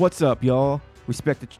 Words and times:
What's 0.00 0.22
up, 0.22 0.42
y'all? 0.42 0.80
Respect 1.06 1.40
the. 1.40 1.46
Ch- 1.46 1.58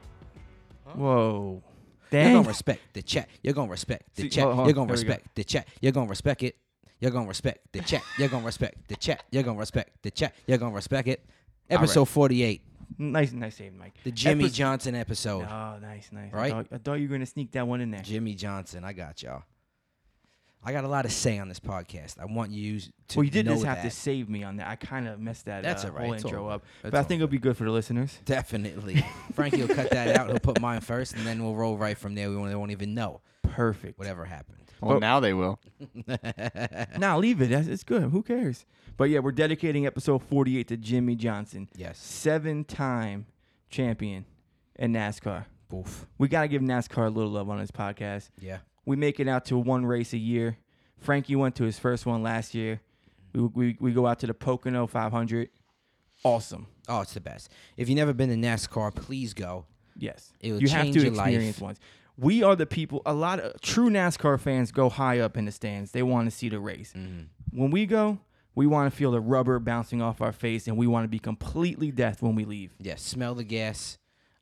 Whoa. 0.94 1.62
You're 2.10 2.22
Dang. 2.22 2.32
gonna 2.36 2.48
respect 2.48 2.80
the 2.94 3.02
chat. 3.02 3.28
You're 3.42 3.52
gonna 3.52 3.70
respect 3.70 4.14
the 4.16 4.22
See, 4.22 4.28
chat. 4.30 4.44
hold- 4.44 4.54
hold 4.56 4.66
You're 4.68 4.74
gonna 4.74 4.86
There 4.86 4.96
we 4.96 5.02
go. 5.04 5.08
respect 5.10 5.34
the 5.34 5.44
chat. 5.44 5.68
You're 5.82 5.92
gonna 5.92 6.08
respect 6.08 6.42
it. 6.42 6.56
You're 7.00 7.10
gonna 7.10 7.28
respect 7.28 7.72
the 7.72 7.80
chat. 7.80 8.02
You're 8.18 8.28
gonna 8.30 8.44
respect 8.46 8.88
the 8.88 8.96
chat. 8.96 9.22
You're 9.30 9.42
gonna 9.42 9.58
respect 9.58 10.02
the 10.02 10.10
chat. 10.10 10.34
You're 10.46 10.56
gonna 10.58 10.74
respect 10.74 11.06
it. 11.08 11.24
Right. 11.70 11.76
Episode 11.78 12.06
48, 12.06 12.62
Nice, 12.98 13.32
nice 13.32 13.56
save, 13.56 13.74
Mike. 13.74 13.94
the 14.04 14.10
Jimmie 14.10 14.44
Episode- 14.44 14.56
Johnson 14.56 14.94
episode. 14.96 15.44
Oh, 15.48 15.78
nice, 15.80 16.08
nice. 16.10 16.32
Right? 16.32 16.46
I 16.52 16.56
thought, 16.56 16.66
I 16.72 16.78
thought 16.78 16.94
you 16.94 17.08
were 17.08 17.14
gonna 17.16 17.26
sneak 17.26 17.52
that 17.52 17.66
one 17.68 17.80
in 17.82 17.90
there. 17.90 18.00
Jimmie 18.02 18.34
Johnson, 18.34 18.84
I 18.84 18.92
got 18.94 19.22
y'all. 19.22 19.42
I 20.62 20.72
got 20.72 20.84
a 20.84 20.88
lot 20.88 21.02
to 21.02 21.08
say 21.08 21.38
on 21.38 21.48
this 21.48 21.58
podcast. 21.60 22.18
I 22.18 22.26
want 22.26 22.50
you 22.50 22.80
to 22.80 22.90
well, 23.16 23.24
you 23.24 23.30
did 23.30 23.46
know 23.46 23.52
just 23.54 23.64
have 23.64 23.78
that. 23.78 23.84
to 23.84 23.90
save 23.90 24.28
me 24.28 24.42
on 24.42 24.56
that. 24.56 24.68
I 24.68 24.76
kind 24.76 25.08
of 25.08 25.18
messed 25.18 25.46
that 25.46 25.62
That's 25.62 25.84
uh, 25.84 25.88
all 25.88 25.94
right. 25.94 26.04
whole 26.04 26.12
It's 26.14 26.24
intro 26.24 26.48
right. 26.48 26.54
up, 26.56 26.62
That's 26.82 26.90
but 26.92 26.94
I 26.94 26.98
all 26.98 27.04
think 27.04 27.18
it'll 27.20 27.28
be 27.28 27.38
good 27.38 27.56
for 27.56 27.64
the 27.64 27.70
listeners. 27.70 28.18
Definitely. 28.26 29.02
Frankie 29.34 29.62
will 29.62 29.74
cut 29.74 29.90
that 29.90 30.16
out. 30.18 30.28
He'll 30.28 30.38
put 30.38 30.60
mine 30.60 30.82
first, 30.82 31.14
and 31.14 31.26
then 31.26 31.42
we'll 31.42 31.54
roll 31.56 31.78
right 31.78 31.96
from 31.96 32.14
there. 32.14 32.28
We 32.28 32.36
won't, 32.36 32.50
they 32.50 32.56
won't 32.56 32.72
even 32.72 32.92
know 32.94 33.22
Perfect. 33.42 33.98
whatever 33.98 34.26
happened. 34.26 34.58
Well, 34.82 34.96
But- 34.96 35.00
now 35.00 35.20
they 35.20 35.32
will. 35.32 35.58
Nah, 36.98 37.16
leave 37.16 37.40
it. 37.40 37.48
That's, 37.50 37.66
it's 37.68 37.84
good. 37.84 38.02
Who 38.10 38.22
cares? 38.22 38.66
But 38.98 39.04
yeah, 39.04 39.20
we're 39.20 39.32
dedicating 39.32 39.86
episode 39.86 40.22
48 40.22 40.68
to 40.68 40.76
Jimmie 40.76 41.16
Johnson, 41.16 41.68
yes. 41.74 41.98
seven-time 41.98 43.26
champion 43.70 44.26
in 44.76 44.92
NASCAR. 44.92 45.46
Boof. 45.70 46.06
We 46.18 46.28
got 46.28 46.42
to 46.42 46.48
give 46.48 46.60
NASCAR 46.62 47.06
a 47.06 47.10
little 47.10 47.30
love 47.30 47.48
on 47.48 47.58
this 47.58 47.70
podcast. 47.70 48.28
Yeah. 48.40 48.58
We 48.84 48.96
make 48.96 49.20
it 49.20 49.28
out 49.28 49.44
to 49.46 49.58
one 49.58 49.84
race 49.86 50.12
a 50.12 50.18
year. 50.18 50.58
Frankie 50.98 51.36
went 51.36 51.54
to 51.56 51.64
his 51.64 51.78
first 51.78 52.06
one 52.06 52.22
last 52.22 52.54
year. 52.54 52.80
We, 53.32 53.40
we, 53.42 53.76
we 53.80 53.92
go 53.92 54.06
out 54.06 54.18
to 54.20 54.26
the 54.26 54.34
Pocono 54.34 54.86
500. 54.86 55.48
Awesome. 56.24 56.66
Oh, 56.88 57.00
it's 57.00 57.14
the 57.14 57.20
best. 57.20 57.50
If 57.76 57.88
you've 57.88 57.96
never 57.96 58.12
been 58.12 58.28
to 58.28 58.36
NASCAR, 58.36 58.94
please 58.94 59.32
go. 59.32 59.66
Yes. 59.96 60.32
It 60.40 60.52
will 60.52 60.60
you 60.60 60.68
have 60.68 60.82
change 60.84 60.96
to 60.96 61.02
your 61.02 61.12
life. 61.12 61.28
experience 61.28 61.60
once. 61.60 61.78
We 62.18 62.42
are 62.42 62.54
the 62.56 62.66
people, 62.66 63.00
a 63.06 63.14
lot 63.14 63.40
of 63.40 63.60
true 63.62 63.88
NASCAR 63.88 64.38
fans 64.38 64.72
go 64.72 64.90
high 64.90 65.20
up 65.20 65.36
in 65.38 65.46
the 65.46 65.52
stands. 65.52 65.92
They 65.92 66.02
want 66.02 66.26
to 66.30 66.30
see 66.36 66.48
the 66.50 66.60
race. 66.60 66.92
Mhm. 66.94 67.28
When 67.52 67.70
we 67.70 67.86
go, 67.86 68.18
we 68.54 68.66
want 68.66 68.92
to 68.92 68.96
feel 68.96 69.10
the 69.12 69.20
rubber 69.20 69.58
bouncing 69.58 70.02
off 70.02 70.20
our 70.20 70.32
face 70.32 70.66
and 70.66 70.76
we 70.76 70.86
want 70.86 71.04
to 71.04 71.08
be 71.08 71.18
completely 71.18 71.90
deaf 71.90 72.20
when 72.20 72.34
we 72.34 72.44
leave. 72.44 72.74
Yeah, 72.78 72.96
smell 72.96 73.34
the 73.34 73.44
gas. 73.44 73.96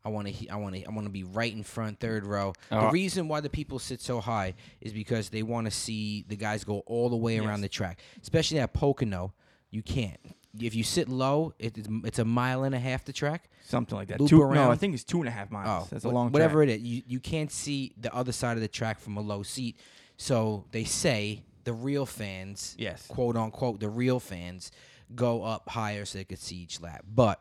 I 0.08 0.10
want 0.10 0.28
to. 0.28 0.48
I 0.48 0.56
want 0.56 0.74
to. 0.74 0.84
I 0.84 0.90
want 0.90 1.06
to 1.06 1.10
be 1.12 1.24
right 1.24 1.52
in 1.52 1.62
front, 1.62 2.00
third 2.00 2.24
row. 2.26 2.52
the 2.70 2.78
Oh. 2.88 2.90
reason 2.90 3.28
why 3.28 3.40
the 3.40 3.50
people 3.50 3.78
sit 3.78 4.00
so 4.00 4.20
high 4.20 4.54
is 4.80 4.92
because 4.92 5.28
they 5.28 5.42
want 5.42 5.66
to 5.66 5.70
see 5.70 6.24
the 6.28 6.36
guys 6.36 6.64
go 6.64 6.80
all 6.86 7.08
the 7.08 7.16
way 7.16 7.38
around 7.38 7.60
the 7.60 7.68
track. 7.68 8.00
Especially 8.22 8.58
at 8.58 8.72
Pocono, 8.72 9.32
you 9.70 9.82
can't. 9.82 10.18
If 10.58 10.74
you 10.74 10.82
sit 10.82 11.08
low, 11.08 11.52
it, 11.58 11.76
it's, 11.76 11.88
it's 12.04 12.18
a 12.18 12.24
mile 12.24 12.64
and 12.64 12.74
a 12.74 12.78
half 12.78 13.04
the 13.04 13.12
track. 13.12 13.50
Something 13.64 13.96
like 13.98 14.08
that. 14.08 14.18
Loop 14.20 14.30
Two, 14.30 14.38
no, 14.54 14.70
I 14.70 14.76
think 14.76 14.94
it's 14.94 15.04
two 15.04 15.18
and 15.18 15.28
a 15.28 15.30
half 15.30 15.50
miles. 15.50 15.84
Oh, 15.84 15.88
That's 15.90 16.04
a 16.04 16.08
long 16.08 16.32
whatever 16.32 16.64
track. 16.64 16.78
it 16.78 16.80
is. 16.80 16.88
You 16.88 17.02
you 17.06 17.20
can't 17.20 17.52
see 17.52 17.92
the 18.00 18.12
other 18.14 18.32
side 18.32 18.56
of 18.56 18.62
the 18.62 18.68
track 18.68 18.98
from 18.98 19.16
a 19.18 19.20
low 19.20 19.42
seat. 19.42 19.76
So 20.16 20.64
they 20.72 20.84
say 20.84 21.42
the 21.64 21.72
real 21.74 22.06
fans, 22.06 22.74
Yes. 22.78 23.06
quote 23.06 23.36
unquote, 23.36 23.78
the 23.80 23.90
real 23.90 24.18
fans 24.20 24.72
go 25.14 25.42
up 25.44 25.68
higher 25.68 26.04
so 26.04 26.18
they 26.18 26.24
could 26.24 26.38
see 26.38 26.56
each 26.56 26.80
lap. 26.80 27.04
But 27.14 27.40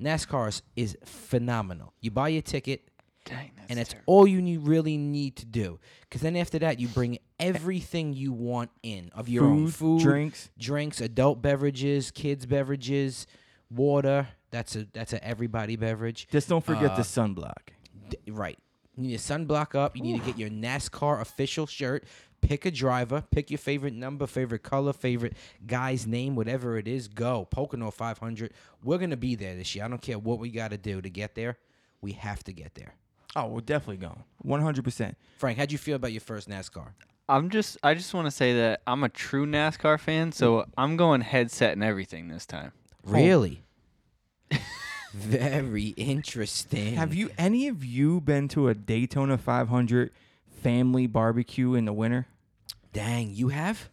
NASCAR 0.00 0.48
is- 0.48 0.62
is 0.76 0.96
phenomenal. 1.04 1.92
You 2.00 2.10
buy 2.10 2.28
your 2.28 2.42
ticket, 2.42 2.88
Dang, 3.24 3.50
that's 3.56 3.70
and 3.70 3.78
that's 3.78 3.90
terrible. 3.90 4.12
all 4.14 4.26
you 4.26 4.40
need, 4.42 4.58
really 4.58 4.96
need 4.96 5.36
to 5.36 5.46
do. 5.46 5.78
Because 6.02 6.20
then 6.20 6.36
after 6.36 6.58
that, 6.60 6.78
you 6.80 6.88
bring 6.88 7.18
everything 7.40 8.12
you 8.12 8.32
want 8.32 8.70
in 8.82 9.10
of 9.14 9.28
your 9.28 9.44
own 9.44 9.68
food, 9.68 10.00
drinks. 10.02 10.50
drinks, 10.58 11.00
adult 11.00 11.42
beverages, 11.42 12.10
kids 12.10 12.46
beverages, 12.46 13.26
water. 13.70 14.28
That's 14.50 14.76
a 14.76 14.86
that's 14.92 15.12
a 15.12 15.22
everybody 15.24 15.76
beverage. 15.76 16.28
Just 16.30 16.48
don't 16.48 16.64
forget 16.64 16.92
Uh, 16.92 16.96
the 16.96 17.02
sunblock. 17.02 17.70
D- 18.08 18.18
right. 18.30 18.58
You 18.96 19.08
need 19.08 19.14
a 19.14 19.18
sunblock 19.18 19.74
up. 19.74 19.94
You 19.96 20.02
need 20.02 20.20
to 20.20 20.24
get 20.24 20.38
your 20.38 20.48
NASCAR 20.48 21.20
official 21.20 21.66
shirt. 21.66 22.04
Pick 22.40 22.64
a 22.64 22.70
driver. 22.70 23.24
Pick 23.30 23.50
your 23.50 23.58
favorite 23.58 23.94
number, 23.94 24.26
favorite 24.26 24.62
color, 24.62 24.92
favorite 24.92 25.34
guy's 25.66 26.06
name, 26.06 26.36
whatever 26.36 26.78
it 26.78 26.86
is. 26.86 27.08
Go. 27.08 27.46
Pocono 27.50 27.90
500. 27.90 28.52
We're 28.84 28.98
going 28.98 29.10
to 29.10 29.16
be 29.16 29.34
there 29.34 29.56
this 29.56 29.74
year. 29.74 29.84
I 29.84 29.88
don't 29.88 30.02
care 30.02 30.18
what 30.18 30.38
we 30.38 30.50
got 30.50 30.70
to 30.70 30.78
do 30.78 31.00
to 31.00 31.10
get 31.10 31.34
there. 31.34 31.58
We 32.00 32.12
have 32.12 32.44
to 32.44 32.52
get 32.52 32.74
there. 32.74 32.94
Oh, 33.34 33.48
we're 33.48 33.60
definitely 33.60 33.98
going. 33.98 34.24
100%. 34.46 35.14
Frank, 35.38 35.58
how'd 35.58 35.72
you 35.72 35.78
feel 35.78 35.96
about 35.96 36.12
your 36.12 36.20
first 36.20 36.48
NASCAR? 36.48 36.88
I'm 37.28 37.50
just. 37.50 37.76
I 37.82 37.94
just 37.94 38.14
want 38.14 38.26
to 38.26 38.30
say 38.30 38.54
that 38.54 38.82
I'm 38.86 39.02
a 39.02 39.08
true 39.08 39.46
NASCAR 39.46 39.98
fan, 39.98 40.30
so 40.30 40.64
I'm 40.78 40.96
going 40.96 41.22
headset 41.22 41.72
and 41.72 41.82
everything 41.82 42.28
this 42.28 42.46
time. 42.46 42.72
Oh. 43.06 43.12
Really? 43.12 43.64
Very 45.12 45.88
interesting. 45.96 46.94
Have 46.94 47.14
you 47.14 47.30
any 47.36 47.68
of 47.68 47.84
you 47.84 48.20
been 48.20 48.48
to 48.48 48.68
a 48.68 48.74
Daytona 48.74 49.38
500 49.38 50.12
family 50.66 51.06
barbecue 51.06 51.74
in 51.74 51.84
the 51.84 51.92
winter? 51.92 52.26
Dang, 52.92 53.30
you 53.30 53.50
have? 53.50 53.88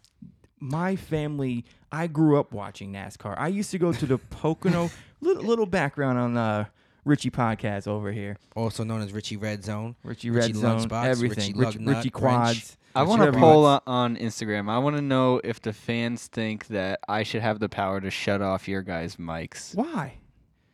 My 0.59 0.95
family, 0.95 1.65
I 1.91 2.07
grew 2.07 2.39
up 2.39 2.51
watching 2.51 2.91
NASCAR. 2.91 3.35
I 3.37 3.49
used 3.49 3.69
to 3.71 3.77
go 3.77 3.93
to 3.93 4.05
the 4.07 4.17
Pocono. 4.31 4.89
little, 5.21 5.43
little 5.43 5.67
background 5.67 6.17
on 6.17 6.35
uh, 6.35 6.65
Richie 7.05 7.29
podcast 7.29 7.87
over 7.87 8.11
here. 8.11 8.37
Also 8.55 8.83
known 8.83 9.01
as 9.01 9.13
Richie 9.13 9.37
Red 9.37 9.63
Zone. 9.63 9.95
Richie 10.03 10.31
Richie 10.31 10.53
Red 10.53 10.55
Zone, 10.55 10.79
Lunchbox, 10.79 11.05
everything. 11.05 11.55
Richie 11.55 11.59
Rich, 11.59 11.77
Lugnut, 11.77 11.95
Richie 11.97 12.09
Grinch. 12.09 12.19
Quads. 12.19 12.77
I 12.95 13.03
want 13.03 13.21
to 13.21 13.31
poll 13.33 13.65
on, 13.65 13.81
on 13.85 14.17
Instagram. 14.17 14.67
I 14.67 14.79
want 14.79 14.95
to 14.95 15.01
know 15.03 15.41
if 15.43 15.61
the 15.61 15.73
fans 15.73 16.25
think 16.25 16.67
that 16.67 17.01
I 17.07 17.21
should 17.21 17.41
have 17.41 17.59
the 17.59 17.69
power 17.69 18.01
to 18.01 18.09
shut 18.09 18.41
off 18.41 18.67
your 18.67 18.81
guys' 18.81 19.17
mics 19.17 19.75
Why? 19.75 20.17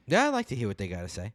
Yeah, 0.07 0.27
I'd 0.27 0.29
like 0.29 0.47
to 0.47 0.55
hear 0.55 0.69
what 0.69 0.77
they 0.77 0.87
got 0.87 1.01
to 1.01 1.09
say. 1.09 1.33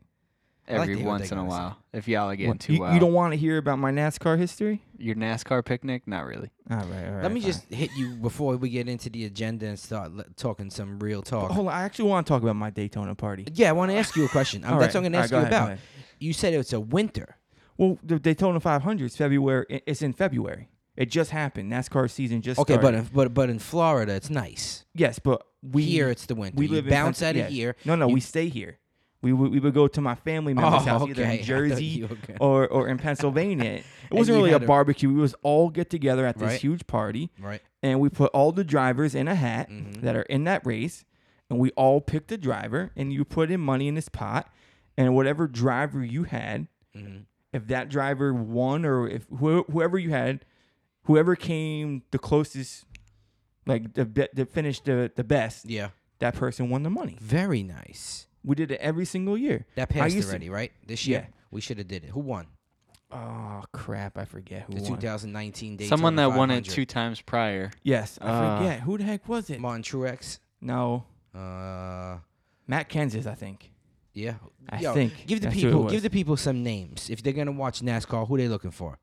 I 0.69 0.73
like 0.73 0.81
every 0.83 0.95
to 0.95 1.01
hear 1.01 1.07
what 1.09 1.21
once 1.21 1.33
in 1.33 1.39
a 1.39 1.45
while. 1.45 1.77
If 1.93 2.09
y'all 2.09 2.31
are 2.31 2.37
getting 2.37 2.49
What, 2.51 2.61
too 2.61 2.75
you, 2.75 2.81
wild. 2.81 2.95
you 2.95 3.01
don't 3.01 3.13
want 3.13 3.33
to 3.33 3.37
hear 3.39 3.59
about 3.59 3.79
my 3.79 3.91
NASCAR 3.93 4.39
history? 4.39 4.83
your 4.97 5.15
NASCAR 5.15 5.65
picnic? 5.65 6.07
Not 6.07 6.25
really. 6.25 6.51
All 6.71 6.79
right, 6.79 7.07
all 7.07 7.13
right. 7.15 7.23
Let 7.23 7.33
me 7.33 7.41
fine. 7.41 7.51
just 7.53 7.65
hit 7.73 7.91
you 7.97 8.15
before 8.17 8.57
we 8.57 8.71
get 8.71 8.89
into 8.89 9.11
the 9.11 9.25
agenda 9.27 9.67
and 9.67 9.79
start 9.79 10.13
le- 10.13 10.25
talking 10.37 10.71
some 10.71 10.99
real 10.99 11.21
talk. 11.21 11.51
Hold 11.51 11.69
on. 11.69 11.75
I 11.75 11.83
actually 11.83 12.09
want 12.09 12.27
to 12.27 12.31
talk 12.33 12.43
about 12.43 12.57
my 12.57 12.71
Daytona 12.71 13.15
party. 13.15 13.47
Yeah, 13.53 13.69
I 13.69 13.73
want 13.73 13.91
to 13.91 13.97
ask 13.99 14.17
you 14.17 14.25
a 14.25 14.29
question. 14.29 14.65
Um, 14.65 14.75
All 14.75 14.79
that's 14.81 14.95
right, 14.95 15.01
what 15.03 15.07
I'm 15.07 15.13
going 15.13 15.13
to 15.13 15.19
ask 15.19 15.31
go 15.31 15.41
you 15.41 15.47
ahead, 15.47 15.63
about. 15.73 15.79
You 16.19 16.33
said 16.33 16.55
it's 16.55 16.73
a 16.73 16.81
winter. 16.81 17.37
Well, 17.77 17.99
the 18.03 18.19
Daytona 18.19 18.61
500 18.61 19.05
is 19.05 19.17
February. 19.17 19.67
It's 19.87 20.01
in 20.01 20.13
February. 20.15 20.69
It 20.97 21.11
just 21.11 21.33
happened. 21.33 21.71
NASCAR 21.73 22.09
season 22.09 22.41
just 22.41 22.59
Okay, 22.61 22.77
but 22.77 22.83
started. 22.83 22.99
in, 23.01 23.09
but 23.13 23.35
but 23.35 23.51
in 23.51 23.59
Florida 23.59 24.15
it's 24.15 24.31
nice. 24.31 24.85
yes, 24.95 25.19
but 25.19 25.43
we 25.61 25.83
here 25.83 26.09
it's 26.09 26.25
the 26.27 26.37
winter. 26.37 26.57
we 26.57 26.67
you 26.69 26.73
live 26.75 26.89
bounce 26.89 27.19
Penn- 27.19 27.37
out 27.37 27.47
of 27.47 27.53
here. 27.53 27.75
No, 27.85 27.97
no, 27.97 28.07
You- 28.09 28.15
we 28.15 28.21
stay 28.21 28.49
here. 28.49 28.79
We 29.25 29.33
would 29.33 29.51
we 29.51 29.59
would 29.59 29.75
go 29.75 29.89
to 29.89 30.01
my 30.01 30.15
family 30.15 30.55
member's 30.55 30.83
Oh, 30.83 30.85
house 30.85 31.09
either 31.09 31.23
okay. 31.23 31.31
I 31.31 31.35
in 31.37 31.43
Jersey 31.45 31.85
you 31.85 32.09
or 32.41 32.69
or 32.69 32.89
in 32.89 32.99
Pennsylvania. 33.07 33.83
It 34.11 34.15
wasn't 34.15 34.37
really 34.37 34.53
a 34.53 34.61
barbecue. 34.61 35.09
We 35.09 35.21
was 35.21 35.35
all 35.43 35.71
get 35.71 35.89
together 35.91 36.27
at 36.27 36.39
this 36.39 36.51
Right. 36.53 36.61
huge 36.61 36.87
party, 36.87 37.31
Right. 37.41 37.63
and 37.83 38.01
we 38.01 38.09
put 38.11 38.31
all 38.33 38.53
the 38.53 38.65
drivers 38.65 39.15
in 39.15 39.27
a 39.27 39.35
hat 39.35 39.71
Mhm. 39.71 40.03
that 40.03 40.15
are 40.15 40.23
in 40.23 40.45
that 40.45 40.65
race, 40.67 41.05
and 41.51 41.59
we 41.59 41.71
all 41.71 42.01
picked 42.01 42.31
a 42.33 42.37
driver, 42.39 42.91
and 42.97 43.13
you 43.13 43.25
put 43.25 43.51
in 43.51 43.61
money 43.61 43.89
in 43.89 43.95
this 43.95 44.09
pot, 44.11 44.53
and 44.97 45.15
whatever 45.15 45.49
driver 45.49 46.05
you 46.05 46.25
had, 46.25 46.69
hmm 46.95 47.17
if 47.53 47.69
that 47.69 47.89
driver 47.89 48.35
won 48.35 48.85
or 48.85 49.09
if 49.09 49.27
wh- 49.29 49.63
whoever 49.71 49.97
you 49.97 50.11
had, 50.11 50.45
whoever 51.05 51.37
came 51.37 52.03
the 52.11 52.19
closest, 52.19 52.85
like 53.65 53.95
the 53.95 54.05
the 54.35 54.45
finished 54.45 54.85
the 54.87 55.11
the 55.15 55.23
best, 55.25 55.65
Yeah. 55.71 55.91
that 56.19 56.35
person 56.35 56.69
won 56.69 56.83
the 56.83 56.91
money. 56.91 57.17
Very 57.21 57.63
nice. 57.63 58.27
We 58.45 58.55
did 58.55 58.71
it 58.71 58.81
every 58.81 59.05
single 59.07 59.39
year. 59.39 59.65
That 59.77 59.89
passed 59.89 60.15
used 60.15 60.29
to- 60.29 60.33
already, 60.33 60.51
right? 60.51 60.71
This 60.87 61.07
year 61.07 61.27
Yeah. 61.29 61.35
we 61.51 61.61
should 61.61 61.79
have 61.79 61.89
did 61.89 62.05
it. 62.05 62.11
Who 62.11 62.21
won? 62.21 62.47
Oh 63.11 63.63
crap! 63.73 64.19
I 64.19 64.25
forget 64.25 64.63
who 64.67 64.75
The 64.75 64.83
won. 64.83 64.91
2019 64.93 65.77
Daytona 65.77 65.89
Someone 65.89 66.17
that 66.17 66.37
won 66.37 66.51
it 66.51 66.65
two 66.65 66.85
times 66.85 67.21
prior. 67.21 67.71
Yes, 67.85 68.19
I 68.21 68.27
Uh, 68.29 68.59
forget 68.59 68.81
who 68.81 68.99
the 68.99 69.05
heck 69.05 69.29
was 69.29 69.51
it. 69.51 69.61
Martin 69.61 69.83
Truex. 69.83 70.39
No, 70.61 71.05
Uh, 71.35 72.19
Matt 72.67 72.89
Kenseth, 72.89 73.27
I 73.27 73.35
think. 73.35 73.71
yeah. 74.15 74.35
I 74.69 74.81
Yo, 74.81 74.95
think 74.95 75.27
Give 75.27 75.41
the 75.41 75.47
that's 75.49 75.61
who 75.61 75.69
it 75.69 75.71
people 75.73 75.91
give 75.91 76.03
the 76.03 76.11
people 76.11 76.37
some 76.37 76.63
names 76.63 77.09
if 77.11 77.23
they're 77.23 77.33
gonna 77.35 77.53
watch 77.53 77.81
NASCAR. 77.83 78.27
Who 78.27 78.37
they 78.37 78.49
looking 78.49 78.71
for? 78.71 78.99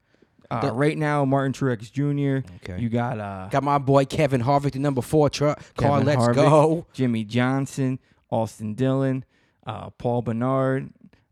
Uh, 0.49 0.59
the- 0.61 0.73
right 0.73 0.97
now, 0.97 1.23
Martin 1.23 1.53
Truex 1.53 1.89
Jr. 1.91 2.45
Okay. 2.57 2.81
You 2.81 2.89
got 2.89 3.17
uh, 3.19 3.47
Got 3.49 3.63
my 3.63 3.77
boy 3.77 4.03
Kevin 4.05 4.41
Harvick, 4.41 4.73
the 4.73 4.79
number 4.79 5.01
four 5.01 5.29
truck 5.29 5.59
car. 5.75 5.99
Kevin 5.99 6.05
Let's 6.05 6.21
Harvick. 6.21 6.35
go. 6.35 6.85
Jimmie 6.93 7.23
Johnson, 7.23 7.99
Austin 8.29 8.73
Dillon, 8.73 9.23
uh, 9.65 9.89
Paul 9.91 10.23
Menard, 10.25 10.89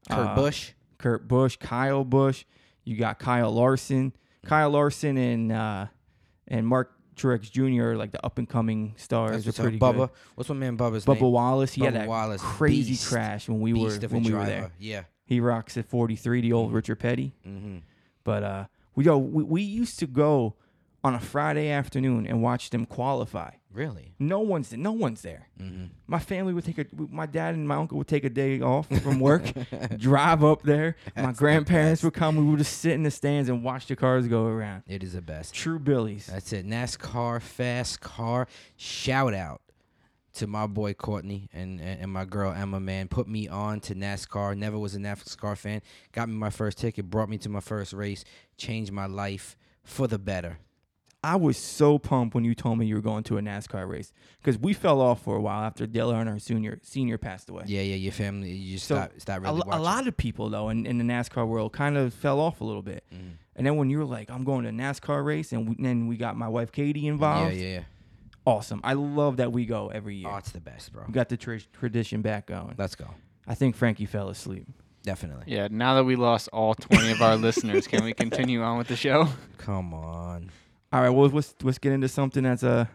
Kurt 0.10 0.28
uh, 0.28 0.36
Busch. 0.36 0.72
Kurt 0.98 1.28
Busch, 1.28 1.58
Kyle 1.58 2.04
Busch. 2.04 2.46
You 2.84 2.98
got 2.98 3.20
Kyle 3.20 3.52
Larson, 3.52 4.14
Kyle 4.46 4.70
Larson, 4.70 5.18
and 5.18 5.52
uh, 5.52 5.86
and 6.48 6.68
Mark 6.68 6.92
Truex 7.16 7.52
Jr. 7.52 7.96
like 7.96 8.12
the 8.12 8.26
up 8.26 8.38
and 8.38 8.48
coming 8.50 8.94
stars. 8.98 9.46
That's 9.46 9.60
up. 9.60 9.64
pretty 9.64 9.80
Bubba. 9.80 9.96
good. 9.98 10.10
What's 10.36 10.50
my 10.50 10.56
man 10.56 10.78
Bubba's 10.78 11.06
Bubba 11.06 11.22
name? 11.22 11.32
Wallace, 11.32 11.74
he 11.74 11.84
had 11.84 11.94
Bubba 11.94 11.98
that 11.98 12.08
Wallace, 12.08 12.42
crazy 12.42 12.92
beast. 12.92 13.08
crash 13.10 13.48
when 13.48 13.62
we 13.62 13.74
were 13.74 13.90
Beast 13.90 14.12
when 14.12 14.24
we 14.24 14.30
driver. 14.30 14.40
were 14.40 14.46
there. 14.50 14.72
Yeah. 14.80 15.04
He 15.26 15.40
rocks 15.40 15.78
at 15.78 15.86
43, 15.86 16.42
the 16.42 16.54
old 16.54 16.74
Richard 16.74 16.96
Petty. 16.96 17.36
Mm-hmm. 17.48 17.78
But 18.24 18.44
uh, 18.44 18.66
we 18.96 19.06
yo 19.06 19.18
we, 19.18 19.44
we 19.44 19.62
used 19.62 20.00
to 20.00 20.08
go 20.08 20.56
on 21.04 21.14
a 21.16 21.20
Friday 21.20 21.70
afternoon 21.70 22.28
and 22.28 22.42
watch 22.42 22.70
them 22.70 22.86
qualify. 22.86 23.52
Really? 23.72 24.14
No 24.20 24.40
one's 24.40 24.74
no 24.74 24.92
one's 24.92 25.22
there. 25.22 25.48
Mm-hmm. 25.60 25.86
My 26.08 26.20
family 26.20 26.54
would 26.54 26.66
take 26.66 26.80
a 26.80 26.86
my 26.98 27.26
dad 27.26 27.54
and 27.54 27.68
my 27.68 27.76
uncle 27.76 27.98
would 28.00 28.08
take 28.08 28.24
a 28.24 28.30
day 28.30 28.60
off 28.62 28.88
from 29.02 29.20
work, 29.20 29.44
drive 29.98 30.44
up 30.44 30.64
there. 30.64 30.96
my 31.16 31.22
That's 31.24 31.38
the 31.38 31.40
grandparents 31.40 32.00
best. 32.00 32.04
would 32.06 32.14
come. 32.16 32.36
We 32.36 32.44
would 32.44 32.58
just 32.60 32.80
sit 32.80 32.94
in 32.94 33.04
the 33.04 33.12
stands 33.12 33.48
and 33.48 33.64
watch 33.64 33.86
the 33.86 33.96
cars 33.96 34.28
go 34.28 34.46
around. 34.46 34.84
It 34.88 35.04
is 35.04 35.14
the 35.14 35.22
best. 35.22 35.54
True 35.54 35.80
Billies. 35.80 36.26
That's 36.26 36.52
it. 36.52 36.68
NASCAR, 36.68 37.42
fast 37.42 38.02
car. 38.02 38.48
Shout 38.76 39.34
out 39.36 39.62
to 40.34 40.48
my 40.48 40.66
boy 40.68 40.94
Courtney 40.94 41.50
and, 41.54 41.80
and, 41.80 42.02
and 42.02 42.12
my 42.12 42.26
girl 42.26 42.52
Emma, 42.52 42.80
man. 42.80 43.08
Put 43.08 43.28
me 43.28 43.48
on 43.48 43.80
to 43.82 43.96
NASCAR. 43.96 44.58
Never 44.58 44.80
was 44.80 44.96
a 44.96 45.00
NASCAR 45.00 45.56
fan. 45.58 45.82
Got 46.12 46.30
me 46.30 46.36
my 46.36 46.50
first 46.50 46.80
ticket, 46.80 47.10
brought 47.10 47.30
me 47.30 47.38
to 47.40 47.50
my 47.50 47.60
first 47.60 47.94
race, 47.94 48.26
changed 48.58 48.92
my 48.92 49.06
life 49.06 49.56
for 49.84 50.08
the 50.08 50.20
better. 50.20 50.58
I 51.24 51.36
was 51.36 51.58
so 51.58 52.00
pumped 52.00 52.34
when 52.34 52.46
you 52.46 52.56
told 52.56 52.78
me 52.80 52.86
you 52.86 52.96
were 52.96 53.02
going 53.02 53.24
to 53.26 53.38
a 53.38 53.42
NASCAR 53.42 53.88
race 53.90 54.14
because 54.40 54.58
we 54.58 54.72
fell 54.74 55.02
off 55.02 55.22
for 55.22 55.36
a 55.36 55.42
while 55.42 55.64
after 55.64 55.86
Dale 55.86 56.12
Earnhardt 56.14 56.42
Senior 56.42 56.80
senior 56.82 57.18
passed 57.18 57.50
away. 57.50 57.64
Yeah, 57.68 57.82
yeah, 57.82 57.96
your 57.96 58.14
family, 58.14 58.52
you 58.52 58.76
just 58.76 58.88
So, 58.88 58.96
stop, 58.96 59.12
stop 59.18 59.38
a, 59.40 59.42
really 59.42 59.62
a 59.62 59.66
watching. 59.66 59.84
lot 59.84 60.08
of 60.08 60.16
people 60.16 60.50
though 60.50 60.70
in, 60.70 60.86
in 60.86 60.98
the 60.98 61.04
NASCAR 61.04 61.46
world 61.46 61.74
kind 61.74 61.98
of 61.98 62.14
fell 62.14 62.40
off 62.40 62.62
a 62.62 62.64
little 62.64 62.82
bit. 62.82 63.04
Mhm. 63.14 63.32
And 63.58 63.66
then 63.68 63.76
when 63.76 63.90
you 63.90 63.98
were 63.98 64.06
like, 64.06 64.30
"I'm 64.32 64.46
going 64.46 64.64
to 64.64 64.70
a 64.70 64.72
NASCAR 64.72 65.26
race," 65.26 65.52
and 65.52 65.68
we, 65.68 65.76
then 65.78 66.08
we 66.08 66.16
got 66.16 66.38
my 66.38 66.48
wife 66.48 66.72
Katie 66.72 67.02
Yeah, 67.02 67.12
involved. 67.12 67.54
yeah, 67.56 67.68
yeah. 67.68 67.84
Awesome. 68.46 68.80
I 68.86 68.94
love 68.94 69.38
that 69.38 69.52
we 69.52 69.66
go 69.66 69.90
every 69.90 70.16
year. 70.16 70.30
Oh, 70.32 70.38
it's 70.38 70.52
the 70.52 70.62
best, 70.62 70.94
bro. 70.94 71.04
We 71.06 71.14
got 71.14 71.28
the 71.28 71.36
tra- 71.36 71.60
tradition 71.60 72.22
back 72.22 72.46
going. 72.46 72.76
Let's 72.78 72.96
go. 72.96 73.08
I 73.46 73.56
think 73.56 73.76
Frankie 73.76 74.06
fell 74.06 74.30
asleep. 74.30 74.66
Definitely. 75.04 75.44
Yeah, 75.48 75.68
now 75.70 75.96
that 75.96 76.06
we 76.06 76.16
lost 76.16 76.48
all 76.54 76.74
20 76.76 77.12
of 77.12 77.22
our 77.22 77.36
listeners, 77.48 77.88
can 77.88 78.06
we 78.06 78.14
continue 78.14 78.62
on 78.62 78.78
with 78.78 78.88
the 78.88 78.96
show? 78.96 79.28
Come 79.58 79.94
on. 79.94 80.52
All 80.92 81.02
right, 81.02 81.10
well 81.10 81.30
let's 81.30 81.54
let's 81.62 81.78
get 81.78 81.92
into 81.94 82.08
something 82.08 82.44
that's 82.44 82.64
uh 82.64 82.86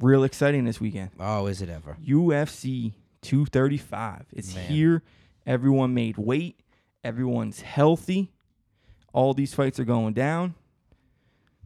real 0.00 0.24
exciting 0.24 0.64
this 0.64 0.80
weekend. 0.80 1.10
Oh, 1.18 1.46
is 1.46 1.60
it 1.62 1.68
ever? 1.68 1.96
UFC 2.06 2.92
235. 3.22 4.26
It's 4.32 4.54
Man. 4.54 4.66
here. 4.68 5.02
Everyone 5.46 5.94
made 5.94 6.16
weight. 6.18 6.60
Everyone's 7.02 7.60
healthy. 7.62 8.32
All 9.12 9.34
these 9.34 9.54
fights 9.54 9.80
are 9.80 9.84
going 9.84 10.12
down. 10.14 10.54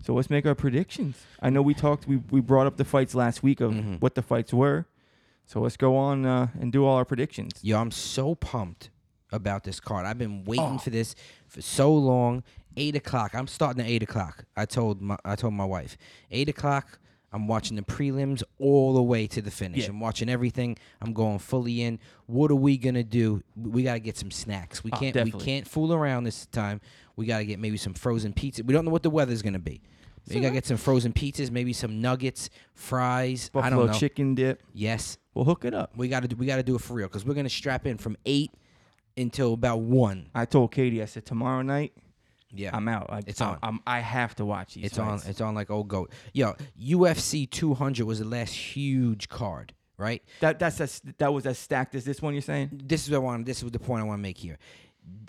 So 0.03 0.15
let's 0.15 0.31
make 0.31 0.47
our 0.47 0.55
predictions. 0.55 1.17
I 1.41 1.51
know 1.51 1.61
we 1.61 1.75
talked. 1.75 2.07
We 2.09 2.17
we 2.31 2.41
brought 2.41 2.67
up 2.67 2.77
the 2.79 2.85
fights 2.85 3.15
last 3.15 3.43
week 3.43 3.61
of 3.61 3.73
Mhm. 3.73 4.01
what 4.01 4.15
the 4.15 4.23
fights 4.23 4.55
were. 4.55 4.87
So 5.45 5.61
let's 5.61 5.77
go 5.77 5.97
on 5.97 6.25
uh, 6.25 6.49
and 6.59 6.73
do 6.73 6.85
all 6.87 6.97
our 6.97 7.05
predictions. 7.05 7.53
Yo, 7.63 7.79
I'm 7.79 7.91
so 7.91 8.35
pumped 8.37 8.89
about 9.33 9.65
this 9.65 9.81
card. 9.81 10.07
I've 10.07 10.17
been 10.19 10.45
waiting 10.45 10.77
Oh. 10.77 10.79
for 10.79 10.91
this 10.91 11.15
for 11.49 11.61
so 11.61 11.93
long. 11.93 12.45
Eight 12.77 12.97
o'clock. 12.97 13.35
I'm 13.35 13.47
starting 13.47 13.83
at 13.83 13.89
eight 13.89 14.03
o'clock. 14.03 14.45
I 14.57 14.65
told 14.65 15.01
my 15.01 15.17
I 15.25 15.37
told 15.37 15.55
my 15.55 15.65
wife. 15.65 15.97
Eight 16.31 16.49
o'clock. 16.49 16.99
I'm 17.33 17.47
watching 17.47 17.77
the 17.77 17.83
prelims 17.83 18.43
all 18.59 18.93
the 18.93 19.03
way 19.03 19.29
to 19.29 19.41
the 19.41 19.53
finish. 19.53 19.85
Yeah. 19.85 19.91
I'm 19.91 20.01
watching 20.01 20.29
everything. 20.29 20.77
I'm 21.01 21.13
going 21.13 21.39
fully 21.39 21.83
in. 21.83 22.01
What 22.27 22.51
are 22.51 22.57
we 22.57 22.77
gonna 22.77 23.05
do? 23.05 23.43
We 23.57 23.83
gotta 23.85 24.01
get 24.01 24.17
some 24.17 24.31
snacks. 24.33 24.83
We 24.83 24.91
Oh, 24.93 24.97
can't 24.97 25.15
definitely. 25.15 25.39
we 25.39 25.45
can't 25.45 25.69
fool 25.69 25.93
around 25.95 26.25
this 26.25 26.47
time. 26.47 26.81
We 27.17 27.27
gotta 27.27 27.45
get 27.45 27.59
maybe 27.61 27.77
some 27.77 27.95
frozen 27.95 28.33
pizza. 28.33 28.65
We 28.65 28.73
don't 28.75 28.85
know 28.85 28.91
what 28.91 29.05
the 29.05 29.11
weather's 29.11 29.43
gonna 29.43 29.59
be. 29.61 29.81
We 30.29 30.41
gotta 30.41 30.53
get 30.55 30.67
some 30.67 30.77
frozen 30.77 31.13
pizzas, 31.13 31.51
maybe 31.51 31.73
some 31.73 32.01
nuggets, 32.01 32.51
fries. 32.75 33.51
I 33.55 33.61
Buffalo 33.61 33.83
don't 33.87 33.93
know. 33.93 33.99
chicken 33.99 34.35
dip. 34.35 34.63
Yes, 34.73 35.17
We'll 35.35 35.45
hook 35.45 35.65
it 35.65 35.73
up. 35.75 35.97
we 35.97 36.09
gotta 36.09 36.29
do, 36.29 36.37
we 36.37 36.47
gotta 36.47 36.63
do 36.63 36.75
it 36.77 36.81
for 36.81 36.95
real 36.95 37.07
because 37.09 37.25
we're 37.25 37.35
gonna 37.35 37.49
strap 37.49 37.87
in 37.87 37.97
from 37.99 38.17
eight 38.27 38.51
until 39.17 39.53
about 39.55 39.81
one. 39.81 40.31
I 40.35 40.45
told 40.47 40.73
Katie. 40.73 41.01
I 41.03 41.05
said 41.07 41.27
tomorrow 41.27 41.63
night 41.63 41.93
Yeah, 42.53 42.71
I'm 42.77 42.89
out. 42.89 43.07
I, 43.11 43.21
It's 43.27 43.41
on. 43.41 43.59
I'm, 43.63 43.81
I 43.87 44.01
have 44.01 44.35
to 44.37 44.45
watch 44.45 44.75
these. 44.75 44.85
it's 44.87 44.99
on. 44.99 45.21
It's 45.27 45.41
on 45.41 45.55
like 45.55 45.71
old 45.71 45.89
goat. 45.89 46.11
Yo, 46.33 46.55
UFC 46.81 47.49
200 47.49 48.05
was 48.07 48.19
the 48.19 48.25
last 48.25 48.53
huge 48.53 49.29
card, 49.29 49.73
right? 49.97 50.23
That 50.41 50.59
that's 50.59 50.81
as, 50.81 51.01
that 51.19 51.33
was 51.33 51.47
as 51.47 51.59
stacked 51.59 51.95
as 51.95 52.05
this 52.05 52.21
one. 52.21 52.35
You're 52.35 52.43
saying? 52.43 52.83
This 52.85 53.05
is 53.05 53.11
what 53.11 53.17
I 53.19 53.21
want. 53.21 53.47
This 53.47 53.63
is 53.63 53.71
the 53.71 53.79
point 53.79 54.03
I 54.03 54.07
want 54.07 54.19
to 54.19 54.23
make 54.23 54.39
here. 54.39 54.59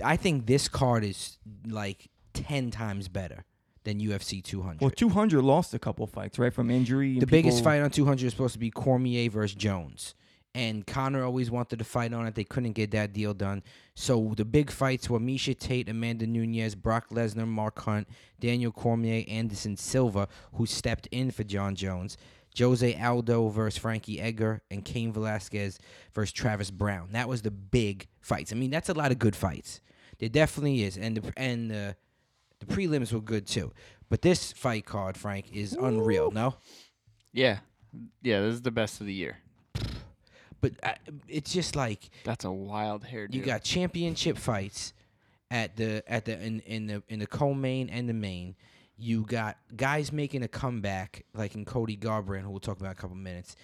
I 0.04 0.18
think 0.18 0.48
this 0.48 0.68
card 0.68 1.04
is 1.04 1.38
like 1.68 2.10
ten 2.34 2.72
times 2.72 3.08
better 3.08 3.46
than 3.84 4.00
UFC 4.00 4.44
200. 4.44 4.80
Well, 4.82 4.92
200 4.92 5.42
lost 5.44 5.74
a 5.74 5.80
couple 5.80 6.06
fights, 6.06 6.38
right, 6.38 6.54
from 6.54 6.70
injury. 6.70 7.14
and 7.14 7.22
the 7.22 7.26
biggest 7.28 7.64
fight 7.64 7.82
on 7.82 7.90
200 7.90 8.26
is 8.28 8.32
supposed 8.34 8.54
to 8.54 8.60
be 8.60 8.70
Cormier 8.70 9.30
versus 9.30 9.56
Jones. 9.56 10.14
And 10.53 10.86
Conor 10.86 11.24
always 11.24 11.50
wanted 11.50 11.80
to 11.80 11.86
fight 11.86 12.13
on 12.13 12.27
it. 12.27 12.36
They 12.36 12.44
couldn't 12.44 12.74
get 12.74 12.92
that 12.92 13.13
deal 13.13 13.33
done. 13.33 13.63
So 13.95 14.33
the 14.36 14.44
big 14.44 14.69
fights 14.69 15.09
were 15.09 15.19
Miesha 15.19 15.57
Tate, 15.57 15.88
Amanda 15.88 16.27
Nunes, 16.27 16.75
Brock 16.75 17.09
Lesnar, 17.09 17.48
Mark 17.48 17.80
Hunt, 17.80 18.09
Daniel 18.39 18.71
Cormier, 18.74 19.24
Anderson 19.30 19.77
Silva, 19.77 20.27
who 20.53 20.65
stepped 20.65 21.07
in 21.07 21.31
for 21.31 21.45
Jon 21.45 21.75
Jones, 21.75 22.18
Jose 22.57 23.01
Aldo 23.01 23.48
versus 23.48 23.80
Frankie 23.80 24.19
Edgar, 24.19 24.62
and 24.69 24.83
Cain 24.83 25.13
Velasquez 25.13 25.80
versus 26.13 26.33
Travis 26.33 26.69
Browne. 26.69 27.13
That 27.13 27.30
was 27.30 27.44
the 27.44 27.51
big 27.51 28.07
fights. 28.19 28.51
I 28.51 28.56
mean, 28.56 28.71
that's 28.71 28.89
a 28.89 28.94
lot 28.94 29.12
of 29.12 29.19
good 29.19 29.38
fights. 29.38 29.80
There 30.19 30.27
definitely 30.27 30.83
is. 30.83 30.98
And 30.98 31.15
the, 31.15 31.33
and 31.38 31.71
the, 31.71 31.95
the 32.59 32.65
prelims 32.65 33.13
were 33.13 33.21
good 33.21 33.48
too. 33.48 33.71
But 34.09 34.21
this 34.21 34.51
fight 34.51 34.86
card, 34.86 35.15
Frank, 35.15 35.53
is 35.53 35.71
unreal, 35.74 36.31
no? 36.31 36.56
Yeah. 37.31 37.59
Yeah, 38.21 38.42
this 38.42 38.56
is 38.56 38.62
the 38.62 38.71
best 38.71 39.00
of 39.00 39.07
the 39.07 39.13
year. 39.13 39.38
But 40.62 40.74
uh, 40.84 40.94
it's 41.28 41.52
just 41.52 41.75
like 41.75 42.10
That's 42.24 42.46
a 42.46 42.52
wild 42.52 43.04
hair, 43.04 43.28
dude. 43.28 43.36
you 43.36 43.42
got 43.42 43.63
championship 43.63 44.38
fights 44.38 44.94
at 45.50 45.75
the 45.75 46.04
at 46.08 46.25
the 46.25 46.40
in, 46.42 46.60
in 46.62 46.88
the 46.88 47.04
in 47.10 47.19
the 47.19 47.28
co-main 47.28 47.90
and 47.90 48.08
the 48.08 48.13
main. 48.13 48.56
You 48.98 49.25
got 49.25 49.58
guys 49.75 50.12
making 50.12 50.44
a 50.44 50.48
comeback, 50.48 51.25
like 51.34 51.56
in 51.56 51.66
Cody 51.66 51.98
Garbrandt, 51.98 52.44
who 52.44 52.52
we'll 52.52 52.60
talk 52.60 52.78
about 52.80 52.90
in 52.90 52.92
a 52.92 52.96
couple 52.96 53.16
minutes, 53.18 53.56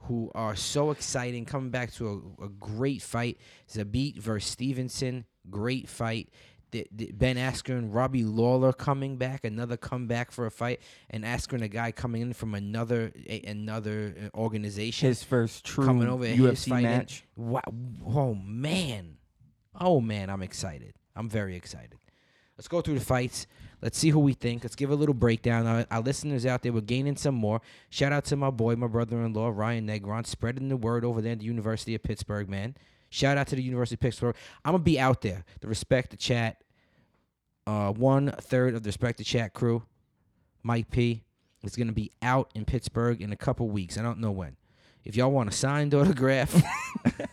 who 0.00 0.30
are 0.34 0.56
so 0.56 0.90
exciting, 0.90 1.44
coming 1.44 1.68
back 1.70 1.92
to 1.94 2.34
a, 2.40 2.44
a 2.46 2.48
great 2.48 3.02
fight. 3.02 3.38
Zabit 3.70 4.16
versus 4.16 4.50
Stevenson, 4.50 5.26
great 5.50 5.88
fight. 5.88 6.30
The, 6.72 6.86
the 6.90 7.12
ben 7.12 7.36
Askren, 7.36 7.94
Robbie 7.94 8.24
Lawler 8.24 8.72
coming 8.72 9.16
back, 9.16 9.44
another 9.44 9.76
comeback 9.76 10.32
for 10.32 10.46
a 10.46 10.50
fight, 10.50 10.80
and 11.08 11.22
Askren, 11.24 11.62
a 11.62 11.68
guy 11.68 11.92
coming 11.92 12.22
in 12.22 12.32
from 12.32 12.54
another 12.54 13.12
a, 13.28 13.42
another 13.42 14.14
uh, 14.34 14.36
organization 14.36 15.08
his 15.08 15.22
first 15.22 15.64
true 15.64 15.84
coming 15.86 16.08
over 16.08 16.24
UFC 16.24 16.76
in- 16.76 16.82
match. 16.82 17.24
Wow. 17.36 17.62
Oh 18.04 18.34
man. 18.34 19.18
Oh 19.80 20.00
man, 20.00 20.28
I'm 20.28 20.42
excited. 20.42 20.94
I'm 21.14 21.28
very 21.28 21.54
excited. 21.54 21.98
Let's 22.58 22.68
go 22.68 22.80
through 22.80 22.98
the 22.98 23.04
fights. 23.04 23.46
Let's 23.82 23.98
see 23.98 24.08
who 24.08 24.20
we 24.20 24.32
think. 24.32 24.64
Let's 24.64 24.74
give 24.74 24.90
a 24.90 24.94
little 24.94 25.14
breakdown. 25.14 25.66
Our, 25.66 25.86
our 25.90 26.00
listeners 26.00 26.46
out 26.46 26.62
there, 26.62 26.72
we're 26.72 26.80
gaining 26.80 27.16
some 27.16 27.34
more. 27.34 27.60
Shout 27.90 28.12
out 28.12 28.24
to 28.26 28.36
my 28.36 28.50
boy, 28.50 28.74
my 28.76 28.86
brother-in-law, 28.86 29.52
Ryan 29.54 29.86
Negron, 29.86 30.26
spreading 30.26 30.68
the 30.70 30.76
word 30.76 31.04
over 31.04 31.20
there 31.20 31.32
at 31.32 31.40
the 31.40 31.44
University 31.44 31.94
of 31.94 32.02
Pittsburgh, 32.02 32.48
man. 32.48 32.74
Shout 33.16 33.38
out 33.38 33.46
to 33.46 33.56
the 33.56 33.62
University 33.62 33.94
of 33.94 34.00
Pittsburgh. 34.00 34.36
I'm 34.62 34.72
gonna 34.72 34.84
be 34.84 35.00
out 35.00 35.22
there. 35.22 35.46
The 35.60 35.68
Respect 35.68 36.10
the 36.10 36.18
Chat. 36.18 36.62
Uh, 37.66 37.90
one 37.90 38.30
third 38.30 38.74
of 38.74 38.82
the 38.82 38.88
Respect 38.88 39.16
the 39.16 39.24
Chat 39.24 39.54
crew, 39.54 39.84
Mike 40.62 40.90
P, 40.90 41.24
is 41.62 41.76
gonna 41.76 41.92
be 41.92 42.12
out 42.20 42.50
in 42.54 42.66
Pittsburgh 42.66 43.22
in 43.22 43.32
a 43.32 43.36
couple 43.36 43.70
weeks. 43.70 43.96
I 43.96 44.02
don't 44.02 44.18
know 44.18 44.32
when. 44.32 44.58
If 45.02 45.16
y'all 45.16 45.30
want 45.30 45.48
a 45.48 45.52
signed 45.52 45.94
autograph, 45.94 46.62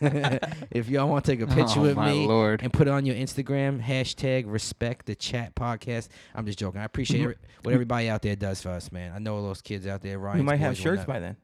if 0.70 0.88
y'all 0.88 1.06
want 1.06 1.26
to 1.26 1.32
take 1.32 1.42
a 1.42 1.46
picture 1.48 1.80
oh, 1.80 1.82
with 1.82 1.98
me 1.98 2.26
lord. 2.26 2.62
and 2.62 2.72
put 2.72 2.88
it 2.88 2.90
on 2.90 3.04
your 3.04 3.16
Instagram, 3.16 3.82
hashtag 3.82 4.44
respect 4.46 5.04
the 5.04 5.14
chat 5.14 5.54
podcast. 5.54 6.08
I'm 6.34 6.46
just 6.46 6.58
joking. 6.58 6.80
I 6.80 6.84
appreciate 6.84 7.36
what 7.62 7.74
everybody 7.74 8.08
out 8.08 8.22
there 8.22 8.36
does 8.36 8.62
for 8.62 8.70
us, 8.70 8.90
man. 8.90 9.12
I 9.14 9.18
know 9.18 9.42
those 9.42 9.60
kids 9.60 9.86
out 9.86 10.00
there. 10.00 10.18
Ryan, 10.18 10.38
We 10.38 10.44
might 10.44 10.60
have 10.60 10.78
shirts 10.78 11.04
by 11.04 11.18
then. 11.18 11.36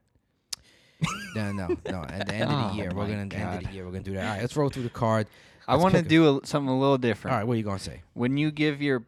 No, 1.35 1.53
no, 1.53 1.69
no. 1.89 2.03
At 2.09 2.27
the 2.29 2.35
end 2.35 2.51
of 2.51 2.51
Oh 2.65 2.69
the 2.71 2.77
year, 2.77 2.91
we're 2.95 3.07
gonna 3.07 3.21
end 3.21 3.33
of 3.35 3.65
the 3.65 3.73
year. 3.73 3.85
We're 3.85 3.93
gonna 3.93 4.03
do 4.05 4.15
that. 4.15 4.25
All 4.25 4.33
right, 4.33 4.41
let's 4.41 4.57
roll 4.57 4.69
through 4.71 4.83
the 4.85 4.91
card. 4.91 5.27
I 5.69 5.73
Let's 5.75 5.83
want 5.83 5.95
to 5.95 6.03
do 6.03 6.39
a, 6.39 6.47
something 6.47 6.69
a 6.69 6.79
little 6.79 6.99
different. 6.99 7.33
All 7.33 7.39
right, 7.39 7.47
what 7.47 7.55
are 7.55 7.59
you 7.59 7.63
gonna 7.63 7.79
say? 7.79 8.03
When 8.15 8.37
you 8.37 8.51
give 8.51 8.83
your 8.83 9.05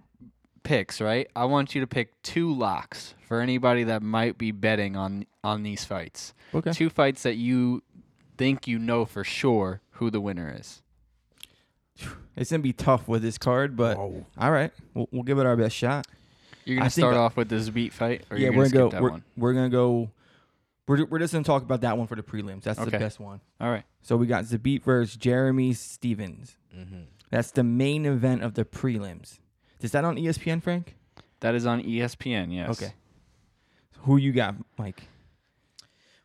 picks, 0.63 1.01
right? 1.01 1.29
I 1.35 1.45
want 1.47 1.75
you 1.75 1.81
to 1.81 1.87
pick 1.87 2.11
two 2.23 2.53
locks 2.55 3.15
for 3.27 3.41
anybody 3.41 3.83
that 3.85 4.03
might 4.03 4.39
be 4.39 4.53
betting 4.53 4.95
on 4.97 5.27
on 5.43 5.65
these 5.65 5.85
fights. 5.85 6.33
Okay. 6.55 6.71
Two 6.73 6.89
fights 6.91 7.25
that 7.25 7.35
you 7.37 7.83
think 8.39 8.69
you 8.69 8.79
know 8.79 9.05
for 9.05 9.25
sure 9.25 9.81
who 9.93 10.11
the 10.11 10.21
winner 10.21 10.55
is. 10.59 10.83
It's 12.35 12.51
gonna 12.51 12.63
be 12.63 12.73
tough 12.73 13.09
with 13.09 13.21
this 13.23 13.37
card, 13.37 13.77
but 13.77 13.99
Oh. 13.99 14.25
all 14.39 14.51
right, 14.51 14.73
we'll, 14.95 15.07
we'll 15.13 15.23
give 15.23 15.39
it 15.39 15.45
our 15.45 15.55
best 15.57 15.77
shot. 15.77 16.07
You're 16.65 16.79
gonna 16.79 16.89
think 16.89 17.03
start 17.05 17.17
off 17.17 17.37
with 17.37 17.51
this 17.51 17.69
beat 17.69 17.93
fight, 17.93 18.25
or 18.31 18.39
yeah, 18.39 18.45
you're 18.49 18.57
we're 18.57 18.69
gonna 18.71 18.71
gonna 18.71 18.91
skip 18.91 18.91
go. 18.93 18.97
that 18.97 19.03
We're, 19.03 19.11
one. 19.11 19.25
we're 19.37 19.53
gonna 19.53 19.69
go. 19.69 20.11
We're, 20.89 21.05
we're 21.07 21.19
just 21.21 21.33
gonna 21.33 21.45
talk 21.45 21.63
about 21.63 21.81
that 21.83 21.97
one 21.97 22.07
for 22.07 22.17
the 22.17 22.23
prelims. 22.23 22.63
That's 22.63 22.79
the 22.79 22.87
Okay. 22.87 22.99
best 22.99 23.21
one. 23.21 23.41
All 23.61 23.71
right. 23.71 23.85
So 24.03 24.17
we 24.17 24.27
got 24.27 24.45
Zabit 24.45 24.83
versus 24.83 25.17
Jeremy 25.17 25.73
Stephens. 25.75 26.57
Mm-hmm. 26.77 27.03
That's 27.31 27.51
the 27.53 27.63
main 27.65 28.05
event 28.05 28.43
of 28.43 28.55
the 28.55 28.65
prelims. 28.65 29.39
Is 29.81 29.93
that 29.93 30.05
on 30.05 30.17
ESPN, 30.17 30.63
Frank? 30.63 30.97
That 31.41 31.55
is 31.55 31.67
on 31.67 31.83
ESPN. 31.83 32.53
Yes. 32.55 32.71
Okay. 32.83 32.93
Who 34.01 34.17
you 34.17 34.33
got, 34.33 34.57
Mike? 34.79 35.05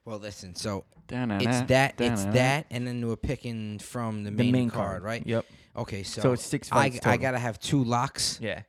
Well, 0.06 0.18
listen. 0.20 0.56
So 0.56 0.86
Da-na-na, 1.08 1.38
it's 1.50 1.62
that, 1.70 2.00
it's 2.02 2.22
da-na-na. 2.24 2.32
that, 2.34 2.66
and 2.70 2.86
then 2.88 3.08
we're 3.08 3.16
picking 3.16 3.80
from 3.80 4.24
the 4.24 4.32
The 4.32 4.36
main, 4.38 4.52
main 4.52 4.70
card, 4.70 5.04
right? 5.04 5.26
Yep. 5.26 5.46
Okay, 5.78 6.04
so, 6.04 6.22
So 6.22 6.34
it's 6.34 6.44
six 6.46 6.70
I, 6.72 6.90
fights 6.90 6.98
I 6.98 7.12
total. 7.12 7.18
gotta 7.22 7.40
have 7.40 7.60
two 7.60 7.84
locks. 7.84 8.40
Yeah. 8.42 8.64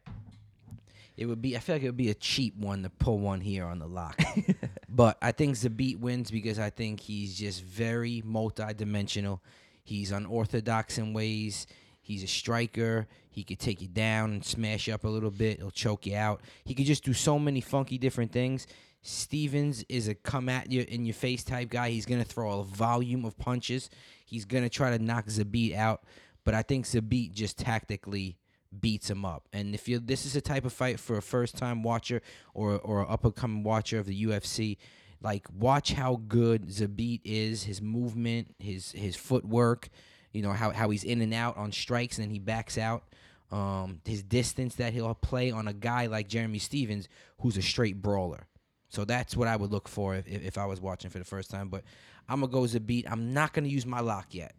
It 1.19 1.27
would 1.27 1.43
be. 1.43 1.57
I 1.57 1.61
feel 1.61 1.75
like 1.75 1.83
it 1.83 1.89
would 1.89 1.97
be 1.97 2.11
a 2.11 2.15
cheap 2.15 2.57
one 2.57 2.85
to 2.85 2.91
pull 2.91 3.19
one 3.19 3.41
here 3.41 3.67
on 3.67 3.81
the 3.81 3.89
lock. 3.89 4.21
but 4.89 5.19
I 5.21 5.33
think 5.33 5.57
Zabit 5.57 5.99
wins 5.99 6.31
because 6.31 6.61
I 6.61 6.71
think 6.71 7.01
he's 7.01 7.37
just 7.37 7.63
very 7.65 8.23
multi-dimensional. 8.25 9.43
He's 9.83 10.13
unorthodox 10.13 10.97
in 10.97 11.13
ways. 11.13 11.67
He's 12.03 12.23
a 12.23 12.29
striker. 12.29 13.09
He 13.31 13.43
could 13.43 13.59
take 13.59 13.83
you 13.83 13.89
down 13.89 14.31
and 14.31 14.45
smash 14.45 14.87
you 14.87 14.95
up 14.95 15.03
a 15.03 15.09
little 15.09 15.33
bit. 15.33 15.59
He'll 15.59 15.73
choke 15.73 16.07
you 16.07 16.15
out. 16.15 16.41
He 16.65 16.75
could 16.75 16.87
just 16.87 17.05
do 17.05 17.13
so 17.13 17.37
many 17.37 17.61
funky 17.61 17.99
different 17.99 18.31
things. 18.31 18.69
Stephens 19.03 19.85
is 19.89 20.07
a 20.07 20.15
come 20.15 20.49
at 20.49 20.71
you 20.71 20.85
in 20.89 21.05
your 21.05 21.15
face 21.15 21.43
type 21.43 21.69
guy. 21.69 21.91
He's 21.91 22.07
gonna 22.07 22.25
throw 22.25 22.61
a 22.61 22.65
volume 22.65 23.25
of 23.25 23.37
punches. 23.39 23.91
He's 24.25 24.45
gonna 24.45 24.69
try 24.69 24.97
to 24.97 25.03
knock 25.03 25.27
Zabit 25.27 25.75
out. 25.75 26.05
But 26.45 26.55
I 26.55 26.63
think 26.63 26.87
Zabit 26.87 27.33
just 27.33 27.59
tactically 27.59 28.37
beats 28.79 29.11
him 29.11 29.25
up. 29.25 29.49
And 29.53 29.75
if 29.75 29.89
you 29.89 29.99
this 29.99 30.27
is 30.27 30.37
a 30.37 30.41
type 30.41 30.65
of 30.65 30.73
fight 30.73 31.01
for 31.01 31.17
a 31.17 31.23
first 31.23 31.57
time 31.57 31.83
watcher 31.83 32.23
or 32.55 32.79
or 32.79 33.11
up 33.11 33.25
and 33.25 33.35
coming 33.35 33.63
watcher 33.63 33.99
of 33.99 34.07
the 34.07 34.25
UFC, 34.25 34.77
like 35.21 35.47
watch 35.53 35.93
how 35.93 36.21
good 36.29 36.69
Zabit 36.69 37.21
is, 37.25 37.65
his 37.65 37.81
movement, 37.81 38.55
his 38.59 38.93
his 38.93 39.17
footwork, 39.17 39.89
you 40.33 40.43
know, 40.43 40.53
how 40.53 40.71
how 40.71 40.91
he's 40.91 41.05
in 41.05 41.21
and 41.21 41.35
out 41.35 41.57
on 41.57 41.73
strikes 41.73 42.19
and 42.19 42.27
then 42.27 42.31
he 42.31 42.39
backs 42.39 42.79
out. 42.79 43.05
Um, 43.51 44.03
his 44.05 44.23
distance 44.23 44.75
that 44.75 44.93
he'll 44.93 45.15
play 45.15 45.51
on 45.51 45.69
a 45.69 45.73
guy 45.73 46.05
like 46.07 46.29
Jeremy 46.29 46.59
Stephens, 46.59 47.09
who's 47.41 47.57
a 47.57 47.63
straight 47.63 48.03
brawler. 48.03 48.47
So 48.91 49.07
that's 49.07 49.37
what 49.37 49.49
I 49.49 49.57
would 49.57 49.71
look 49.71 49.89
for 49.89 50.15
if, 50.17 50.27
if, 50.27 50.59
I 50.59 50.67
was 50.67 50.83
watching 50.83 51.11
for 51.11 51.19
the 51.19 51.25
first 51.25 51.51
time. 51.51 51.69
But 51.69 51.85
I'm 52.29 52.41
gonna 52.41 52.53
go 52.53 52.61
Zabit. 52.61 53.11
I'm 53.11 53.33
not 53.33 53.55
gonna 53.55 53.69
use 53.69 53.87
my 53.87 54.01
lock 54.01 54.35
yet. 54.35 54.55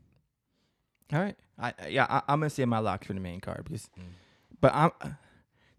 All 1.14 1.20
right. 1.20 1.36
I 1.58 1.74
I- 1.80 1.88
yeah, 1.88 2.06
I, 2.10 2.22
I'm 2.28 2.40
gonna 2.40 2.50
say 2.50 2.66
my 2.66 2.80
lock 2.80 3.04
for 3.06 3.14
the 3.14 3.20
main 3.20 3.40
card 3.42 3.64
because, 3.66 3.90
mm. 4.00 4.04
but 4.62 4.74
I'm. 4.74 4.92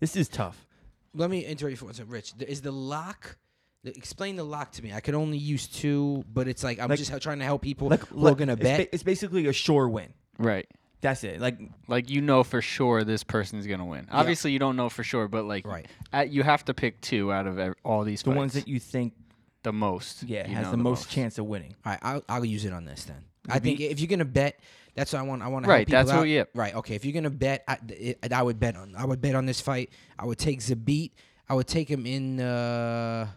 This 0.01 0.17
is 0.17 0.29
tough. 0.29 0.67
Let 1.15 1.29
me 1.31 1.45
interrupt 1.45 1.71
you 1.73 1.77
for 1.77 1.85
one 1.87 1.95
second, 1.95 2.11
Rich. 2.13 2.33
Is 2.47 2.63
the 2.63 2.71
lock? 2.73 3.37
Explain 3.85 4.37
the 4.37 4.45
lock 4.45 4.73
to 4.73 4.83
me. 4.83 4.93
I 4.93 5.01
could 5.01 5.15
only 5.15 5.39
use 5.39 5.67
two, 5.67 6.23
but 6.33 6.49
it's 6.49 6.63
like 6.63 6.79
I'm 6.79 6.89
Like- 6.89 6.99
just 6.99 7.21
trying 7.23 7.39
to 7.39 7.45
help 7.45 7.63
people 7.63 7.89
Like 7.89 8.07
who 8.07 8.19
are 8.19 8.31
like, 8.31 8.37
gonna 8.39 8.53
it's 8.53 8.63
bet. 8.63 8.79
ba- 8.79 8.95
it's 8.95 9.03
basically 9.03 9.47
a 9.47 9.53
sure 9.53 9.89
win. 9.89 10.13
Right. 10.39 10.67
That's 11.03 11.25
it. 11.25 11.41
Like 11.41 11.59
Like 11.89 12.11
you 12.11 12.21
know 12.21 12.45
for 12.45 12.61
sure 12.61 13.05
this 13.05 13.25
person's 13.25 13.67
gonna 13.67 13.87
win. 13.87 14.07
Obviously 14.11 14.53
you 14.53 14.59
don't 14.59 14.77
know 14.77 14.91
for 14.91 15.03
sure, 15.03 15.29
but 15.29 15.45
like 15.47 15.67
Right. 15.67 15.87
at, 16.13 16.31
you 16.31 16.43
have 16.43 16.65
to 16.67 16.75
pick 16.75 17.01
two 17.01 17.33
out 17.33 17.47
of 17.47 17.59
ev- 17.59 17.75
all 17.85 18.05
these 18.05 18.23
the 18.23 18.31
fights. 18.31 18.37
ones 18.37 18.53
that 18.53 18.69
you 18.69 18.79
think, 18.79 19.15
the 19.63 19.73
most. 19.73 20.23
yeah, 20.25 20.47
has 20.47 20.67
know 20.67 20.71
the 20.73 20.77
most 20.77 21.11
chance 21.11 21.39
of 21.39 21.47
winning. 21.47 21.75
All 21.85 21.93
right, 21.93 21.99
I'll, 22.03 22.23
I'll 22.29 22.45
use 22.45 22.65
it 22.67 22.73
on 22.75 22.85
this 22.85 23.05
then. 23.05 23.25
I 23.49 23.59
think 23.59 23.81
if 23.81 24.01
you're 24.01 24.09
gonna 24.09 24.25
bet, 24.25 24.61
that's 24.95 25.13
what 25.13 25.21
I 25.21 25.23
want. 25.23 25.43
I 25.43 25.49
want 25.49 25.65
to 25.65 25.71
Right, 25.71 25.79
help 25.79 25.87
people 25.87 25.99
that's 26.01 26.11
what- 26.11 26.19
out. 26.21 26.29
yeah. 26.29 26.45
Right. 26.55 26.75
Okay. 26.75 26.95
If 26.95 27.05
you're 27.05 27.15
gonna 27.15 27.31
bet, 27.31 27.65
I, 27.67 27.79
it, 27.89 28.33
I 28.33 28.43
would 28.43 28.61
bet 28.61 28.77
on. 28.77 28.95
I 28.97 29.05
would 29.05 29.21
bet 29.21 29.35
on 29.35 29.47
this 29.47 29.61
fight. 29.61 29.91
I 30.19 30.27
would 30.27 30.39
take 30.39 30.61
Zabit. 30.61 31.13
I 31.49 31.55
would 31.55 31.67
take 31.67 31.89
him 31.91 32.07
in 32.07 32.41
uh 32.41 33.29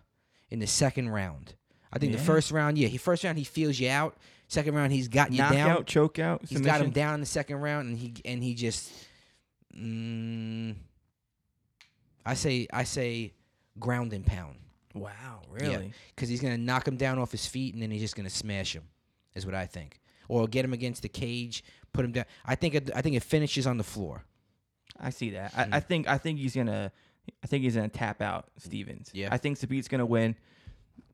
in 0.52 0.60
the 0.60 0.68
second 0.68 1.10
round. 1.10 1.56
I 1.92 2.00
think 2.00 2.12
the 2.12 2.18
first 2.18 2.52
round, 2.52 2.78
yeah, 2.78 2.88
he 2.88 2.98
first 2.98 3.24
round 3.24 3.38
he 3.38 3.44
feels 3.44 3.80
you 3.80 3.90
out. 3.90 4.18
Second 4.48 4.76
round 4.76 4.92
he's 4.92 5.08
got 5.08 5.32
you 5.32 5.38
down. 5.38 5.86
choke 5.86 6.20
out, 6.20 6.42
He's 6.42 6.50
submission. 6.58 6.66
got 6.80 6.82
him 6.86 6.92
down 6.92 7.14
in 7.16 7.20
the 7.22 7.26
second 7.26 7.58
round, 7.58 7.88
and 7.90 7.98
he 7.98 8.14
and 8.26 8.44
he 8.44 8.54
just. 8.56 8.92
Mm, 9.76 10.76
I 12.26 12.34
say 12.36 12.68
I 12.72 12.84
say 12.84 13.34
ground 13.80 14.14
and 14.14 14.26
pound 14.26 14.56
Wow, 14.94 15.42
really? 15.50 15.92
because 16.16 16.30
he's 16.30 16.42
gonna 16.42 16.58
knock 16.58 16.88
him 16.88 16.96
down 16.98 17.18
off 17.18 17.32
his 17.32 17.46
feet 17.48 17.74
and 17.74 17.82
then 17.82 17.90
he's 17.90 18.02
just 18.02 18.16
gonna 18.16 18.30
smash 18.30 18.76
him. 18.76 18.84
Is 19.36 19.46
what 19.46 19.56
I 19.56 19.66
think, 19.66 20.00
or 20.28 20.48
get 20.48 20.64
him 20.66 20.74
against 20.74 21.02
the 21.02 21.10
cage, 21.10 21.64
put 21.92 22.06
him 22.06 22.12
down. 22.12 22.26
I 22.46 22.56
think 22.56 22.76
it, 22.76 22.92
I 22.96 23.02
think 23.02 23.16
it 23.16 23.24
finishes 23.24 23.66
on 23.68 23.78
the 23.78 23.84
floor. 23.84 24.26
I 25.00 25.10
see 25.10 25.32
that. 25.32 25.54
I, 25.58 25.64
Mm. 25.66 25.74
I 25.74 25.80
think 25.80 26.08
I 26.08 26.18
think 26.18 26.40
he's 26.40 26.56
gonna 26.56 26.92
I 27.44 27.48
think 27.48 27.64
he's 27.64 27.76
gonna 27.76 27.90
tap 27.90 28.22
out 28.22 28.46
Stephens. 28.58 29.10
Yeah. 29.14 29.30
I 29.32 29.38
think 29.38 29.58
Zabit's 29.58 29.88
gonna 29.88 30.06
win. 30.06 30.36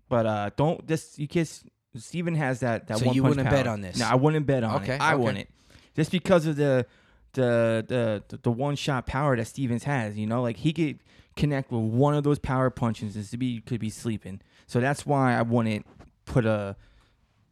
But 0.09 0.25
uh 0.25 0.49
don't 0.55 0.85
this 0.88 1.17
you 1.17 1.27
kiss 1.27 1.63
Steven 1.95 2.35
has 2.35 2.59
that 2.59 2.88
that 2.88 2.97
So 2.99 3.05
one 3.07 3.15
you 3.15 3.21
punch 3.23 3.38
wouldn't 3.38 3.49
bet 3.49 3.67
on 3.67 3.81
this? 3.81 3.97
No, 3.97 4.05
I 4.07 4.15
wouldn't 4.15 4.45
bet 4.45 4.63
on 4.63 4.81
Okay, 4.83 4.95
it. 4.95 5.01
I 5.01 5.13
okay. 5.13 5.23
wouldn't. 5.23 5.49
Just 5.95 6.11
because 6.11 6.45
of 6.45 6.55
the 6.55 6.85
the 7.33 7.85
the 7.88 8.23
the, 8.27 8.38
the 8.43 8.51
one 8.51 8.75
shot 8.75 9.05
power 9.05 9.35
that 9.38 9.45
Stephens 9.45 9.83
has, 9.85 10.17
you 10.17 10.27
know, 10.27 10.41
like 10.41 10.57
he 10.57 10.73
could 10.73 10.99
connect 11.35 11.71
with 11.71 11.81
one 11.81 12.15
of 12.15 12.23
those 12.23 12.39
power 12.39 12.69
punches 12.69 13.15
and 13.15 13.23
Zabit 13.23 13.65
could 13.65 13.79
be 13.79 13.89
sleeping. 13.89 14.41
So 14.67 14.79
that's 14.79 15.05
why 15.05 15.35
I 15.38 15.41
wouldn't 15.41 15.85
put 16.25 16.45
a 16.45 16.75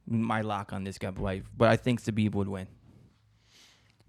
my 0.08 0.42
lock 0.42 0.74
on 0.74 0.84
this 0.84 0.98
guy, 0.98 1.12
but 1.12 1.26
I, 1.26 1.42
but 1.56 1.70
I 1.70 1.76
think 1.76 2.02
Zabit 2.02 2.34
would 2.34 2.48
win. 2.48 2.68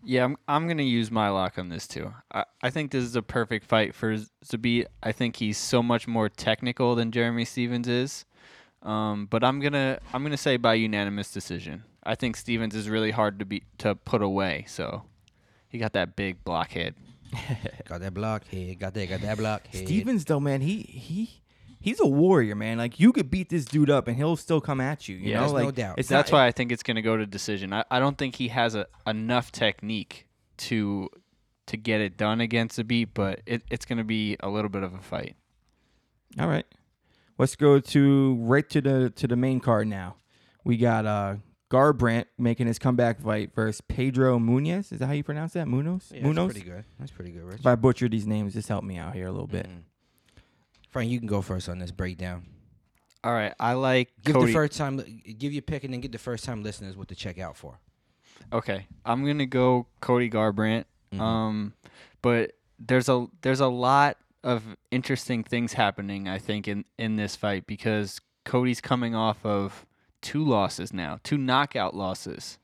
Yeah, 0.04 0.24
I'm, 0.24 0.36
I'm 0.46 0.68
gonna 0.68 0.84
use 0.84 1.10
my 1.10 1.28
lock 1.28 1.58
on 1.58 1.68
this 1.68 1.88
too. 1.88 2.14
I, 2.32 2.44
I 2.62 2.70
think 2.70 2.92
this 2.92 3.02
is 3.04 3.16
a 3.16 3.22
perfect 3.22 3.66
fight 3.66 3.94
for 3.94 4.16
Z- 4.16 4.28
Zabit. 4.44 4.86
I 5.02 5.12
think 5.12 5.36
he's 5.36 5.58
so 5.58 5.82
much 5.82 6.06
more 6.06 6.28
technical 6.28 6.94
than 6.94 7.10
Jeremy 7.10 7.44
Stephens 7.44 7.88
is. 7.88 8.24
Um, 8.82 9.26
but 9.26 9.42
I'm 9.42 9.58
gonna 9.60 9.98
I'm 10.12 10.22
gonna 10.22 10.36
say 10.36 10.56
by 10.56 10.74
unanimous 10.74 11.32
decision. 11.32 11.82
I 12.04 12.14
think 12.14 12.36
Stephens 12.36 12.76
is 12.76 12.88
really 12.88 13.10
hard 13.10 13.40
to 13.40 13.44
be 13.44 13.64
to 13.78 13.96
put 13.96 14.22
away. 14.22 14.64
So 14.68 15.02
he 15.68 15.78
got 15.78 15.92
that 15.94 16.14
big 16.14 16.44
blockhead. 16.44 16.94
Got 17.86 18.00
that 18.00 18.14
block 18.14 18.46
head. 18.48 18.78
Got 18.78 18.94
that. 18.94 19.06
Got 19.06 19.20
that 19.20 19.36
block 19.36 19.66
head. 19.66 19.84
Stephens 19.86 20.24
though, 20.24 20.40
man, 20.40 20.62
he 20.62 20.80
he 20.80 21.42
he's 21.80 22.00
a 22.00 22.06
warrior, 22.06 22.54
man. 22.54 22.78
Like 22.78 22.98
you 23.00 23.12
could 23.12 23.30
beat 23.30 23.48
this 23.50 23.64
dude 23.64 23.90
up 23.90 24.08
and 24.08 24.16
he'll 24.16 24.36
still 24.36 24.60
come 24.60 24.80
at 24.80 25.08
you. 25.08 25.16
You 25.16 25.30
Yeah. 25.30 25.40
know, 25.40 25.52
There's 25.52 25.64
no 25.64 25.70
doubt. 25.70 25.98
It's 25.98 26.08
That's 26.08 26.30
not, 26.30 26.38
why 26.38 26.46
I 26.46 26.52
think 26.52 26.72
it's 26.72 26.82
gonna 26.82 27.02
go 27.02 27.16
to 27.16 27.26
decision. 27.26 27.72
I, 27.72 27.84
I 27.90 27.98
don't 28.00 28.16
think 28.18 28.36
he 28.36 28.48
has 28.48 28.74
a, 28.74 28.86
enough 29.06 29.52
technique 29.52 30.26
to 30.58 31.08
to 31.66 31.76
get 31.76 32.00
it 32.00 32.16
done 32.16 32.40
against 32.40 32.78
a 32.78 32.84
beat, 32.84 33.12
but 33.14 33.40
it, 33.46 33.62
it's 33.70 33.84
gonna 33.84 34.04
be 34.04 34.36
a 34.40 34.48
little 34.48 34.70
bit 34.70 34.82
of 34.82 34.94
a 34.94 34.98
fight. 34.98 35.36
All 36.38 36.48
right, 36.48 36.66
let's 37.38 37.56
go 37.56 37.78
to 37.80 38.34
right 38.40 38.68
to 38.70 38.80
the 38.80 39.10
to 39.16 39.26
the 39.26 39.36
main 39.36 39.60
card 39.60 39.86
now. 39.88 40.16
We 40.64 40.76
got 40.76 41.06
uh 41.06 41.36
Garbrandt 41.70 42.24
making 42.38 42.66
his 42.66 42.78
comeback 42.78 43.20
fight 43.20 43.54
versus 43.54 43.82
Pedro 43.82 44.38
Munhoz. 44.38 44.90
Is 44.92 45.00
that 45.00 45.06
how 45.06 45.12
you 45.12 45.22
pronounce 45.22 45.52
that? 45.52 45.66
Munhoz. 45.66 46.10
Yeah, 46.10 46.22
Munhoz. 46.22 46.34
that's 46.34 46.52
pretty 46.54 46.70
good. 46.70 46.84
That's 46.98 47.10
pretty 47.12 47.30
good, 47.32 47.44
Rich. 47.44 47.60
If 47.60 47.66
I 47.66 47.74
butcher 47.74 48.08
these 48.08 48.26
names, 48.26 48.54
just 48.54 48.68
help 48.68 48.84
me 48.84 48.96
out 48.96 49.14
here 49.14 49.26
a 49.26 49.30
little 49.30 49.46
bit. 49.46 49.66
Mhm. 49.68 49.82
Frank, 50.90 51.10
you 51.10 51.18
can 51.18 51.26
go 51.28 51.42
first 51.42 51.68
on 51.68 51.78
this 51.78 51.90
breakdown. 51.90 52.46
All 53.24 53.32
right, 53.32 53.52
I 53.58 53.72
like 53.74 54.12
Give 54.24 54.34
Cody. 54.34 54.46
the 54.46 54.52
first 54.52 54.78
time. 54.78 54.96
Give 55.38 55.52
your 55.52 55.62
pick 55.62 55.84
and 55.84 55.92
then 55.92 56.00
get 56.00 56.12
the 56.12 56.18
first 56.18 56.44
time 56.44 56.62
listeners 56.62 56.96
what 56.96 57.08
to 57.08 57.14
check 57.14 57.38
out 57.38 57.56
for. 57.56 57.78
Okay, 58.52 58.86
I'm 59.04 59.26
gonna 59.26 59.46
go 59.46 59.86
Cody 60.00 60.30
Garbrandt. 60.30 60.84
Mhm. 61.12 61.20
Um, 61.20 61.74
but 62.22 62.52
there's 62.78 63.08
a 63.08 63.26
there's 63.42 63.60
a 63.60 63.66
lot 63.66 64.18
of 64.44 64.62
interesting 64.90 65.42
things 65.42 65.72
happening. 65.72 66.28
I 66.28 66.38
think 66.38 66.68
in 66.68 66.84
in 66.96 67.16
this 67.16 67.34
fight 67.36 67.66
because 67.66 68.20
Cody's 68.44 68.80
coming 68.80 69.14
off 69.14 69.44
of 69.44 69.84
two 70.22 70.44
losses 70.44 70.92
now, 70.92 71.18
two 71.24 71.36
knockout 71.36 71.94
losses, 71.96 72.58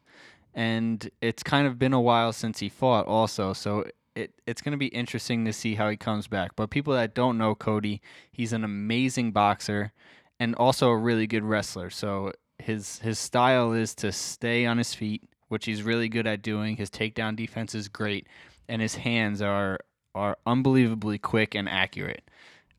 and 0.54 1.11
it's 1.21 1.43
kind 1.43 1.66
of 1.66 1.78
been 1.81 1.93
a 1.93 2.00
while 2.00 2.33
since 2.33 2.61
he 2.61 2.69
fought. 2.69 3.07
Also, 3.07 3.52
so. 3.52 3.85
It, 4.14 4.33
it's 4.47 4.62
going 4.62 4.73
to 4.73 4.78
be 4.78 4.87
interesting 4.87 5.44
to 5.44 5.52
see 5.52 5.75
how 5.75 5.88
he 5.88 5.97
comes 5.97 6.28
back. 6.28 6.52
But 6.56 6.71
people 6.71 6.94
that 6.94 7.14
don't 7.14 7.37
know 7.37 7.54
Cody, 7.54 8.00
he's 8.30 8.52
an 8.52 8.64
amazing 8.64 9.33
boxer 9.33 9.92
and 10.38 10.54
also 10.54 10.88
a 10.88 10.97
really 10.97 11.26
good 11.26 11.44
wrestler. 11.44 11.90
So 11.90 12.33
his 12.59 12.99
his 13.00 13.18
style 13.18 13.73
is 13.73 13.94
to 13.97 14.12
stay 14.12 14.66
on 14.66 14.78
his 14.78 14.94
feet, 14.94 15.25
which 15.49 15.64
he's 15.66 15.83
really 15.83 16.09
good 16.09 16.26
at 16.26 16.42
doing. 16.42 16.76
His 16.76 16.90
takedown 16.90 17.37
defense 17.37 17.75
is 17.75 17.88
great, 17.88 18.28
and 18.68 18.80
his 18.80 18.97
hands 18.97 19.42
are 19.42 19.78
are 20.14 20.38
unbelievably 20.47 21.18
quick 21.18 21.54
and 21.54 21.68
accurate. 21.68 22.23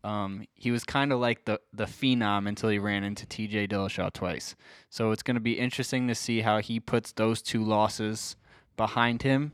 Um, 0.03 0.45
he 0.53 0.69
was 0.71 0.83
kind 0.83 1.11
of 1.11 1.19
like 1.19 1.45
the 1.45 1.59
the 1.73 1.85
phenom 1.85 2.47
until 2.47 2.69
he 2.69 2.79
ran 2.79 3.03
into 3.03 3.25
T.J. 3.25 3.67
Dillashaw 3.67 4.13
twice. 4.13 4.55
So 4.89 5.11
it's 5.11 5.23
going 5.23 5.35
to 5.35 5.41
be 5.41 5.59
interesting 5.59 6.07
to 6.07 6.15
see 6.15 6.41
how 6.41 6.59
he 6.59 6.79
puts 6.79 7.11
those 7.11 7.41
two 7.41 7.63
losses 7.63 8.35
behind 8.77 9.23
him 9.23 9.53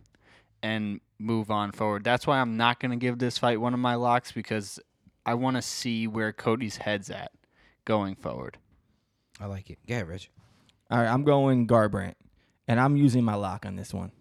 and 0.62 1.00
move 1.22 1.52
on 1.52 1.72
forward. 1.72 2.04
That's 2.04 2.28
why 2.28 2.40
I'm 2.40 2.58
not 2.58 2.80
going 2.80 2.92
to 2.92 2.98
give 2.98 3.20
this 3.20 3.38
fight 3.38 3.62
one 3.62 3.74
of 3.74 3.80
my 3.80 3.96
locks 3.96 4.32
because 4.32 4.80
I 5.26 5.36
want 5.36 5.56
to 5.58 5.62
see 5.62 6.08
where 6.08 6.34
Cody's 6.34 6.78
head's 6.78 7.10
at 7.10 7.32
going 7.86 8.16
forward. 8.16 8.58
I 9.40 9.46
like 9.46 9.70
it. 9.70 9.80
Go 9.88 9.96
ahead, 9.96 10.08
Rich. 10.08 10.30
All 10.90 11.00
right, 11.00 11.08
I'm 11.08 11.24
going 11.24 11.68
Garbrandt, 11.68 12.16
and 12.68 12.80
I'm 12.80 12.98
using 12.98 13.24
my 13.24 13.36
lock 13.36 13.66
on 13.66 13.76
this 13.76 13.94
one. 13.94 14.12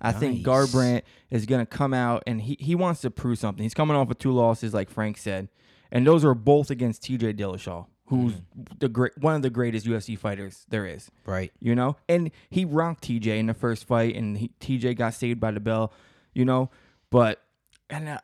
I 0.00 0.12
think 0.12 0.36
Nice. 0.36 0.46
Garbrandt 0.46 1.02
is 1.30 1.46
going 1.46 1.60
to 1.60 1.66
come 1.66 1.92
out 1.92 2.22
and 2.26 2.40
he, 2.40 2.56
he 2.58 2.74
wants 2.74 3.02
to 3.02 3.10
prove 3.10 3.38
something. 3.38 3.62
He's 3.62 3.74
coming 3.74 3.96
off 3.96 4.10
of 4.10 4.18
two 4.18 4.32
losses, 4.32 4.72
like 4.72 4.88
Frank 4.88 5.18
said, 5.18 5.48
and 5.92 6.06
those 6.06 6.24
are 6.24 6.34
both 6.34 6.70
against 6.70 7.02
T.J. 7.02 7.34
Dillashaw, 7.34 7.86
who's 8.06 8.32
mm-hmm. 8.32 8.62
the 8.78 8.88
great 8.88 9.12
one 9.18 9.34
of 9.34 9.42
the 9.42 9.50
greatest 9.50 9.86
UFC 9.86 10.18
fighters 10.18 10.64
there 10.68 10.86
is. 10.86 11.10
Right. 11.26 11.52
You 11.60 11.74
know, 11.74 11.96
and 12.08 12.30
he 12.48 12.64
rocked 12.64 13.04
TJ 13.04 13.26
in 13.26 13.46
the 13.46 13.54
first 13.54 13.86
fight, 13.86 14.16
and 14.16 14.38
he, 14.38 14.50
TJ 14.60 14.96
got 14.96 15.14
saved 15.14 15.40
by 15.40 15.50
the 15.50 15.60
bell. 15.60 15.92
You 16.34 16.44
know, 16.44 16.70
but 17.10 17.42
and 17.88 18.08
uh, 18.08 18.18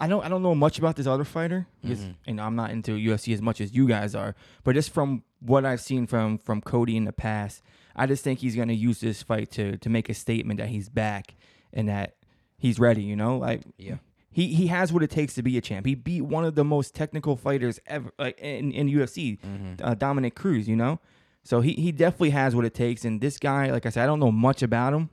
I 0.00 0.06
don't 0.08 0.24
I 0.24 0.28
don't 0.28 0.42
know 0.42 0.54
much 0.54 0.78
about 0.78 0.96
this 0.96 1.06
other 1.06 1.24
fighter 1.24 1.66
because 1.82 2.00
Mm-hmm. 2.00 2.34
know 2.36 2.42
I'm 2.44 2.56
not 2.56 2.70
into 2.70 2.92
UFC 2.92 3.34
as 3.34 3.42
much 3.42 3.60
as 3.60 3.74
you 3.74 3.86
guys 3.86 4.14
are. 4.14 4.34
But 4.64 4.74
just 4.74 4.90
from 4.90 5.24
what 5.40 5.64
I've 5.66 5.80
seen 5.80 6.06
from 6.06 6.38
from 6.38 6.60
Cody 6.62 6.96
in 6.96 7.04
the 7.04 7.12
past, 7.12 7.62
I 7.94 8.06
just 8.06 8.24
think 8.24 8.38
he's 8.40 8.56
gonna 8.56 8.72
use 8.72 9.00
this 9.00 9.22
fight 9.22 9.50
to 9.52 9.76
to 9.78 9.88
make 9.90 10.08
a 10.08 10.14
statement 10.14 10.58
that 10.58 10.68
he's 10.70 10.88
back 10.88 11.34
and 11.72 11.88
that 11.88 12.16
he's 12.56 12.78
ready. 12.78 13.02
You 13.02 13.16
know, 13.16 13.36
like 13.36 13.60
Yeah. 13.76 13.96
he 14.30 14.54
he 14.54 14.68
has 14.68 14.90
what 14.92 15.02
it 15.02 15.10
takes 15.10 15.34
to 15.34 15.42
be 15.42 15.58
a 15.58 15.60
champ. 15.60 15.84
He 15.84 15.94
beat 15.94 16.22
one 16.22 16.44
of 16.46 16.54
the 16.54 16.64
most 16.64 16.94
technical 16.94 17.36
fighters 17.36 17.78
ever 17.86 18.10
like 18.18 18.38
in 18.40 18.72
in 18.72 18.88
UFC, 18.88 19.38
uh, 19.82 19.94
Dominick 19.94 20.34
Cruz. 20.34 20.66
You 20.66 20.76
know, 20.76 20.98
so 21.44 21.60
he 21.60 21.72
he 21.74 21.92
definitely 21.92 22.30
has 22.30 22.56
what 22.56 22.64
it 22.64 22.72
takes. 22.72 23.04
And 23.04 23.20
this 23.20 23.38
guy, 23.38 23.70
like 23.70 23.84
I 23.84 23.90
said, 23.90 24.04
I 24.04 24.06
don't 24.06 24.20
know 24.20 24.32
much 24.32 24.62
about 24.62 24.94
him, 24.94 25.10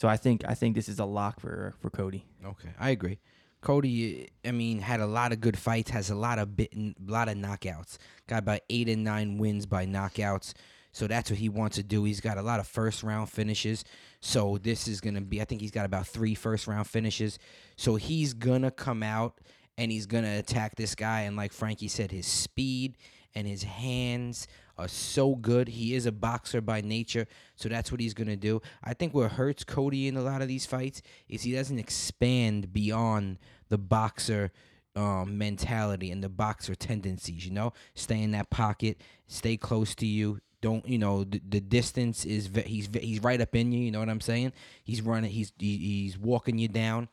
so 0.00 0.08
I 0.08 0.16
think 0.16 0.44
I 0.48 0.54
think 0.54 0.74
this 0.74 0.88
is 0.88 0.98
a 0.98 1.04
lock 1.04 1.40
for 1.40 1.74
for 1.78 1.90
Cody. 1.90 2.24
Okay, 2.42 2.70
I 2.78 2.88
agree. 2.88 3.18
Cody, 3.60 4.30
I 4.46 4.52
mean, 4.52 4.78
had 4.78 5.00
a 5.00 5.06
lot 5.06 5.32
of 5.32 5.42
good 5.42 5.58
fights, 5.58 5.90
has 5.90 6.08
a 6.08 6.14
lot 6.14 6.38
of 6.38 6.56
bit, 6.56 6.72
lot 7.06 7.28
of 7.28 7.34
knockouts. 7.36 7.98
Got 8.26 8.38
about 8.38 8.60
eight 8.70 8.88
and 8.88 9.04
nine 9.04 9.36
wins 9.36 9.66
by 9.66 9.84
knockouts. 9.84 10.54
So 10.92 11.06
that's 11.06 11.30
what 11.30 11.38
he 11.38 11.50
wants 11.50 11.76
to 11.76 11.82
do. 11.82 12.04
He's 12.04 12.22
got 12.22 12.38
a 12.38 12.42
lot 12.42 12.60
of 12.60 12.66
first 12.66 13.02
round 13.02 13.28
finishes. 13.28 13.84
So 14.22 14.56
this 14.62 14.88
is 14.88 15.02
gonna 15.02 15.20
be. 15.20 15.42
I 15.42 15.44
think 15.44 15.60
he's 15.60 15.70
got 15.70 15.84
about 15.84 16.06
three 16.06 16.34
first 16.34 16.66
round 16.66 16.86
finishes. 16.86 17.38
So 17.76 17.96
he's 17.96 18.32
gonna 18.32 18.70
come 18.70 19.02
out 19.02 19.38
and 19.76 19.92
he's 19.92 20.06
gonna 20.06 20.38
attack 20.38 20.76
this 20.76 20.94
guy. 20.94 21.22
And 21.22 21.36
like 21.36 21.52
Frankie 21.52 21.88
said, 21.88 22.10
his 22.10 22.26
speed 22.26 22.96
and 23.34 23.46
his 23.46 23.64
hands 23.64 24.48
are 24.80 24.88
so 24.88 25.34
good. 25.34 25.68
He 25.68 25.94
is 25.94 26.06
a 26.06 26.12
boxer 26.12 26.60
by 26.60 26.80
nature, 26.80 27.26
so 27.54 27.68
that's 27.68 27.92
what 27.92 28.00
he's 28.00 28.14
gonna 28.14 28.36
do. 28.36 28.62
I 28.82 28.94
think 28.94 29.14
what 29.14 29.32
hurts 29.32 29.62
Cody 29.64 30.08
in 30.08 30.16
a 30.16 30.22
lot 30.22 30.42
of 30.42 30.48
these 30.48 30.66
fights 30.66 31.02
is 31.28 31.42
he 31.42 31.52
doesn't 31.52 31.78
expand 31.78 32.72
beyond 32.72 33.38
the 33.68 33.78
boxer 33.78 34.52
um, 34.96 35.38
mentality 35.38 36.10
and 36.10 36.22
the 36.22 36.28
boxer 36.28 36.74
tendencies. 36.74 37.44
You 37.44 37.52
know, 37.52 37.72
stay 37.94 38.22
in 38.22 38.32
that 38.32 38.50
pocket, 38.50 39.00
stay 39.26 39.56
close 39.56 39.94
to 39.96 40.06
you. 40.06 40.40
Don't 40.62 40.86
you 40.86 40.98
know 40.98 41.24
the, 41.24 41.40
the 41.48 41.60
distance 41.60 42.24
is 42.24 42.50
he's 42.66 42.88
he's 43.00 43.22
right 43.22 43.40
up 43.40 43.54
in 43.54 43.72
you. 43.72 43.80
You 43.80 43.90
know 43.90 44.00
what 44.00 44.10
I'm 44.10 44.20
saying? 44.20 44.52
He's 44.84 45.02
running. 45.02 45.30
He's 45.30 45.52
he, 45.58 45.76
he's 45.76 46.18
walking 46.18 46.58
you 46.58 46.68
down. 46.68 47.08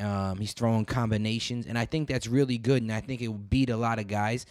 Um, 0.00 0.38
he's 0.38 0.52
throwing 0.52 0.84
combinations, 0.84 1.66
and 1.66 1.76
I 1.76 1.84
think 1.84 2.08
that's 2.08 2.28
really 2.28 2.58
good. 2.58 2.82
And 2.82 2.92
I 2.92 3.00
think 3.00 3.20
it 3.20 3.28
will 3.28 3.34
beat 3.34 3.70
a 3.70 3.76
lot 3.76 3.98
of 3.98 4.06
guys 4.06 4.46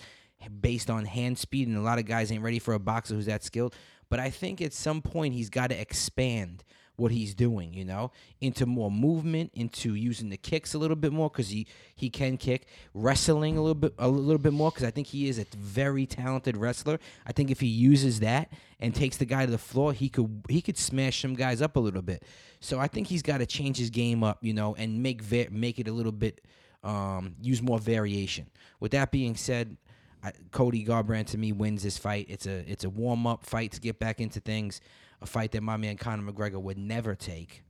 based 0.60 0.90
on 0.90 1.06
hand 1.06 1.38
speed. 1.38 1.68
And 1.68 1.78
a 1.78 1.82
lot 1.82 2.00
of 2.00 2.06
guys 2.06 2.32
ain't 2.32 2.44
ready 2.44 2.60
for 2.60 2.74
a 2.74 2.80
boxer 2.80 3.16
who's 3.16 3.26
that 3.26 3.44
skilled. 3.44 3.76
But 4.10 4.20
I 4.20 4.30
think 4.30 4.62
at 4.62 4.74
some 4.74 5.02
point 5.02 5.34
he's 5.34 5.50
got 5.50 5.70
to 5.70 5.80
expand 5.80 6.64
what 6.98 7.12
he's 7.12 7.36
doing, 7.36 7.74
you 7.76 7.86
know, 7.86 8.12
into 8.42 8.66
more 8.66 8.90
movement, 8.90 9.52
into 9.54 9.94
using 9.94 10.30
the 10.30 10.38
kicks 10.38 10.74
a 10.74 10.80
little 10.80 10.96
bit 10.96 11.14
more 11.14 11.30
because 11.30 11.50
he 11.50 11.68
he 11.96 12.10
can 12.10 12.38
kick, 12.38 12.68
wrestling 12.94 13.56
a 13.56 13.62
little 13.62 13.76
bit 13.76 13.94
a 14.00 14.08
little 14.08 14.42
bit 14.42 14.52
more 14.52 14.72
because 14.72 14.84
I 14.84 14.90
think 14.90 15.08
he 15.08 15.30
is 15.30 15.38
a 15.38 15.46
very 15.56 16.08
talented 16.08 16.58
wrestler. 16.58 17.00
I 17.26 17.34
think 17.34 17.52
if 17.52 17.60
he 17.60 17.68
uses 17.68 18.20
that 18.22 18.52
and 18.80 18.96
takes 18.96 19.18
the 19.18 19.26
guy 19.26 19.46
to 19.46 19.52
the 19.52 19.60
floor, 19.60 19.94
he 19.94 20.10
could 20.10 20.44
he 20.50 20.60
could 20.62 20.78
smash 20.78 21.22
some 21.22 21.36
guys 21.36 21.62
up 21.62 21.76
a 21.76 21.80
little 21.80 22.02
bit. 22.02 22.24
So 22.60 22.80
I 22.80 22.88
think 22.88 23.08
he's 23.08 23.22
got 23.22 23.38
to 23.38 23.46
change 23.46 23.78
his 23.78 23.92
game 23.92 24.24
up, 24.24 24.40
you 24.44 24.54
know, 24.54 24.74
and 24.74 25.04
make 25.04 25.22
make 25.52 25.80
it 25.80 25.88
a 25.88 25.94
little 25.94 26.12
bit 26.12 26.42
um, 26.84 27.36
use 27.40 27.62
more 27.62 27.78
variation. 27.78 28.50
With 28.80 28.92
that 28.94 29.12
being 29.12 29.36
said, 29.36 29.78
I, 30.24 30.32
Cody 30.52 30.86
Garbrandt 30.86 31.28
to 31.28 31.38
me 31.38 31.52
wins 31.52 31.84
this 31.84 31.98
fight. 31.98 32.28
It's 32.30 32.46
a 32.46 32.70
it's 32.70 32.84
a 32.84 32.90
warm 32.90 33.28
up 33.28 33.46
fight 33.46 33.72
to 33.74 33.82
get 33.82 34.00
back 34.00 34.20
into 34.20 34.40
things. 34.40 34.82
A 35.22 35.26
fight 35.26 35.52
that 35.54 35.62
my 35.64 35.78
man 35.78 35.98
Conor 35.98 36.32
McGregor 36.32 36.62
would 36.62 36.78
never 36.78 37.16
take, 37.16 37.64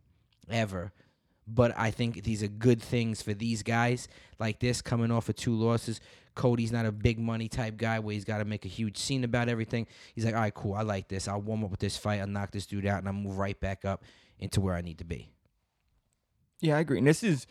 ever. 0.50 0.92
But 1.48 1.74
I 1.78 1.92
think 1.92 2.24
these 2.24 2.44
are 2.44 2.50
good 2.50 2.82
things 2.82 3.22
for 3.22 3.34
these 3.34 3.64
guys 3.64 4.10
like 4.38 4.60
this 4.60 4.82
coming 4.82 5.12
off 5.12 5.30
of 5.30 5.38
two 5.38 5.56
losses. 5.56 6.02
Cody's 6.36 6.72
not 6.74 6.86
a 6.86 6.92
big 6.92 7.18
money 7.18 7.48
type 7.48 7.78
guy 7.78 8.00
where 8.00 8.14
he's 8.14 8.26
got 8.26 8.40
to 8.40 8.46
make 8.46 8.66
a 8.66 8.68
huge 8.68 8.98
scene 8.98 9.24
about 9.24 9.48
everything. 9.50 9.88
He's 10.14 10.26
like, 10.26 10.36
all 10.36 10.42
right, 10.42 10.54
cool, 10.54 10.74
I 10.74 10.82
like 10.82 11.08
this. 11.08 11.28
I'll 11.28 11.42
warm 11.42 11.64
up 11.64 11.72
with 11.72 11.80
this 11.80 11.98
fight. 11.98 12.20
I'll 12.20 12.28
knock 12.28 12.52
this 12.52 12.66
dude 12.66 12.86
out, 12.86 13.00
and 13.00 13.08
I'll 13.08 13.14
move 13.14 13.38
right 13.38 13.60
back 13.60 13.86
up 13.86 14.04
into 14.40 14.62
where 14.62 14.76
I 14.76 14.82
need 14.82 15.00
to 15.00 15.06
be. 15.06 15.32
Yeah, 16.60 16.78
I 16.78 16.82
agree. 16.82 16.98
And 17.00 17.08
this 17.08 17.24
is 17.24 17.48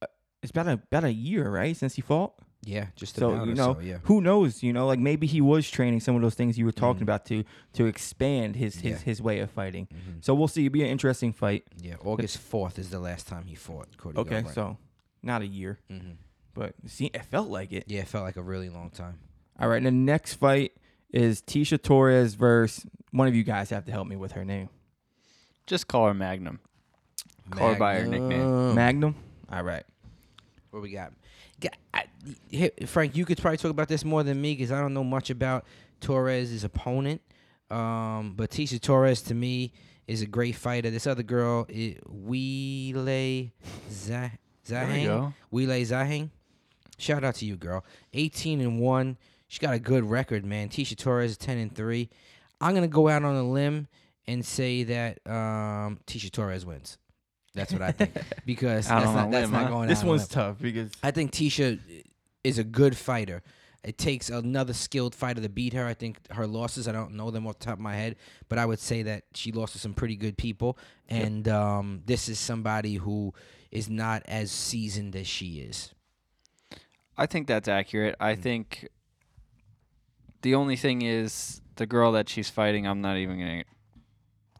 uh, 0.00 0.06
it's 0.42 0.50
about 0.50 0.68
a, 0.68 0.72
about 0.72 1.04
a 1.04 1.12
year, 1.12 1.50
right, 1.50 1.76
since 1.76 1.96
he 1.96 2.02
fought. 2.02 2.34
Yeah, 2.66 2.86
just 2.96 3.16
So 3.16 3.30
about 3.32 3.46
you 3.48 3.54
know, 3.54 3.74
so, 3.74 3.80
yeah. 3.80 3.98
who 4.04 4.20
knows? 4.20 4.62
You 4.62 4.72
know, 4.72 4.86
like 4.86 4.98
maybe 4.98 5.26
he 5.26 5.40
was 5.40 5.68
training 5.70 6.00
some 6.00 6.16
of 6.16 6.22
those 6.22 6.34
things 6.34 6.56
you 6.56 6.64
were 6.64 6.72
talking 6.72 7.00
Mhm. 7.00 7.02
about 7.02 7.26
to 7.26 7.44
to 7.74 7.86
expand 7.86 8.56
his 8.56 8.76
his 8.76 8.84
Yeah. 8.92 8.98
his 9.04 9.20
way 9.22 9.40
of 9.40 9.50
fighting. 9.50 9.86
Mhm. 9.92 10.24
So 10.24 10.34
we'll 10.34 10.48
see. 10.48 10.64
It'll 10.66 10.72
be 10.72 10.82
an 10.82 10.88
interesting 10.88 11.32
fight. 11.32 11.64
Yeah, 11.80 11.96
August 12.04 12.38
fourth 12.38 12.78
is 12.78 12.90
the 12.90 13.00
last 13.00 13.28
time 13.28 13.44
he 13.46 13.54
fought 13.54 13.96
Cody. 13.98 14.18
Okay, 14.18 14.42
Garbrandt. 14.42 14.54
so 14.54 14.78
not 15.22 15.42
a 15.42 15.46
year, 15.46 15.78
hmm 15.88 16.12
but 16.54 16.74
see, 16.86 17.06
it 17.12 17.24
felt 17.24 17.48
like 17.48 17.72
it. 17.72 17.84
yeah, 17.88 18.00
it 18.02 18.08
felt 18.08 18.24
like 18.24 18.36
a 18.36 18.42
really 18.42 18.68
long 18.70 18.88
time. 18.90 19.18
All 19.58 19.68
right, 19.68 19.76
and 19.78 19.86
the 19.86 19.90
next 19.90 20.34
fight 20.34 20.72
is 21.12 21.42
Tecia 21.42 21.80
Torres 21.82 22.34
versus 22.34 22.86
one 23.10 23.28
of 23.28 23.34
you 23.34 23.42
guys 23.44 23.70
have 23.70 23.84
to 23.86 23.92
help 23.92 24.06
me 24.08 24.16
with 24.16 24.32
her 24.32 24.44
name. 24.44 24.68
Just 25.66 25.86
call 25.88 26.06
her 26.06 26.14
Magnum. 26.14 26.60
Call 27.50 27.72
her 27.74 27.78
by 27.78 27.96
her 27.98 28.06
nickname. 28.06 28.28
Magnum. 28.28 28.74
Magnum. 28.74 29.14
All 29.50 29.62
right. 29.62 29.84
What 30.70 30.82
we 30.82 30.90
got? 30.90 31.12
Got- 31.60 31.76
I- 31.92 32.06
here, 32.48 32.70
Frank, 32.86 33.16
you 33.16 33.24
could 33.24 33.38
probably 33.38 33.58
talk 33.58 33.70
about 33.70 33.88
this 33.88 34.04
more 34.04 34.22
than 34.22 34.40
me 34.40 34.54
because 34.54 34.72
I 34.72 34.80
don't 34.80 34.94
know 34.94 35.04
much 35.04 35.30
about 35.30 35.64
Torres' 36.00 36.64
opponent. 36.64 37.20
Um, 37.70 38.34
but 38.36 38.50
Tecia 38.50 38.80
Torres 38.80 39.22
to 39.22 39.34
me 39.34 39.72
is 40.06 40.22
a 40.22 40.26
great 40.26 40.54
fighter. 40.54 40.90
This 40.90 41.06
other 41.06 41.22
girl, 41.22 41.66
I- 41.70 41.96
Weili 42.08 43.50
Zah- 43.90 44.30
There 44.66 44.86
we 44.86 44.92
Zahang. 44.92 45.04
go. 45.06 45.32
Zahang. 45.52 46.30
Shout 46.98 47.24
out 47.24 47.34
to 47.36 47.46
you, 47.46 47.56
girl. 47.56 47.84
18 48.12 48.60
and 48.60 48.80
1. 48.80 49.16
She 49.48 49.58
got 49.60 49.74
a 49.74 49.78
good 49.78 50.04
record, 50.08 50.44
man. 50.44 50.68
Tecia 50.68 50.96
Torres 50.96 51.36
10 51.36 51.58
and 51.58 51.74
3. 51.74 52.08
I'm 52.60 52.70
going 52.70 52.82
to 52.82 52.88
go 52.88 53.08
out 53.08 53.24
on 53.24 53.34
a 53.34 53.42
limb 53.48 53.88
and 54.26 54.44
say 54.44 54.84
that 54.84 55.18
um, 55.26 55.98
Tecia 56.06 56.30
Torres 56.30 56.64
wins. 56.64 56.98
That's 57.54 57.72
what 57.72 57.82
I 57.82 57.92
think. 57.92 58.12
Because 58.46 58.88
that's 58.88 59.04
not, 59.06 59.28
a 59.28 59.30
that's 59.30 59.42
limb, 59.44 59.52
not 59.52 59.62
huh? 59.64 59.68
going 59.70 59.88
This 59.88 60.00
out 60.02 60.06
one's 60.06 60.28
tough 60.28 60.58
because 60.60 60.90
I 61.02 61.10
think 61.12 61.32
Tecia 61.32 61.78
is 62.44 62.58
a 62.58 62.64
good 62.64 62.96
fighter. 62.96 63.42
It 63.82 63.98
takes 63.98 64.30
another 64.30 64.72
skilled 64.72 65.14
fighter 65.14 65.42
to 65.42 65.48
beat 65.48 65.72
her. 65.74 65.84
I 65.84 65.92
think 65.94 66.16
her 66.30 66.46
losses, 66.46 66.88
I 66.88 66.92
don't 66.92 67.14
know 67.14 67.30
them 67.30 67.46
off 67.46 67.58
the 67.58 67.66
top 67.66 67.74
of 67.74 67.80
my 67.80 67.94
head, 67.96 68.16
but 68.48 68.58
I 68.58 68.64
would 68.64 68.78
say 68.78 69.02
that 69.02 69.24
she 69.34 69.52
lost 69.52 69.72
to 69.74 69.78
some 69.78 69.92
pretty 69.92 70.16
good 70.16 70.38
people. 70.38 70.78
And 71.08 71.46
um, 71.48 72.00
this 72.06 72.28
is 72.30 72.38
somebody 72.38 72.94
who 72.94 73.34
is 73.70 73.90
not 73.90 74.22
as 74.26 74.50
seasoned 74.50 75.14
as 75.16 75.26
she 75.26 75.58
is. 75.58 75.92
I 77.18 77.26
think 77.26 77.46
that's 77.46 77.68
accurate. 77.68 78.14
I 78.20 78.34
Mm. 78.34 78.40
think 78.42 78.88
the 80.42 80.54
only 80.54 80.76
thing 80.76 81.02
is 81.02 81.60
the 81.76 81.86
girl 81.86 82.12
that 82.12 82.28
she's 82.28 82.48
fighting. 82.50 82.86
I'm 82.86 83.00
not 83.00 83.16
even 83.18 83.38
gonna 83.38 83.64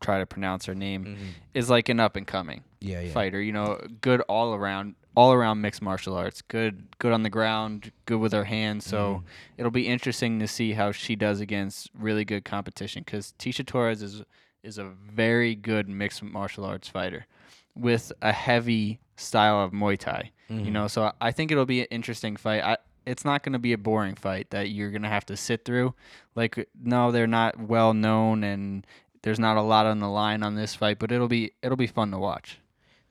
try 0.00 0.18
to 0.18 0.26
pronounce 0.26 0.66
her 0.66 0.74
name. 0.74 1.16
Is 1.54 1.70
like 1.70 1.88
an 1.88 1.98
up 2.00 2.16
and 2.16 2.26
coming 2.26 2.62
Yeah, 2.80 3.00
yeah. 3.00 3.12
fighter. 3.12 3.40
You 3.40 3.52
know, 3.52 3.80
good 4.00 4.20
all 4.22 4.54
around, 4.54 4.94
all 5.16 5.32
around 5.32 5.60
mixed 5.60 5.80
martial 5.82 6.14
arts. 6.16 6.42
Good, 6.42 6.86
good 6.98 7.12
on 7.12 7.22
the 7.22 7.30
ground. 7.30 7.92
Good 8.06 8.18
with 8.18 8.32
her 8.32 8.44
hands. 8.44 8.84
So 8.86 9.22
Mhm. 9.24 9.28
it'll 9.58 9.70
be 9.70 9.86
interesting 9.86 10.38
to 10.40 10.48
see 10.48 10.72
how 10.72 10.90
she 10.92 11.14
does 11.16 11.40
against 11.40 11.90
really 11.94 12.24
good 12.24 12.44
competition. 12.44 13.02
Because 13.04 13.32
Tecia 13.38 13.64
Torres 13.66 14.02
is 14.02 14.22
is 14.62 14.78
a 14.78 14.84
very 14.84 15.54
good 15.54 15.88
mixed 15.90 16.22
martial 16.22 16.64
arts 16.64 16.88
fighter 16.88 17.26
with 17.74 18.10
a 18.22 18.32
heavy 18.32 18.98
style 19.14 19.60
of 19.62 19.72
Muay 19.72 19.98
Thai. 19.98 20.30
You 20.48 20.56
Mhm. 20.56 20.72
know, 20.72 20.86
so 20.88 21.12
I 21.20 21.32
think 21.32 21.52
it'll 21.52 21.66
be 21.66 21.80
an 21.80 21.86
interesting 21.90 22.34
fight. 22.36 22.62
I, 22.64 22.78
it's 23.06 23.24
not 23.26 23.42
going 23.42 23.52
to 23.52 23.58
be 23.58 23.74
a 23.74 23.78
boring 23.78 24.14
fight 24.14 24.48
that 24.50 24.70
you're 24.70 24.90
going 24.90 25.02
to 25.02 25.08
have 25.10 25.26
to 25.26 25.36
sit 25.36 25.66
through. 25.66 25.94
Like, 26.34 26.66
no, 26.82 27.12
they're 27.12 27.26
not 27.26 27.58
well 27.60 27.92
known, 27.92 28.42
and 28.42 28.86
there's 29.20 29.38
not 29.38 29.58
a 29.58 29.62
lot 29.62 29.84
on 29.84 29.98
the 29.98 30.08
line 30.08 30.42
on 30.42 30.54
this 30.54 30.74
fight, 30.74 30.98
but 30.98 31.12
it'll 31.12 31.28
be 31.28 31.52
it'll 31.62 31.76
be 31.76 31.86
fun 31.86 32.10
to 32.12 32.18
watch. 32.18 32.58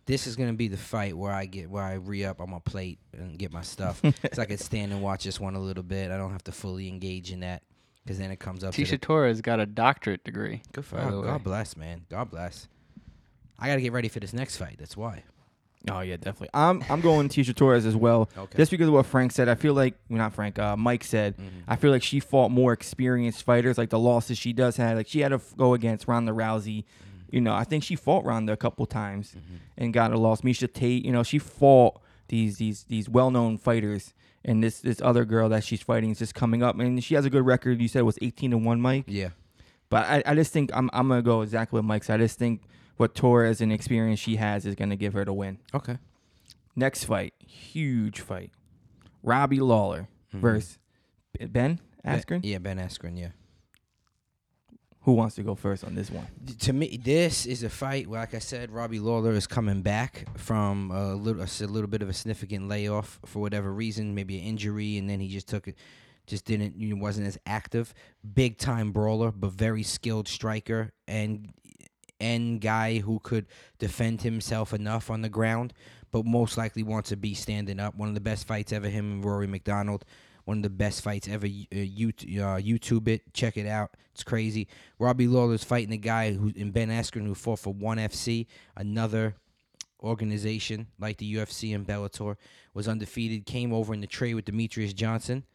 This 0.05 0.27
is 0.27 0.35
gonna 0.35 0.53
be 0.53 0.67
the 0.67 0.77
fight 0.77 1.15
where 1.17 1.31
I 1.31 1.45
get 1.45 1.69
where 1.69 1.83
I 1.83 1.93
re 1.93 2.25
up 2.25 2.41
on 2.41 2.49
my 2.49 2.59
plate 2.59 2.99
and 3.17 3.37
get 3.37 3.51
my 3.53 3.61
stuff, 3.61 4.01
so 4.33 4.41
I 4.41 4.45
can 4.45 4.57
stand 4.57 4.91
and 4.91 5.01
watch 5.01 5.23
this 5.23 5.39
one 5.39 5.55
a 5.55 5.59
little 5.59 5.83
bit. 5.83 6.11
I 6.11 6.17
don't 6.17 6.31
have 6.31 6.43
to 6.45 6.51
fully 6.51 6.87
engage 6.89 7.31
in 7.31 7.39
that 7.39 7.63
because 8.03 8.17
then 8.19 8.29
it 8.31 8.39
comes 8.39 8.63
up. 8.63 8.73
Tecia 8.73 8.89
the, 8.91 8.97
Torres 8.97 9.39
got 9.41 9.59
a 9.61 9.65
doctorate 9.65 10.23
degree. 10.25 10.61
good 10.73 10.85
for 10.85 10.97
her. 10.99 11.09
the 11.11 11.21
way. 11.21 11.27
God 11.27 11.43
bless, 11.43 11.77
man. 11.77 12.05
God 12.09 12.29
bless. 12.29 12.67
I 13.57 13.67
got 13.67 13.75
to 13.75 13.81
get 13.81 13.93
ready 13.93 14.09
for 14.09 14.19
this 14.19 14.33
next 14.33 14.57
fight. 14.57 14.75
That's 14.77 14.97
why. 14.97 15.23
Oh 15.89 15.99
yeah, 15.99 16.15
definitely. 16.15 16.49
I'm 16.53 16.83
I'm 16.89 17.01
going 17.01 17.27
Tecia 17.29 17.53
Torres 17.55 17.85
as 17.85 17.95
well. 17.95 18.29
Okay. 18.37 18.57
Just 18.57 18.71
because 18.71 18.87
of 18.87 18.93
what 18.93 19.05
Frank 19.05 19.31
said, 19.33 19.47
I 19.49 19.55
feel 19.55 19.73
like 19.73 19.95
well, 20.09 20.17
not 20.17 20.33
Frank, 20.33 20.57
uh, 20.57 20.75
Mike 20.77 21.03
said. 21.03 21.37
Mhm. 21.37 21.63
I 21.67 21.75
feel 21.75 21.91
like 21.91 22.03
she 22.03 22.19
fought 22.21 22.51
more 22.51 22.71
experienced 22.73 23.43
fighters, 23.43 23.77
like 23.77 23.89
the 23.89 23.99
losses 23.99 24.37
she 24.37 24.53
does 24.53 24.77
have. 24.77 24.95
Like 24.97 25.07
she 25.07 25.19
had 25.21 25.29
to 25.29 25.35
f- 25.35 25.53
go 25.57 25.73
against 25.73 26.07
Ronda 26.07 26.31
Rousey. 26.31 26.85
You 27.33 27.41
know, 27.41 27.53
I 27.53 27.63
think 27.63 27.83
she 27.83 27.95
fought 27.95 28.25
Ronda 28.25 28.53
a 28.53 28.57
couple 28.57 28.85
times 28.85 29.35
and 29.77 29.93
got 29.93 30.13
a 30.13 30.17
loss. 30.19 30.41
Miesha 30.41 30.71
Tate. 30.71 31.03
You 31.03 31.11
know, 31.11 31.23
she 31.23 31.39
fought 31.39 31.99
these 32.27 32.57
these 32.57 32.83
these 32.85 33.09
well 33.09 33.31
known 33.31 33.57
fighters. 33.57 34.13
And 34.45 34.61
this 34.61 34.81
this 34.81 35.01
other 35.01 35.23
girl 35.23 35.47
that 35.49 35.63
she's 35.63 35.81
fighting 35.81 36.09
is 36.11 36.19
just 36.19 36.35
coming 36.35 36.61
up, 36.61 36.77
and 36.77 37.01
she 37.01 37.15
has 37.15 37.23
a 37.25 37.29
good 37.29 37.45
record. 37.45 37.81
You 37.81 37.87
said 37.87 37.99
it 37.99 38.03
was 38.03 38.19
18 38.21 38.51
to 38.51 38.57
one, 38.57 38.81
Mike. 38.81 39.05
Yeah. 39.07 39.29
But 39.89 40.05
I, 40.05 40.23
I 40.25 40.35
just 40.35 40.51
think 40.51 40.69
I'm 40.73 40.89
I'm 40.91 41.07
gonna 41.07 41.21
go 41.21 41.41
exactly 41.43 41.77
what 41.77 41.85
Mike 41.85 42.03
said. 42.03 42.19
I 42.19 42.23
just 42.25 42.37
think 42.37 42.61
what 42.97 43.15
Torres 43.15 43.61
and 43.61 43.71
experience 43.71 44.19
she 44.19 44.35
has 44.35 44.65
is 44.65 44.75
gonna 44.75 44.97
give 44.97 45.13
her 45.13 45.23
the 45.23 45.31
win. 45.31 45.59
Okay. 45.73 45.97
Next 46.75 47.05
fight, 47.05 47.33
huge 47.39 48.19
fight. 48.19 48.51
Robbie 49.23 49.61
Lawler 49.61 50.09
Mhm. 50.35 50.39
versus 50.41 50.77
Ben 51.39 51.79
Askren. 52.05 52.41
Yeah, 52.43 52.57
Ben 52.57 52.77
Askren. 52.79 53.17
Yeah. 53.17 53.29
Who 55.03 55.13
wants 55.13 55.35
to 55.35 55.43
go 55.43 55.53
first 55.53 55.83
on 55.83 55.95
this 55.95 56.09
one? 56.09 56.27
to 56.59 56.71
me, 56.71 56.97
this 57.03 57.45
is 57.45 57.63
a 57.63 57.69
fight. 57.69 58.09
Like 58.09 58.33
I 58.33 58.39
said, 58.39 58.71
Robbie 58.71 58.99
Lawler 58.99 59.33
is 59.33 59.47
coming 59.47 59.81
back 59.81 60.25
from 60.37 60.91
a 60.91 61.13
little, 61.13 61.41
a 61.43 61.67
little 61.67 61.89
bit 61.89 62.01
of 62.01 62.07
a 62.07 62.13
significant 62.13 62.69
layoff 62.69 63.19
for 63.25 63.39
whatever 63.39 63.73
reason, 63.73 64.15
maybe 64.15 64.37
an 64.37 64.45
injury, 64.45 64.97
and 64.97 65.09
then 65.09 65.19
he 65.19 65.27
just 65.27 65.49
took 65.49 65.67
it, 65.67 65.75
just 66.25 66.45
didn't, 66.45 66.79
you 66.79 66.95
know, 66.95 67.01
wasn't 67.01 67.27
as 67.27 67.37
active. 67.45 67.93
Big 68.33 68.57
time 68.57 68.93
brawler, 68.93 69.31
but 69.31 69.51
very 69.51 69.83
skilled 69.83 70.27
striker 70.27 70.91
and 71.05 71.53
and 72.21 72.61
guy 72.61 72.99
who 72.99 73.19
could 73.19 73.45
defend 73.79 74.21
himself 74.21 74.73
enough 74.73 75.09
on 75.09 75.21
the 75.21 75.27
ground, 75.27 75.73
but 76.11 76.25
most 76.25 76.57
likely 76.57 76.81
wants 76.81 77.09
to 77.09 77.17
be 77.17 77.33
standing 77.33 77.81
up. 77.81 77.95
One 77.95 78.07
of 78.07 78.15
the 78.15 78.21
best 78.21 78.47
fights 78.47 78.71
ever. 78.71 78.87
Him 78.87 79.11
and 79.11 79.25
Rory 79.25 79.47
MacDonald. 79.47 80.05
One 80.45 80.57
of 80.57 80.63
the 80.63 80.69
best 80.69 81.01
fights 81.01 81.27
ever. 81.27 81.45
Uh, 81.45 81.49
you, 81.71 82.09
uh, 82.09 82.59
YouTube 82.59 83.07
it, 83.07 83.33
check 83.33 83.57
it 83.57 83.67
out. 83.67 83.91
It's 84.13 84.23
crazy. 84.23 84.67
Robbie 84.99 85.27
Lawler's 85.27 85.63
fighting 85.63 85.93
a 85.93 85.97
guy 85.97 86.33
who 86.33 86.51
in 86.55 86.71
Ben 86.71 86.89
Askren 86.89 87.25
who 87.25 87.35
fought 87.35 87.59
for 87.59 87.73
One 87.73 87.97
FC, 87.97 88.47
another 88.75 89.35
organization 90.01 90.87
like 90.99 91.17
the 91.17 91.35
UFC 91.35 91.73
and 91.73 91.87
Bellator, 91.87 92.35
was 92.73 92.87
undefeated. 92.87 93.45
Came 93.45 93.73
over 93.73 93.93
in 93.93 94.01
the 94.01 94.07
trade 94.07 94.35
with 94.35 94.45
Demetrious 94.45 94.93
Johnson, 94.93 95.45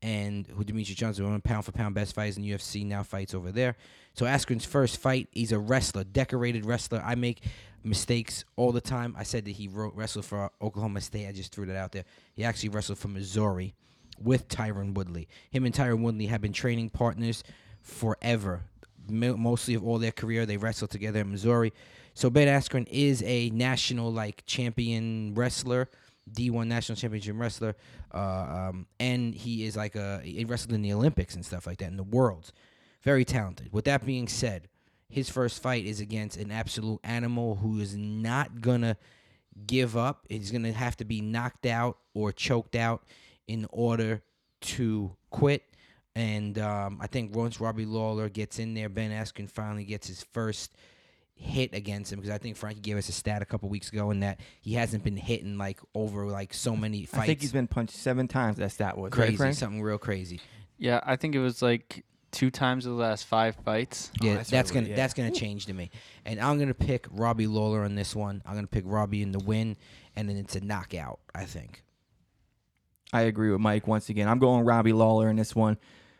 and 0.00 0.46
who 0.46 0.64
Demetrious 0.64 0.96
Johnson, 0.96 1.24
one 1.24 1.34
the 1.34 1.40
pound 1.40 1.64
for 1.64 1.72
pound 1.72 1.94
best 1.94 2.14
fighters 2.14 2.36
in 2.36 2.42
the 2.42 2.50
UFC, 2.50 2.86
now 2.86 3.02
fights 3.02 3.34
over 3.34 3.50
there. 3.50 3.76
So 4.14 4.24
Askren's 4.24 4.64
first 4.64 4.98
fight, 4.98 5.28
he's 5.32 5.52
a 5.52 5.58
wrestler, 5.58 6.04
decorated 6.04 6.64
wrestler. 6.64 7.02
I 7.04 7.16
make 7.16 7.42
mistakes 7.82 8.44
all 8.56 8.72
the 8.72 8.80
time. 8.80 9.14
I 9.18 9.22
said 9.24 9.44
that 9.44 9.52
he 9.52 9.68
wrote 9.68 9.94
wrestled 9.94 10.24
for 10.24 10.50
Oklahoma 10.62 11.00
State. 11.00 11.28
I 11.28 11.32
just 11.32 11.52
threw 11.54 11.66
that 11.66 11.76
out 11.76 11.92
there. 11.92 12.04
He 12.34 12.44
actually 12.44 12.70
wrestled 12.70 12.98
for 12.98 13.08
Missouri 13.08 13.74
with 14.20 14.48
Tyron 14.48 14.94
Woodley. 14.94 15.28
Him 15.50 15.64
and 15.64 15.74
Tyron 15.74 16.02
Woodley 16.02 16.26
have 16.26 16.40
been 16.40 16.52
training 16.52 16.90
partners 16.90 17.42
forever. 17.80 18.64
Mostly 19.08 19.74
of 19.74 19.84
all 19.84 19.98
their 19.98 20.12
career, 20.12 20.46
they 20.46 20.56
wrestled 20.56 20.90
together 20.90 21.20
in 21.20 21.30
Missouri. 21.30 21.72
So 22.14 22.30
Ben 22.30 22.48
Askren 22.48 22.88
is 22.88 23.22
a 23.24 23.50
national 23.50 24.10
like 24.12 24.44
champion 24.46 25.34
wrestler, 25.34 25.90
D1 26.32 26.66
national 26.66 26.96
championship 26.96 27.36
wrestler, 27.38 27.76
uh, 28.12 28.18
um, 28.70 28.86
and 28.98 29.34
he 29.34 29.64
is 29.64 29.76
like 29.76 29.94
a 29.96 30.20
he 30.24 30.44
wrestled 30.44 30.72
in 30.72 30.82
the 30.82 30.92
Olympics 30.94 31.34
and 31.34 31.44
stuff 31.44 31.66
like 31.66 31.78
that 31.78 31.90
in 31.90 31.98
the 31.98 32.02
worlds. 32.02 32.52
Very 33.02 33.24
talented. 33.24 33.70
With 33.70 33.84
that 33.84 34.04
being 34.04 34.28
said, 34.28 34.68
his 35.10 35.28
first 35.28 35.62
fight 35.62 35.84
is 35.84 36.00
against 36.00 36.38
an 36.38 36.50
absolute 36.50 37.00
animal 37.04 37.56
who 37.56 37.78
is 37.80 37.94
not 37.96 38.62
gonna 38.62 38.96
give 39.66 39.96
up. 39.96 40.26
He's 40.28 40.50
gonna 40.50 40.72
have 40.72 40.96
to 40.96 41.04
be 41.04 41.20
knocked 41.20 41.66
out 41.66 41.98
or 42.14 42.32
choked 42.32 42.74
out 42.74 43.04
in 43.48 43.66
order 43.70 44.22
to 44.60 45.16
quit. 45.30 45.62
And 46.14 46.58
um, 46.58 46.98
I 47.00 47.06
think 47.06 47.34
once 47.34 47.60
Robbie 47.60 47.84
Lawler 47.84 48.28
gets 48.28 48.58
in 48.58 48.74
there, 48.74 48.88
Ben 48.88 49.10
Askren 49.10 49.50
finally 49.50 49.84
gets 49.84 50.06
his 50.08 50.22
first 50.32 50.74
hit 51.34 51.74
against 51.74 52.10
him 52.10 52.18
because 52.18 52.34
I 52.34 52.38
think 52.38 52.56
Frankie 52.56 52.80
gave 52.80 52.96
us 52.96 53.10
a 53.10 53.12
stat 53.12 53.42
a 53.42 53.44
couple 53.44 53.68
weeks 53.68 53.92
ago 53.92 54.10
in 54.10 54.20
that 54.20 54.40
he 54.62 54.72
hasn't 54.74 55.04
been 55.04 55.18
hitting 55.18 55.58
like 55.58 55.78
over 55.94 56.26
like 56.26 56.54
so 56.54 56.74
many 56.74 57.04
fights. 57.04 57.24
I 57.24 57.26
think 57.26 57.40
he's 57.42 57.52
been 57.52 57.68
punched 57.68 57.94
seven 57.94 58.26
times. 58.26 58.56
That 58.56 58.72
stat 58.72 58.96
was 58.96 59.12
crazy, 59.12 59.36
Frank? 59.36 59.54
something 59.54 59.82
real 59.82 59.98
crazy. 59.98 60.40
Yeah, 60.78 61.00
I 61.04 61.16
think 61.16 61.34
it 61.34 61.40
was 61.40 61.60
like 61.60 62.04
two 62.32 62.50
times 62.50 62.86
in 62.86 62.92
the 62.92 62.98
last 62.98 63.26
five 63.26 63.54
fights. 63.56 64.10
Yeah, 64.20 64.36
that's 64.36 64.50
that's, 64.50 64.70
right, 64.70 64.74
gonna 64.74 64.88
yeah. 64.88 64.96
that's 64.96 65.14
gonna 65.14 65.30
change 65.30 65.66
to 65.66 65.74
me. 65.74 65.90
And 66.24 66.40
I'm 66.40 66.58
gonna 66.58 66.74
pick 66.74 67.06
Robbie 67.10 67.46
Lawler 67.46 67.84
on 67.84 67.94
this 67.94 68.16
one. 68.16 68.42
I'm 68.46 68.54
gonna 68.54 68.66
pick 68.66 68.84
Robbie 68.86 69.22
in 69.22 69.32
the 69.32 69.38
win, 69.38 69.76
and 70.16 70.28
then 70.28 70.38
it's 70.38 70.56
a 70.56 70.60
knockout. 70.60 71.20
I 71.34 71.44
think. 71.44 71.82
I 73.12 73.22
agree 73.22 73.50
with 73.50 73.60
Mike 73.60 73.86
once 73.86 74.08
again. 74.08 74.28
I'm 74.28 74.38
going 74.38 74.64
Robbie 74.64 74.92
Lawler 74.92 75.28
in 75.28 75.36
this 75.36 75.54
one. 75.54 75.78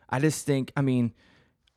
I 0.09 0.21
just 0.21 0.47
think, 0.47 0.73
I 0.77 0.83
mean, 0.83 1.13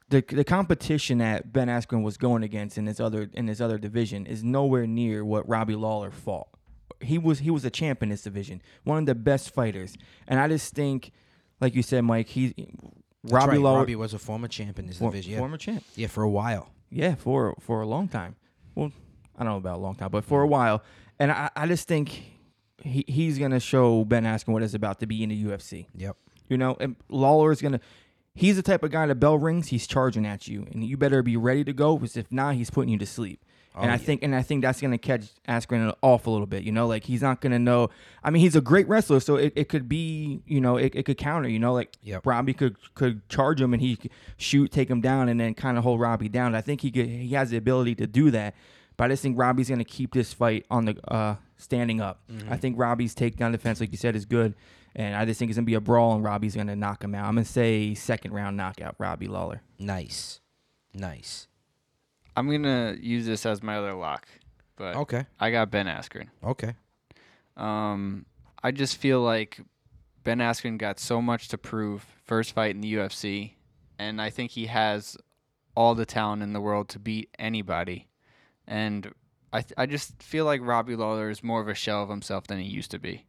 the 0.10 0.24
the 0.28 0.44
competition 0.44 1.18
that 1.20 1.52
Ben 1.52 1.68
Askren 1.68 2.04
was 2.04 2.18
going 2.18 2.44
against 2.44 2.78
in 2.78 2.86
his 2.86 3.00
other 3.00 3.30
in 3.34 3.48
his 3.48 3.60
other 3.62 3.78
division 3.78 4.26
is 4.26 4.44
nowhere 4.44 4.88
near 4.88 5.24
what 5.26 5.48
Robbie 5.48 5.76
Lawler 5.76 6.12
fought. 6.12 6.48
He 7.02 7.18
was 7.18 7.40
he 7.40 7.50
was 7.52 7.64
a 7.66 7.70
champ 7.70 8.04
in 8.04 8.10
this 8.10 8.24
division, 8.24 8.62
one 8.84 8.98
of 9.00 9.06
the 9.06 9.16
best 9.16 9.54
fighters, 9.54 9.96
and 10.28 10.40
I 10.40 10.48
just 10.48 10.74
think, 10.74 11.12
like 11.62 11.74
you 11.76 11.82
said, 11.84 12.04
Mike, 12.04 12.28
he 12.28 12.54
That's 13.24 13.34
Robbie 13.34 13.52
right, 13.54 13.62
Lawler, 13.62 13.80
Robbie 13.80 13.96
was 13.96 14.14
a 14.14 14.20
former 14.20 14.48
champ 14.48 14.80
in 14.80 14.88
this 14.88 14.98
for- 14.98 15.10
division. 15.12 15.34
Yeah. 15.34 15.40
former 15.40 15.58
champ. 15.58 15.84
yeah, 15.96 16.08
for 16.08 16.24
a 16.24 16.30
while. 16.30 16.72
Yeah, 16.92 17.16
for 17.16 17.56
for 17.60 17.82
a 17.82 17.86
long 17.86 18.08
time. 18.08 18.36
Well, 18.76 18.92
I 19.38 19.44
don't 19.44 19.54
know 19.54 19.58
about 19.58 19.78
a 19.78 19.82
long 19.82 19.96
time, 19.96 20.10
but 20.12 20.24
for 20.26 20.42
a 20.42 20.48
while. 20.48 20.84
And 21.20 21.32
I, 21.32 21.50
I 21.56 21.68
just 21.68 21.88
think 21.88 22.22
he, 22.84 23.06
he's 23.08 23.38
gonna 23.40 23.60
show 23.60 24.06
Ben 24.06 24.24
Askren 24.24 24.50
what 24.54 24.64
it's 24.64 24.74
about 24.74 25.00
to 25.00 25.06
be 25.06 25.24
in 25.24 25.30
the 25.30 25.44
UFC. 25.46 25.86
Yep. 25.96 26.16
You 26.50 26.58
know, 26.58 26.78
and 26.80 26.96
Lawler 27.10 27.52
is 27.52 27.62
gonna. 27.62 27.80
He's 28.36 28.56
the 28.56 28.62
type 28.64 28.84
of 28.84 28.92
guy 28.92 29.06
that 29.08 29.16
bell 29.16 29.38
rings, 29.38 29.68
he's 29.68 29.86
charging 29.88 30.26
at 30.26 30.48
you, 30.48 30.66
and 30.72 30.84
you 30.84 30.98
better 30.98 31.22
be 31.22 31.36
ready 31.36 31.64
to 31.66 31.74
go. 31.74 31.98
Because 31.98 32.16
if 32.18 32.32
not, 32.32 32.56
he's 32.56 32.70
putting 32.70 32.90
you 32.92 32.98
to 33.00 33.06
sleep. 33.06 33.44
and 33.76 33.86
Oh, 33.86 33.88
I 33.90 33.92
yeah. 33.94 33.98
think, 33.98 34.24
and 34.24 34.34
I 34.36 34.42
think 34.42 34.62
that's 34.62 34.80
gonna 34.82 34.98
catch 34.98 35.26
Askren 35.48 35.94
off 36.02 36.26
a 36.26 36.30
little 36.30 36.48
bit. 36.48 36.64
You 36.64 36.72
know, 36.72 36.88
like 36.88 37.04
he's 37.04 37.22
not 37.22 37.42
gonna 37.42 37.60
know. 37.60 37.90
I 38.24 38.30
mean, 38.30 38.42
he's 38.42 38.56
a 38.56 38.62
great 38.62 38.88
wrestler, 38.88 39.20
so 39.20 39.36
it, 39.36 39.52
it 39.56 39.68
could 39.70 39.90
be, 39.90 40.42
you 40.48 40.62
know, 40.62 40.78
it, 40.78 40.96
it 40.96 41.04
could 41.04 41.18
counter. 41.18 41.50
You 41.50 41.60
know, 41.60 41.74
like 41.74 41.98
Yep. 42.04 42.26
Robbie 42.26 42.54
could 42.54 42.78
could 42.96 43.28
charge 43.30 43.60
him 43.62 43.74
and 43.74 43.82
he 43.82 43.98
shoot, 44.38 44.72
take 44.72 44.90
him 44.90 45.02
down, 45.02 45.28
and 45.30 45.40
then 45.40 45.54
kind 45.54 45.78
of 45.78 45.84
hold 45.84 46.00
Robbie 46.00 46.30
down. 46.30 46.56
I 46.56 46.62
think 46.62 46.82
he 46.82 46.92
could, 46.92 47.08
he 47.08 47.30
has 47.36 47.50
the 47.50 47.58
ability 47.58 47.96
to 47.96 48.08
do 48.08 48.32
that. 48.32 48.56
But 48.96 49.06
I 49.06 49.08
just 49.14 49.24
think 49.24 49.38
Robbie's 49.38 49.70
gonna 49.70 49.84
keep 49.84 50.14
this 50.14 50.34
fight 50.34 50.66
on 50.72 50.86
the 50.86 50.98
uh, 51.14 51.36
standing 51.60 52.02
up. 52.02 52.22
Mm-hmm. 52.32 52.52
I 52.52 52.58
think 52.58 52.80
Robbie's 52.80 53.14
takedown 53.14 53.52
defense, 53.52 53.80
like 53.80 53.92
you 53.92 53.98
said, 53.98 54.16
is 54.16 54.26
good. 54.26 54.56
And 54.96 55.16
I 55.16 55.24
just 55.26 55.38
think 55.38 55.50
it's 55.52 55.58
gonna 55.58 55.66
be 55.66 55.76
a 55.76 55.82
brawl, 55.82 56.16
and 56.16 56.24
Robbie's 56.24 56.56
gonna 56.56 56.76
knock 56.76 57.04
him 57.04 57.14
out. 57.14 57.28
I'm 57.28 57.36
gonna 57.36 57.46
say 57.46 57.94
second 57.94 58.32
round 58.34 58.58
knockout, 58.58 58.96
Robbie 58.98 59.28
Lawler. 59.28 59.62
Nice. 59.78 60.42
Nice. 60.96 61.48
I'm 62.36 62.50
gonna 62.50 62.98
use 63.00 63.28
this 63.28 63.46
as 63.46 63.62
my 63.62 63.78
other 63.78 63.94
lock, 63.94 64.28
but 64.76 64.96
Okay. 64.96 65.26
I 65.40 65.52
got 65.52 65.70
Ben 65.70 65.86
Askren. 65.86 66.30
Okay. 66.44 66.74
Um, 67.56 68.26
I 68.64 68.72
just 68.72 68.98
feel 68.98 69.22
like 69.22 69.60
Ben 70.24 70.40
Askren 70.40 70.78
got 70.78 71.00
so 71.00 71.22
much 71.22 71.50
to 71.50 71.58
prove 71.58 72.06
first 72.26 72.54
fight 72.54 72.74
in 72.76 72.82
the 72.82 72.94
UFC, 72.96 73.54
and 74.00 74.22
I 74.22 74.30
think 74.30 74.52
he 74.52 74.66
has 74.68 75.18
all 75.76 75.96
the 75.96 76.06
talent 76.06 76.42
in 76.42 76.54
the 76.54 76.62
world 76.62 76.90
to 76.90 77.00
beat 77.00 77.30
anybody. 77.38 78.08
And 78.68 79.14
I 79.52 79.62
th- 79.62 79.74
I 79.78 79.86
just 79.86 80.22
feel 80.22 80.46
like 80.46 80.62
Robbie 80.64 80.96
Lawler 80.96 81.30
is 81.30 81.44
more 81.44 81.62
of 81.62 81.68
a 81.68 81.74
shell 81.74 82.04
of 82.04 82.10
himself 82.10 82.48
than 82.48 82.60
he 82.60 82.68
used 82.68 82.92
to 82.92 83.00
be. 83.00 83.26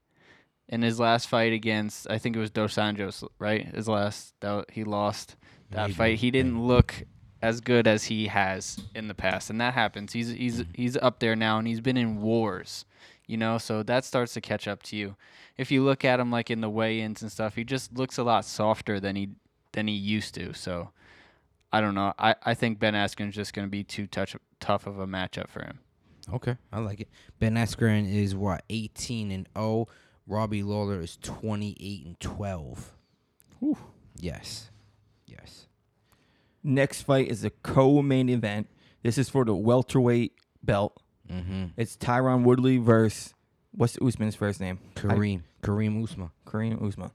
In 0.68 0.82
his 0.82 1.00
last 1.00 1.28
fight 1.28 1.52
against, 1.52 2.08
I 2.08 2.18
think 2.18 2.36
it 2.36 2.40
was 2.40 2.50
Dos 2.50 2.74
Anjos, 2.74 3.26
right? 3.38 3.66
His 3.74 3.88
last 3.88 4.34
that 4.40 4.70
he 4.70 4.84
lost 4.84 5.36
that 5.70 5.82
Maybe, 5.82 5.92
fight. 5.94 6.18
He 6.18 6.30
didn't 6.30 6.62
look 6.62 7.04
as 7.42 7.60
good 7.60 7.86
as 7.86 8.04
he 8.04 8.26
has 8.26 8.78
in 8.94 9.08
the 9.08 9.14
past, 9.14 9.50
and 9.50 9.60
that 9.60 9.74
happens. 9.74 10.12
He's 10.12 10.30
he's 10.30 10.64
he's 10.74 10.96
up 10.96 11.18
there 11.18 11.34
now, 11.34 11.58
and 11.58 11.66
he's 11.66 11.80
been 11.80 11.96
in 11.96 12.20
wars, 12.20 12.84
you 13.26 13.36
know. 13.36 13.58
So 13.58 13.82
that 13.82 14.04
starts 14.04 14.34
to 14.34 14.40
catch 14.40 14.68
up 14.68 14.82
to 14.84 14.96
you. 14.96 15.16
If 15.56 15.70
you 15.70 15.82
look 15.82 16.04
at 16.04 16.20
him 16.20 16.30
like 16.30 16.50
in 16.50 16.60
the 16.60 16.70
weigh-ins 16.70 17.22
and 17.22 17.32
stuff, 17.32 17.56
he 17.56 17.64
just 17.64 17.96
looks 17.96 18.18
a 18.18 18.22
lot 18.22 18.44
softer 18.44 19.00
than 19.00 19.16
he 19.16 19.30
than 19.72 19.88
he 19.88 19.94
used 19.94 20.34
to. 20.34 20.54
So 20.54 20.90
I 21.72 21.80
don't 21.80 21.94
know. 21.94 22.12
I, 22.18 22.34
I 22.44 22.54
think 22.54 22.78
Ben 22.78 22.94
Askren's 22.94 23.34
just 23.34 23.54
going 23.54 23.66
to 23.66 23.70
be 23.70 23.84
too 23.84 24.06
touch, 24.06 24.36
tough 24.58 24.86
of 24.86 24.98
a 24.98 25.06
matchup 25.06 25.48
for 25.48 25.62
him. 25.62 25.80
Okay. 26.34 26.56
I 26.72 26.80
like 26.80 27.00
it. 27.00 27.08
Ben 27.38 27.54
Askren 27.54 28.12
is 28.12 28.34
what 28.34 28.62
18 28.70 29.30
and 29.30 29.48
0. 29.56 29.88
Robbie 30.26 30.62
Lawler 30.62 31.00
is 31.00 31.18
28 31.22 32.06
and 32.06 32.20
12. 32.20 32.92
Whew. 33.58 33.78
Yes. 34.16 34.70
Yes. 35.26 35.66
Next 36.62 37.02
fight 37.02 37.28
is 37.28 37.44
a 37.44 37.50
co-main 37.50 38.28
event. 38.28 38.68
This 39.02 39.18
is 39.18 39.28
for 39.28 39.44
the 39.44 39.54
welterweight 39.54 40.34
belt. 40.62 41.02
Mm-hmm. 41.30 41.66
It's 41.76 41.96
Tyron 41.96 42.42
Woodley 42.42 42.78
versus 42.78 43.34
what's 43.72 43.98
Usman's 44.00 44.34
first 44.34 44.60
name? 44.60 44.78
Kareem. 44.94 45.42
Kareem 45.62 46.02
Usman. 46.02 46.30
Kareem 46.46 46.82
Usman. 46.86 47.10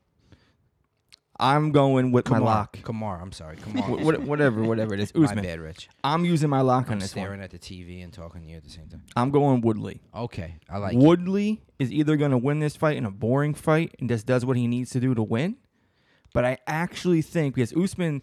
I'm 1.38 1.72
going 1.72 2.12
with 2.14 2.30
my 2.30 2.38
lock. 2.38 2.82
Kamar. 2.84 3.22
I'm 3.22 3.32
sorry. 3.34 3.58
Kamar. 3.62 3.84
Wh- 3.84 4.06
what- 4.06 4.22
whatever, 4.22 4.64
whatever 4.64 4.94
it 4.94 5.00
is. 5.02 5.14
My 5.16 5.36
bad, 5.36 5.60
Rich. 5.60 5.90
I'm 6.04 6.24
using 6.24 6.50
my 6.50 6.62
lock 6.62 6.88
on 6.88 6.94
I'm 6.94 7.00
this 7.02 7.12
staring 7.12 7.40
one. 7.40 7.42
at 7.42 7.52
the 7.52 7.60
TV 7.60 8.04
and 8.04 8.14
talking 8.14 8.42
to 8.44 8.48
you 8.48 8.56
at 8.58 8.64
the 8.64 8.70
same 8.70 8.88
time. 8.88 9.04
I'm 9.18 9.32
going 9.32 9.60
Woodley. 9.62 10.02
Okay. 10.16 10.56
I 10.70 10.78
like 10.78 10.94
it. 10.94 11.00
Woodley 11.00 11.62
is 11.78 11.92
either 11.92 12.16
going 12.16 12.32
to 12.32 12.38
win 12.38 12.60
this 12.60 12.76
fight 12.78 12.96
in 12.96 13.06
a 13.06 13.12
boring 13.12 13.54
fight 13.54 13.96
and 14.00 14.08
just 14.08 14.26
does 14.26 14.46
what 14.46 14.56
he 14.56 14.66
needs 14.68 14.92
to 14.92 15.00
do 15.02 15.14
to 15.14 15.24
win, 15.24 15.58
but 16.34 16.46
I 16.46 16.58
actually 16.68 17.22
think 17.22 17.56
because 17.56 17.74
Usman, 17.76 18.22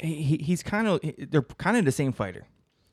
he, 0.00 0.14
he- 0.22 0.38
he's 0.42 0.62
kind 0.62 0.88
of 0.88 1.00
they're 1.30 1.42
kind 1.42 1.76
of 1.76 1.84
the 1.84 1.92
same 1.92 2.12
fighter. 2.12 2.46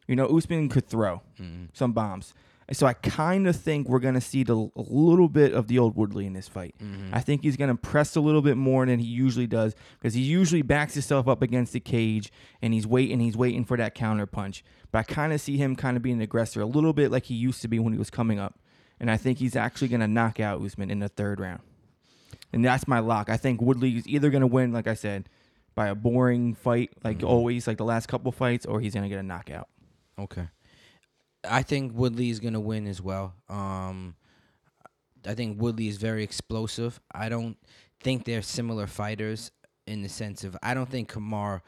You 0.07 0.15
know, 0.15 0.25
Usman 0.27 0.69
could 0.69 0.87
throw 0.87 1.21
Mhm. 1.39 1.69
some 1.73 1.93
bombs, 1.93 2.33
so 2.73 2.87
I 2.87 2.93
kind 2.93 3.47
of 3.47 3.55
think 3.55 3.87
we're 3.89 3.99
going 3.99 4.13
to 4.13 4.21
see 4.21 4.43
the, 4.43 4.55
a 4.55 4.81
little 4.81 5.27
bit 5.27 5.53
of 5.53 5.67
the 5.67 5.77
old 5.79 5.95
Woodley 5.95 6.25
in 6.25 6.33
this 6.33 6.47
fight. 6.47 6.75
Mhm. 6.79 7.09
I 7.11 7.19
think 7.19 7.43
he's 7.43 7.57
going 7.57 7.69
to 7.69 7.75
press 7.75 8.15
a 8.15 8.21
little 8.21 8.41
bit 8.41 8.57
more 8.57 8.85
than 8.85 8.99
he 8.99 9.05
usually 9.07 9.47
does 9.47 9.75
because 9.99 10.13
he 10.13 10.21
usually 10.21 10.61
backs 10.61 10.93
himself 10.93 11.27
up 11.27 11.41
against 11.41 11.73
the 11.73 11.79
cage 11.79 12.31
and 12.61 12.73
he's 12.73 12.87
waiting, 12.87 13.19
he's 13.19 13.35
waiting 13.37 13.63
for 13.65 13.77
that 13.77 13.95
counter 13.95 14.25
punch. 14.25 14.63
But 14.91 14.99
I 14.99 15.03
kind 15.03 15.33
of 15.33 15.41
see 15.41 15.57
him 15.57 15.75
kind 15.75 15.97
of 15.97 16.03
being 16.03 16.15
an 16.17 16.21
aggressor 16.21 16.61
a 16.61 16.65
little 16.65 16.93
bit 16.93 17.11
like 17.11 17.25
he 17.25 17.35
used 17.35 17.61
to 17.61 17.67
be 17.67 17.79
when 17.79 17.93
he 17.93 17.99
was 17.99 18.09
coming 18.09 18.39
up. 18.39 18.59
And 18.99 19.09
I 19.09 19.17
think 19.17 19.39
he's 19.39 19.55
actually 19.55 19.87
going 19.87 20.01
to 20.01 20.07
knock 20.07 20.39
out 20.39 20.61
Usman 20.61 20.91
in 20.91 20.99
the 20.99 21.09
third 21.09 21.39
round. 21.39 21.61
And 22.53 22.63
that's 22.63 22.87
my 22.87 22.99
lock. 22.99 23.29
I 23.29 23.37
think 23.37 23.61
Woodley 23.61 23.97
is 23.97 24.07
either 24.07 24.29
going 24.29 24.41
to 24.41 24.47
win, 24.47 24.71
like 24.71 24.87
I 24.87 24.93
said, 24.93 25.27
by 25.73 25.87
a 25.87 25.95
boring 25.95 26.53
fight, 26.53 26.91
like 27.03 27.19
Mhm. 27.19 27.27
always, 27.29 27.65
like 27.65 27.77
the 27.77 27.85
last 27.85 28.07
couple 28.07 28.31
fights, 28.33 28.65
or 28.65 28.81
he's 28.81 28.93
gonna 28.93 29.07
get 29.07 29.19
a 29.19 29.23
knockout. 29.23 29.69
Okay. 30.19 30.47
I 31.43 31.63
think 31.63 31.93
Woodley 31.95 32.29
is 32.29 32.39
going 32.39 32.53
to 32.53 32.59
win 32.59 32.87
as 32.87 33.01
well. 33.01 33.33
Um, 33.49 34.15
I 35.25 35.33
think 35.33 35.61
Woodley 35.61 35.87
is 35.87 35.97
very 35.97 36.23
explosive. 36.23 36.99
I 37.11 37.29
don't 37.29 37.57
think 38.01 38.25
they're 38.25 38.41
similar 38.41 38.87
fighters 38.87 39.51
in 39.87 40.01
the 40.01 40.09
sense 40.09 40.43
of 40.43 40.57
I 40.61 40.73
don't 40.73 40.89
think 40.89 41.09
Kamar 41.09 41.63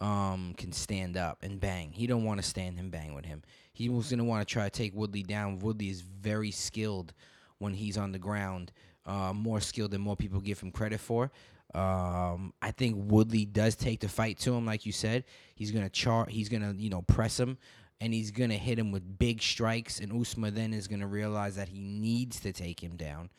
um, 0.00 0.54
can 0.56 0.72
stand 0.72 1.16
up 1.16 1.42
and 1.42 1.60
bang. 1.60 1.92
He 1.92 2.06
don't 2.06 2.24
want 2.24 2.40
to 2.40 2.46
stand 2.46 2.78
and 2.78 2.90
bang 2.90 3.14
with 3.14 3.24
him. 3.24 3.42
He 3.72 3.88
was 3.88 4.10
going 4.10 4.18
to 4.18 4.24
want 4.24 4.46
to 4.46 4.52
try 4.52 4.64
to 4.64 4.70
take 4.70 4.94
Woodley 4.94 5.22
down. 5.22 5.58
Woodley 5.58 5.88
is 5.88 6.00
very 6.00 6.50
skilled 6.50 7.12
when 7.58 7.74
he's 7.74 7.96
on 7.96 8.12
the 8.12 8.18
ground, 8.18 8.72
uh, 9.06 9.32
more 9.32 9.60
skilled 9.60 9.90
than 9.90 10.00
more 10.00 10.16
people 10.16 10.40
give 10.40 10.60
him 10.60 10.70
credit 10.70 11.00
for. 11.00 11.30
Um, 11.74 12.52
I 12.62 12.70
think 12.70 12.96
Woodley 13.10 13.44
does 13.44 13.74
take 13.74 14.00
the 14.00 14.08
fight 14.08 14.38
to 14.40 14.54
him, 14.54 14.64
like 14.64 14.86
you 14.86 14.92
said. 14.92 15.24
He's 15.56 15.72
gonna 15.72 15.90
char. 15.90 16.26
He's 16.26 16.48
gonna 16.48 16.72
you 16.76 16.88
know 16.88 17.02
press 17.02 17.38
him, 17.38 17.58
and 18.00 18.12
he's 18.12 18.30
gonna 18.30 18.54
hit 18.54 18.78
him 18.78 18.92
with 18.92 19.18
big 19.18 19.42
strikes. 19.42 20.00
And 20.00 20.12
Usma 20.12 20.54
then 20.54 20.72
is 20.74 20.88
gonna 20.88 21.06
realize 21.06 21.56
that 21.56 21.68
he 21.68 21.80
needs 21.80 22.40
to 22.40 22.52
take 22.52 22.82
him 22.82 22.96
down. 22.96 23.30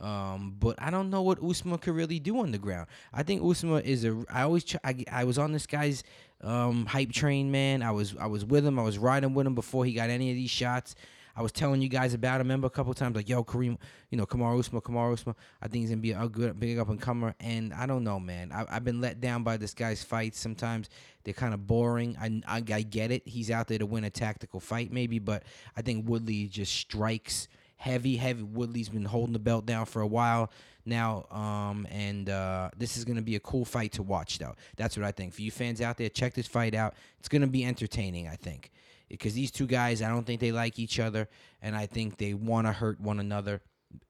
Um, 0.00 0.54
but 0.58 0.80
I 0.80 0.90
don't 0.90 1.10
know 1.10 1.22
what 1.22 1.40
Usma 1.40 1.80
could 1.80 1.94
really 1.94 2.20
do 2.20 2.38
on 2.38 2.52
the 2.52 2.58
ground. 2.58 2.86
I 3.12 3.22
think 3.22 3.42
Usma 3.42 3.82
is 3.82 4.04
a. 4.04 4.24
I 4.30 4.42
always. 4.42 4.76
I, 4.84 5.04
I 5.10 5.24
was 5.24 5.38
on 5.38 5.52
this 5.52 5.66
guy's 5.66 6.04
um, 6.40 6.86
hype 6.86 7.12
train, 7.12 7.50
man. 7.50 7.82
I 7.82 7.90
was. 7.90 8.14
I 8.18 8.26
was 8.26 8.44
with 8.44 8.64
him. 8.64 8.78
I 8.78 8.82
was 8.82 8.98
riding 8.98 9.34
with 9.34 9.46
him 9.46 9.54
before 9.54 9.84
he 9.84 9.92
got 9.92 10.08
any 10.08 10.30
of 10.30 10.36
these 10.36 10.50
shots. 10.50 10.94
I 11.38 11.42
was 11.42 11.52
telling 11.52 11.80
you 11.80 11.88
guys 11.88 12.14
about 12.14 12.40
him. 12.40 12.48
Remember 12.48 12.66
a 12.66 12.70
couple 12.70 12.92
times, 12.94 13.14
like, 13.14 13.28
yo, 13.28 13.44
Kareem, 13.44 13.78
you 14.10 14.18
know, 14.18 14.26
Kamar 14.26 14.54
Usma, 14.54 14.82
Kamar 14.82 15.12
Usma. 15.12 15.36
I 15.62 15.68
think 15.68 15.82
he's 15.82 15.90
gonna 15.90 16.02
be 16.02 16.10
a 16.10 16.28
good, 16.28 16.58
big 16.58 16.80
up 16.80 16.88
and 16.88 17.00
comer. 17.00 17.32
And 17.38 17.72
I 17.72 17.86
don't 17.86 18.02
know, 18.02 18.18
man. 18.18 18.50
I, 18.50 18.66
I've 18.68 18.82
been 18.82 19.00
let 19.00 19.20
down 19.20 19.44
by 19.44 19.56
this 19.56 19.72
guy's 19.72 20.02
fights. 20.02 20.40
Sometimes 20.40 20.90
they're 21.22 21.32
kind 21.32 21.54
of 21.54 21.64
boring. 21.64 22.16
I, 22.20 22.42
I, 22.48 22.64
I 22.72 22.82
get 22.82 23.12
it. 23.12 23.22
He's 23.24 23.52
out 23.52 23.68
there 23.68 23.78
to 23.78 23.86
win 23.86 24.02
a 24.02 24.10
tactical 24.10 24.58
fight, 24.58 24.92
maybe, 24.92 25.20
but 25.20 25.44
I 25.76 25.82
think 25.82 26.08
Woodley 26.08 26.46
just 26.46 26.74
strikes 26.74 27.46
heavy, 27.76 28.16
heavy. 28.16 28.42
Woodley's 28.42 28.88
been 28.88 29.04
holding 29.04 29.32
the 29.32 29.38
belt 29.38 29.64
down 29.64 29.86
for 29.86 30.02
a 30.02 30.08
while 30.08 30.50
now, 30.84 31.26
um, 31.30 31.86
and 31.88 32.28
uh, 32.28 32.70
this 32.76 32.96
is 32.96 33.04
gonna 33.04 33.22
be 33.22 33.36
a 33.36 33.40
cool 33.40 33.64
fight 33.64 33.92
to 33.92 34.02
watch, 34.02 34.38
though. 34.38 34.56
That's 34.76 34.96
what 34.96 35.06
I 35.06 35.12
think. 35.12 35.34
For 35.34 35.42
you 35.42 35.52
fans 35.52 35.80
out 35.80 35.98
there, 35.98 36.08
check 36.08 36.34
this 36.34 36.48
fight 36.48 36.74
out. 36.74 36.94
It's 37.20 37.28
gonna 37.28 37.46
be 37.46 37.64
entertaining, 37.64 38.26
I 38.26 38.34
think 38.34 38.72
because 39.08 39.34
these 39.34 39.50
two 39.50 39.66
guys, 39.66 40.02
I 40.02 40.08
don't 40.08 40.24
think 40.26 40.40
they 40.40 40.52
like 40.52 40.78
each 40.78 40.98
other, 41.00 41.28
and 41.62 41.74
I 41.76 41.86
think 41.86 42.16
they 42.18 42.34
want 42.34 42.66
to 42.66 42.72
hurt 42.72 43.00
one 43.00 43.20
another. 43.20 43.60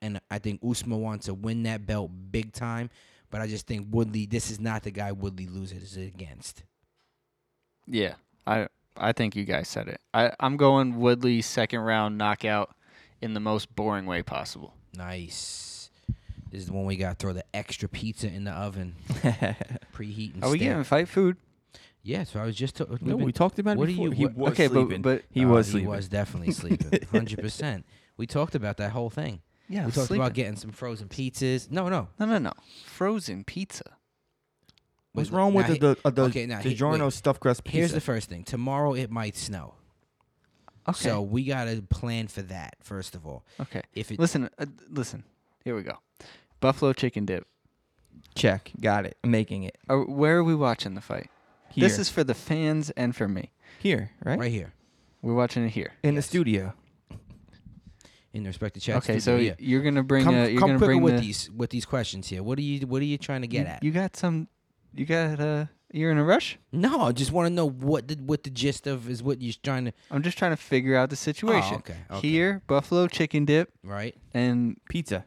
And 0.03 0.21
I 0.31 0.39
think 0.39 0.61
Usma 0.63 0.99
wants 0.99 1.27
to 1.27 1.35
win 1.35 1.63
that 1.65 1.87
belt 1.87 2.11
big 2.31 2.53
time, 2.53 2.91
but 3.31 3.41
I 3.41 3.47
just 3.47 3.67
think 3.67 3.87
Woodley. 3.91 4.27
This 4.27 4.51
is 4.51 4.59
not 4.59 4.83
the 4.83 4.91
guy 4.91 5.13
Woodley 5.13 5.47
loses 5.47 5.97
against. 5.97 6.65
Yeah, 7.87 8.15
I 8.47 8.67
I 8.97 9.13
think 9.13 9.37
you 9.37 9.45
guys 9.45 9.69
said 9.69 9.89
it. 9.89 10.01
I 10.13 10.33
I'm 10.41 10.57
going 10.57 10.99
Woodley 10.99 11.41
second 11.43 11.81
round 11.81 12.19
knockout 12.19 12.75
in 13.21 13.35
the 13.35 13.41
most 13.41 13.75
boring 13.77 14.07
way 14.07 14.23
possible. 14.23 14.75
Nice. 14.97 15.91
This 16.51 16.63
is 16.63 16.67
the 16.69 16.73
one 16.73 16.87
we 16.87 16.97
got 16.97 17.11
to 17.11 17.15
throw 17.17 17.33
the 17.35 17.45
extra 17.55 17.89
pizza 17.89 18.27
in 18.27 18.45
the 18.45 18.51
oven, 18.53 18.95
preheat 19.95 20.35
and 20.35 20.43
Are 20.43 20.51
we 20.51 20.59
step. 20.59 20.69
getting 20.69 20.85
fight 20.85 21.09
food? 21.09 21.37
Yeah, 22.03 22.25
so 22.25 22.41
I 22.41 22.45
was 22.47 22.57
just. 22.57 22.77
To, 22.77 22.87
no, 23.01 23.17
been- 23.17 23.25
we 23.27 23.33
talked 23.33 23.59
about 23.59 23.73
it 23.73 23.79
what 23.79 23.87
before. 23.89 24.05
you- 24.07 24.11
he 24.13 24.25
what- 24.27 24.37
was 24.37 24.53
okay, 24.53 24.69
sleeping. 24.69 25.03
but 25.03 25.19
but 25.19 25.25
he 25.31 25.45
Oh, 25.45 25.49
was 25.49 25.67
He 25.67 25.73
sleeping. 25.73 25.89
was 25.91 26.09
definitely 26.09 26.53
sleeping. 26.63 27.01
Hundred 27.11 27.41
percent. 27.41 27.85
We 28.17 28.27
talked 28.27 28.55
about 28.55 28.77
that 28.79 28.93
whole 28.93 29.11
thing. 29.11 29.43
yeah, 29.69 29.85
we 29.87 29.93
talked 29.93 30.07
sleeping. 30.09 30.23
about 30.23 30.35
getting 30.35 30.57
some 30.57 30.71
frozen 30.73 31.09
pizzas. 31.09 31.71
No, 31.71 31.89
no. 31.89 32.09
no 32.19 32.27
no 32.27 32.39
no 32.39 32.53
frozen 32.85 33.45
pizza. 33.45 33.85
What's 35.13 35.31
wrong 35.31 35.53
with 35.55 35.67
the 35.67 35.79
the, 35.79 35.97
uh, 36.05 36.11
the 36.11 36.23
okay, 36.25 36.47
now 36.47 36.59
he- 36.61 36.75
DiGiorno 36.75 37.05
wait. 37.05 37.13
stuffed 37.13 37.41
crust 37.41 37.65
pizza? 37.65 37.77
Here's 37.79 37.93
the 37.93 38.01
first 38.01 38.29
thing. 38.29 38.45
Tomorrow 38.45 38.95
it 38.95 39.11
might 39.11 39.37
snow. 39.37 39.75
Okay. 40.89 41.09
So 41.09 41.21
we 41.21 41.45
gotta 41.45 41.83
plan 41.83 42.29
for 42.29 42.43
that 42.43 42.77
first 42.83 43.15
of 43.15 43.27
all. 43.27 43.45
okay. 43.61 43.83
If 43.95 44.11
it 44.13 44.19
Listen, 44.19 44.49
uh, 44.59 44.67
listen. 44.89 45.25
Here 45.65 45.75
we 45.77 45.83
go. 45.83 45.99
Buffalo 46.61 46.93
chicken 46.93 47.27
dip. 47.27 47.47
check. 48.35 48.71
Got 48.81 49.05
it. 49.07 49.17
I'm 49.25 49.31
making 49.31 49.65
it. 49.65 49.77
Uh, 49.89 49.99
where 49.99 50.39
are 50.39 50.45
we 50.45 50.55
watching 50.55 50.95
the 50.95 51.01
fight? 51.01 51.29
Here. 51.71 51.83
This 51.83 51.99
is 51.99 52.09
for 52.09 52.25
the 52.25 52.35
fans 52.35 52.91
and 52.91 53.15
for 53.15 53.29
me. 53.29 53.53
here, 53.79 54.11
right? 54.25 54.39
right 54.39 54.51
here 54.51 54.73
We're 55.23 55.35
watching 55.35 55.65
it 55.65 55.71
here. 55.71 55.93
In 56.03 56.15
the 56.15 56.23
studio. 56.23 56.75
in 58.33 58.43
the 58.43 58.49
respective 58.49 58.83
chat. 58.83 58.97
okay, 58.99 59.19
studio, 59.19 59.39
so 59.39 59.43
yeah. 59.43 59.55
you're 59.59 59.83
gonna 59.83 60.03
bring 60.03 60.25
come, 60.25 60.35
uh, 60.35 60.45
you're 60.47 60.61
come 60.61 60.71
gonna 60.71 60.79
bring 60.79 61.03
with 61.03 61.15
the, 61.17 61.21
these 61.21 61.51
with 61.51 61.71
these 61.71 61.85
questions 61.85 62.29
here. 62.29 62.43
What 62.43 62.59
are 62.59 62.63
you 62.63 62.87
What 62.87 63.03
are 63.03 63.07
you 63.07 63.19
trying 63.19 63.43
to 63.43 63.49
get 63.49 63.67
you, 63.67 63.73
at? 63.73 63.83
You 63.83 63.91
got 63.91 64.17
some. 64.17 64.49
You 64.95 65.07
got 65.07 65.41
uh. 65.41 65.67
You're 65.91 66.11
in 66.11 66.19
a 66.19 66.25
rush. 66.25 66.59
no, 66.71 67.01
I 67.01 67.13
just 67.13 67.33
want 67.33 67.47
to 67.47 67.51
know 67.51 67.67
what 67.67 68.09
the 68.09 68.17
what 68.17 68.43
the 68.43 68.51
gist 68.51 68.87
of 68.87 69.09
is. 69.09 69.23
What 69.23 69.41
you're 69.41 69.55
trying 69.63 69.87
to. 69.87 69.93
I'm 70.11 70.23
just 70.23 70.37
trying 70.37 70.51
to 70.51 70.57
figure 70.59 70.95
out 70.95 71.09
the 71.09 71.17
situation. 71.17 71.77
Oh, 71.77 71.79
okay, 71.79 71.97
okay. 72.11 72.29
Here, 72.29 72.61
buffalo 72.67 73.07
chicken 73.07 73.47
dip 73.47 73.71
Right. 73.83 74.15
and 74.35 74.77
Pizza. 74.91 75.25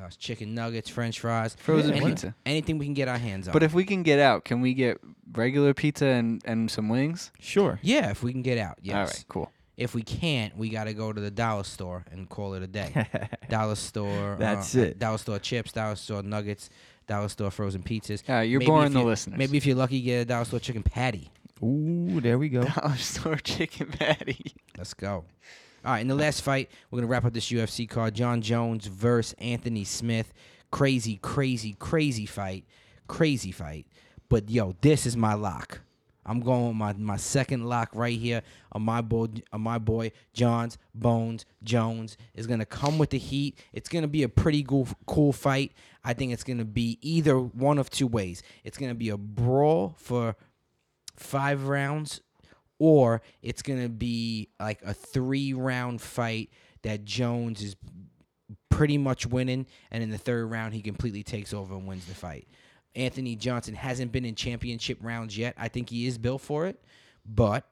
Gosh, 0.00 0.16
chicken 0.16 0.54
nuggets, 0.54 0.88
French 0.88 1.18
fries, 1.20 1.56
frozen 1.58 1.92
any- 1.94 2.06
pizza. 2.06 2.34
anything 2.46 2.78
we 2.78 2.84
can 2.86 2.94
get 2.94 3.08
our 3.08 3.18
hands 3.18 3.48
on. 3.48 3.52
But 3.52 3.62
if 3.62 3.74
we 3.74 3.84
can 3.84 4.02
get 4.04 4.18
out, 4.20 4.44
can 4.44 4.60
we 4.60 4.72
get 4.74 5.00
regular 5.32 5.74
pizza 5.74 6.06
and, 6.06 6.40
and 6.44 6.70
some 6.70 6.88
wings? 6.88 7.32
Sure. 7.40 7.80
yeah, 7.82 8.10
if 8.10 8.22
we 8.22 8.32
can 8.32 8.42
get 8.42 8.58
out, 8.58 8.78
yes. 8.82 8.94
All 8.94 9.04
right, 9.04 9.24
cool. 9.28 9.52
If 9.76 9.94
we 9.94 10.02
can't, 10.02 10.56
we 10.56 10.68
got 10.70 10.84
to 10.84 10.92
go 10.94 11.12
to 11.12 11.20
the 11.20 11.30
dollar 11.30 11.62
store 11.64 12.04
and 12.10 12.28
call 12.28 12.54
it 12.54 12.62
a 12.62 12.66
day. 12.66 13.06
dollar 13.48 13.74
store. 13.76 14.36
That's 14.38 14.76
uh, 14.76 14.80
it. 14.80 14.98
Dollar 14.98 15.18
store 15.18 15.38
chips, 15.38 15.72
dollar 15.72 15.94
store 15.96 16.22
nuggets, 16.22 16.68
dollar 17.06 17.28
store 17.28 17.50
frozen 17.50 17.82
pizzas. 17.82 18.22
Yeah, 18.28 18.42
you're 18.42 18.58
Maybe 18.58 18.70
boring 18.70 18.92
the 18.92 19.00
you- 19.00 19.06
listeners. 19.06 19.38
Maybe 19.38 19.56
if 19.56 19.66
you're 19.66 19.76
lucky, 19.76 20.00
get 20.00 20.20
a 20.22 20.24
dollar 20.24 20.44
store 20.44 20.58
chicken 20.60 20.82
patty. 20.82 21.30
Ooh, 21.62 22.20
there 22.20 22.38
we 22.38 22.48
go. 22.48 22.62
dollar 22.82 22.96
store 22.96 23.36
chicken 23.36 23.86
patty. 23.88 24.52
Let's 24.76 24.94
go. 24.94 25.24
All 25.84 25.92
right, 25.92 26.00
in 26.00 26.08
the 26.08 26.14
last 26.14 26.42
fight, 26.42 26.70
we're 26.90 26.98
gonna 26.98 27.10
wrap 27.10 27.24
up 27.24 27.32
this 27.32 27.50
UFC 27.50 27.88
card. 27.88 28.14
Jon 28.14 28.42
Jones 28.42 28.86
versus 28.86 29.34
Anthony 29.38 29.84
Smith. 29.84 30.32
Crazy, 30.70 31.18
crazy, 31.22 31.76
crazy 31.78 32.26
fight. 32.26 32.64
Crazy 33.06 33.52
fight. 33.52 33.86
But 34.28 34.50
yo, 34.50 34.74
this 34.80 35.06
is 35.06 35.16
my 35.16 35.34
lock. 35.34 35.80
I'm 36.26 36.40
going 36.40 36.68
with 36.68 36.76
my, 36.76 36.92
my 36.92 37.16
second 37.16 37.64
lock 37.64 37.88
right 37.94 38.18
here 38.18 38.42
on 38.72 38.82
my 38.82 39.00
boy 39.00 39.28
on 39.50 39.62
my 39.62 39.78
boy 39.78 40.12
Johns 40.34 40.76
Bones 40.94 41.46
Jones 41.62 42.18
is 42.34 42.46
gonna 42.46 42.66
come 42.66 42.98
with 42.98 43.10
the 43.10 43.18
heat. 43.18 43.58
It's 43.72 43.88
gonna 43.88 44.08
be 44.08 44.24
a 44.24 44.28
pretty 44.28 44.62
cool 44.62 44.88
cool 45.06 45.32
fight. 45.32 45.72
I 46.04 46.12
think 46.12 46.32
it's 46.32 46.44
gonna 46.44 46.66
be 46.66 46.98
either 47.00 47.38
one 47.38 47.78
of 47.78 47.88
two 47.88 48.06
ways. 48.06 48.42
It's 48.62 48.76
gonna 48.76 48.94
be 48.94 49.08
a 49.08 49.16
brawl 49.16 49.94
for 49.96 50.36
five 51.16 51.66
rounds 51.66 52.20
or 52.78 53.22
it's 53.42 53.62
gonna 53.62 53.88
be 53.88 54.48
like 54.60 54.80
a 54.82 54.94
three 54.94 55.52
round 55.52 56.00
fight 56.00 56.50
that 56.82 57.04
Jones 57.04 57.62
is 57.62 57.76
pretty 58.70 58.98
much 58.98 59.26
winning, 59.26 59.66
and 59.90 60.02
in 60.02 60.10
the 60.10 60.18
third 60.18 60.50
round 60.50 60.74
he 60.74 60.82
completely 60.82 61.22
takes 61.22 61.52
over 61.52 61.74
and 61.74 61.86
wins 61.86 62.06
the 62.06 62.14
fight. 62.14 62.46
Anthony 62.94 63.36
Johnson 63.36 63.74
hasn't 63.74 64.12
been 64.12 64.24
in 64.24 64.34
championship 64.34 64.98
rounds 65.00 65.36
yet. 65.36 65.54
I 65.56 65.68
think 65.68 65.90
he 65.90 66.06
is 66.06 66.18
built 66.18 66.40
for 66.40 66.66
it, 66.66 66.82
but 67.26 67.66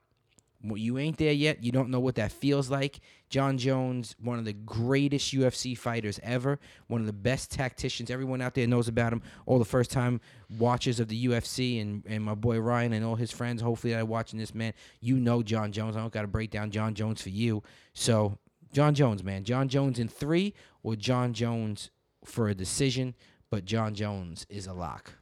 you 0.62 0.98
ain't 0.98 1.18
there 1.18 1.32
yet. 1.32 1.62
You 1.62 1.72
don't 1.72 1.90
know 1.90 2.00
what 2.00 2.16
that 2.16 2.32
feels 2.32 2.70
like. 2.70 3.00
Jon 3.28 3.58
Jones, 3.58 4.16
one 4.20 4.38
of 4.38 4.44
the 4.44 4.52
greatest 4.52 5.34
UFC 5.34 5.76
fighters 5.76 6.18
ever, 6.22 6.58
one 6.86 7.00
of 7.00 7.06
the 7.06 7.12
best 7.12 7.50
tacticians. 7.50 8.10
Everyone 8.10 8.40
out 8.40 8.54
there 8.54 8.66
knows 8.66 8.88
about 8.88 9.12
him. 9.12 9.22
All 9.46 9.58
the 9.58 9.64
first 9.64 9.90
time 9.90 10.20
watchers 10.58 11.00
of 11.00 11.08
the 11.08 11.26
UFC 11.26 11.80
and, 11.80 12.02
and 12.06 12.22
my 12.22 12.34
boy 12.34 12.58
Ryan 12.58 12.92
and 12.92 13.04
all 13.04 13.16
his 13.16 13.30
friends, 13.30 13.62
hopefully, 13.62 13.92
that 13.92 14.00
are 14.00 14.06
watching 14.06 14.38
this, 14.38 14.54
man. 14.54 14.72
You 15.00 15.18
know 15.18 15.42
Jon 15.42 15.72
Jones. 15.72 15.96
I 15.96 16.00
don't 16.00 16.12
got 16.12 16.22
to 16.22 16.28
break 16.28 16.50
down 16.50 16.70
Jon 16.70 16.94
Jones 16.94 17.20
for 17.20 17.30
you. 17.30 17.62
So, 17.92 18.38
Jon 18.72 18.94
Jones, 18.94 19.22
man. 19.22 19.44
Jon 19.44 19.68
Jones 19.68 19.98
in 19.98 20.08
three 20.08 20.54
or 20.82 20.96
Jon 20.96 21.32
Jones 21.32 21.90
for 22.24 22.48
a 22.48 22.54
decision, 22.54 23.14
but 23.50 23.64
Jon 23.64 23.94
Jones 23.94 24.46
is 24.48 24.66
a 24.66 24.72
lock. 24.72 25.12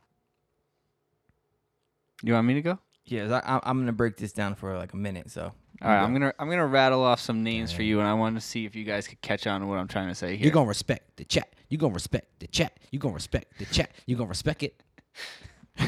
You 2.23 2.33
want 2.33 2.47
me 2.47 2.55
to 2.55 2.63
go? 2.63 2.79
Yes, 3.07 3.31
I, 3.31 3.39
I, 3.41 3.61
I'm 3.65 3.79
gonna 3.79 3.93
break 3.93 4.17
this 4.17 4.33
down 4.33 4.55
for 4.55 4.77
like 4.77 4.93
a 4.93 4.97
minute. 4.97 5.31
So. 5.31 5.53
All 5.83 5.91
right, 5.91 6.01
you 6.01 6.07
I'm 6.07 6.13
gonna 6.13 6.33
I'm 6.39 6.49
gonna 6.49 6.67
rattle 6.67 7.03
off 7.03 7.21
some 7.21 7.43
names 7.43 7.73
for 7.73 7.83
you, 7.83 7.99
and 7.99 8.09
I 8.09 8.15
want 8.15 8.37
to 8.37 8.41
see 8.41 8.65
if 8.65 8.75
you 8.75 8.85
guys 8.85 9.09
could 9.09 9.21
catch 9.21 9.47
on 9.47 9.61
to 9.61 9.67
what 9.67 9.79
I'm 9.79 9.89
trying 9.89 10.09
to 10.09 10.15
say 10.15 10.37
here. 10.37 10.45
You're 10.45 10.53
going 10.53 10.67
to 10.67 10.69
respect 10.69 11.17
the 11.17 11.25
chat. 11.25 11.53
You're 11.69 11.79
going 11.79 11.93
to 11.93 11.95
respect 11.95 12.41
the 12.41 12.47
chat. 12.47 12.79
You're 12.91 13.01
going 13.01 13.13
to 13.13 13.17
respect 13.17 13.59
the 13.59 13.67
chat. 13.67 13.91
You're 14.07 14.17
going 14.17 14.29
to 14.29 14.31
respect 14.31 14.63
it. 14.63 14.81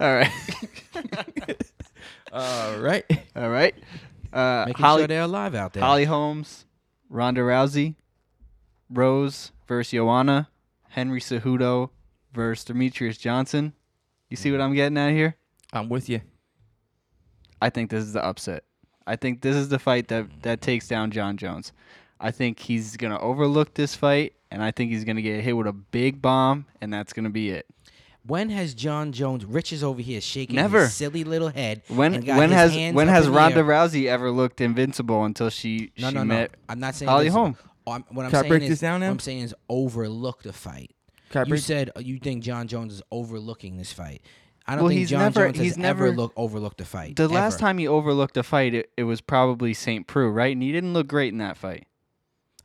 All 0.00 0.14
right, 0.14 0.30
All 2.32 2.78
right. 2.78 3.04
all 3.34 3.48
right. 3.48 3.74
Uh, 4.32 4.64
Making 4.66 4.84
Holly 4.84 5.00
sure 5.00 5.06
they're 5.08 5.22
alive 5.22 5.54
out 5.54 5.72
there. 5.72 5.82
Holly 5.82 6.04
Holmes, 6.04 6.66
Ronda 7.08 7.40
Rousey, 7.40 7.94
Rose 8.90 9.52
versus 9.66 9.92
Joanna, 9.92 10.48
Henry 10.90 11.20
Cejudo 11.20 11.90
versus 12.32 12.64
Demetrious 12.66 13.18
Johnson. 13.18 13.72
You 14.30 14.36
see 14.36 14.50
what 14.52 14.60
I'm 14.60 14.74
getting 14.74 14.98
at 14.98 15.12
here? 15.12 15.36
I'm 15.72 15.88
with 15.88 16.08
you. 16.08 16.20
I 17.60 17.70
think 17.70 17.90
this 17.90 18.04
is 18.04 18.12
the 18.12 18.24
upset. 18.24 18.64
I 19.06 19.16
think 19.16 19.40
this 19.40 19.56
is 19.56 19.68
the 19.68 19.78
fight 19.78 20.08
that 20.08 20.26
that 20.42 20.58
mm. 20.58 20.62
takes 20.62 20.88
down 20.88 21.10
Jon 21.10 21.36
Jones. 21.36 21.72
I 22.20 22.30
think 22.30 22.58
he's 22.58 22.96
gonna 22.96 23.18
overlook 23.18 23.74
this 23.74 23.94
fight, 23.94 24.34
and 24.50 24.62
I 24.62 24.70
think 24.70 24.90
he's 24.90 25.04
gonna 25.04 25.22
get 25.22 25.42
hit 25.42 25.56
with 25.56 25.66
a 25.66 25.72
big 25.72 26.20
bomb, 26.20 26.66
and 26.80 26.92
that's 26.92 27.12
gonna 27.12 27.30
be 27.30 27.50
it. 27.50 27.66
When 28.26 28.50
has 28.50 28.74
Jon 28.74 29.12
Jones? 29.12 29.46
Rich 29.46 29.72
is 29.72 29.82
over 29.82 30.02
here 30.02 30.20
shaking 30.20 30.56
Never. 30.56 30.82
his 30.82 30.94
silly 30.94 31.24
little 31.24 31.48
head. 31.48 31.82
When 31.88 32.14
and 32.14 32.26
got 32.26 32.36
when 32.36 32.50
his 32.50 32.58
has 32.58 32.72
hands 32.72 32.94
when 32.94 33.08
has 33.08 33.26
Ronda. 33.26 33.62
Rousey 33.62 34.06
ever 34.06 34.30
looked 34.30 34.60
invincible 34.60 35.24
until 35.24 35.48
she 35.48 35.92
No, 35.96 36.08
she 36.08 36.14
no, 36.14 36.20
no. 36.20 36.34
met 36.34 36.54
I'm 36.68 36.78
not 36.78 36.94
saying 36.94 37.08
Holly 37.08 37.28
Holm? 37.28 37.56
Oh, 37.86 37.92
I'm, 37.92 38.04
what 38.10 38.26
I'm 38.26 38.30
Can 38.30 38.38
I 38.38 38.40
saying 38.42 38.50
break 38.50 38.62
is, 38.64 38.68
this 38.68 38.80
down 38.80 39.00
what? 39.00 39.06
I'm 39.06 39.18
saying 39.18 39.40
is 39.40 39.54
overlooked 39.70 40.44
a 40.44 40.52
fight. 40.52 40.90
Can 41.30 41.46
You 41.46 41.50
break- 41.50 41.60
said 41.62 41.90
uh, 41.96 42.00
you 42.00 42.18
think 42.18 42.42
Jon 42.42 42.66
Jones 42.68 42.94
is 42.94 43.02
overlooking 43.10 43.76
this 43.76 43.92
fight. 43.92 44.22
I 44.66 44.72
don't 44.74 44.82
Well, 44.84 44.88
think 44.90 44.98
he's 45.00 45.10
Jon 45.10 45.20
never- 45.20 45.46
Jones 45.46 45.58
he's 45.58 45.76
has 45.76 45.84
ever 45.84 46.04
never- 46.06 46.16
look, 46.16 46.32
overlooked 46.36 46.80
a 46.80 46.84
fight. 46.84 47.16
The 47.16 47.28
last 47.28 47.58
time 47.58 47.78
he 47.78 47.88
overlooked 47.88 48.36
a 48.36 48.42
fight, 48.42 48.74
it, 48.74 48.90
it 48.96 49.04
was 49.04 49.20
probably 49.20 49.72
St. 49.74 50.06
Preux, 50.06 50.28
right? 50.28 50.52
And 50.54 50.62
he 50.62 50.72
didn't 50.72 50.92
look 50.92 51.06
great 51.08 51.32
in 51.32 51.38
that 51.38 51.56
fight. 51.56 51.86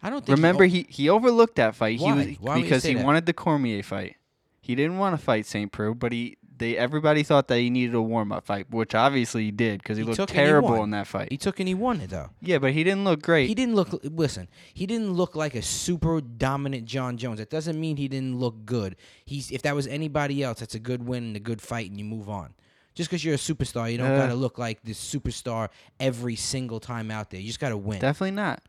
I 0.01 0.09
don't 0.09 0.25
think. 0.25 0.35
Remember, 0.37 0.65
he, 0.65 0.79
he, 0.89 1.03
he 1.03 1.09
overlooked 1.09 1.55
that 1.55 1.75
fight. 1.75 1.99
Why? 2.01 2.11
He 2.23 2.29
was 2.31 2.39
Why 2.41 2.53
would 2.55 2.57
you 2.59 2.63
because 2.65 2.83
say 2.83 2.89
he 2.89 2.95
that? 2.95 3.05
wanted 3.05 3.25
the 3.25 3.31
Cormier 3.33 3.83
fight. 3.83 4.17
He 4.59 4.75
didn't 4.75 4.97
want 4.97 5.17
to 5.17 5.23
fight 5.23 5.45
St. 5.45 5.71
Preux, 5.71 5.93
but 5.95 6.11
he 6.11 6.37
they 6.63 6.77
everybody 6.77 7.23
thought 7.23 7.47
that 7.49 7.57
he 7.59 7.69
needed 7.69 7.93
a 7.95 8.01
warm 8.01 8.31
up 8.31 8.45
fight, 8.45 8.69
which 8.71 8.95
obviously 8.95 9.43
he 9.45 9.51
did 9.51 9.81
because 9.81 9.97
he, 9.97 10.03
He 10.03 10.07
looked 10.07 10.17
took 10.17 10.29
and 10.31 10.39
he 10.39 10.45
terrible 10.45 10.83
in 10.83 10.91
that 10.91 11.05
fight. 11.07 11.27
he 11.31 11.37
took 11.37 11.59
and 11.59 11.67
he 11.67 11.73
won 11.73 12.01
it 12.01 12.09
though. 12.09 12.29
yeah, 12.41 12.57
but 12.57 12.71
he 12.73 12.83
didn't 12.83 13.03
look 13.03 13.21
great. 13.21 13.47
He 13.47 13.55
didn't 13.55 13.75
look. 13.75 13.89
Listen, 14.03 14.47
he 14.73 14.85
didn't 14.85 15.13
look 15.13 15.35
like 15.35 15.55
a 15.55 15.61
super 15.61 16.21
dominant 16.21 16.85
Jon 16.85 17.17
Jones. 17.17 17.39
That 17.39 17.49
doesn't 17.49 17.79
mean 17.79 17.97
he 17.97 18.07
didn't 18.07 18.37
look 18.39 18.65
good. 18.65 18.95
He's 19.25 19.51
if 19.51 19.61
that 19.63 19.75
was 19.75 19.85
anybody 19.87 20.41
else, 20.43 20.59
that's 20.59 20.75
a 20.75 20.79
good 20.79 21.05
win 21.07 21.23
and 21.25 21.35
a 21.35 21.39
good 21.39 21.61
fight, 21.61 21.89
and 21.89 21.99
you 21.99 22.05
move 22.05 22.29
on. 22.29 22.53
Just 22.95 23.09
because 23.09 23.25
you're 23.25 23.33
a 23.35 23.37
superstar, 23.37 23.91
you 23.91 23.97
don't 23.97 24.11
Uh. 24.11 24.17
gotta 24.17 24.35
look 24.35 24.57
like 24.57 24.81
this 24.83 24.99
superstar 24.99 25.69
every 25.99 26.35
single 26.35 26.79
time 26.79 27.09
out 27.11 27.29
there. 27.31 27.39
You 27.39 27.47
just 27.47 27.59
gotta 27.59 27.77
win. 27.77 27.99
Definitely 27.99 28.31
not. 28.35 28.61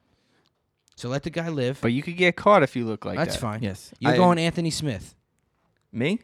so 0.97 1.09
let 1.09 1.25
the 1.25 1.31
guy 1.31 1.49
live. 1.49 1.79
But 1.81 1.93
you 1.93 2.03
could 2.03 2.17
get 2.17 2.37
caught 2.37 2.63
if 2.63 2.75
you 2.77 2.85
look 2.87 3.05
like 3.05 3.17
that's 3.17 3.35
that. 3.35 3.41
That's 3.41 3.41
fine. 3.43 3.63
yes. 3.63 3.93
You're 3.99 4.13
I- 4.13 4.17
going 4.17 4.39
Anthony 4.39 4.71
Smith, 4.71 5.15
me? 5.93 6.21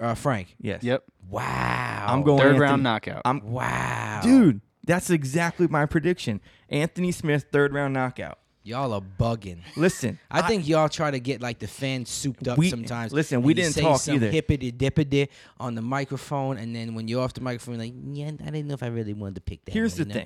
Uh, 0.00 0.14
Frank. 0.14 0.54
Yes. 0.60 0.82
Yep. 0.82 1.04
Wow. 1.28 2.06
I'm 2.08 2.22
going 2.22 2.38
Third 2.38 2.46
Anthony- 2.48 2.60
round 2.60 2.82
knockout. 2.82 3.22
I'm 3.24 3.40
Wow, 3.50 4.20
dude. 4.22 4.60
That's 4.84 5.10
exactly 5.10 5.68
my 5.68 5.86
prediction. 5.86 6.40
Anthony 6.68 7.12
Smith, 7.12 7.46
third 7.52 7.72
round 7.72 7.94
knockout. 7.94 8.38
y'all 8.64 8.92
are 8.92 9.00
bugging. 9.00 9.58
Listen, 9.76 10.18
I, 10.30 10.42
think 10.42 10.66
y'all 10.66 10.88
try 10.88 11.10
to 11.12 11.20
get 11.20 11.40
like 11.40 11.58
the 11.60 11.66
fans 11.68 12.10
souped 12.10 12.46
up 12.48 12.58
We- 12.58 12.68
sometimes. 12.70 13.12
listen, 13.12 13.42
we 13.42 13.50
you 13.50 13.54
didn't 13.54 13.74
say 13.74 13.82
talk 13.82 14.00
some 14.00 14.16
either. 14.16 14.30
Hippity 14.30 14.72
dippity 14.72 15.28
on 15.60 15.74
the 15.76 15.82
microphone, 15.82 16.58
and 16.58 16.74
then 16.74 16.94
when 16.94 17.06
you're 17.08 17.22
off 17.22 17.32
the 17.34 17.40
microphone, 17.40 17.74
you're 17.76 17.84
like, 17.84 17.94
yeah, 18.12 18.28
I 18.46 18.50
didn't 18.50 18.66
know 18.66 18.74
if 18.74 18.82
I 18.82 18.88
really 18.88 19.12
wanted 19.14 19.36
to 19.36 19.40
pick 19.42 19.64
that. 19.66 19.72
here's 19.74 19.94
the 19.94 20.02
one, 20.04 20.08
you 20.10 20.14
know? 20.14 20.20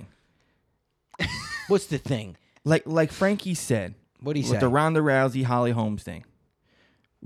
thing. 1.19 1.29
What's 1.69 1.87
the 1.87 1.99
thing? 1.99 2.37
Like 2.65 2.83
like 2.87 3.13
Frankie 3.13 3.55
said, 3.55 3.95
What 4.21 4.35
do 4.35 4.41
you 4.41 4.45
with 4.47 4.57
say? 4.57 4.61
the 4.61 4.69
Ronda 4.69 5.01
Rousey 5.01 5.45
Holly 5.45 5.71
Holmes 5.73 6.03
thing. 6.03 6.25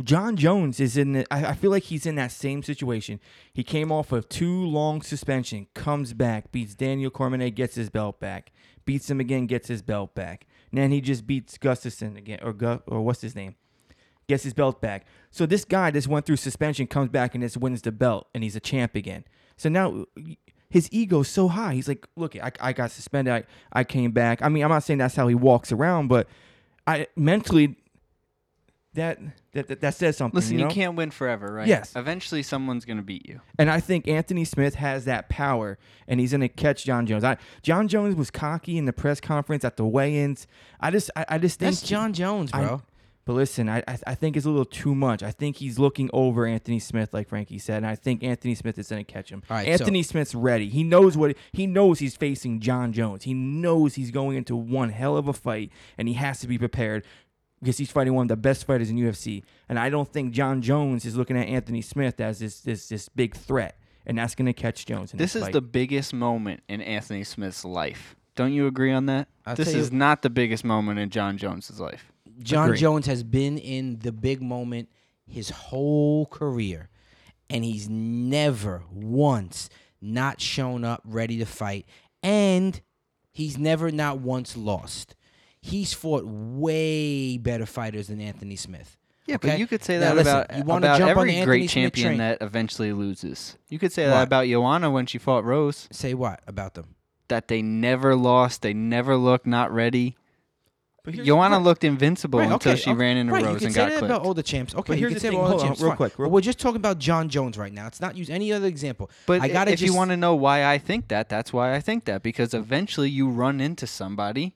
Jon 0.03 0.37
Jones 0.37 0.81
is 0.81 0.97
in. 0.97 1.13
The, 1.13 1.27
I, 1.31 1.55
feel 1.55 1.71
like 1.71 1.85
he's 1.85 2.07
in 2.07 2.15
that 2.15 2.33
same 2.33 2.63
situation. 2.63 3.21
He 3.53 3.63
came 3.63 3.91
off 3.91 4.13
of 4.13 4.29
two 4.29 4.65
long 4.65 5.03
suspension, 5.03 5.67
comes 5.75 6.15
back, 6.15 6.53
beats 6.53 6.75
Daniel 6.75 7.11
Cormier, 7.11 7.51
gets 7.51 7.75
his 7.75 7.91
belt 7.91 8.21
back, 8.21 8.53
beats 8.85 9.11
him 9.11 9.21
again, 9.21 9.47
gets 9.47 9.69
his 9.69 9.83
belt 9.83 10.15
back. 10.15 10.47
And 10.71 10.81
then 10.81 10.91
he 10.93 11.01
just 11.01 11.27
beats 11.27 11.59
Gustafsson 11.59 12.17
again, 12.17 12.39
or 12.43 12.53
Gu- 12.53 12.83
or 12.87 13.03
what's 13.03 13.21
his 13.21 13.35
name, 13.35 13.57
gets 14.29 14.45
his 14.45 14.55
belt 14.55 14.81
back. 14.81 15.07
So 15.31 15.45
this 15.45 15.65
guy 15.65 15.91
just 15.91 16.09
went 16.09 16.25
through 16.25 16.37
suspension, 16.37 16.87
comes 16.87 17.11
back 17.11 17.35
and 17.35 17.43
just 17.43 17.57
wins 17.57 17.83
the 17.83 17.93
belt, 17.93 18.29
and 18.35 18.45
he's 18.45 18.57
a 18.57 18.61
champ 18.61 18.95
again. 18.95 19.25
So 19.57 19.69
now 19.69 20.07
his 20.71 20.89
ego's 20.93 21.29
so 21.29 21.49
high. 21.49 21.75
He's 21.75 21.89
like, 21.89 22.07
look, 22.17 22.37
I, 22.37 22.53
I 22.61 22.73
got 22.73 22.93
suspended. 22.93 23.35
I, 23.35 23.45
I 23.73 23.85
came 23.85 24.13
back. 24.13 24.41
I 24.41 24.49
mean, 24.49 24.63
I'm 24.63 24.71
not 24.71 24.85
saying 24.85 24.99
that's 24.99 25.17
how 25.17 25.27
he 25.27 25.35
walks 25.35 25.73
around, 25.73 26.09
but 26.09 26.29
I 26.87 27.09
mentally 27.17 27.77
that 28.95 29.19
that 29.53 29.69
that, 29.69 29.81
that 29.81 29.95
says 29.95 30.17
something. 30.17 30.37
Listen, 30.37 30.59
you, 30.59 30.65
you, 30.67 30.71
can't 30.71 30.97
win 30.97 31.11
forever, 31.11 31.47
right? 31.53 31.67
Yes. 31.69 31.95
Eventually, 31.95 32.43
someone's 32.43 32.85
gonna 32.85 33.03
beat 33.03 33.29
you. 33.29 33.41
And 33.59 33.71
I 33.71 33.81
think 33.81 34.09
Anthony 34.09 34.45
Smith 34.45 34.75
has 34.77 35.05
that 35.05 35.29
power, 35.29 35.79
and 36.09 36.19
he's 36.19 36.33
gonna 36.33 36.49
catch 36.49 36.85
Jon 36.85 37.07
Jones. 37.07 37.23
I, 37.23 37.37
Jon 37.63 37.89
Jones 37.89 38.17
was 38.17 38.31
cocky 38.31 38.77
in 38.79 38.87
the 38.87 38.93
press 38.93 39.21
conference 39.21 39.65
at 39.65 39.77
the 39.77 39.85
weigh-ins. 39.87 40.47
I 40.81 40.91
just, 40.91 41.11
I, 41.15 41.25
I 41.29 41.39
just 41.39 41.59
think 41.59 41.75
That's 41.75 41.87
Jon 41.87 42.13
Jones, 42.13 42.51
I- 42.53 42.65
bro. 42.65 42.83
But 43.27 43.35
listen, 43.35 43.69
I, 43.69 43.85
I, 43.87 43.99
I 44.09 44.15
think 44.17 44.37
it's 44.37 44.47
a 44.47 44.49
little 44.49 44.65
too 44.65 44.95
much. 44.95 45.23
I 45.23 45.31
think 45.31 45.57
he's 45.57 45.79
looking 45.79 46.11
over 46.13 46.47
Anthony 46.47 46.81
Smith, 46.81 47.13
like 47.13 47.29
Frankie 47.29 47.59
said, 47.59 47.77
and 47.77 47.87
I 47.87 47.95
think 47.95 48.25
Anthony 48.25 48.57
Smith 48.57 48.77
is 48.77 48.89
gonna 48.89 49.05
catch 49.05 49.31
him. 49.31 49.43
Right, 49.49 49.67
so- 49.67 49.73
Anthony 49.73 50.03
Smith's 50.03 50.35
ready. 50.35 50.69
He 50.69 50.83
knows 50.83 51.17
what 51.17 51.37
he 51.53 51.67
knows. 51.67 52.01
He's 52.01 52.17
facing 52.17 52.59
Jon 52.59 52.93
Jones. 52.93 53.25
He 53.25 53.35
knows 53.35 53.95
he's 53.95 54.11
going 54.11 54.37
into 54.37 54.57
one 54.57 54.89
hell 54.89 55.17
of 55.17 55.29
a 55.29 55.33
fight, 55.33 55.71
and 55.97 56.09
he 56.09 56.15
has 56.15 56.41
to 56.41 56.49
be 56.49 56.59
prepared 56.59 57.05
because 57.61 57.79
he's 57.79 57.91
fighting 57.91 58.15
one 58.15 58.25
of 58.25 58.29
the 58.29 58.37
best 58.37 58.67
fighters 58.67 58.91
in 58.91 58.97
UFC. 58.97 59.43
And 59.69 59.79
I 59.79 59.91
don't 59.91 60.11
think 60.11 60.33
Jon 60.33 60.63
Jones 60.63 61.05
is 61.05 61.17
looking 61.17 61.37
at 61.37 61.47
Anthony 61.49 61.83
Smith 61.83 62.21
as 62.21 62.39
this 62.39 62.61
this 62.61 62.89
this 62.89 63.09
big 63.09 63.35
threat, 63.37 63.79
and 64.07 64.19
that's 64.19 64.35
gonna 64.35 64.53
catch 64.53 64.87
Jones. 64.87 65.13
In 65.13 65.19
This 65.19 65.35
this, 65.35 65.43
is 65.43 65.47
fight. 65.47 65.53
the 65.53 65.61
biggest 65.61 66.13
moment 66.13 66.63
in 66.69 66.81
Anthony 66.81 67.25
Smith's 67.25 67.65
life. 67.65 68.17
Don't 68.37 68.53
you 68.53 68.67
agree 68.67 68.93
on 68.93 69.07
that? 69.07 69.29
I'll 69.45 69.55
this 69.57 69.75
is 69.75 69.93
not 69.93 70.23
the 70.23 70.31
biggest 70.31 70.65
moment 70.65 70.99
in 70.99 71.11
Jon 71.11 71.37
Jones's 71.37 71.81
life. 71.81 72.11
Jon 72.39 72.69
Agree. 72.69 72.79
Jones 72.79 73.07
has 73.07 73.23
been 73.23 73.59
in 73.59 73.99
the 73.99 74.13
big 74.13 74.41
moment 74.41 74.89
his 75.27 75.51
whole 75.51 76.27
career, 76.27 76.89
and 77.51 77.65
he's 77.65 77.89
never 77.89 78.83
once 78.91 79.69
not 80.01 80.41
shown 80.41 80.85
up 80.85 81.03
ready 81.05 81.37
to 81.39 81.45
fight, 81.45 81.85
and 82.23 82.81
he's 83.31 83.59
never 83.59 83.91
not 83.91 84.21
once 84.21 84.57
lost. 84.57 85.15
He's 85.63 85.93
fought 85.93 86.25
way 86.27 87.37
better 87.39 87.67
fighters 87.67 88.09
than 88.09 88.21
Anthony 88.21 88.57
Smith. 88.57 88.97
Yeah, 89.27 89.35
Okay? 89.37 89.51
but 89.51 89.59
you 89.59 89.67
could 89.67 89.85
say 89.85 89.99
Now 89.99 90.15
that 90.15 90.17
listen, 90.17 90.37
about, 90.39 90.57
you 90.57 90.65
wanna 90.65 90.87
about 90.87 90.99
jump 90.99 91.11
on 91.11 91.29
every 91.29 91.39
the 91.41 91.45
great 91.45 91.61
Smith 91.71 91.71
champion 91.93 92.07
train. 92.09 92.19
that 92.19 92.39
eventually 92.41 92.93
loses. 92.93 93.57
You 93.69 93.79
could 93.79 93.93
say 93.93 94.05
What? 94.05 94.11
that 94.11 94.23
about 94.27 94.47
Joanna 94.47 94.91
when 94.91 95.07
she 95.07 95.19
fought 95.19 95.45
Rose. 95.45 95.89
Say 95.93 96.15
what 96.15 96.41
about 96.47 96.75
them? 96.75 96.95
That 97.29 97.49
they 97.49 97.63
never 97.63 98.17
lost, 98.17 98.63
they 98.63 98.73
never 98.75 99.17
looked 99.17 99.47
not 99.47 99.73
ready. 99.73 100.17
But 101.05 101.15
Joanna 101.15 101.57
right. 101.57 101.65
looked 101.65 101.85
invincible 101.85 102.41
Right, 102.41 102.51
until 102.51 102.73
okay, 102.73 102.81
she 102.81 102.91
okay, 102.91 102.99
ran 102.99 103.17
into 103.17 103.33
right, 103.33 103.41
you 103.43 103.49
Rose 103.49 103.59
can 103.59 103.67
and 103.69 103.75
say 103.75 103.81
got 103.81 103.89
that 103.91 103.99
clipped. 104.01 104.11
about 104.13 104.23
all 104.27 104.35
the 104.35 104.43
champs. 104.43 104.75
Okay, 104.75 104.97
here's 104.97 105.01
you 105.01 105.07
can 105.09 105.15
the 105.15 105.21
say 105.21 105.29
thing, 105.31 105.39
all 105.39 105.47
hold 105.49 105.61
the 105.61 105.63
on, 105.63 105.69
champs. 105.69 105.81
real 105.83 105.93
quick, 105.97 106.19
real- 106.19 106.29
But 106.29 106.33
we're 106.35 106.41
just 106.43 106.59
talking 106.59 106.77
about 106.77 106.99
Jon 106.99 107.29
Jones 107.31 107.57
right 107.57 107.73
now. 107.73 107.85
Let's 107.85 108.01
not 108.03 108.17
use 108.17 108.29
any 108.29 108.53
other 108.53 108.67
example. 108.67 109.11
But 109.27 109.41
I 109.41 109.45
i- 109.45 109.49
gotta 109.49 109.71
if 109.73 109.81
you 109.81 109.95
want 109.95 110.11
to 110.11 110.17
know 110.17 110.35
why 110.35 110.65
I 110.67 110.77
think 110.79 111.09
that, 111.09 111.29
that's 111.31 111.53
why 111.55 111.75
I 111.75 111.81
think 111.81 112.05
that 112.05 112.23
because 112.23 112.53
eventually 112.53 113.09
you 113.09 113.29
run 113.31 113.61
into 113.63 113.87
somebody 113.87 114.55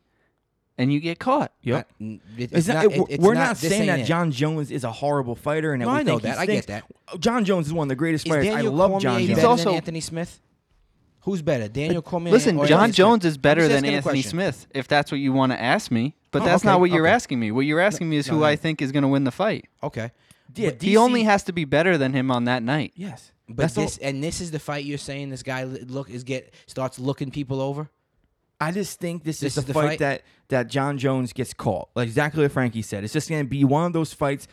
and 0.78 0.92
you 0.92 1.00
get 1.00 1.18
caught. 1.18 1.52
Yep. 1.62 1.88
I- 2.00 2.02
n- 2.04 2.20
it- 2.37 2.50
It's 2.52 2.68
not, 2.68 2.84
it- 2.84 2.90
we're- 2.90 3.04
it's 3.08 3.22
we're 3.22 3.34
not, 3.34 3.56
this 3.56 3.70
saying 3.70 3.87
that 3.87 4.00
it. 4.00 4.04
Jon 4.04 4.30
Jones 4.32 4.70
is 4.70 4.84
a 4.84 4.92
horrible 4.92 5.34
fighter 5.37 5.72
and 5.72 5.80
that 5.82 5.87
No, 5.87 5.92
we 5.92 5.98
I 6.00 6.02
know 6.02 6.18
think 6.18 6.22
he 6.22 6.28
that. 6.28 6.38
I 6.38 6.46
get 6.46 6.66
that. 6.68 6.84
Oh, 7.12 7.16
Jon 7.18 7.44
Jones 7.44 7.66
is 7.68 7.72
one 7.72 7.87
of 7.87 7.88
the 7.90 7.94
greatest 7.96 8.26
Is 8.26 8.30
fighters. 8.32 8.46
Daniel 8.46 8.72
I 8.72 8.76
love 8.76 8.90
Cormier 8.90 9.00
Jon 9.02 9.18
He's 9.20 9.28
Jones. 9.28 9.37
better 9.38 9.48
also- 9.48 9.64
than 9.66 9.74
Anthony 9.74 10.00
Smith? 10.00 10.40
Who's 11.20 11.40
better, 11.40 11.68
Daniel 11.68 12.02
Cormier? 12.02 12.32
Listen, 12.32 12.58
or 12.58 12.66
Jon 12.66 12.80
Anthony 12.80 12.88
Smith? 12.92 12.96
Jones 12.96 13.24
is 13.24 13.38
better 13.38 13.62
than 13.66 13.84
Anthony 13.87 14.00
question. 14.22 14.30
Smith, 14.30 14.66
if 14.74 14.87
that's 14.88 15.10
what 15.10 15.20
you 15.20 15.32
want 15.32 15.52
to 15.52 15.60
ask 15.62 15.90
me. 15.90 16.14
But 16.30 16.42
Oh, 16.42 16.44
that's 16.44 16.62
okay, 16.64 16.68
not 16.72 16.80
what 16.80 16.90
you're 16.90 17.06
okay. 17.06 17.14
asking 17.14 17.40
me. 17.40 17.50
What 17.50 17.62
you're 17.62 17.80
asking 17.80 18.10
me 18.10 18.16
is 18.18 18.26
No, 18.26 18.34
who 18.34 18.40
no. 18.40 18.46
I 18.46 18.56
think 18.56 18.82
is 18.82 18.92
going 18.92 19.02
to 19.02 19.08
win 19.08 19.24
the 19.24 19.30
fight. 19.30 19.66
Okay, 19.82 20.10
Yeah, 20.54 20.70
But 20.70 20.82
He 20.82 20.96
only 20.98 21.22
has 21.22 21.42
to 21.44 21.52
be 21.52 21.64
better 21.64 21.96
than 21.96 22.12
him 22.12 22.30
on 22.30 22.44
that 22.44 22.62
night. 22.62 22.92
Yes, 22.94 23.32
but 23.48 23.56
That's 23.56 23.78
all- 23.78 23.84
this 23.84 23.96
and 23.98 24.22
this 24.22 24.40
is 24.42 24.50
the 24.50 24.58
fight 24.58 24.84
you're 24.84 24.98
saying 24.98 25.30
this 25.30 25.42
guy 25.42 25.64
look 25.64 26.10
is 26.10 26.24
get 26.24 26.52
starts 26.66 26.98
looking 26.98 27.30
people 27.30 27.60
over. 27.62 27.88
I 28.60 28.70
just 28.70 28.98
think 29.00 29.24
this, 29.24 29.40
This 29.40 29.54
is 29.54 29.58
is 29.58 29.64
the 29.66 29.74
fight, 29.74 29.88
fight? 29.88 29.98
that 30.00 30.22
that 30.48 30.68
Jon 30.68 30.96
Jones 30.98 31.32
gets 31.32 31.52
caught. 31.54 31.88
Like 31.94 32.06
exactly 32.08 32.42
what 32.42 32.52
Frankie 32.52 32.82
said. 32.82 33.04
It's 33.04 33.12
just 33.12 33.28
gonna 33.28 33.44
be 33.44 33.64
one 33.64 33.84
of 33.86 33.92
those 33.92 34.12
fights. 34.12 34.46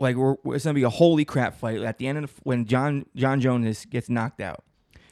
Like 0.00 0.16
we're, 0.16 0.34
it's 0.46 0.64
gonna 0.64 0.74
be 0.74 0.82
a 0.82 0.90
holy 0.90 1.24
crap 1.24 1.54
fight 1.58 1.80
at 1.80 1.98
the 1.98 2.06
end 2.08 2.18
of 2.18 2.24
the, 2.34 2.40
when 2.42 2.66
Jon 2.66 3.06
Jon 3.14 3.40
Jones 3.40 3.66
is, 3.66 3.84
gets 3.86 4.08
knocked 4.08 4.40
out. 4.40 4.64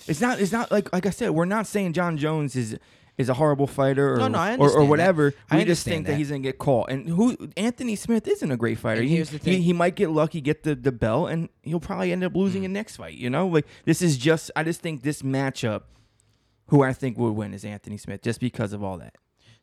It's 0.09 0.21
not. 0.21 0.41
It's 0.41 0.53
not 0.53 0.71
like 0.73 0.93
like 0.93 1.07
I 1.07 1.11
said. 1.11 1.31
We're 1.31 1.45
not 1.45 1.67
saying 1.67 1.93
Jon 1.93 2.17
Jones 2.17 2.57
is 2.57 2.77
is 3.17 3.29
a 3.29 3.35
horrible 3.35 3.67
fighter 3.67 4.15
or 4.15 4.17
No, 4.19 4.29
no, 4.29 4.57
or, 4.57 4.71
or 4.71 4.81
that. 4.81 4.87
whatever. 4.87 5.35
I 5.51 5.59
we 5.59 5.65
just 5.65 5.85
think 5.85 6.07
that. 6.07 6.13
that. 6.13 6.19
he's 6.19 6.29
gonna 6.31 6.41
get 6.41 6.59
caught. 6.59 6.91
And 6.91 7.07
who 7.09 7.37
Anthony 7.57 7.95
Smith 7.97 8.27
isn't 8.27 8.51
a 8.51 8.57
great 8.57 8.79
fighter. 8.79 9.03
He, 9.03 9.17
here's 9.17 9.31
the 9.31 9.37
he 9.39 9.45
thing. 9.45 9.63
he 9.63 9.73
might 9.73 9.95
get 9.95 10.11
lucky, 10.11 10.41
get 10.41 10.65
the 10.65 10.75
the 10.75 10.91
belt, 10.93 11.31
and 11.31 11.49
he'll 11.63 11.81
probably 11.81 12.11
end 12.13 12.25
up 12.25 12.35
losing 12.35 12.63
Mm. 12.63 12.65
the 12.65 12.69
next 12.71 12.97
fight. 12.97 13.15
You 13.15 13.31
know, 13.31 13.47
like 13.47 13.67
this 13.85 14.03
is 14.03 14.17
just. 14.17 14.51
I 14.57 14.65
just 14.65 14.81
think 14.81 15.03
this 15.03 15.23
matchup. 15.23 15.83
Who 16.71 16.83
I 16.83 16.93
think 16.93 17.19
would 17.19 17.33
win 17.33 17.53
is 17.55 17.65
Anthony 17.65 17.97
Smith, 17.97 18.23
just 18.23 18.41
because 18.41 18.73
of 18.73 18.83
all 18.83 18.99
that. 18.99 19.17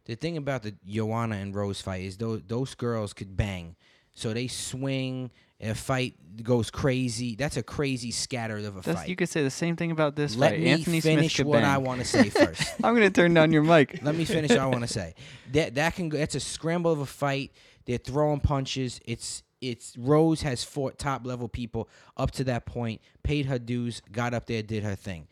The 0.06 0.16
thing 0.16 0.38
about 0.38 0.64
the 0.64 0.76
Joanna 0.86 1.36
and 1.36 1.54
Rose 1.54 1.82
fight 1.82 2.04
is 2.04 2.18
those 2.18 2.42
those 2.48 2.76
girls 2.76 3.14
could 3.14 3.36
bang, 3.36 3.76
so 4.14 4.34
they 4.34 4.48
swing. 4.48 5.32
A 5.60 5.74
fight 5.74 6.14
goes 6.44 6.70
crazy. 6.70 7.36
That's 7.36 7.58
a 7.58 7.64
crazy 7.64 8.12
scatter 8.12 8.58
of 8.58 8.78
a 8.78 8.82
That's, 8.82 9.00
fight. 9.00 9.10
you 9.10 9.16
could 9.16 9.28
say 9.28 9.42
the 9.42 9.50
same 9.50 9.76
thing 9.76 9.90
about 9.90 10.16
this 10.16 10.36
Let 10.36 10.52
fight. 10.52 10.60
me 10.60 10.70
Anthony 10.70 11.02
Smith 11.02 11.16
finish 11.16 11.36
could 11.38 11.48
what 11.48 11.64
I 11.64 11.80
want 11.80 12.00
to 12.00 12.06
say 12.06 12.30
first. 12.30 12.76
I'm 12.84 12.94
going 12.94 13.08
to 13.08 13.10
turn 13.10 13.34
down 13.34 13.52
your 13.52 13.64
mic. 13.64 14.04
Let 14.04 14.14
me 14.14 14.24
finish 14.24 14.52
what 14.52 14.60
I 14.60 14.68
want 14.68 14.82
to 14.82 14.88
say. 14.88 15.16
That 15.54 15.74
that 15.76 15.96
can 15.96 16.10
go. 16.10 16.18
That's 16.20 16.36
a 16.36 16.40
scramble 16.40 16.92
of 16.92 17.00
a 17.00 17.08
fight. 17.08 17.54
They're 17.86 17.98
throwing 17.98 18.40
punches. 18.40 19.00
It's 19.06 19.42
it's 19.60 19.98
Rose 19.98 20.44
has 20.44 20.64
fought 20.64 21.00
top 21.00 21.26
level 21.26 21.48
people 21.48 21.90
up 22.16 22.30
to 22.32 22.44
that 22.44 22.68
point, 22.68 23.02
paid 23.24 23.48
her 23.48 23.58
dues, 23.58 24.02
got 24.12 24.36
up 24.36 24.46
there, 24.46 24.62
did 24.62 24.84
her 24.84 24.96
thing. 24.96 25.28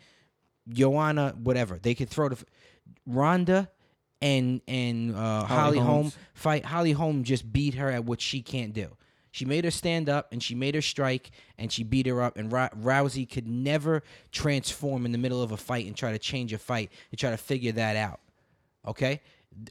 Joanna, 0.69 1.35
whatever 1.41 1.77
they 1.77 1.95
could 1.95 2.09
throw 2.09 2.29
the 2.29 2.35
f- 2.35 2.45
Ronda 3.05 3.69
and 4.21 4.61
and 4.67 5.15
uh, 5.15 5.43
Holly, 5.45 5.77
Holly 5.77 5.79
Holm 5.79 6.11
fight. 6.33 6.65
Holly 6.65 6.91
Holm 6.93 7.23
just 7.23 7.51
beat 7.51 7.75
her 7.75 7.89
at 7.91 8.05
what 8.05 8.21
she 8.21 8.41
can't 8.41 8.73
do. 8.73 8.95
She 9.31 9.43
made 9.43 9.65
her 9.65 9.71
stand 9.71 10.07
up 10.07 10.31
and 10.31 10.41
she 10.41 10.55
made 10.55 10.75
her 10.75 10.81
strike 10.81 11.31
and 11.57 11.69
she 11.69 11.83
beat 11.83 12.07
her 12.07 12.21
up. 12.21 12.37
And 12.37 12.49
Rou- 12.51 12.69
Rousey 12.69 13.29
could 13.29 13.47
never 13.47 14.01
transform 14.31 15.05
in 15.05 15.11
the 15.11 15.17
middle 15.17 15.43
of 15.43 15.51
a 15.51 15.57
fight 15.57 15.87
and 15.87 15.95
try 15.95 16.13
to 16.13 16.19
change 16.19 16.53
a 16.53 16.57
fight 16.57 16.89
and 17.11 17.19
try 17.19 17.31
to 17.31 17.37
figure 17.37 17.73
that 17.73 17.97
out. 17.97 18.21
Okay? 18.87 19.21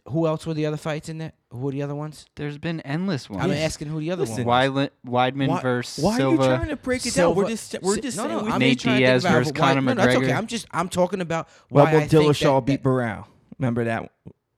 Who 0.08 0.26
else 0.26 0.46
were 0.46 0.54
the 0.54 0.66
other 0.66 0.76
fights 0.76 1.08
in 1.08 1.18
there? 1.18 1.32
Who 1.50 1.58
were 1.58 1.72
the 1.72 1.82
other 1.82 1.94
ones? 1.94 2.26
There's 2.36 2.58
been 2.58 2.80
endless 2.80 3.28
ones. 3.28 3.44
I'm 3.44 3.50
asking 3.50 3.88
who 3.88 4.00
the 4.00 4.10
other 4.10 4.22
Listen, 4.22 4.44
one 4.44 4.74
was. 4.74 4.88
Weidman, 5.06 5.34
Weidman 5.36 5.48
Why, 5.48 5.60
versus 5.62 6.02
why 6.04 6.16
Silva. 6.16 6.42
are 6.42 6.50
you 6.50 6.56
trying 6.56 6.68
to 6.68 6.76
break 6.76 7.06
it 7.06 7.14
down? 7.14 7.34
We're 7.34 7.48
just 7.48 7.76
we're 7.82 7.96
just 7.96 8.16
no, 8.16 8.26
no, 8.26 8.42
we 8.44 8.50
I'm 8.50 8.58
Nate 8.60 8.78
just 8.78 8.96
Diaz 8.96 9.22
versus 9.24 9.52
why- 9.52 9.58
Conor 9.58 9.80
no, 9.82 9.92
no, 9.94 10.02
that's 10.04 10.16
okay. 10.16 10.32
I'm 10.32 10.46
just 10.46 10.66
I'm 10.70 10.88
talking 10.88 11.20
about 11.20 11.48
Well, 11.70 11.84
why 11.84 11.92
well 11.92 12.02
I 12.02 12.06
think 12.06 12.24
Dillashaw 12.24 12.56
that, 12.60 12.66
beat 12.66 12.82
that, 12.82 12.88
Barao. 12.88 13.26
Remember 13.58 13.84
that? 13.84 14.10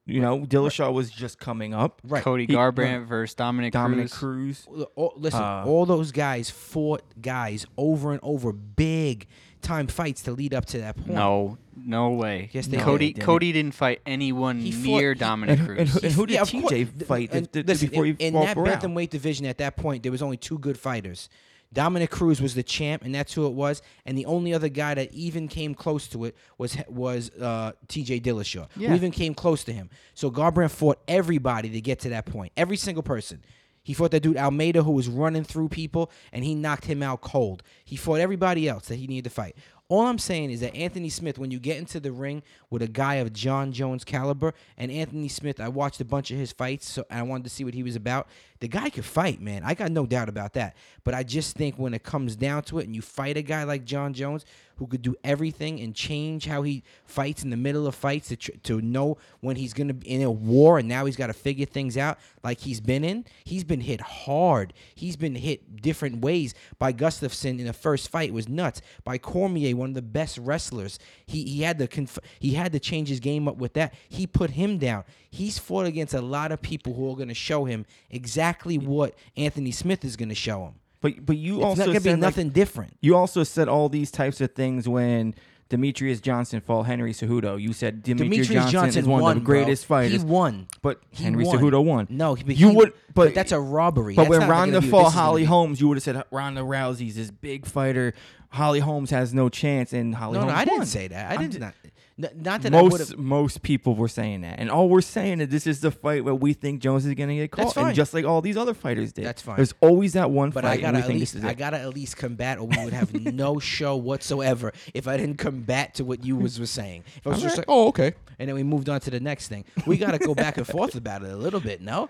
You 0.09 0.21
know, 0.21 0.41
Dillashaw 0.41 0.93
was 0.93 1.11
just 1.11 1.41
coming 1.41 1.75
up. 1.75 2.01
right. 2.05 2.23
Cody 2.23 2.47
He- 2.47 2.55
Garbrandt 2.55 3.07
versus 3.07 3.35
Dominick, 3.35 3.73
Dominick 3.73 4.11
Cruz. 4.13 4.65
Cruz. 4.69 4.87
all, 4.95 5.13
listen, 5.17 5.43
Uh, 5.43 5.65
all 5.67 5.85
those 5.85 6.13
guys 6.13 6.49
fought 6.49 7.03
guys 7.21 7.67
over 7.77 8.13
and 8.13 8.21
over, 8.23 8.53
big 8.53 9.27
time 9.63 9.89
fights 9.89 10.23
to 10.23 10.31
lead 10.33 10.55
up 10.55 10.65
to 10.67 10.79
that 10.79 10.97
point. 10.97 11.09
No, 11.11 11.59
no 11.77 12.11
way. 12.11 12.51
Yes, 12.53 12.69
they 12.69 12.77
Cody 12.77 13.15
did. 13.15 13.25
Cody 13.25 13.51
didn't 13.51 13.75
fight 13.75 14.01
anyone 14.07 14.61
He 14.61 14.71
fought- 14.71 14.85
near 14.85 15.13
he- 15.15 15.19
Dominick 15.19 15.59
And, 15.59 15.67
Cruz. 15.69 15.95
and, 15.97 16.05
and 16.05 16.15
who 16.15 16.27
did 16.27 16.35
Yeah, 16.35 16.43
of 16.43 16.53
course. 16.53 16.65
TJ 16.73 16.85
Th- 16.85 17.09
fight 17.09 17.33
th- 17.33 17.51
th- 17.51 17.67
listen, 17.67 17.89
before 17.89 18.05
he 18.05 18.11
in, 18.13 18.17
in 18.21 18.33
fought 18.35 18.47
that 18.47 18.57
Barao? 18.57 18.81
bantamweight 18.95 19.11
division 19.11 19.45
at 19.47 19.59
that 19.59 19.77
point, 19.77 20.05
there 20.05 20.13
was 20.13 20.23
only 20.23 20.37
two 20.37 20.59
good 20.61 20.79
fighters. 20.79 21.29
Dominick 21.73 22.11
Cruz 22.11 22.41
was 22.41 22.55
the 22.55 22.63
champ, 22.63 23.05
and 23.05 23.15
that's 23.15 23.33
who 23.35 23.47
it 23.47 23.53
was. 23.53 23.83
And 24.07 24.17
the 24.17 24.27
only 24.27 24.55
other 24.55 24.69
guy 24.69 24.95
that 24.95 25.13
even 25.13 25.49
came 25.49 25.75
close 25.75 26.07
to 26.09 26.25
it 26.25 26.37
was 26.59 26.77
was 26.89 27.31
uh, 27.33 27.73
T.J. 27.89 28.21
Dillashaw, 28.21 28.69
Yeah. 28.77 28.89
who 28.91 28.95
even 28.95 29.11
came 29.11 29.35
close 29.35 29.65
to 29.65 29.73
him. 29.73 29.91
So 30.15 30.31
Garbrandt 30.31 30.71
fought 30.71 30.99
everybody 31.09 31.69
to 31.71 31.81
get 31.81 31.99
to 32.01 32.09
that 32.11 32.27
point, 32.27 32.53
every 32.57 32.77
single 32.77 33.03
person. 33.03 33.45
He 33.83 33.95
fought 33.95 34.11
that 34.11 34.21
dude 34.25 34.37
Almeida 34.37 34.83
who 34.83 34.91
was 34.91 35.07
running 35.09 35.45
through 35.45 35.69
people, 35.69 36.11
and 36.33 36.43
he 36.45 36.57
knocked 36.57 36.87
him 36.87 37.05
out 37.05 37.21
cold. 37.21 37.63
He 37.85 37.95
fought 37.95 38.19
everybody 38.19 38.69
else 38.69 38.87
that 38.89 38.97
he 38.97 39.07
needed 39.07 39.25
to 39.25 39.31
fight. 39.31 39.55
All 39.89 40.07
I'm 40.07 40.19
saying 40.19 40.51
is 40.51 40.61
that 40.61 40.75
Anthony 40.75 41.09
Smith, 41.09 41.39
when 41.39 41.53
you 41.53 41.61
get 41.61 41.77
into 41.77 42.01
the 42.01 42.11
ring 42.11 42.43
with 42.71 42.83
a 42.83 42.89
guy 42.89 43.17
of 43.17 43.33
Jon 43.33 43.71
Jones 43.71 44.05
caliber, 44.05 44.53
and 44.77 44.91
Anthony 44.91 45.29
Smith, 45.29 45.61
I 45.61 45.69
watched 45.69 46.01
a 46.01 46.05
bunch 46.05 46.33
of 46.33 46.39
his 46.39 46.51
fights, 46.51 46.89
so 46.89 47.05
I 47.09 47.23
wanted 47.23 47.45
to 47.45 47.51
see 47.51 47.63
what 47.63 47.75
he 47.75 47.85
was 47.85 47.95
about. 47.95 48.27
The 48.59 48.67
guy 48.67 48.91
could 48.91 49.05
fight, 49.05 49.41
man. 49.41 49.63
I 49.65 49.75
got 49.75 49.93
no 49.93 50.05
doubt 50.05 50.29
about 50.29 50.55
that. 50.55 50.75
But 51.05 51.15
I 51.15 51.23
just 51.23 51.57
think 51.57 51.77
when 51.77 51.95
it 51.95 52.03
comes 52.03 52.35
down 52.35 52.63
to 52.65 52.81
it, 52.81 52.87
and 52.87 52.97
you 52.97 53.03
fight 53.03 53.37
a 53.37 53.43
guy 53.43 53.63
like 53.63 53.85
Jon 53.85 54.13
Jones, 54.13 54.45
who 54.77 54.87
could 54.87 55.03
do 55.03 55.15
everything 55.25 55.81
and 55.81 55.95
change 55.95 56.47
how 56.47 56.63
he 56.63 56.83
fights 57.05 57.43
in 57.43 57.51
the 57.51 57.57
middle 57.57 57.87
of 57.87 57.95
fights 57.95 58.29
to 58.29 58.37
tr- 58.37 58.53
to 58.65 58.81
know 58.81 59.19
when 59.41 59.57
he's 59.57 59.73
gonna 59.73 59.95
be 59.95 60.09
in 60.09 60.23
a 60.23 60.31
war, 60.31 60.79
and 60.79 60.89
now 60.89 61.05
he's 61.05 61.17
got 61.17 61.29
to 61.29 61.33
figure 61.33 61.67
things 61.67 61.97
out 61.97 62.19
like 62.43 62.61
he's 62.61 62.81
been 62.81 63.05
in. 63.05 63.25
He's 63.45 63.65
been 63.65 63.81
hit 63.81 64.01
hard. 64.01 64.73
He's 64.95 65.17
been 65.17 65.35
hit 65.35 65.83
different 65.83 66.21
ways 66.21 66.55
by 66.79 66.93
Gustafsson 66.93 67.59
in 67.59 67.67
the 67.67 67.73
first 67.73 68.09
fight. 68.09 68.31
It 68.31 68.35
was 68.35 68.49
nuts. 68.49 68.81
By 69.05 69.19
Cormier, 69.19 69.75
one 69.75 69.91
of 69.91 69.95
the 69.95 70.03
best 70.03 70.39
wrestlers. 70.39 70.99
He 71.27 71.45
he 71.45 71.63
had 71.63 71.79
to 71.79 71.87
conf- 71.87 72.19
he 72.39 72.55
had 72.55 72.73
to 72.73 72.81
change 72.81 73.09
his 73.09 73.21
game 73.21 73.49
up 73.49 73.57
with 73.57 73.75
that. 73.75 73.95
He 74.09 74.27
put 74.27 74.51
him 74.51 74.79
down. 74.79 75.05
He's 75.31 75.59
fought 75.59 75.87
against 75.87 76.15
a 76.15 76.21
lot 76.21 76.53
of 76.53 76.63
people 76.63 76.95
who 76.95 77.11
are 77.11 77.17
going 77.17 77.29
to 77.29 77.35
show 77.35 77.65
him 77.65 77.85
exactly 78.11 78.79
what 78.79 79.15
Anthony 79.37 79.71
Smith 79.71 80.05
is 80.05 80.17
going 80.17 80.31
to 80.31 80.35
show 80.35 80.65
him. 80.65 80.75
But 81.15 81.27
but 81.27 81.37
you 81.37 81.57
It's 81.57 81.65
also 81.65 81.87
not 81.87 81.93
to 81.95 82.01
be 82.01 82.05
said, 82.05 82.11
like, 82.13 82.19
nothing 82.21 82.51
different. 82.51 82.97
you 83.01 83.17
also 83.17 83.43
said 83.45 83.69
all 83.69 83.89
these 83.89 84.11
types 84.11 84.41
of 84.41 84.55
things 84.55 84.89
when 84.89 85.35
Demetrious 85.69 86.23
Johnson 86.23 86.61
fought 86.61 86.85
Henry 86.85 87.13
Cejudo. 87.13 87.61
You 87.61 87.73
said 87.73 88.05
Demetrious, 88.05 88.19
Demetrious 88.47 88.53
Johnson, 88.53 88.71
Johnson 88.73 89.01
is 89.03 89.09
one 89.09 89.23
won, 89.23 89.37
of 89.37 89.43
the 89.43 89.45
greatest 89.47 89.89
bro. 89.89 89.97
fighters. 89.99 90.23
He 90.23 90.27
won. 90.29 90.69
but 90.83 91.01
He 91.11 91.25
Henry 91.25 91.45
won. 91.45 91.59
Cejudo 91.59 91.85
won. 91.85 92.07
No, 92.09 92.37
but 92.37 92.57
You 92.57 92.71
he- 92.71 92.77
would- 92.77 92.93
but- 93.15 93.35
that's 93.35 93.51
a 93.53 93.59
robbery. 93.61 94.15
But 94.15 94.29
That's 94.29 94.39
when 94.41 94.49
Ronda 94.49 94.81
fought 94.83 94.99
gonna 95.05 95.11
Holly 95.11 95.45
Holmes, 95.45 95.81
you 95.81 95.89
would 95.89 95.97
have 95.97 96.05
said 96.05 96.23
Ronda 96.31 96.61
Rousey's 96.63 97.17
this 97.17 97.31
big 97.31 97.67
fighter. 97.67 98.15
Holly 98.51 98.79
Holmes 98.81 99.11
has 99.11 99.35
no 99.35 99.49
chance, 99.49 99.93
and 99.93 100.15
Holly 100.15 100.35
No, 100.39 100.47
no, 100.47 100.53
Holmes 100.53 100.59
I 100.61 100.65
didn't 100.65 100.87
say 100.87 101.09
that. 101.09 101.31
I 101.33 101.37
didn't. 101.37 101.53
ju- 101.55 101.59
Not, 101.59 101.75
not 102.19 102.63
that 102.63 102.73
most 102.73 103.11
have. 103.11 103.19
most 103.19 103.63
people 103.63 103.95
were 103.95 104.09
saying 104.09 104.41
that, 104.41 104.59
and 104.59 104.71
all 104.71 104.89
we're 104.89 105.03
saying 105.03 105.41
is 105.41 105.49
this 105.49 105.67
is 105.67 105.81
the 105.81 105.91
fight 105.91 106.25
where 106.25 106.35
we 106.35 106.55
think 106.55 106.81
Jones 106.81 107.05
is 107.05 107.13
going 107.13 107.29
to 107.29 107.35
get 107.35 107.51
caught, 107.51 107.77
and 107.77 107.95
just 107.95 108.15
like 108.15 108.25
all 108.25 108.41
these 108.41 108.57
other 108.57 108.73
fighters 108.73 109.13
did. 109.13 109.27
That's 109.27 109.43
fine. 109.43 109.57
There's 109.57 109.75
always 109.83 110.15
that 110.15 110.31
one 110.31 110.49
But 110.51 110.65
fight, 110.65 110.79
I 110.79 110.81
gotta 110.81 110.99
at 110.99 111.09
least, 111.09 111.37
I 111.45 111.53
gotta 111.53 111.79
at 111.79 111.95
least 111.95 112.17
combat, 112.17 112.59
or 112.59 112.67
we 112.67 112.83
would 112.83 112.95
have 112.95 113.13
no 113.35 113.59
show 113.59 113.97
whatsoever 113.97 114.73
if 114.95 115.07
I 115.07 115.19
didn't 115.19 115.37
combat 115.37 115.95
to 115.97 116.05
what 116.05 116.25
you 116.25 116.37
was, 116.37 116.59
was 116.59 116.71
saying. 116.71 117.05
If 117.17 117.27
I 117.27 117.31
was 117.31 117.39
All 117.39 117.43
just 117.43 117.59
right. 117.59 117.69
like, 117.69 117.77
oh, 117.77 117.89
okay, 117.89 118.15
and 118.39 118.49
then 118.49 118.55
we 118.55 118.63
moved 118.63 118.89
on 118.89 118.99
to 119.01 119.11
the 119.11 119.21
next 119.21 119.49
thing. 119.49 119.67
We 119.87 119.99
gotta 119.99 120.19
go 120.19 120.35
back 120.35 120.57
and 120.57 120.67
forth 120.67 120.95
about 120.95 121.23
it 121.23 121.31
a 121.31 121.37
little 121.37 121.61
bit. 121.61 121.83
No, 121.83 122.09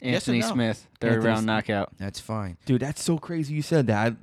Yes 0.00 0.28
Anthony 0.28 0.40
no? 0.40 0.52
Smith, 0.52 0.86
third 1.00 1.14
Anthony 1.14 1.26
round 1.26 1.38
Smith. 1.38 1.46
knockout. 1.46 1.92
that's 1.98 2.20
fine. 2.20 2.58
Dude, 2.66 2.80
that's 2.82 3.02
so 3.02 3.18
crazy 3.18 3.54
you 3.54 3.62
said 3.62 3.86
that. 3.88 4.12
I, 4.12 4.16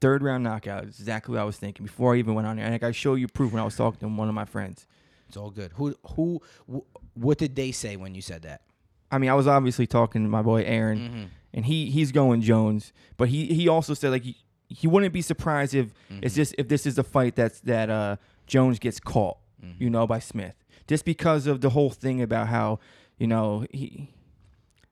third 0.00 0.22
round 0.22 0.44
knockout 0.44 0.84
is 0.84 0.98
exactly 1.00 1.34
what 1.34 1.40
I 1.40 1.44
was 1.44 1.56
thinking 1.56 1.84
before 1.84 2.14
I 2.14 2.18
even 2.18 2.34
went 2.34 2.46
on 2.46 2.56
there. 2.56 2.64
And 2.64 2.74
like 2.74 2.82
I 2.82 2.92
show 2.92 3.14
you 3.14 3.28
proof 3.28 3.52
when 3.52 3.60
I 3.60 3.64
was 3.64 3.76
talking 3.76 4.00
to 4.00 4.08
one 4.08 4.28
of 4.28 4.34
my 4.34 4.44
friends. 4.44 4.86
It's 5.28 5.36
all 5.36 5.50
good. 5.50 5.72
Who, 5.74 5.94
who, 6.14 6.40
wh- 6.72 7.16
what 7.16 7.38
did 7.38 7.54
they 7.56 7.70
say 7.72 7.96
when 7.96 8.14
you 8.14 8.22
said 8.22 8.42
that? 8.42 8.62
I 9.10 9.18
mean, 9.18 9.28
I 9.30 9.34
was 9.34 9.46
obviously 9.46 9.86
talking 9.86 10.22
to 10.22 10.28
my 10.28 10.42
boy 10.42 10.62
Aaron, 10.64 10.98
Mm-hmm. 10.98 11.24
and 11.54 11.64
he 11.66 11.90
he's 11.90 12.12
going 12.12 12.40
Jones, 12.42 12.92
but 13.16 13.28
he 13.28 13.46
he 13.46 13.66
also 13.68 13.94
said 13.94 14.10
like 14.10 14.22
he, 14.22 14.36
he 14.68 14.86
wouldn't 14.86 15.12
be 15.12 15.22
surprised 15.22 15.74
if 15.74 15.86
Mm-hmm. 16.10 16.20
it's 16.22 16.34
just 16.34 16.54
if 16.58 16.68
this 16.68 16.86
is 16.86 16.96
the 16.96 17.04
fight 17.04 17.34
that's 17.36 17.60
that 17.60 17.88
uh 17.90 18.16
Jones 18.46 18.78
gets 18.78 19.00
caught, 19.00 19.38
Mm-hmm. 19.64 19.82
you 19.82 19.90
know, 19.90 20.06
by 20.06 20.18
Smith, 20.18 20.54
just 20.86 21.04
because 21.04 21.46
of 21.46 21.60
the 21.62 21.70
whole 21.70 21.90
thing 21.90 22.20
about 22.22 22.48
how 22.48 22.78
you 23.18 23.26
know 23.26 23.64
he 23.72 24.10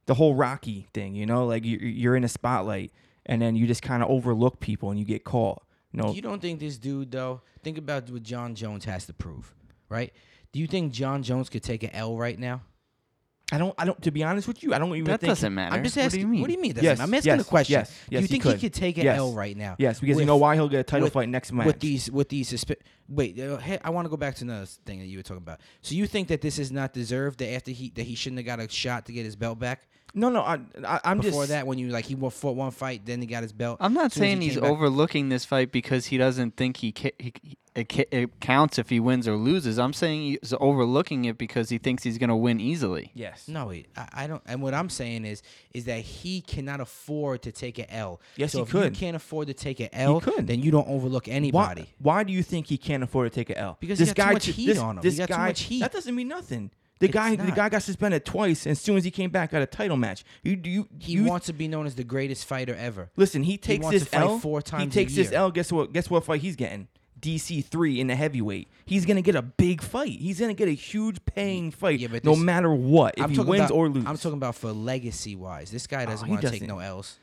the 0.06 0.14
whole 0.14 0.34
Rocky 0.34 0.86
thing, 0.94 1.14
you 1.14 1.26
know, 1.26 1.46
like 1.46 1.64
you 1.64 1.76
you're 1.78 2.16
in 2.16 2.24
a 2.24 2.28
spotlight 2.28 2.92
and 3.26 3.40
then 3.42 3.54
you 3.56 3.66
just 3.66 3.82
kind 3.82 4.02
of 4.02 4.08
overlook 4.10 4.60
people 4.60 4.90
and 4.90 4.98
you 4.98 5.04
get 5.04 5.24
caught. 5.24 5.62
You 5.92 6.02
know, 6.02 6.12
You 6.12 6.22
don't 6.22 6.40
think 6.40 6.60
this 6.60 6.78
dude 6.78 7.10
though? 7.10 7.42
Think 7.62 7.78
about 7.78 8.08
what 8.10 8.22
Jon 8.22 8.54
Jones 8.54 8.84
has 8.84 9.06
to 9.06 9.12
prove, 9.12 9.54
right? 9.88 10.12
Do 10.52 10.60
you 10.60 10.66
think 10.66 10.92
Jon 10.92 11.22
Jones 11.22 11.48
could 11.48 11.62
take 11.62 11.82
an 11.82 11.90
L 11.92 12.16
right 12.16 12.38
now? 12.38 12.62
I 13.52 13.58
don't 13.58 13.72
I 13.78 13.84
don't 13.84 14.02
to 14.02 14.10
be 14.10 14.24
honest 14.24 14.48
with 14.48 14.60
you, 14.64 14.74
I 14.74 14.78
don't 14.78 14.90
even 14.90 15.04
That 15.04 15.20
think 15.20 15.28
doesn't 15.30 15.54
matter. 15.54 15.76
I'm 15.76 15.84
just 15.84 15.96
What 15.96 16.02
do 16.02 16.06
asking. 16.06 16.20
you 16.22 16.26
mean? 16.26 16.40
What 16.40 16.48
do 16.48 16.52
you 16.54 16.60
mean? 16.60 16.70
it 16.72 16.74
doesn't 16.74 16.84
Yes, 16.84 16.98
matter? 16.98 17.08
I'm 17.08 17.14
asking 17.14 17.32
yes, 17.32 17.40
a 17.40 17.44
question. 17.44 17.72
yes, 17.74 17.88
do 17.90 17.94
yes, 18.10 18.10
you 18.10 18.20
he 18.22 18.26
think 18.26 18.42
could. 18.42 18.54
he 18.56 18.60
could 18.60 18.74
take 18.74 18.98
an 18.98 19.04
Yes. 19.04 19.18
L 19.18 19.32
right 19.34 19.56
now? 19.56 19.76
Yes, 19.78 20.00
because 20.00 20.18
you 20.18 20.24
know 20.24 20.36
why 20.36 20.56
he'll 20.56 20.68
get 20.68 20.80
a 20.80 20.82
title 20.82 21.06
with- 21.06 21.12
fight 21.12 21.28
next 21.28 21.52
match. 21.52 21.66
with 21.66 21.78
these 21.78 22.10
with 22.10 22.28
these 22.28 22.50
suspe- 22.52 22.80
wait 23.08 23.38
uh, 23.38 23.58
hey, 23.58 23.78
I 23.84 23.90
want 23.90 24.04
to 24.06 24.08
go 24.10 24.16
back 24.16 24.34
to 24.36 24.44
another 24.44 24.66
thing 24.66 24.98
that 24.98 25.06
you 25.06 25.18
were 25.18 25.22
talking 25.22 25.44
about. 25.44 25.60
So 25.80 25.94
you 25.94 26.08
think 26.08 26.26
that 26.26 26.40
this 26.40 26.58
is 26.58 26.72
not 26.72 26.92
deserved 26.92 27.38
that 27.38 27.52
after 27.54 27.70
he 27.70 27.90
that 27.90 28.02
he 28.02 28.16
shouldn't 28.16 28.38
have 28.38 28.46
got 28.46 28.58
a 28.58 28.68
shot 28.68 29.06
to 29.06 29.12
get 29.12 29.24
his 29.24 29.36
belt 29.36 29.60
back 29.60 29.86
no, 30.16 30.28
no, 30.30 30.40
I, 30.40 30.58
I 30.84 31.00
I'm 31.04 31.18
before 31.20 31.42
just 31.42 31.50
that 31.50 31.66
when 31.66 31.78
you 31.78 31.90
like 31.90 32.06
he 32.06 32.14
wa- 32.16 32.30
fought 32.30 32.56
one 32.56 32.72
fight 32.72 33.02
then 33.06 33.20
he 33.20 33.26
got 33.28 33.42
his 33.42 33.52
belt. 33.52 33.76
I'm 33.80 33.94
not 33.94 34.10
Soon 34.12 34.22
as 34.24 34.28
he 34.28 34.32
saying 34.32 34.40
he's 34.40 34.54
back- 34.60 34.70
overlooking 34.70 35.28
this 35.28 35.44
fight 35.44 35.70
because 35.70 36.06
he 36.06 36.16
doesn't 36.18 36.56
think 36.56 36.78
he, 36.78 36.90
ca- 36.92 37.12
he 37.18 37.32
it, 37.74 37.90
ca- 37.90 38.06
it 38.10 38.40
counts 38.40 38.78
if 38.78 38.88
he 38.88 38.98
wins 38.98 39.28
or 39.28 39.36
loses. 39.36 39.78
I'm 39.78 39.92
saying 39.92 40.38
he's 40.40 40.54
overlooking 40.58 41.26
it 41.26 41.36
because 41.36 41.68
he 41.68 41.76
thinks 41.76 42.02
he's 42.02 42.16
going 42.16 42.30
to 42.30 42.34
win 42.36 42.58
easily. 42.58 43.10
yes. 43.14 43.46
No, 43.48 43.66
wait, 43.66 43.88
I, 43.94 44.08
I 44.14 44.26
don't. 44.26 44.40
And 44.46 44.62
what 44.62 44.72
I'm 44.72 44.88
saying 44.88 45.26
is, 45.26 45.42
is 45.74 45.84
that 45.84 46.00
he 46.00 46.40
cannot 46.40 46.80
afford 46.80 47.42
to 47.42 47.52
take 47.52 47.78
an 47.78 47.84
L. 47.90 48.18
Yes, 48.36 48.52
so 48.52 48.58
he 48.60 48.62
if 48.62 48.70
could. 48.70 48.94
you 48.94 48.98
can't 48.98 49.14
afford 49.16 49.48
to 49.48 49.54
take 49.54 49.80
an 49.80 49.90
L, 49.92 50.20
He 50.20 50.30
could. 50.30 50.46
then 50.46 50.62
you 50.62 50.70
don't 50.70 50.88
overlook 50.88 51.28
anybody. 51.28 51.82
why 52.00 52.16
why 52.16 52.22
do 52.24 52.32
you 52.32 52.42
think 52.42 52.68
he 52.68 52.78
can't 52.78 53.02
afford 53.02 53.30
to 53.30 53.34
take 53.34 53.50
an 53.50 53.58
L? 53.58 53.76
Because 53.78 53.98
he 53.98 54.06
this 54.06 54.14
got 54.14 54.28
too 54.28 54.32
much 54.32 54.46
heat 54.46 54.66
this, 54.68 54.78
on 54.78 54.96
him. 54.96 55.02
This 55.02 55.14
He 55.14 55.18
got 55.18 55.26
too 55.26 55.34
guy, 55.34 55.46
much 55.48 55.60
heat. 55.60 55.80
That 55.80 55.92
doesn't 55.92 56.14
mean 56.14 56.28
nothing. 56.28 56.70
The 56.98 57.06
It's 57.06 57.12
guy, 57.12 57.36
the 57.36 57.52
guy 57.52 57.68
got 57.68 57.82
suspended 57.82 58.24
twice, 58.24 58.64
and 58.64 58.72
as 58.72 58.80
soon 58.80 58.96
as 58.96 59.04
he 59.04 59.10
came 59.10 59.28
back, 59.30 59.50
got 59.50 59.60
a 59.60 59.66
title 59.66 59.98
match. 59.98 60.24
You, 60.42 60.58
you, 60.64 60.88
He 60.98 61.12
you 61.12 61.24
wants 61.24 61.46
to 61.46 61.52
be 61.52 61.68
known 61.68 61.86
as 61.86 61.94
the 61.94 62.04
greatest 62.04 62.46
fighter 62.46 62.74
ever. 62.74 63.10
listen. 63.16 63.42
He 63.42 63.58
takes 63.58 63.84
wants 63.84 63.98
this 64.00 64.08
L. 64.14 64.38
four 64.38 64.60
he 64.60 64.62
times 64.62 64.94
a 64.94 64.98
takes 64.98 65.14
this. 65.14 65.30
L. 65.32 65.50
Guess 65.50 65.72
what? 65.72 65.92
Guess 65.92 66.08
what 66.08 66.24
fight 66.24 66.40
he's 66.40 66.56
getting? 66.56 66.88
DC 67.20 67.64
three 67.64 67.98
in 68.00 68.06
the 68.06 68.14
heavyweight. 68.14 68.68
He's 68.84 69.04
gonna 69.06 69.22
get 69.22 69.34
a 69.34 69.42
big 69.42 69.82
fight. 69.82 70.18
He's 70.20 70.38
gonna 70.40 70.54
get 70.54 70.68
a 70.68 70.72
huge 70.72 71.24
paying 71.24 71.70
fight, 71.70 71.98
Yeah, 71.98 72.08
but 72.08 72.24
no 72.24 72.32
this- 72.32 72.40
matter 72.40 72.72
what. 72.74 73.14
If 73.18 73.24
I'm 73.24 73.30
he 73.30 73.38
wins 73.40 73.64
about, 73.66 73.70
or 73.72 73.88
loses, 73.88 74.08
I'm 74.08 74.16
talking 74.16 74.38
about 74.38 74.54
for 74.54 74.72
legacy 74.72 75.34
wise. 75.36 75.70
This 75.70 75.86
guy 75.86 76.04
ah, 76.04 76.10
doesn't 76.10 76.26
he 76.26 76.32
want 76.32 76.42
to 76.42 76.50
take 76.50 76.62
no 76.66 76.78
L's. 76.78 77.18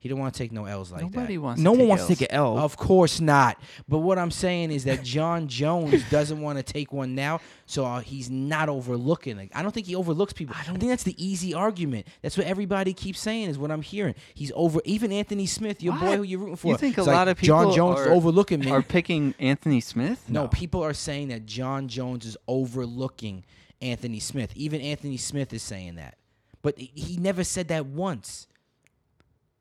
He 0.00 0.08
don't 0.08 0.20
want 0.20 0.32
to 0.32 0.38
take 0.38 0.52
no 0.52 0.64
L's 0.64 0.92
like 0.92 1.00
Nobody 1.02 1.34
that. 1.34 1.42
wants. 1.42 1.60
no 1.60 1.72
to 1.72 1.78
one 1.78 1.80
take 1.80 1.88
wants 1.88 2.02
L's. 2.04 2.08
to 2.10 2.14
take 2.16 2.30
an 2.30 2.36
L. 2.36 2.56
Of 2.58 2.76
course 2.76 3.20
not. 3.20 3.60
But 3.88 3.98
what 3.98 4.16
I'm 4.16 4.30
saying 4.30 4.70
is 4.70 4.84
that 4.84 5.02
Jon 5.02 5.48
Jones 5.48 6.04
doesn't 6.10 6.40
want 6.40 6.56
to 6.58 6.62
take 6.62 6.92
one 6.92 7.16
now, 7.16 7.40
so 7.66 7.84
uh, 7.84 7.98
he's 7.98 8.30
not 8.30 8.68
overlooking 8.68 9.38
it. 9.38 9.50
I 9.54 9.62
don't 9.62 9.72
think 9.72 9.88
he 9.88 9.96
overlooks 9.96 10.32
people. 10.32 10.54
I, 10.56 10.64
don't 10.64 10.76
I 10.76 10.78
think 10.78 10.90
that's 10.92 11.02
the 11.02 11.16
easy 11.24 11.52
argument. 11.52 12.06
That's 12.22 12.36
what 12.38 12.46
everybody 12.46 12.92
keeps 12.92 13.18
saying 13.18 13.50
is 13.50 13.58
what 13.58 13.72
I'm 13.72 13.82
hearing. 13.82 14.14
He's 14.34 14.52
over. 14.54 14.80
Even 14.84 15.10
Anthony 15.10 15.46
Smith, 15.46 15.82
your 15.82 15.94
boy 15.98 16.16
who 16.18 16.22
you're 16.22 16.38
rooting 16.40 16.56
for. 16.56 16.68
You 16.72 16.78
think 16.78 16.96
a 16.96 17.00
it's 17.00 17.08
lot 17.08 17.26
like, 17.26 17.28
of 17.32 17.38
people 17.38 17.56
Jon 17.64 17.74
Jones 17.74 17.98
are- 18.00 18.12
overlooking 18.12 18.60
me? 18.60 18.70
Are 18.70 18.82
picking 18.82 19.34
Anthony 19.40 19.80
Smith? 19.80 20.28
no, 20.28 20.46
people 20.46 20.82
are 20.84 20.94
saying 20.94 21.28
that 21.28 21.44
Jon 21.44 21.88
Jones 21.88 22.24
is 22.24 22.36
overlooking 22.46 23.44
Anthony 23.82 24.20
Smith. 24.20 24.52
Even 24.56 24.80
Anthony 24.80 25.16
Smith 25.16 25.52
is 25.52 25.62
saying 25.62 25.96
that, 25.96 26.16
but 26.62 26.78
he- 26.78 26.90
he 26.94 27.16
never 27.16 27.42
said 27.44 27.68
that 27.68 27.86
once. 27.86 28.46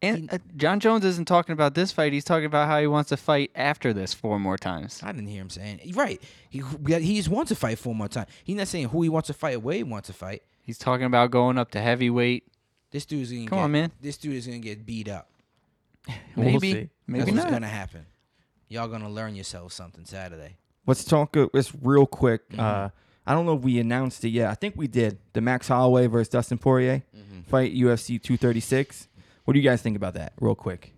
And, 0.02 0.32
uh, 0.32 0.38
Jon 0.56 0.80
Jones 0.80 1.04
isn't 1.06 1.26
talking 1.28 1.54
about 1.54 1.74
this 1.74 1.92
fight. 1.92 2.14
He's 2.14 2.24
talking 2.24 2.46
about 2.46 2.68
how 2.68 2.80
he 2.80 2.86
wants 2.86 3.10
to 3.10 3.18
fight 3.18 3.50
after 3.56 3.94
this 3.94 4.14
four 4.14 4.40
more 4.40 4.58
times. 4.58 5.02
I 5.04 5.12
didn't 5.12 5.28
hear 5.28 5.42
him 5.42 5.50
saying 5.50 5.80
right. 5.96 6.22
He 6.50 6.62
he 7.00 7.18
just 7.18 7.30
wants 7.30 7.50
to 7.50 7.56
fight 7.56 7.80
four 7.80 7.96
more 7.96 8.08
times. 8.08 8.28
He's 8.44 8.56
not 8.56 8.68
saying 8.68 8.90
who 8.90 9.02
he 9.02 9.10
wants 9.10 9.28
to 9.28 9.34
fight 9.34 9.56
or 9.56 9.60
where 9.60 9.76
he 9.78 9.84
wants 9.84 10.08
to 10.08 10.14
fight. 10.14 10.44
He's 10.62 10.78
talking 10.78 11.06
about 11.06 11.32
going 11.32 11.58
up 11.58 11.72
to 11.72 11.82
heavyweight. 11.82 12.44
This 12.92 13.06
dude's 13.06 13.32
gonna 13.32 13.48
Come 13.48 13.58
get, 13.58 13.64
on, 13.64 13.72
man. 13.72 13.92
This 14.00 14.18
dude 14.18 14.36
is 14.36 14.46
gonna 14.46 14.60
get 14.60 14.86
beat 14.86 15.10
up. 15.10 15.30
We'll 16.36 16.46
Maybe. 16.46 16.72
see. 16.74 16.90
Maybe 17.08 17.20
That's 17.24 17.32
what's 17.32 17.44
not. 17.46 17.52
gonna 17.52 17.68
happen. 17.68 18.06
Y'all 18.70 18.88
gonna 18.88 19.10
learn 19.10 19.36
yourself 19.36 19.74
something 19.74 20.06
Saturday. 20.06 20.58
Let's 20.86 21.04
talk. 21.04 21.36
Uh, 21.36 21.48
let's 21.54 21.74
real 21.82 22.06
quick. 22.06 22.48
Mhm. 22.52 22.60
Uh, 22.60 22.90
I 23.26 23.34
don't 23.34 23.46
know 23.46 23.56
if 23.58 23.62
we 23.64 23.80
announced 23.80 24.24
it 24.24 24.30
yet. 24.30 24.50
I 24.50 24.54
think 24.54 24.76
we 24.78 24.88
did. 24.88 25.18
The 25.34 25.42
Max 25.42 25.68
Holloway 25.68 26.08
versus 26.08 26.30
Dustin 26.30 26.58
Poirier 26.60 27.04
Mm-hmm. 27.16 27.42
fight, 27.50 27.74
UFC 27.74 28.20
236. 28.22 29.08
What 29.48 29.54
do 29.54 29.62
you 29.62 29.64
guys 29.70 29.82
think 29.82 29.96
about 29.96 30.16
that? 30.16 30.34
Real 30.42 30.56
quick. 30.56 30.94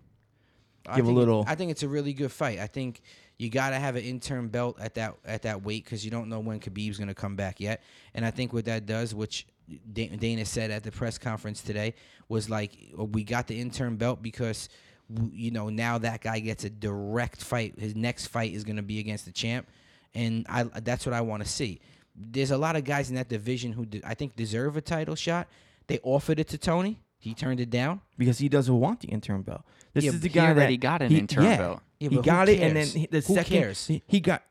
I 0.88 0.96
Give 0.96 1.06
a 1.06 1.10
think- 1.10 1.18
little- 1.20 1.46
I 1.48 1.54
think 1.54 1.70
it's 1.70 1.84
a 1.84 1.88
really 1.88 2.14
good 2.14 2.32
fight. 2.32 2.58
I 2.58 2.66
think 2.66 3.02
you 3.38 3.52
got 3.52 3.70
to 3.70 3.76
have 3.76 3.96
an 3.96 4.04
interim 4.04 4.50
belt 4.50 4.80
at 4.82 4.96
that 4.96 5.18
at 5.24 5.44
that 5.44 5.62
weight 5.64 5.84
because 5.84 6.04
you 6.04 6.10
don't 6.10 6.30
know 6.30 6.40
when 6.40 6.60
Khabib's 6.60 6.98
going 6.98 7.10
to 7.10 7.14
come 7.14 7.36
back 7.36 7.60
yet. 7.60 7.84
And 8.16 8.26
I 8.26 8.32
think 8.32 8.52
what 8.52 8.66
that 8.66 8.88
does, 8.88 9.14
which 9.14 9.46
Da- 9.94 10.08
Dana 10.16 10.46
said 10.46 10.72
at 10.72 10.82
the 10.82 10.92
press 10.92 11.20
conference 11.20 11.62
today, 11.62 11.94
was 12.28 12.50
like 12.50 12.76
uh, 12.98 13.04
we 13.06 13.24
got 13.24 13.46
the 13.46 13.60
interim 13.62 13.98
belt 13.98 14.24
because 14.24 14.68
w- 15.14 15.30
you 15.32 15.52
know 15.52 15.70
now 15.70 16.00
that 16.00 16.22
guy 16.22 16.40
gets 16.40 16.64
a 16.64 16.72
direct 16.72 17.44
fight. 17.44 17.78
His 17.78 17.96
next 17.96 18.26
fight 18.28 18.52
is 18.52 18.64
going 18.64 18.78
to 18.78 18.82
be 18.82 18.98
against 18.98 19.26
the 19.26 19.32
champ, 19.32 19.68
and 20.16 20.44
I 20.50 20.64
that's 20.64 21.06
what 21.06 21.14
I 21.14 21.22
want 21.22 21.44
to 21.44 21.48
see. 21.50 21.82
There's 22.16 22.50
a 22.50 22.58
lot 22.58 22.76
of 22.76 22.84
guys 22.84 23.10
in 23.12 23.16
that 23.16 23.30
division 23.30 23.74
who 23.74 23.86
de- 23.86 24.02
I 24.04 24.16
think 24.16 24.36
deserve 24.36 24.76
a 24.76 24.82
title 24.82 25.14
shot. 25.16 25.48
They 25.86 26.00
offered 26.02 26.40
it 26.40 26.48
to 26.48 26.58
Tony. 26.58 27.00
He 27.22 27.34
turned 27.34 27.60
it 27.60 27.70
down. 27.70 28.02
because 28.18 28.38
he 28.40 28.48
doesn't 28.50 28.80
want 28.80 29.02
the 29.02 29.10
interim 29.10 29.42
belt. 29.44 29.62
This 29.94 30.06
Yeah, 30.06 30.12
is 30.12 30.22
the 30.22 30.30
guy 30.30 30.48
already 30.52 30.78
that 30.78 30.82
got 30.82 31.02
an 31.02 31.10
he- 31.12 31.18
interim 31.20 31.46
yeah, 31.48 31.58
belt. 31.58 31.82
Yeah, 32.00 32.10
he 32.10 32.22
got 32.22 32.48
it, 32.48 32.60
and 32.62 32.78
then 32.78 32.88
he, 32.88 33.08
the 33.08 33.20
Who 33.20 33.34
second 33.34 33.58
cares? 33.58 33.88
he, 33.88 34.02
he 34.08 34.20
got. 34.22 34.42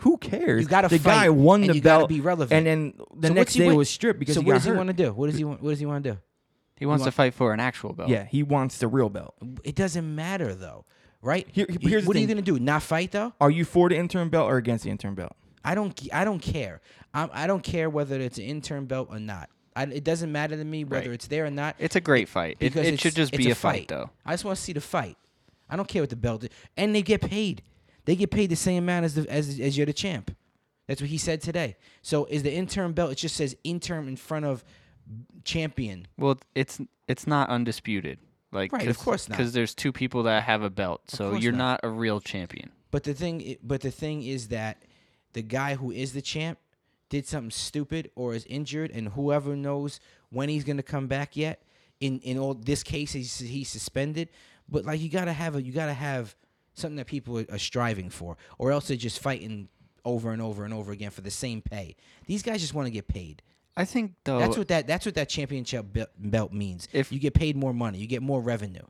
Who 0.00 0.18
cares? 0.18 0.60
You 0.62 0.68
got 0.68 0.82
to 0.82 0.88
the 0.88 0.98
fight. 0.98 1.10
guy 1.22 1.28
won 1.30 1.62
the 1.62 1.80
belt, 1.80 2.10
be 2.10 2.20
relevant. 2.20 2.52
and 2.52 2.66
then 2.66 2.92
the 3.18 3.28
So 3.28 3.34
next 3.34 3.38
what's 3.38 3.52
he 3.54 3.60
day 3.60 3.66
wa- 3.68 3.74
was 3.74 3.88
stripped 3.88 4.18
because 4.20 4.34
so 4.34 4.42
he 4.42 4.46
what 4.46 4.52
got 4.52 4.58
does 4.58 4.64
he 4.66 4.72
want 4.72 4.88
to 4.88 4.92
do? 4.92 5.12
What 5.12 5.26
does 5.30 5.38
he 5.38 5.44
want? 5.44 5.62
What 5.62 5.70
does 5.70 5.78
he 5.80 5.86
want 5.86 6.04
to 6.04 6.12
do? 6.12 6.18
He 6.76 6.84
wants 6.84 7.00
want- 7.00 7.12
to 7.12 7.16
fight 7.16 7.32
for 7.32 7.54
an 7.54 7.60
actual 7.60 7.94
belt. 7.94 8.10
Yeah, 8.10 8.24
he 8.26 8.42
wants 8.42 8.76
the 8.78 8.88
real 8.88 9.08
belt. 9.08 9.34
It 9.64 9.74
doesn't 9.74 10.14
matter 10.14 10.54
though, 10.54 10.84
right? 11.22 11.46
Here- 11.50 11.64
You- 11.70 11.78
here's 11.80 12.02
the 12.04 12.08
what 12.08 12.16
are 12.16 12.20
you 12.20 12.26
gonna 12.26 12.42
do? 12.42 12.58
Not 12.58 12.82
fight 12.82 13.12
though? 13.12 13.32
Are 13.40 13.50
you 13.50 13.64
for 13.64 13.88
the 13.88 13.96
interim 13.96 14.28
belt 14.28 14.50
or 14.50 14.58
against 14.58 14.84
the 14.84 14.90
interim 14.90 15.14
belt? 15.14 15.32
I 15.64 15.74
don't. 15.74 15.98
I 16.12 16.24
don't 16.26 16.40
care. 16.42 16.82
I'm, 17.14 17.30
I 17.32 17.46
don't 17.46 17.62
care 17.62 17.88
whether 17.88 18.20
it's 18.20 18.36
an 18.36 18.44
interim 18.44 18.84
belt 18.86 19.08
or 19.10 19.18
not. 19.20 19.48
I, 19.74 19.84
it 19.84 20.04
doesn't 20.04 20.30
matter 20.30 20.56
to 20.56 20.64
me 20.64 20.84
whether 20.84 21.06
Right. 21.08 21.14
it's 21.14 21.26
there 21.28 21.46
or 21.46 21.50
not. 21.50 21.76
It's 21.78 21.96
a 21.96 22.00
great 22.00 22.28
fight. 22.28 22.56
It, 22.60 22.76
it 22.76 23.00
should 23.00 23.14
just 23.14 23.32
be 23.32 23.48
a 23.48 23.52
a 23.52 23.54
fight, 23.54 23.72
fight. 23.80 23.88
though. 23.88 24.10
I 24.26 24.32
just 24.32 24.44
want 24.44 24.56
to 24.58 24.62
see 24.62 24.72
the 24.72 24.80
fight. 24.80 25.16
I 25.70 25.76
don't 25.76 25.88
care 25.88 26.02
what 26.02 26.10
the 26.10 26.16
belt 26.16 26.44
is, 26.44 26.50
and 26.76 26.94
they 26.94 27.02
get 27.02 27.20
paid. 27.22 27.62
They 28.04 28.16
get 28.16 28.30
paid 28.30 28.50
the 28.50 28.56
same 28.56 28.82
amount 28.84 29.04
as 29.06 29.14
the 29.14 29.30
as 29.30 29.58
as 29.60 29.76
you're 29.76 29.86
the 29.86 29.92
champ. 29.92 30.34
That's 30.86 31.00
what 31.00 31.08
he 31.08 31.16
said 31.18 31.40
today. 31.40 31.76
So 32.02 32.26
is 32.26 32.42
the 32.42 32.52
interim 32.52 32.92
belt? 32.92 33.12
It 33.12 33.14
just 33.18 33.36
says 33.36 33.56
interim 33.64 34.08
in 34.08 34.16
front 34.16 34.44
of 34.44 34.64
champion. 35.44 36.06
Well, 36.18 36.38
it's 36.54 36.80
it's 37.08 37.26
not 37.26 37.48
undisputed. 37.48 38.18
Like, 38.50 38.72
Right, 38.72 38.88
of 38.88 38.98
course 38.98 39.28
not. 39.28 39.38
Because 39.38 39.54
there's 39.54 39.74
two 39.74 39.92
people 39.92 40.24
that 40.24 40.42
have 40.42 40.62
a 40.62 40.68
belt, 40.68 41.02
so 41.08 41.32
you're 41.34 41.52
not. 41.52 41.80
not. 41.82 41.84
a 41.84 41.88
real 41.88 42.20
champion. 42.20 42.70
But 42.90 43.04
the 43.04 43.14
thing, 43.14 43.56
but 43.62 43.80
the 43.80 43.90
thing 43.90 44.22
is 44.22 44.48
that 44.48 44.82
the 45.32 45.40
guy 45.40 45.76
who 45.76 45.90
is 45.90 46.12
the 46.12 46.20
champ 46.20 46.58
did 47.12 47.26
something 47.26 47.50
stupid 47.50 48.10
or 48.16 48.34
is 48.34 48.46
injured, 48.46 48.90
and 48.90 49.08
whoever 49.08 49.54
knows 49.54 50.00
when 50.30 50.48
he's 50.48 50.64
gonna 50.64 50.82
come 50.82 51.08
back 51.08 51.36
yet. 51.36 51.62
In 52.00 52.18
in 52.20 52.38
all 52.38 52.54
this 52.54 52.82
case, 52.82 53.12
he's 53.12 53.38
he's 53.38 53.68
suspended. 53.68 54.30
But 54.66 54.86
like 54.86 54.98
you 54.98 55.10
gotta 55.10 55.34
have 55.34 55.54
a 55.54 55.62
you 55.62 55.72
gotta 55.72 55.92
have 55.92 56.34
something 56.72 56.96
that 56.96 57.06
people 57.06 57.38
are, 57.38 57.46
are 57.52 57.58
striving 57.58 58.08
for, 58.08 58.38
or 58.58 58.72
else 58.72 58.88
they're 58.88 58.96
just 58.96 59.20
fighting 59.20 59.68
over 60.06 60.32
and 60.32 60.40
over 60.40 60.64
and 60.64 60.72
over 60.72 60.90
again 60.90 61.10
for 61.10 61.20
the 61.20 61.30
same 61.30 61.60
pay. 61.60 61.96
These 62.26 62.42
guys 62.42 62.62
just 62.62 62.72
want 62.72 62.86
to 62.86 62.90
get 62.90 63.08
paid. 63.08 63.42
I 63.76 63.84
think 63.84 64.14
though. 64.24 64.38
That's 64.38 64.56
what 64.56 64.68
that 64.68 64.86
that's 64.86 65.04
what 65.04 65.14
that 65.14 65.28
championship 65.28 65.92
belt, 65.92 66.08
belt 66.16 66.52
means. 66.52 66.88
If- 66.92 67.12
you 67.12 67.18
get 67.18 67.34
paid 67.34 67.56
more 67.56 67.74
money, 67.74 67.98
you 67.98 68.06
get 68.06 68.22
more 68.22 68.40
revenue. 68.40 68.86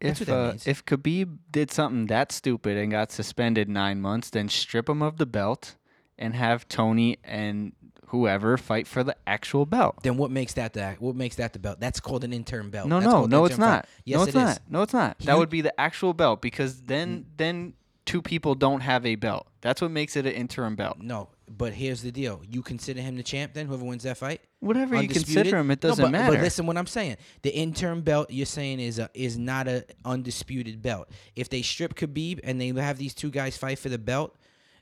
That's 0.00 0.20
if 0.20 0.26
what 0.26 0.34
that 0.34 0.40
uh, 0.40 0.48
means. 0.48 0.66
if 0.66 0.84
Khabib 0.84 1.38
did 1.52 1.70
something 1.70 2.06
that 2.06 2.32
stupid 2.32 2.76
and 2.76 2.90
got 2.90 3.12
suspended 3.12 3.68
nine 3.68 4.00
months, 4.00 4.30
then 4.30 4.48
strip 4.48 4.88
him 4.88 5.02
of 5.02 5.18
the 5.18 5.26
belt 5.26 5.76
and 6.20 6.34
have 6.34 6.68
Tony 6.68 7.18
and 7.24 7.72
whoever 8.08 8.56
fight 8.56 8.86
for 8.86 9.02
the 9.02 9.16
actual 9.26 9.66
belt. 9.66 10.02
Then 10.02 10.16
what 10.16 10.30
makes 10.30 10.54
that 10.54 10.72
the 10.72 10.96
what 10.98 11.16
makes 11.16 11.36
that 11.36 11.52
the 11.52 11.58
belt? 11.58 11.80
That's 11.80 12.00
called 12.00 12.24
an 12.24 12.32
interim 12.32 12.70
belt. 12.70 12.88
No, 12.88 13.00
That's 13.00 13.12
no, 13.12 13.26
no, 13.26 13.44
it's 13.46 13.58
not. 13.58 13.88
Yes, 14.04 14.16
no, 14.16 14.22
it 14.22 14.28
it's 14.28 14.36
is. 14.36 14.42
not. 14.42 14.60
No, 14.68 14.82
it's 14.82 14.92
not. 14.92 15.18
That 15.20 15.38
would 15.38 15.50
be 15.50 15.60
the 15.60 15.78
actual 15.80 16.12
belt 16.12 16.42
because 16.42 16.82
then 16.82 17.20
mm. 17.20 17.24
then 17.36 17.74
two 18.04 18.20
people 18.20 18.54
don't 18.54 18.80
have 18.80 19.06
a 19.06 19.14
belt. 19.14 19.46
That's 19.60 19.80
what 19.80 19.90
makes 19.90 20.16
it 20.16 20.26
an 20.26 20.32
interim 20.32 20.74
belt. 20.74 20.98
No, 21.00 21.28
but 21.48 21.72
here's 21.72 22.02
the 22.02 22.10
deal: 22.10 22.42
you 22.48 22.62
consider 22.62 23.00
him 23.00 23.16
the 23.16 23.22
champ. 23.22 23.54
Then 23.54 23.66
whoever 23.66 23.84
wins 23.84 24.02
that 24.02 24.16
fight, 24.16 24.40
Whatever 24.58 25.00
you 25.00 25.08
consider 25.08 25.58
him, 25.58 25.70
it 25.70 25.80
doesn't 25.80 26.04
but, 26.04 26.10
matter. 26.10 26.34
But 26.34 26.42
listen, 26.42 26.66
what 26.66 26.76
I'm 26.76 26.86
saying: 26.86 27.16
the 27.42 27.50
interim 27.50 28.02
belt 28.02 28.30
you're 28.30 28.46
saying 28.46 28.80
is 28.80 28.98
a, 28.98 29.08
is 29.14 29.38
not 29.38 29.68
a 29.68 29.84
undisputed 30.04 30.82
belt. 30.82 31.08
If 31.36 31.48
they 31.48 31.62
strip 31.62 31.94
Khabib 31.94 32.40
and 32.42 32.60
they 32.60 32.68
have 32.68 32.98
these 32.98 33.14
two 33.14 33.30
guys 33.30 33.56
fight 33.56 33.78
for 33.78 33.88
the 33.88 33.98
belt, 33.98 34.36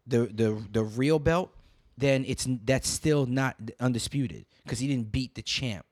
the 0.08 0.20
the 0.26 0.62
the 0.72 0.82
real 0.82 1.18
belt, 1.18 1.50
then 1.96 2.24
it's 2.26 2.46
that's 2.64 2.88
still 2.88 3.26
not 3.26 3.56
undisputed 3.78 4.46
because 4.64 4.78
he 4.80 4.88
didn't 4.88 5.12
beat 5.12 5.34
the 5.34 5.42
champ. 5.42 5.84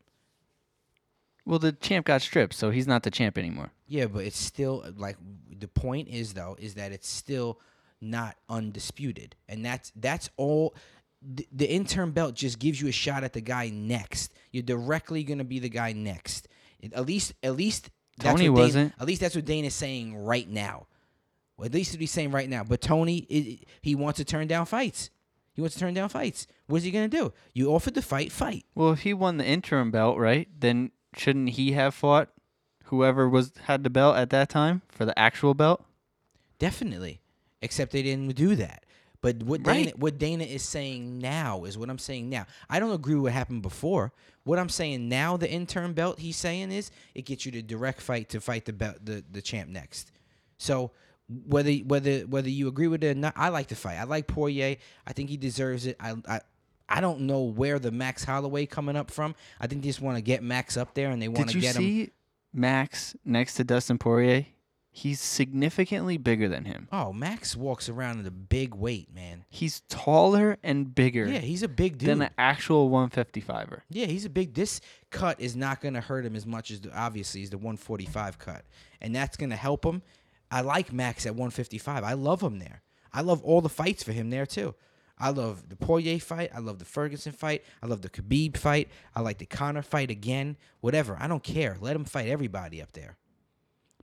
well, 1.44 1.58
the 1.58 1.72
champ 1.72 2.06
got 2.06 2.22
stripped, 2.22 2.54
so 2.54 2.70
he's 2.70 2.86
not 2.86 3.02
the 3.04 3.10
champ 3.10 3.38
anymore. 3.38 3.70
Yeah, 3.86 4.06
but 4.06 4.24
it's 4.24 4.38
still 4.38 4.84
like 4.96 5.16
the 5.48 5.68
point 5.68 6.08
is 6.08 6.34
though 6.34 6.56
is 6.58 6.74
that 6.74 6.92
it's 6.92 7.08
still 7.08 7.60
not 8.00 8.36
undisputed, 8.48 9.36
and 9.48 9.64
that's 9.64 9.92
that's 9.96 10.28
all. 10.36 10.74
The, 11.22 11.46
the 11.50 11.68
interim 11.68 12.12
belt 12.12 12.34
just 12.34 12.58
gives 12.58 12.80
you 12.80 12.88
a 12.88 12.92
shot 12.92 13.24
at 13.24 13.32
the 13.32 13.40
guy 13.40 13.70
next. 13.70 14.32
You're 14.52 14.62
directly 14.62 15.24
gonna 15.24 15.44
be 15.44 15.58
the 15.58 15.70
guy 15.70 15.92
next. 15.92 16.46
At 16.92 17.06
least, 17.06 17.32
at 17.42 17.56
least 17.56 17.90
that's 18.18 18.32
Tony 18.36 18.48
what 18.48 18.56
Dana- 18.58 18.66
wasn't. 18.66 18.92
At 19.00 19.06
least 19.06 19.20
that's 19.22 19.34
what 19.34 19.44
Dana's 19.44 19.74
saying 19.74 20.16
right 20.24 20.48
now. 20.48 20.86
Well, 21.56 21.66
at 21.66 21.74
least 21.74 21.94
he's 21.96 22.10
saying 22.10 22.30
right 22.32 22.48
now. 22.48 22.64
But 22.64 22.80
Tony, 22.80 23.18
it, 23.30 23.64
he 23.80 23.94
wants 23.94 24.18
to 24.18 24.24
turn 24.24 24.46
down 24.46 24.66
fights. 24.66 25.10
He 25.54 25.60
wants 25.62 25.74
to 25.74 25.80
turn 25.80 25.94
down 25.94 26.10
fights. 26.10 26.46
What's 26.66 26.84
he 26.84 26.90
gonna 26.90 27.08
do? 27.08 27.32
You 27.54 27.72
offered 27.72 27.94
the 27.94 28.02
fight, 28.02 28.30
fight. 28.30 28.66
Well, 28.74 28.92
if 28.92 29.00
he 29.00 29.14
won 29.14 29.38
the 29.38 29.46
interim 29.46 29.90
belt, 29.90 30.18
right, 30.18 30.48
then 30.58 30.90
shouldn't 31.16 31.50
he 31.50 31.72
have 31.72 31.94
fought 31.94 32.28
whoever 32.84 33.26
was 33.28 33.52
had 33.64 33.82
the 33.82 33.90
belt 33.90 34.16
at 34.16 34.28
that 34.30 34.50
time 34.50 34.82
for 34.88 35.06
the 35.06 35.18
actual 35.18 35.54
belt? 35.54 35.82
Definitely. 36.58 37.20
Except 37.62 37.92
they 37.92 38.02
didn't 38.02 38.34
do 38.34 38.54
that. 38.56 38.84
But 39.22 39.42
what 39.42 39.62
Dana, 39.62 39.86
Right. 39.86 39.98
what 39.98 40.18
Dana 40.18 40.44
is 40.44 40.62
saying 40.62 41.18
now 41.18 41.64
is 41.64 41.76
what 41.78 41.88
I'm 41.90 41.98
saying 41.98 42.28
now. 42.28 42.46
I 42.68 42.78
don't 42.78 42.92
agree 42.92 43.14
with 43.14 43.24
what 43.24 43.32
happened 43.32 43.62
before. 43.62 44.12
What 44.44 44.58
I'm 44.58 44.68
saying 44.68 45.08
now, 45.08 45.36
the 45.36 45.50
interim 45.50 45.94
belt 45.94 46.20
he's 46.20 46.36
saying 46.36 46.70
is 46.70 46.90
it 47.14 47.22
gets 47.22 47.44
you 47.46 47.50
the 47.52 47.62
direct 47.62 48.00
fight 48.02 48.28
to 48.28 48.40
fight 48.40 48.66
the 48.66 48.72
belt, 48.72 48.96
the, 49.02 49.24
the 49.32 49.42
champ 49.42 49.68
next. 49.70 50.12
So 50.58 50.92
whether 51.28 51.72
whether 51.72 52.20
whether 52.20 52.48
you 52.48 52.68
agree 52.68 52.88
with 52.88 53.02
it 53.02 53.16
or 53.16 53.18
not, 53.18 53.34
I 53.36 53.48
like 53.48 53.68
the 53.68 53.74
fight. 53.74 53.96
I 53.96 54.04
like 54.04 54.26
Poirier. 54.26 54.76
I 55.06 55.12
think 55.12 55.28
he 55.30 55.36
deserves 55.36 55.86
it. 55.86 55.96
I 56.00 56.14
I, 56.28 56.40
I 56.88 57.00
don't 57.00 57.20
know 57.22 57.42
where 57.42 57.78
the 57.78 57.90
Max 57.90 58.24
Holloway 58.24 58.66
coming 58.66 58.96
up 58.96 59.10
from. 59.10 59.34
I 59.60 59.66
think 59.66 59.82
they 59.82 59.88
just 59.88 60.00
want 60.00 60.16
to 60.18 60.22
get 60.22 60.42
Max 60.42 60.76
up 60.76 60.94
there 60.94 61.10
and 61.10 61.20
they 61.20 61.28
want 61.28 61.50
to 61.50 61.58
get 61.60 61.76
him. 61.76 61.82
Did 61.82 61.88
you 61.88 62.04
see 62.06 62.12
Max 62.52 63.16
next 63.24 63.54
to 63.54 63.64
Dustin 63.64 63.98
Poirier? 63.98 64.46
He's 64.90 65.20
significantly 65.20 66.16
bigger 66.16 66.48
than 66.48 66.64
him. 66.64 66.88
Oh, 66.90 67.12
Max 67.12 67.54
walks 67.54 67.90
around 67.90 68.20
in 68.20 68.26
a 68.26 68.30
big 68.30 68.74
weight, 68.74 69.14
man. 69.14 69.44
He's 69.50 69.80
taller 69.90 70.56
and 70.62 70.94
bigger 70.94 71.26
Yeah, 71.26 71.40
he's 71.40 71.62
a 71.62 71.68
big 71.68 71.98
dude. 71.98 72.08
than 72.08 72.22
an 72.22 72.30
actual 72.38 72.88
155er. 72.88 73.82
Yeah, 73.90 74.06
he's 74.06 74.24
a 74.24 74.30
big. 74.30 74.54
This 74.54 74.80
cut 75.10 75.38
is 75.38 75.54
not 75.54 75.82
going 75.82 75.92
to 75.92 76.00
hurt 76.00 76.24
him 76.24 76.34
as 76.34 76.46
much 76.46 76.70
as 76.70 76.80
the, 76.80 76.96
obviously 76.98 77.42
is 77.42 77.50
the 77.50 77.58
145 77.58 78.38
cut, 78.38 78.64
and 79.02 79.14
that's 79.14 79.36
going 79.36 79.50
to 79.50 79.56
help 79.56 79.84
him. 79.84 80.00
I 80.50 80.60
like 80.60 80.92
Max 80.92 81.26
at 81.26 81.34
155. 81.34 82.04
I 82.04 82.12
love 82.12 82.42
him 82.42 82.58
there. 82.58 82.82
I 83.12 83.22
love 83.22 83.42
all 83.42 83.60
the 83.60 83.68
fights 83.68 84.02
for 84.02 84.12
him 84.12 84.30
there 84.30 84.46
too. 84.46 84.74
I 85.18 85.30
love 85.30 85.68
the 85.68 85.76
Poirier 85.76 86.18
fight. 86.18 86.50
I 86.54 86.58
love 86.58 86.78
the 86.78 86.84
Ferguson 86.84 87.32
fight. 87.32 87.64
I 87.82 87.86
love 87.86 88.02
the 88.02 88.10
Khabib 88.10 88.56
fight. 88.56 88.88
I 89.14 89.20
like 89.20 89.38
the 89.38 89.46
Conor 89.46 89.82
fight 89.82 90.10
again. 90.10 90.56
Whatever. 90.80 91.16
I 91.18 91.26
don't 91.26 91.42
care. 91.42 91.78
Let 91.80 91.96
him 91.96 92.04
fight 92.04 92.28
everybody 92.28 92.82
up 92.82 92.92
there. 92.92 93.16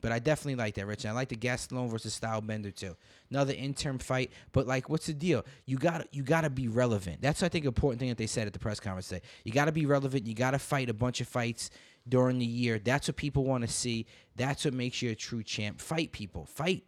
But 0.04 0.12
I 0.12 0.20
definitely 0.20 0.56
like 0.56 0.74
that, 0.76 0.86
Rich. 0.86 1.06
And 1.06 1.12
I 1.12 1.16
like 1.16 1.30
the 1.30 1.38
Gastelum 1.38 1.90
versus 1.90 2.20
Stylebender 2.20 2.76
too. 2.76 2.98
Another 3.32 3.54
interim 3.54 4.00
fight, 4.00 4.32
but 4.52 4.68
like, 4.68 4.90
what's 4.90 5.06
the 5.06 5.14
deal? 5.14 5.46
You 5.66 5.78
got 5.78 6.14
you 6.14 6.24
got 6.24 6.42
to 6.42 6.50
be 6.50 6.68
relevant. 6.68 7.22
That's 7.22 7.42
I 7.42 7.48
think 7.48 7.64
important 7.64 8.02
thing 8.02 8.10
that 8.10 8.18
they 8.18 8.28
said 8.28 8.46
at 8.46 8.52
the 8.52 8.60
press 8.60 8.82
conference 8.82 9.08
today. 9.08 9.22
You 9.46 9.54
got 9.54 9.66
to 9.66 9.72
be 9.72 9.86
relevant. 9.86 10.28
You 10.28 10.34
got 10.34 10.52
to 10.52 10.60
fight 10.60 10.90
a 10.90 10.94
bunch 10.94 11.22
of 11.22 11.30
fights 11.30 11.70
during 12.08 12.40
the 12.40 12.46
year. 12.46 12.80
That's 12.80 13.08
what 13.08 13.16
people 13.16 13.44
want 13.44 13.64
to 13.64 13.72
see. 13.72 14.06
That's 14.36 14.66
what 14.66 14.74
makes 14.74 15.02
you 15.02 15.12
a 15.12 15.16
true 15.16 15.44
champ. 15.44 15.80
Fight 15.80 16.12
people. 16.12 16.46
Fight, 16.46 16.84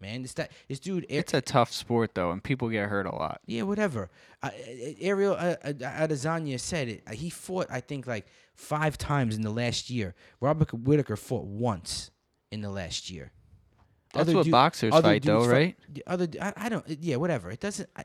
man. 0.00 0.22
This 0.22 0.34
that 0.34 0.50
this 0.68 0.80
dude. 0.80 1.06
It's 1.08 1.34
a 1.34 1.40
tough 1.40 1.72
sport 1.72 2.14
though, 2.14 2.30
and 2.30 2.42
people 2.42 2.68
get 2.68 2.88
hurt 2.88 3.06
a 3.06 3.14
lot. 3.14 3.40
yeah, 3.46 3.62
whatever. 3.62 4.10
Uh, 4.42 4.50
Israel 4.98 5.36
uh, 5.38 5.56
Adesanya 5.64 6.58
said 6.60 6.88
it. 6.88 7.08
He 7.14 7.30
fought, 7.30 7.66
I 7.70 7.80
think, 7.80 8.06
like 8.06 8.26
five 8.54 8.98
times 8.98 9.36
in 9.36 9.42
the 9.42 9.50
last 9.50 9.90
year. 9.90 10.14
Robert 10.40 10.72
Whitaker 10.72 11.16
fought 11.16 11.44
once 11.46 12.10
in 12.50 12.60
the 12.60 12.70
last 12.70 13.10
year. 13.10 13.32
That's 14.12 14.22
Other 14.28 14.38
what 14.38 14.44
du- 14.46 14.50
boxers 14.50 14.92
fight 14.92 15.22
though, 15.22 15.40
dudes 15.40 15.48
right? 15.52 15.76
The 15.92 16.02
other, 16.06 16.26
I, 16.40 16.52
I 16.56 16.68
don't. 16.68 16.84
Yeah, 16.88 17.16
whatever. 17.16 17.50
It 17.50 17.60
doesn't. 17.60 17.88
I, 17.94 18.04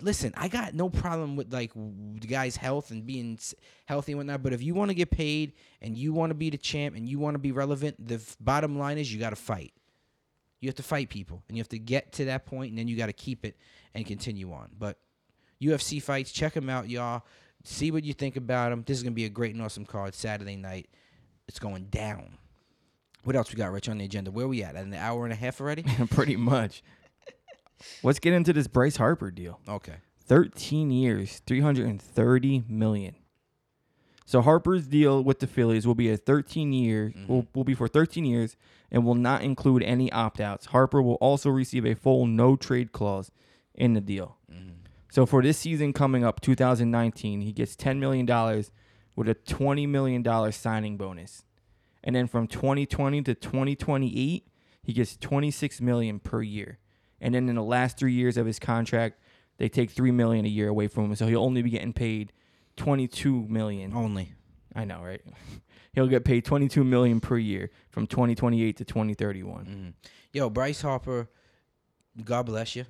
listen, 0.00 0.32
I 0.36 0.48
got 0.48 0.74
no 0.74 0.88
problem 0.88 1.36
with 1.36 1.52
like 1.52 1.72
the 1.74 2.26
guy's 2.26 2.56
health 2.56 2.90
and 2.90 3.06
being 3.06 3.38
healthy 3.86 4.12
and 4.12 4.18
whatnot. 4.18 4.42
But 4.42 4.52
if 4.52 4.62
you 4.62 4.74
want 4.74 4.90
to 4.90 4.94
get 4.94 5.10
paid 5.10 5.52
and 5.80 5.96
you 5.96 6.12
want 6.12 6.30
to 6.30 6.34
be 6.34 6.50
the 6.50 6.58
champ 6.58 6.96
and 6.96 7.08
you 7.08 7.18
want 7.18 7.34
to 7.34 7.38
be 7.38 7.52
relevant, 7.52 8.06
the 8.06 8.20
bottom 8.40 8.78
line 8.78 8.98
is 8.98 9.12
you 9.12 9.20
got 9.20 9.30
to 9.30 9.36
fight. 9.36 9.72
You 10.60 10.68
have 10.68 10.76
to 10.76 10.82
fight 10.82 11.10
people, 11.10 11.42
and 11.48 11.56
you 11.56 11.60
have 11.60 11.68
to 11.68 11.78
get 11.78 12.12
to 12.14 12.24
that 12.26 12.46
point, 12.46 12.70
and 12.70 12.78
then 12.78 12.88
you 12.88 12.96
got 12.96 13.06
to 13.06 13.12
keep 13.12 13.44
it 13.44 13.58
and 13.94 14.06
continue 14.06 14.52
on. 14.52 14.70
But 14.78 14.98
UFC 15.60 16.02
fights, 16.02 16.32
check 16.32 16.54
them 16.54 16.70
out, 16.70 16.88
y'all. 16.88 17.24
See 17.64 17.90
what 17.90 18.04
you 18.04 18.12
think 18.12 18.36
about 18.36 18.70
them. 18.70 18.82
This 18.86 18.96
is 18.96 19.02
gonna 19.02 19.14
be 19.14 19.24
a 19.24 19.28
great 19.28 19.54
and 19.54 19.62
awesome 19.62 19.84
card 19.84 20.14
Saturday 20.14 20.56
night. 20.56 20.88
It's 21.48 21.58
going 21.58 21.86
down. 21.86 22.38
What 23.24 23.34
else 23.34 23.50
we 23.50 23.56
got, 23.56 23.72
Rich, 23.72 23.88
on 23.88 23.98
the 23.98 24.04
agenda? 24.04 24.30
Where 24.30 24.46
we 24.46 24.62
at? 24.62 24.76
An 24.76 24.94
hour 24.94 25.24
and 25.24 25.32
a 25.32 25.36
half 25.36 25.60
already? 25.60 25.82
Pretty 26.10 26.36
much. 26.36 26.82
Let's 28.02 28.18
get 28.18 28.32
into 28.32 28.52
this 28.52 28.68
Bryce 28.68 28.96
Harper 28.96 29.30
deal. 29.30 29.60
Okay. 29.68 29.96
13 30.26 30.90
years, 30.90 31.40
330 31.46 32.64
million. 32.68 33.14
So 34.24 34.42
Harper's 34.42 34.88
deal 34.88 35.22
with 35.22 35.38
the 35.38 35.46
Phillies 35.46 35.86
will 35.86 35.94
be 35.94 36.10
a 36.10 36.16
13 36.16 36.72
year 36.72 37.12
mm-hmm. 37.16 37.32
will, 37.32 37.46
will 37.54 37.64
be 37.64 37.74
for 37.74 37.86
13 37.86 38.24
years 38.24 38.56
and 38.90 39.04
will 39.04 39.14
not 39.14 39.42
include 39.42 39.84
any 39.84 40.10
opt-outs. 40.10 40.66
Harper 40.66 41.00
will 41.00 41.14
also 41.14 41.48
receive 41.48 41.86
a 41.86 41.94
full 41.94 42.26
no 42.26 42.56
trade 42.56 42.90
clause 42.90 43.30
in 43.74 43.94
the 43.94 44.00
deal. 44.00 44.36
Mm-hmm. 44.52 44.70
So 45.12 45.26
for 45.26 45.42
this 45.42 45.58
season 45.58 45.92
coming 45.92 46.24
up 46.24 46.40
2019, 46.40 47.40
he 47.40 47.52
gets 47.52 47.76
10 47.76 48.00
million 48.00 48.26
dollars 48.26 48.72
with 49.14 49.28
a 49.28 49.34
20 49.34 49.86
million 49.86 50.22
dollar 50.22 50.50
signing 50.50 50.96
bonus. 50.96 51.44
And 52.02 52.14
then 52.14 52.26
from 52.26 52.48
2020 52.48 53.22
to 53.22 53.34
2028, 53.34 54.48
he 54.82 54.92
gets 54.92 55.16
26 55.16 55.80
million 55.80 56.18
per 56.18 56.42
year. 56.42 56.78
And 57.20 57.34
then 57.34 57.48
in 57.48 57.54
the 57.54 57.62
last 57.62 57.98
3 57.98 58.12
years 58.12 58.36
of 58.36 58.46
his 58.46 58.58
contract, 58.58 59.20
they 59.58 59.68
take 59.68 59.90
3 59.90 60.10
million 60.10 60.44
a 60.44 60.48
year 60.48 60.68
away 60.68 60.88
from 60.88 61.06
him. 61.06 61.14
So 61.16 61.26
he'll 61.26 61.42
only 61.42 61.62
be 61.62 61.70
getting 61.70 61.92
paid 61.92 62.32
22 62.76 63.46
million. 63.48 63.94
Only. 63.94 64.34
I 64.74 64.84
know, 64.84 65.02
right? 65.02 65.22
He'll 65.94 66.08
get 66.08 66.26
paid 66.26 66.44
22 66.44 66.84
million 66.84 67.20
per 67.20 67.38
year 67.38 67.70
from 67.88 68.06
2028 68.06 68.76
to 68.76 68.84
2031. 68.84 69.64
Mhm. 69.64 70.10
Yo, 70.34 70.50
Bryce 70.50 70.82
Harper, 70.82 71.30
God 72.22 72.44
bless 72.44 72.76
you. 72.76 72.84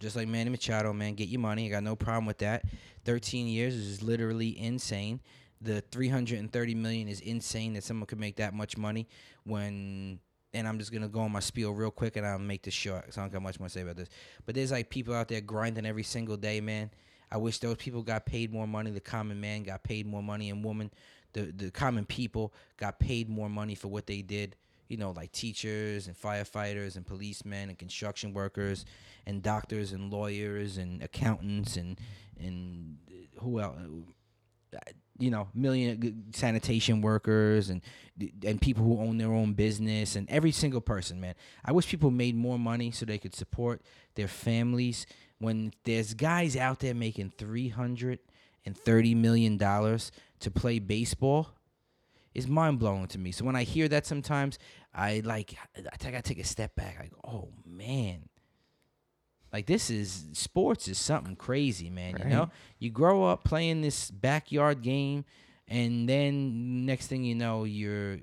Just 0.00 0.16
like 0.16 0.26
Manny 0.28 0.48
Machado, 0.48 0.94
man, 0.94 1.12
get 1.14 1.28
your 1.28 1.40
money. 1.42 1.66
I 1.66 1.68
got 1.68 1.82
no 1.82 1.94
problem 1.94 2.24
with 2.24 2.38
that. 2.38 2.64
13 3.04 3.46
years 3.46 3.74
is 3.74 4.02
literally 4.02 4.58
insane. 4.58 5.20
The 5.60 5.82
330 5.82 6.74
million 6.74 7.06
is 7.06 7.20
insane 7.20 7.74
that 7.74 7.84
someone 7.84 8.06
could 8.06 8.18
make 8.18 8.36
that 8.36 8.54
much 8.54 8.78
money 8.78 9.06
when 9.44 10.18
and 10.54 10.68
I'm 10.68 10.78
just 10.78 10.92
gonna 10.92 11.08
go 11.08 11.20
on 11.20 11.32
my 11.32 11.40
spiel 11.40 11.72
real 11.72 11.90
quick 11.90 12.16
and 12.16 12.26
I'll 12.26 12.38
make 12.38 12.62
this 12.62 12.74
short 12.74 13.02
because 13.02 13.18
I 13.18 13.22
don't 13.22 13.32
got 13.32 13.42
much 13.42 13.58
more 13.58 13.68
to 13.68 13.72
say 13.72 13.82
about 13.82 13.96
this. 13.96 14.08
But 14.44 14.54
there's 14.54 14.72
like 14.72 14.90
people 14.90 15.14
out 15.14 15.28
there 15.28 15.40
grinding 15.40 15.86
every 15.86 16.02
single 16.02 16.36
day, 16.36 16.60
man. 16.60 16.90
I 17.30 17.38
wish 17.38 17.58
those 17.58 17.76
people 17.76 18.02
got 18.02 18.26
paid 18.26 18.52
more 18.52 18.66
money. 18.66 18.90
The 18.90 19.00
common 19.00 19.40
man 19.40 19.62
got 19.62 19.82
paid 19.82 20.06
more 20.06 20.22
money, 20.22 20.50
and 20.50 20.62
woman, 20.62 20.90
the 21.32 21.52
the 21.56 21.70
common 21.70 22.04
people 22.04 22.52
got 22.76 22.98
paid 22.98 23.28
more 23.28 23.48
money 23.48 23.74
for 23.74 23.88
what 23.88 24.06
they 24.06 24.20
did. 24.20 24.56
You 24.88 24.98
know, 24.98 25.12
like 25.12 25.32
teachers 25.32 26.06
and 26.06 26.14
firefighters 26.14 26.96
and 26.96 27.06
policemen 27.06 27.70
and 27.70 27.78
construction 27.78 28.34
workers 28.34 28.84
and 29.26 29.42
doctors 29.42 29.92
and 29.92 30.12
lawyers 30.12 30.76
and 30.76 31.02
accountants 31.02 31.76
and 31.76 31.98
and 32.38 32.98
uh, 33.10 33.40
who 33.40 33.60
else? 33.60 33.78
You 35.18 35.30
know, 35.30 35.48
million 35.54 36.32
sanitation 36.34 37.00
workers 37.00 37.70
and 37.70 37.82
and 38.44 38.60
people 38.60 38.84
who 38.84 38.98
own 39.00 39.18
their 39.18 39.32
own 39.32 39.52
business 39.52 40.16
and 40.16 40.28
every 40.30 40.52
single 40.52 40.80
person, 40.80 41.20
man. 41.20 41.34
I 41.64 41.72
wish 41.72 41.86
people 41.86 42.10
made 42.10 42.34
more 42.34 42.58
money 42.58 42.90
so 42.90 43.04
they 43.04 43.18
could 43.18 43.34
support 43.34 43.82
their 44.14 44.28
families. 44.28 45.06
When 45.38 45.72
there's 45.84 46.14
guys 46.14 46.56
out 46.56 46.80
there 46.80 46.94
making 46.94 47.32
three 47.36 47.68
hundred 47.68 48.20
and 48.64 48.76
thirty 48.76 49.14
million 49.14 49.56
dollars 49.58 50.12
to 50.40 50.50
play 50.50 50.78
baseball, 50.78 51.50
is 52.34 52.48
mind 52.48 52.78
blowing 52.78 53.06
to 53.08 53.18
me. 53.18 53.32
So 53.32 53.44
when 53.44 53.56
I 53.56 53.64
hear 53.64 53.88
that 53.88 54.06
sometimes, 54.06 54.58
I 54.94 55.20
like 55.24 55.54
I 55.76 56.16
I 56.16 56.20
take 56.20 56.38
a 56.38 56.44
step 56.44 56.74
back. 56.74 57.10
Go, 57.10 57.18
oh 57.24 57.48
man. 57.66 58.28
Like 59.52 59.66
this 59.66 59.90
is 59.90 60.24
sports 60.32 60.88
is 60.88 60.98
something 60.98 61.36
crazy, 61.36 61.90
man. 61.90 62.16
You 62.18 62.24
know, 62.24 62.50
you 62.78 62.90
grow 62.90 63.24
up 63.24 63.44
playing 63.44 63.82
this 63.82 64.10
backyard 64.10 64.82
game, 64.82 65.24
and 65.68 66.08
then 66.08 66.86
next 66.86 67.08
thing 67.08 67.22
you 67.24 67.34
know, 67.34 67.64
you're 67.64 68.18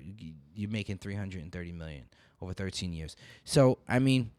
you're 0.54 0.70
making 0.70 0.98
three 0.98 1.14
hundred 1.14 1.42
and 1.42 1.52
thirty 1.52 1.72
million 1.72 2.04
over 2.42 2.52
thirteen 2.52 2.92
years. 2.92 3.14
So 3.44 3.78
I 3.88 4.00
mean, 4.00 4.32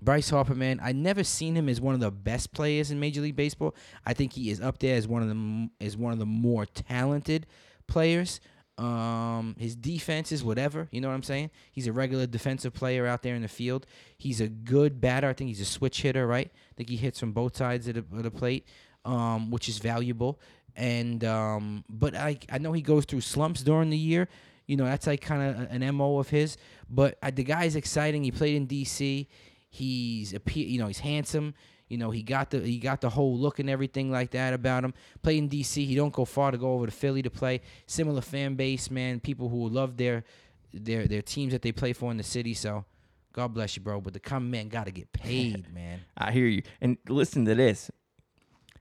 Bryce 0.00 0.30
Harper, 0.30 0.54
man, 0.54 0.80
I 0.82 0.92
never 0.92 1.24
seen 1.24 1.54
him 1.54 1.68
as 1.68 1.80
one 1.80 1.94
of 1.94 2.00
the 2.00 2.10
best 2.10 2.52
players 2.52 2.90
in 2.90 2.98
Major 3.00 3.20
League 3.20 3.36
Baseball. 3.36 3.74
I 4.06 4.14
think 4.14 4.32
he 4.32 4.50
is 4.50 4.60
up 4.60 4.78
there 4.78 4.96
as 4.96 5.06
one 5.06 5.22
of 5.22 5.28
the 5.28 5.84
as 5.84 5.96
one 5.96 6.12
of 6.12 6.18
the 6.18 6.26
more 6.26 6.64
talented 6.66 7.46
players. 7.86 8.40
Um, 8.78 9.56
his 9.58 9.74
defense 9.74 10.30
is 10.30 10.44
whatever, 10.44 10.86
you 10.92 11.00
know 11.00 11.08
what 11.08 11.14
I'm 11.14 11.24
saying? 11.24 11.50
He's 11.72 11.88
a 11.88 11.92
regular 11.92 12.26
defensive 12.26 12.72
player 12.72 13.06
out 13.06 13.24
there 13.24 13.34
in 13.34 13.42
the 13.42 13.48
field. 13.48 13.86
He's 14.16 14.40
a 14.40 14.46
good 14.46 15.00
batter. 15.00 15.28
I 15.28 15.32
think 15.32 15.48
he's 15.48 15.60
a 15.60 15.64
switch 15.64 16.02
hitter, 16.02 16.28
right? 16.28 16.46
I 16.46 16.74
think 16.76 16.88
he 16.88 16.96
hits 16.96 17.18
from 17.18 17.32
both 17.32 17.56
sides 17.56 17.88
of 17.88 17.94
the, 17.94 18.16
of 18.16 18.22
the 18.22 18.30
plate, 18.30 18.68
um, 19.04 19.50
which 19.50 19.68
is 19.68 19.78
valuable. 19.78 20.40
And 20.76 21.24
um, 21.24 21.84
but 21.88 22.14
I 22.14 22.38
I 22.52 22.58
know 22.58 22.72
he 22.72 22.82
goes 22.82 23.04
through 23.04 23.22
slumps 23.22 23.64
during 23.64 23.90
the 23.90 23.98
year. 23.98 24.28
You 24.66 24.76
know 24.76 24.84
that's 24.84 25.08
like 25.08 25.22
kind 25.22 25.42
of 25.42 25.70
an 25.72 25.94
mo 25.96 26.18
of 26.18 26.28
his. 26.28 26.56
But 26.88 27.18
uh, 27.20 27.32
the 27.34 27.42
guy's 27.42 27.74
exciting. 27.74 28.22
He 28.22 28.30
played 28.30 28.54
in 28.54 28.66
D.C. 28.66 29.28
He's 29.70 30.34
a 30.34 30.40
you 30.54 30.78
know 30.78 30.86
he's 30.86 31.00
handsome. 31.00 31.54
You 31.88 31.96
know 31.98 32.10
he 32.10 32.22
got 32.22 32.50
the 32.50 32.60
he 32.60 32.78
got 32.78 33.00
the 33.00 33.10
whole 33.10 33.36
look 33.36 33.58
and 33.58 33.70
everything 33.70 34.10
like 34.10 34.30
that 34.32 34.52
about 34.54 34.84
him. 34.84 34.92
Played 35.22 35.38
in 35.38 35.48
D.C. 35.48 35.84
He 35.84 35.94
don't 35.94 36.12
go 36.12 36.24
far 36.24 36.50
to 36.50 36.58
go 36.58 36.72
over 36.72 36.86
to 36.86 36.92
Philly 36.92 37.22
to 37.22 37.30
play. 37.30 37.62
Similar 37.86 38.20
fan 38.20 38.54
base, 38.56 38.90
man. 38.90 39.20
People 39.20 39.48
who 39.48 39.68
love 39.68 39.96
their 39.96 40.24
their 40.72 41.06
their 41.06 41.22
teams 41.22 41.52
that 41.52 41.62
they 41.62 41.72
play 41.72 41.92
for 41.94 42.10
in 42.10 42.16
the 42.18 42.22
city. 42.22 42.52
So 42.54 42.84
God 43.32 43.54
bless 43.54 43.76
you, 43.76 43.82
bro. 43.82 44.00
But 44.00 44.12
the 44.12 44.20
common 44.20 44.50
man 44.50 44.68
got 44.68 44.84
to 44.84 44.90
get 44.90 45.12
paid, 45.12 45.72
man. 45.74 46.00
I 46.16 46.32
hear 46.32 46.46
you. 46.46 46.62
And 46.80 46.98
listen 47.08 47.44
to 47.46 47.54
this. 47.54 47.90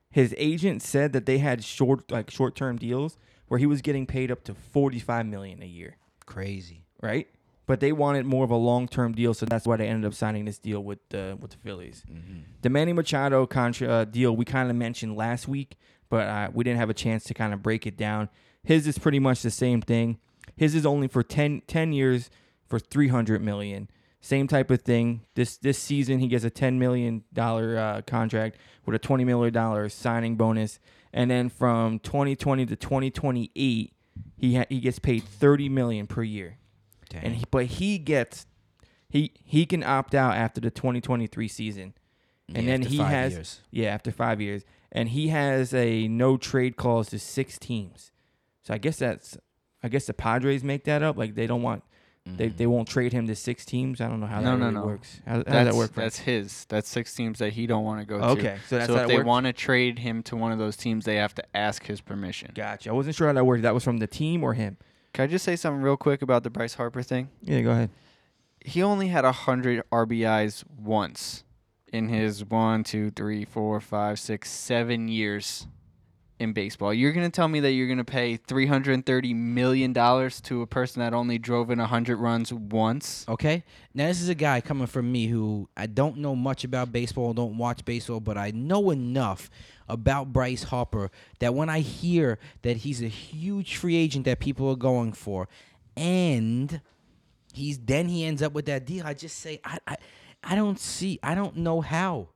His 0.10 0.34
agent 0.38 0.82
said 0.82 1.14
that 1.14 1.26
they 1.26 1.38
had 1.38 1.64
short 1.64 2.12
like 2.12 2.32
short-term 2.32 2.78
deals 2.78 3.18
where 3.48 3.58
he 3.60 3.66
was 3.66 3.82
getting 3.82 4.06
paid 4.06 4.32
up 4.32 4.44
to 4.46 4.54
45 4.54 5.26
million 5.26 5.62
a 5.62 5.66
year, 5.66 5.96
Crazy. 6.26 6.84
right? 7.02 7.28
But 7.68 7.82
they 7.82 7.92
wanted 7.92 8.26
more 8.26 8.44
of 8.46 8.50
a 8.50 8.56
long-term 8.56 9.12
deal, 9.14 9.34
so 9.34 9.46
that's 9.46 9.68
why 9.68 9.76
they 9.76 9.88
ended 9.88 10.08
up 10.08 10.14
signing 10.14 10.46
this 10.46 10.58
deal 10.58 10.82
with 10.84 11.00
the 11.10 11.38
with 11.40 11.52
the 11.52 11.58
Phillies. 11.58 12.04
The 12.62 12.70
Manny 12.70 12.94
Machado 12.94 13.46
contra 13.46 13.88
uh, 13.90 14.06
deal 14.06 14.36
we 14.36 14.46
kind 14.46 14.70
of 14.70 14.76
mentioned 14.76 15.16
last 15.18 15.48
week, 15.50 15.76
but 16.10 16.28
uh, 16.28 16.50
we 16.54 16.64
didn't 16.64 16.80
have 16.80 16.90
a 16.90 16.94
chance 16.96 17.26
to 17.26 17.34
kind 17.34 17.54
of 17.54 17.62
break 17.62 17.86
it 17.86 17.98
down. 17.98 18.30
His 18.64 18.88
is 18.88 18.98
pretty 18.98 19.20
much 19.20 19.42
the 19.42 19.52
same 19.52 19.82
thing. 19.82 20.18
His 20.56 20.76
is 20.76 20.86
only 20.86 21.08
for 21.08 21.24
10, 21.24 21.62
10 21.68 21.94
years 21.94 22.30
for 22.66 22.80
300 22.80 23.42
million. 23.42 23.90
Same 24.22 24.48
type 24.48 24.72
of 24.72 24.82
thing. 24.82 25.22
This 25.36 25.58
this 25.58 25.78
season 25.78 26.20
he 26.20 26.28
gets 26.28 26.44
a 26.44 26.50
10 26.50 26.80
million 26.80 27.24
dollar 27.34 27.78
uh, 27.78 28.02
contract 28.02 28.58
with 28.86 28.96
a 28.96 29.00
20 29.00 29.24
million 29.26 29.54
dollar 29.54 29.90
signing 29.90 30.36
bonus, 30.38 30.80
and 31.14 31.30
then 31.30 31.50
from 31.50 32.00
2020 32.00 32.66
to 32.66 32.76
2028 32.76 33.94
he 34.38 34.56
ha- 34.56 34.66
he 34.70 34.80
gets 34.80 35.00
paid 35.00 35.24
30 35.24 35.70
million 35.70 36.08
per 36.08 36.24
year. 36.24 36.58
Dang. 37.10 37.24
And 37.24 37.36
he, 37.36 37.44
but 37.52 37.66
he 37.66 37.98
gets 37.98 38.46
he 39.10 39.32
he 39.44 39.66
can 39.66 39.84
opt 39.84 40.14
out 40.16 40.36
after 40.36 40.60
the 40.62 40.72
2023 40.72 41.48
season. 41.48 41.94
And 42.54 42.66
Yeah, 42.66 42.72
then 42.78 42.82
he 42.84 42.98
five 42.98 43.08
has 43.10 43.34
years. 43.34 43.62
yeah, 43.72 43.90
after 43.90 44.12
5 44.12 44.40
years. 44.42 44.64
And 44.92 45.10
he 45.10 45.28
has 45.30 45.74
a 45.74 46.08
no 46.08 46.38
trade 46.38 46.78
clause 46.78 47.10
to 47.10 47.20
6 47.20 47.60
teams. 47.60 48.12
So 48.64 48.74
I 48.74 48.78
guess 48.78 48.98
that's 48.98 49.38
I 49.84 49.90
guess 49.90 50.06
the 50.06 50.14
Padres 50.14 50.64
make 50.64 50.84
that 50.86 51.04
up 51.04 51.18
like 51.18 51.36
they 51.36 51.48
don't 51.48 51.62
want 51.62 51.84
they 52.26 52.48
Mm-hmm. 52.48 52.58
they 52.58 52.68
won't 52.68 52.90
trade 52.90 53.14
him 53.14 53.26
to 53.28 53.36
6 53.36 53.66
teams. 53.66 54.02
I 54.02 54.08
don't 54.10 54.20
know 54.20 54.26
how 54.28 54.42
No, 54.42 54.52
that 54.52 54.58
no, 54.58 54.66
really 54.66 54.76
no. 54.76 54.86
works. 54.86 55.22
How, 55.26 55.32
how 55.32 55.38
does 55.44 55.46
That's, 55.54 55.66
that 55.72 55.76
work 55.78 55.94
for 55.94 56.00
that's 56.02 56.20
his. 56.20 56.66
That's 56.66 56.90
six 56.90 57.14
teams 57.14 57.40
that 57.40 57.54
he 57.54 57.68
don't 57.68 57.86
want 57.86 58.02
to 58.02 58.06
go 58.06 58.20
to. 58.20 58.26
Okay, 58.26 58.58
so 58.68 58.78
that's 58.78 58.88
so 58.92 58.98
if 58.98 59.08
they 59.08 59.22
want 59.24 59.46
to 59.46 59.54
trade 59.54 60.00
him 60.00 60.24
to 60.24 60.36
one 60.36 60.52
of 60.52 60.60
those 60.60 60.76
teams, 60.76 61.06
they 61.06 61.16
have 61.16 61.34
to 61.36 61.44
ask 61.56 61.86
his 61.86 62.02
permission. 62.02 62.52
Gotcha. 62.54 62.90
I 62.90 62.94
wasn't 62.94 63.16
sure 63.16 63.28
how 63.28 63.34
that 63.34 63.46
worked. 63.46 63.64
That 63.64 63.74
was 63.74 63.84
from 63.86 63.98
the 64.00 64.08
team 64.08 64.44
or 64.44 64.54
him. 64.56 64.76
Can 65.14 65.24
I 65.24 65.28
just 65.28 65.46
say 65.46 65.56
something 65.56 65.82
real 65.82 65.98
quick 65.98 66.22
about 66.22 66.44
the 66.44 66.50
Bryce 66.50 66.76
Harper 66.76 67.02
thing? 67.02 67.30
Yeah, 67.42 67.62
go 67.62 67.72
ahead. 67.72 67.90
He 68.64 68.84
only 68.84 69.08
had 69.08 69.26
hundred 69.26 69.84
RBIs 69.92 70.64
once 70.78 71.44
in 71.92 72.10
his 72.10 72.44
one, 72.44 72.84
two, 72.84 73.10
three, 73.12 73.46
four, 73.46 73.80
five, 73.80 74.20
six, 74.20 74.52
seven 74.52 75.08
years 75.08 75.68
in 76.40 76.54
baseball. 76.54 76.94
You're 76.94 77.14
gonna 77.14 77.30
tell 77.30 77.48
me 77.48 77.60
that 77.62 77.72
you're 77.72 77.88
gonna 77.88 78.04
pay 78.04 78.38
three 78.38 78.68
hundred 78.68 78.94
and 78.94 79.06
thirty 79.06 79.34
million 79.34 79.94
dollars 79.94 80.40
to 80.42 80.62
a 80.62 80.68
person 80.68 81.00
that 81.02 81.14
only 81.14 81.38
drove 81.38 81.72
in 81.72 81.80
hundred 81.80 82.18
runs 82.18 82.54
once? 82.54 83.26
Okay. 83.28 83.64
Now 83.94 84.08
this 84.08 84.22
is 84.22 84.30
a 84.30 84.36
guy 84.36 84.62
coming 84.62 84.88
from 84.88 85.12
me 85.12 85.28
who 85.28 85.68
I 85.76 85.88
don't 85.88 86.18
know 86.18 86.36
much 86.36 86.64
about 86.64 86.92
baseball, 86.92 87.34
don't 87.34 87.58
watch 87.58 87.84
baseball, 87.86 88.20
but 88.20 88.38
I 88.38 88.52
know 88.52 88.92
enough 88.92 89.50
about 89.90 90.32
Bryce 90.34 90.64
Harper 90.64 91.10
that 91.40 91.54
when 91.54 91.70
I 91.70 91.80
hear 91.80 92.40
that 92.62 92.78
he's 92.78 93.02
a 93.02 93.08
huge 93.08 93.78
free 93.78 93.96
agent 93.96 94.26
that 94.26 94.40
people 94.40 94.70
are 94.70 94.76
going 94.76 95.14
for, 95.14 95.48
and 95.96 96.82
he's 97.54 97.80
then 97.80 98.10
he 98.10 98.26
ends 98.26 98.44
up 98.44 98.54
with 98.54 98.66
that 98.66 98.86
deal, 98.86 99.06
I 99.06 99.14
just 99.14 99.38
say 99.40 99.60
I 99.64 99.80
I, 99.88 99.98
I 100.44 100.56
don't 100.56 100.80
see 100.80 101.20
I 101.24 101.34
don't 101.34 101.58
know 101.58 101.82
how. 101.82 102.30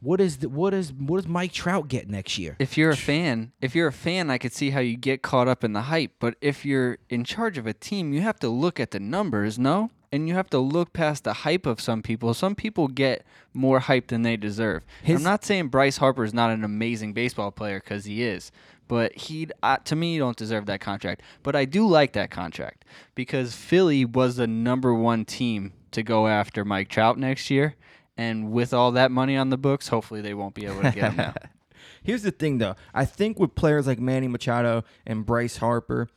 What 0.00 0.20
is 0.20 0.38
the, 0.38 0.48
what 0.48 0.74
is 0.74 0.92
what 0.92 1.18
does 1.18 1.28
Mike 1.28 1.52
Trout 1.52 1.88
get 1.88 2.08
next 2.08 2.38
year? 2.38 2.56
If 2.58 2.76
you're 2.76 2.90
a 2.90 2.96
fan, 2.96 3.52
if 3.60 3.74
you're 3.74 3.88
a 3.88 3.92
fan, 3.92 4.30
I 4.30 4.38
could 4.38 4.52
see 4.52 4.70
how 4.70 4.80
you 4.80 4.96
get 4.96 5.22
caught 5.22 5.48
up 5.48 5.64
in 5.64 5.72
the 5.72 5.82
hype. 5.82 6.12
But 6.18 6.36
if 6.40 6.64
you're 6.64 6.98
in 7.08 7.24
charge 7.24 7.58
of 7.58 7.66
a 7.66 7.72
team, 7.72 8.12
you 8.12 8.20
have 8.22 8.38
to 8.40 8.48
look 8.48 8.78
at 8.80 8.90
the 8.90 9.00
numbers, 9.00 9.58
no? 9.58 9.90
And 10.12 10.28
you 10.28 10.34
have 10.34 10.48
to 10.50 10.58
look 10.58 10.92
past 10.92 11.24
the 11.24 11.32
hype 11.32 11.66
of 11.66 11.80
some 11.80 12.00
people. 12.02 12.32
Some 12.32 12.54
people 12.54 12.88
get 12.88 13.24
more 13.52 13.80
hype 13.80 14.06
than 14.08 14.22
they 14.22 14.36
deserve. 14.36 14.84
His- 15.02 15.16
I'm 15.18 15.24
not 15.24 15.44
saying 15.44 15.68
Bryce 15.68 15.96
Harper 15.96 16.24
is 16.24 16.32
not 16.32 16.50
an 16.50 16.62
amazing 16.64 17.12
baseball 17.12 17.50
player 17.50 17.80
because 17.80 18.04
he 18.04 18.22
is, 18.22 18.52
but 18.88 19.12
he, 19.16 19.48
uh, 19.62 19.78
to 19.78 19.96
me, 19.96 20.16
don't 20.18 20.36
deserve 20.36 20.66
that 20.66 20.80
contract. 20.80 21.22
But 21.42 21.56
I 21.56 21.64
do 21.64 21.86
like 21.86 22.12
that 22.12 22.30
contract 22.30 22.84
because 23.14 23.54
Philly 23.56 24.04
was 24.04 24.36
the 24.36 24.46
number 24.46 24.94
one 24.94 25.24
team 25.24 25.72
to 25.90 26.02
go 26.04 26.28
after 26.28 26.64
Mike 26.64 26.88
Trout 26.88 27.18
next 27.18 27.50
year. 27.50 27.74
And 28.16 28.50
with 28.50 28.72
all 28.72 28.92
that 28.92 29.10
money 29.10 29.36
on 29.36 29.50
the 29.50 29.58
books, 29.58 29.88
hopefully 29.88 30.20
they 30.22 30.32
won't 30.34 30.54
be 30.54 30.64
able 30.66 30.82
to 30.82 30.90
get 30.90 31.10
him 31.12 31.16
now. 31.16 31.34
Here's 32.02 32.22
the 32.22 32.30
thing, 32.30 32.58
though. 32.58 32.74
I 32.94 33.04
think 33.04 33.38
with 33.38 33.54
players 33.54 33.86
like 33.86 33.98
Manny 33.98 34.28
Machado 34.28 34.84
and 35.06 35.26
Bryce 35.26 35.58
Harper, 35.58 36.08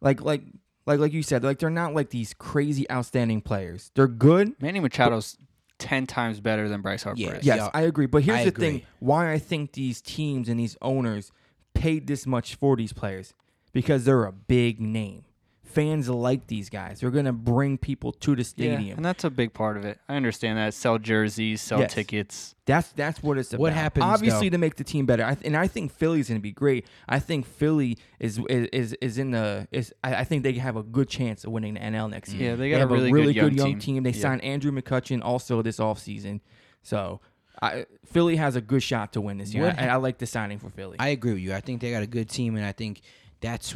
like 0.00 0.20
like 0.20 0.42
like 0.86 0.98
like 1.00 1.12
you 1.12 1.22
said, 1.22 1.42
like 1.44 1.58
they're 1.58 1.70
not 1.70 1.94
like 1.94 2.10
these 2.10 2.34
crazy 2.34 2.90
outstanding 2.90 3.40
players. 3.40 3.90
They're 3.94 4.08
good. 4.08 4.60
Manny 4.60 4.80
Machado's 4.80 5.38
ten 5.78 6.06
times 6.06 6.40
better 6.40 6.68
than 6.68 6.82
Bryce 6.82 7.04
Harper 7.04 7.20
Yeah. 7.20 7.30
is. 7.32 7.44
Yes, 7.46 7.56
Yeah, 7.58 7.68
I 7.72 7.82
agree. 7.82 8.06
But 8.06 8.22
here's 8.24 8.40
I 8.40 8.44
the 8.46 8.50
thing: 8.50 8.82
why 8.98 9.32
I 9.32 9.38
think 9.38 9.72
these 9.72 10.00
teams 10.02 10.48
and 10.48 10.58
these 10.60 10.76
owners 10.82 11.32
paid 11.74 12.06
this 12.06 12.26
much 12.26 12.56
for 12.56 12.76
these 12.76 12.92
players 12.92 13.32
because 13.72 14.04
they're 14.04 14.24
a 14.24 14.32
big 14.32 14.80
name. 14.80 15.24
Fans 15.70 16.08
like 16.08 16.46
these 16.46 16.68
guys. 16.68 17.00
They're 17.00 17.10
gonna 17.10 17.32
bring 17.32 17.78
people 17.78 18.12
to 18.12 18.34
the 18.34 18.42
Yeah, 18.42 18.76
stadium. 18.76 18.96
and 18.98 19.04
that's 19.04 19.24
a 19.24 19.30
big 19.30 19.52
part 19.52 19.76
of 19.76 19.84
it. 19.84 19.98
I 20.08 20.16
understand 20.16 20.58
that. 20.58 20.74
Sell 20.74 20.98
jerseys, 20.98 21.60
sell 21.60 21.80
Yes. 21.80 21.94
tickets. 21.94 22.54
That's 22.66 22.92
that's 22.92 23.22
what 23.22 23.38
it's 23.38 23.52
about. 23.52 23.60
What 23.60 23.72
happens, 23.72 24.04
Obviously, 24.04 24.48
though- 24.48 24.54
to 24.54 24.58
make 24.58 24.76
the 24.76 24.84
team 24.84 25.06
better, 25.06 25.24
I 25.24 25.34
th- 25.34 25.46
and 25.46 25.56
I 25.56 25.66
think 25.66 25.92
Philly's 25.92 26.28
going 26.28 26.38
to 26.38 26.42
be 26.42 26.52
great. 26.52 26.86
I 27.08 27.18
think 27.18 27.46
Philly 27.46 27.98
is 28.18 28.38
is 28.48 28.68
is, 28.72 28.96
is 29.00 29.18
in 29.18 29.30
the 29.30 29.68
is. 29.72 29.92
I, 30.04 30.16
I 30.16 30.24
think 30.24 30.42
they 30.42 30.52
have 30.54 30.76
a 30.76 30.82
good 30.82 31.08
chance 31.08 31.44
of 31.44 31.52
winning 31.52 31.74
the 31.74 31.80
NL 31.80 32.10
next 32.10 32.30
mm. 32.32 32.38
year. 32.38 32.50
Yeah, 32.50 32.56
they 32.56 32.70
got 32.70 32.76
a 32.76 32.78
have 32.80 32.90
really 32.90 33.10
a 33.10 33.12
really 33.12 33.32
good 33.32 33.40
good, 33.40 33.56
young 33.56 33.68
young 33.70 33.78
team. 33.78 33.94
team. 33.94 34.02
They 34.02 34.10
Yeah. 34.10 34.22
signed 34.22 34.44
Andrew 34.44 34.72
McCutchen 34.72 35.22
also 35.22 35.62
this 35.62 35.78
offseason. 35.78 36.40
so 36.82 37.20
I, 37.62 37.84
Philly 38.06 38.36
has 38.36 38.56
a 38.56 38.60
good 38.60 38.82
shot 38.82 39.12
to 39.12 39.20
win 39.20 39.38
this 39.38 39.52
year. 39.52 39.64
What 39.64 39.78
I, 39.78 39.88
I 39.88 39.96
like 39.96 40.18
the 40.18 40.26
signing 40.26 40.58
for 40.58 40.70
Philly. 40.70 40.96
I 40.98 41.08
agree 41.08 41.32
with 41.34 41.42
you. 41.42 41.52
I 41.52 41.60
think 41.60 41.80
they 41.80 41.90
got 41.90 42.02
a 42.02 42.06
good 42.06 42.28
team, 42.28 42.56
and 42.56 42.64
I 42.64 42.72
think 42.72 43.02
that's 43.40 43.74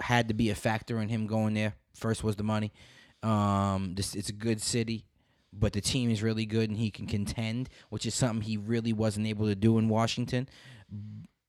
had 0.00 0.28
to 0.28 0.34
be 0.34 0.50
a 0.50 0.54
factor 0.54 1.00
in 1.00 1.08
him 1.08 1.26
going 1.26 1.54
there. 1.54 1.74
First 1.94 2.24
was 2.24 2.36
the 2.36 2.42
money. 2.42 2.72
Um, 3.22 3.94
this 3.94 4.14
it's 4.14 4.28
a 4.28 4.32
good 4.34 4.60
city, 4.60 5.06
but 5.52 5.72
the 5.72 5.80
team 5.80 6.10
is 6.10 6.22
really 6.22 6.46
good, 6.46 6.68
and 6.68 6.78
he 6.78 6.90
can 6.90 7.06
contend, 7.06 7.68
which 7.88 8.06
is 8.06 8.14
something 8.14 8.42
he 8.42 8.56
really 8.56 8.92
wasn't 8.92 9.26
able 9.26 9.46
to 9.46 9.54
do 9.54 9.78
in 9.78 9.88
Washington. 9.88 10.48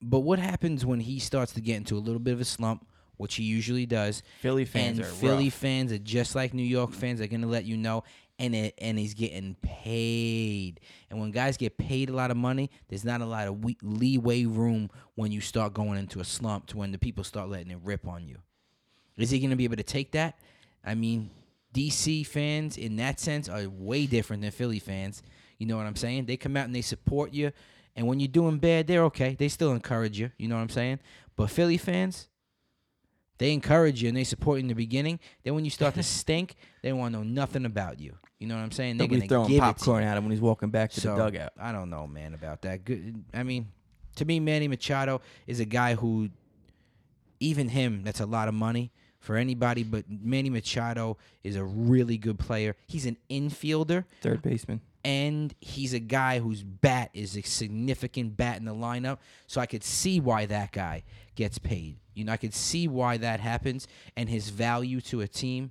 But 0.00 0.20
what 0.20 0.38
happens 0.38 0.86
when 0.86 1.00
he 1.00 1.18
starts 1.18 1.52
to 1.52 1.60
get 1.60 1.76
into 1.76 1.96
a 1.96 2.00
little 2.00 2.20
bit 2.20 2.32
of 2.34 2.40
a 2.40 2.44
slump, 2.44 2.86
which 3.16 3.34
he 3.34 3.44
usually 3.44 3.86
does? 3.86 4.22
Philly 4.40 4.64
fans 4.64 4.98
and 4.98 5.06
are 5.06 5.10
Philly 5.10 5.46
rough. 5.46 5.54
fans 5.54 5.92
are 5.92 5.98
just 5.98 6.34
like 6.34 6.54
New 6.54 6.62
York 6.62 6.92
fans. 6.92 7.18
They're 7.18 7.28
gonna 7.28 7.46
let 7.46 7.64
you 7.64 7.76
know, 7.76 8.04
and 8.38 8.54
it, 8.54 8.74
and 8.78 8.98
he's 8.98 9.14
getting 9.14 9.56
paid. 9.62 10.80
And 11.10 11.20
when 11.20 11.30
guys 11.30 11.56
get 11.56 11.76
paid 11.76 12.08
a 12.08 12.14
lot 12.14 12.30
of 12.30 12.36
money, 12.36 12.70
there's 12.88 13.04
not 13.04 13.20
a 13.20 13.26
lot 13.26 13.48
of 13.48 13.64
we- 13.64 13.78
leeway 13.82 14.44
room 14.44 14.90
when 15.14 15.32
you 15.32 15.40
start 15.40 15.74
going 15.74 15.98
into 15.98 16.20
a 16.20 16.24
slump 16.24 16.66
to 16.68 16.76
when 16.76 16.92
the 16.92 16.98
people 16.98 17.24
start 17.24 17.48
letting 17.48 17.70
it 17.70 17.78
rip 17.82 18.06
on 18.06 18.26
you. 18.26 18.38
Is 19.16 19.30
he 19.30 19.40
gonna 19.40 19.56
be 19.56 19.64
able 19.64 19.76
to 19.76 19.82
take 19.82 20.12
that? 20.12 20.38
I 20.84 20.94
mean, 20.94 21.30
DC 21.74 22.24
fans 22.24 22.78
in 22.78 22.96
that 22.96 23.20
sense 23.20 23.48
are 23.48 23.68
way 23.68 24.06
different 24.06 24.42
than 24.42 24.52
Philly 24.52 24.78
fans. 24.78 25.22
You 25.58 25.66
know 25.66 25.76
what 25.76 25.86
I'm 25.86 25.96
saying? 25.96 26.26
They 26.26 26.36
come 26.36 26.56
out 26.56 26.66
and 26.66 26.74
they 26.74 26.82
support 26.82 27.32
you, 27.32 27.50
and 27.96 28.06
when 28.06 28.20
you're 28.20 28.28
doing 28.28 28.58
bad, 28.58 28.86
they're 28.86 29.04
okay. 29.04 29.34
They 29.34 29.48
still 29.48 29.72
encourage 29.72 30.18
you. 30.20 30.30
You 30.38 30.46
know 30.46 30.54
what 30.54 30.62
I'm 30.62 30.68
saying? 30.68 31.00
But 31.34 31.50
Philly 31.50 31.78
fans, 31.78 32.28
they 33.38 33.52
encourage 33.52 34.02
you 34.02 34.08
and 34.08 34.16
they 34.16 34.24
support 34.24 34.58
you 34.58 34.62
in 34.62 34.68
the 34.68 34.74
beginning. 34.74 35.18
Then 35.42 35.54
when 35.54 35.64
you 35.64 35.70
start 35.70 35.94
to 35.94 36.02
stink, 36.04 36.54
they 36.82 36.92
want 36.92 37.14
to 37.14 37.18
know 37.18 37.24
nothing 37.24 37.64
about 37.64 37.98
you. 38.00 38.16
You 38.38 38.46
know 38.46 38.54
what 38.54 38.62
I'm 38.62 38.70
saying? 38.70 38.98
They're 38.98 39.08
gonna 39.08 39.26
throwing 39.26 39.48
give 39.48 39.56
it 39.56 39.66
to 39.66 39.72
popcorn 39.72 40.04
at 40.04 40.16
him 40.16 40.24
when 40.24 40.30
he's 40.30 40.40
walking 40.40 40.70
back 40.70 40.90
to 40.92 41.00
So, 41.00 41.16
the 41.16 41.24
dugout. 41.24 41.52
I 41.58 41.72
don't 41.72 41.90
know, 41.90 42.06
man, 42.06 42.34
about 42.34 42.62
that. 42.62 42.84
Good. 42.84 43.22
I 43.34 43.42
mean, 43.42 43.68
to 44.16 44.24
me, 44.24 44.38
Manny 44.40 44.68
Machado 44.68 45.20
is 45.46 45.58
a 45.60 45.64
guy 45.64 45.94
who, 45.96 46.30
even 47.40 47.68
him, 47.68 48.02
that's 48.04 48.20
a 48.20 48.26
lot 48.26 48.48
of 48.48 48.54
money 48.54 48.90
for 49.20 49.36
anybody. 49.36 49.82
But 49.82 50.04
Manny 50.08 50.50
Machado 50.50 51.16
is 51.42 51.56
a 51.56 51.64
really 51.64 52.16
good 52.16 52.38
player. 52.38 52.76
He's 52.86 53.06
an 53.06 53.16
infielder 53.30 54.04
Third 54.20 54.42
baseman. 54.42 54.80
and 55.04 55.52
he's 55.60 55.92
a 55.92 55.98
guy 56.00 56.38
whose 56.38 56.62
bat 56.62 57.10
is 57.14 57.36
a 57.36 57.42
significant 57.42 58.36
bat 58.36 58.58
in 58.58 58.64
the 58.64 58.74
lineup. 58.74 59.18
So 59.48 59.60
I 59.60 59.66
could 59.66 59.82
see 59.84 60.20
why 60.20 60.46
that 60.46 60.70
guy 60.72 61.02
gets 61.34 61.58
paid. 61.58 61.96
You 62.14 62.24
know, 62.24 62.32
I 62.32 62.36
could 62.36 62.54
see 62.54 62.86
why 62.88 63.16
that 63.18 63.40
happens 63.40 63.86
and 64.16 64.28
his 64.28 64.50
value 64.50 65.00
to 65.02 65.20
a 65.20 65.28
team. 65.28 65.70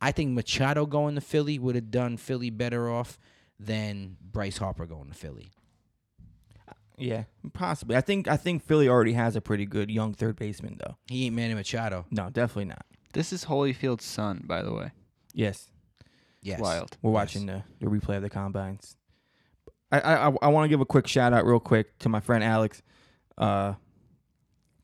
I 0.00 0.12
think 0.12 0.32
Machado 0.32 0.86
going 0.86 1.14
to 1.14 1.20
Philly 1.20 1.58
would 1.58 1.74
have 1.74 1.90
done 1.90 2.16
Philly 2.16 2.50
better 2.50 2.90
off 2.90 3.18
than 3.58 4.16
Bryce 4.20 4.58
Harper 4.58 4.86
going 4.86 5.08
to 5.08 5.14
Philly. 5.14 5.50
Yeah, 6.98 7.24
possibly. 7.52 7.94
I 7.96 8.00
think 8.00 8.26
I 8.26 8.36
think 8.38 8.62
Philly 8.64 8.88
already 8.88 9.12
has 9.12 9.36
a 9.36 9.40
pretty 9.42 9.66
good 9.66 9.90
young 9.90 10.14
third 10.14 10.36
baseman 10.36 10.78
though. 10.82 10.96
He 11.08 11.26
ain't 11.26 11.36
Manny 11.36 11.52
Machado. 11.54 12.06
No, 12.10 12.30
definitely 12.30 12.66
not. 12.66 12.86
This 13.12 13.32
is 13.34 13.44
Holyfield's 13.44 14.04
son, 14.04 14.44
by 14.46 14.62
the 14.62 14.72
way. 14.72 14.92
Yes. 15.34 15.68
Yes. 16.42 16.58
Wild. 16.60 16.96
We're 17.02 17.10
Yes. 17.10 17.14
watching 17.14 17.46
the, 17.46 17.64
the 17.80 17.86
replay 17.86 18.16
of 18.16 18.22
the 18.22 18.30
combines. 18.30 18.96
I 19.92 20.00
I, 20.00 20.28
I 20.42 20.48
want 20.48 20.64
to 20.64 20.68
give 20.68 20.80
a 20.80 20.86
quick 20.86 21.06
shout 21.06 21.34
out 21.34 21.44
real 21.44 21.60
quick 21.60 21.98
to 22.00 22.08
my 22.08 22.20
friend 22.20 22.42
Alex, 22.42 22.82
uh, 23.36 23.74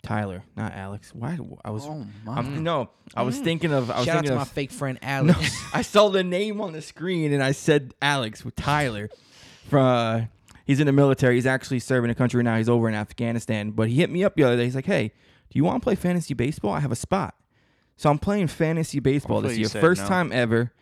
Tyler, 0.03 0.43
not 0.57 0.73
Alex. 0.75 1.15
Why 1.15 1.39
I 1.65 1.71
was 1.71 1.87
oh 1.87 2.05
I'm, 2.27 2.65
no, 2.65 2.91
I 3.15 3.23
was 3.23 3.39
thinking 3.39 3.73
of 3.73 3.91
I 3.91 3.99
was 3.99 4.07
Shout 4.07 4.17
out 4.17 4.21
thinking 4.23 4.31
to 4.31 4.37
my 4.37 4.45
fake 4.45 4.73
friend 4.73 4.99
Alex. 5.01 5.35
no, 5.39 5.41
Alex. 5.41 5.63
I 5.75 5.83
saw 5.83 6.09
the 6.09 6.25
name 6.25 6.61
on 6.61 6.73
the 6.73 6.83
screen 6.83 7.33
and 7.33 7.43
I 7.43 7.53
said 7.53 7.95
Alex 8.03 8.45
with 8.45 8.57
Tyler. 8.57 9.11
From 9.69 9.85
uh, 9.85 10.21
he's 10.65 10.81
in 10.81 10.87
the 10.87 10.93
military. 10.93 11.37
He's 11.37 11.47
actually 11.47 11.79
serving 11.79 12.09
the 12.09 12.15
country 12.17 12.43
now. 12.43 12.57
He's 12.57 12.69
over 12.69 12.89
in 12.89 12.95
Afghanistan. 12.95 13.71
But 13.71 13.89
he 13.89 13.97
hit 13.97 14.11
me 14.11 14.25
up 14.25 14.35
the 14.35 14.43
other 14.43 14.57
day. 14.57 14.65
He's 14.65 14.75
like, 14.75 14.87
"Hey, 14.87 15.13
do 15.51 15.57
you 15.59 15.65
want 15.65 15.81
to 15.81 15.85
play 15.85 15.95
fantasy 15.95 16.35
baseball? 16.35 16.73
I 16.73 16.81
have 16.81 16.93
a 16.93 16.97
spot." 16.97 17.37
So 17.97 18.11
I'm 18.11 18.19
playing 18.19 18.49
fantasy 18.49 18.99
baseball 18.99 19.37
Hopefully 19.37 19.63
this 19.63 19.73
you 19.73 19.79
year, 19.79 19.81
first 19.81 20.03
no. 20.03 20.09
time 20.09 20.33
ever. 20.33 20.73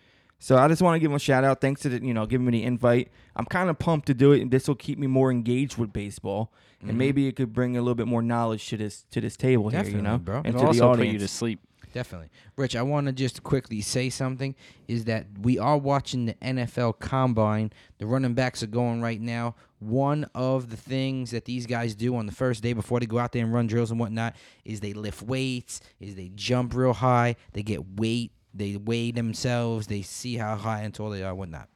So 0.42 0.56
I 0.56 0.68
just 0.68 0.80
want 0.80 0.96
to 0.96 0.98
give 0.98 1.10
him 1.10 1.16
a 1.16 1.20
shout 1.20 1.44
out. 1.44 1.60
Thanks 1.60 1.82
to 1.82 1.90
the, 1.90 2.04
you 2.04 2.14
know 2.14 2.26
giving 2.26 2.46
me 2.46 2.52
the 2.52 2.64
invite. 2.64 3.10
I'm 3.36 3.44
kind 3.44 3.70
of 3.70 3.78
pumped 3.78 4.06
to 4.06 4.14
do 4.14 4.32
it, 4.32 4.40
and 4.40 4.50
this 4.50 4.66
will 4.66 4.74
keep 4.74 4.98
me 4.98 5.06
more 5.06 5.30
engaged 5.30 5.76
with 5.76 5.92
baseball, 5.92 6.52
and 6.80 6.90
mm-hmm. 6.90 6.98
maybe 6.98 7.28
it 7.28 7.36
could 7.36 7.52
bring 7.52 7.76
a 7.76 7.80
little 7.80 7.94
bit 7.94 8.08
more 8.08 8.22
knowledge 8.22 8.66
to 8.68 8.76
this 8.78 9.04
to 9.10 9.20
this 9.20 9.36
table 9.36 9.68
here. 9.68 9.84
You 9.84 10.02
know, 10.02 10.18
bro. 10.18 10.38
and 10.38 10.48
It'll 10.48 10.72
to 10.72 10.78
the 10.78 10.84
also 10.84 10.96
put 10.96 11.06
you 11.06 11.18
to 11.18 11.28
sleep. 11.28 11.60
Definitely. 11.92 12.30
Rich, 12.56 12.76
I 12.76 12.82
want 12.82 13.08
to 13.08 13.12
just 13.12 13.42
quickly 13.42 13.80
say 13.80 14.10
something 14.10 14.54
is 14.86 15.06
that 15.06 15.26
we 15.42 15.58
are 15.58 15.76
watching 15.76 16.26
the 16.26 16.34
NFL 16.34 17.00
combine. 17.00 17.72
The 17.98 18.06
running 18.06 18.34
backs 18.34 18.62
are 18.62 18.68
going 18.68 19.02
right 19.02 19.20
now. 19.20 19.56
One 19.80 20.26
of 20.34 20.70
the 20.70 20.76
things 20.76 21.32
that 21.32 21.46
these 21.46 21.66
guys 21.66 21.94
do 21.94 22.14
on 22.14 22.26
the 22.26 22.32
first 22.32 22.62
day 22.62 22.74
before 22.74 23.00
they 23.00 23.06
go 23.06 23.18
out 23.18 23.32
there 23.32 23.42
and 23.42 23.52
run 23.52 23.66
drills 23.66 23.90
and 23.90 23.98
whatnot 23.98 24.36
is 24.64 24.80
they 24.80 24.92
lift 24.92 25.22
weights, 25.22 25.80
is 25.98 26.14
they 26.14 26.30
jump 26.34 26.74
real 26.74 26.92
high, 26.92 27.34
they 27.54 27.62
get 27.62 27.98
weight, 27.98 28.30
they 28.54 28.76
weigh 28.76 29.10
themselves, 29.12 29.86
they 29.86 30.02
see 30.02 30.36
how 30.36 30.56
high 30.56 30.82
and 30.82 30.92
tall 30.94 31.10
they 31.10 31.22
are, 31.22 31.34
whatnot. 31.34 31.68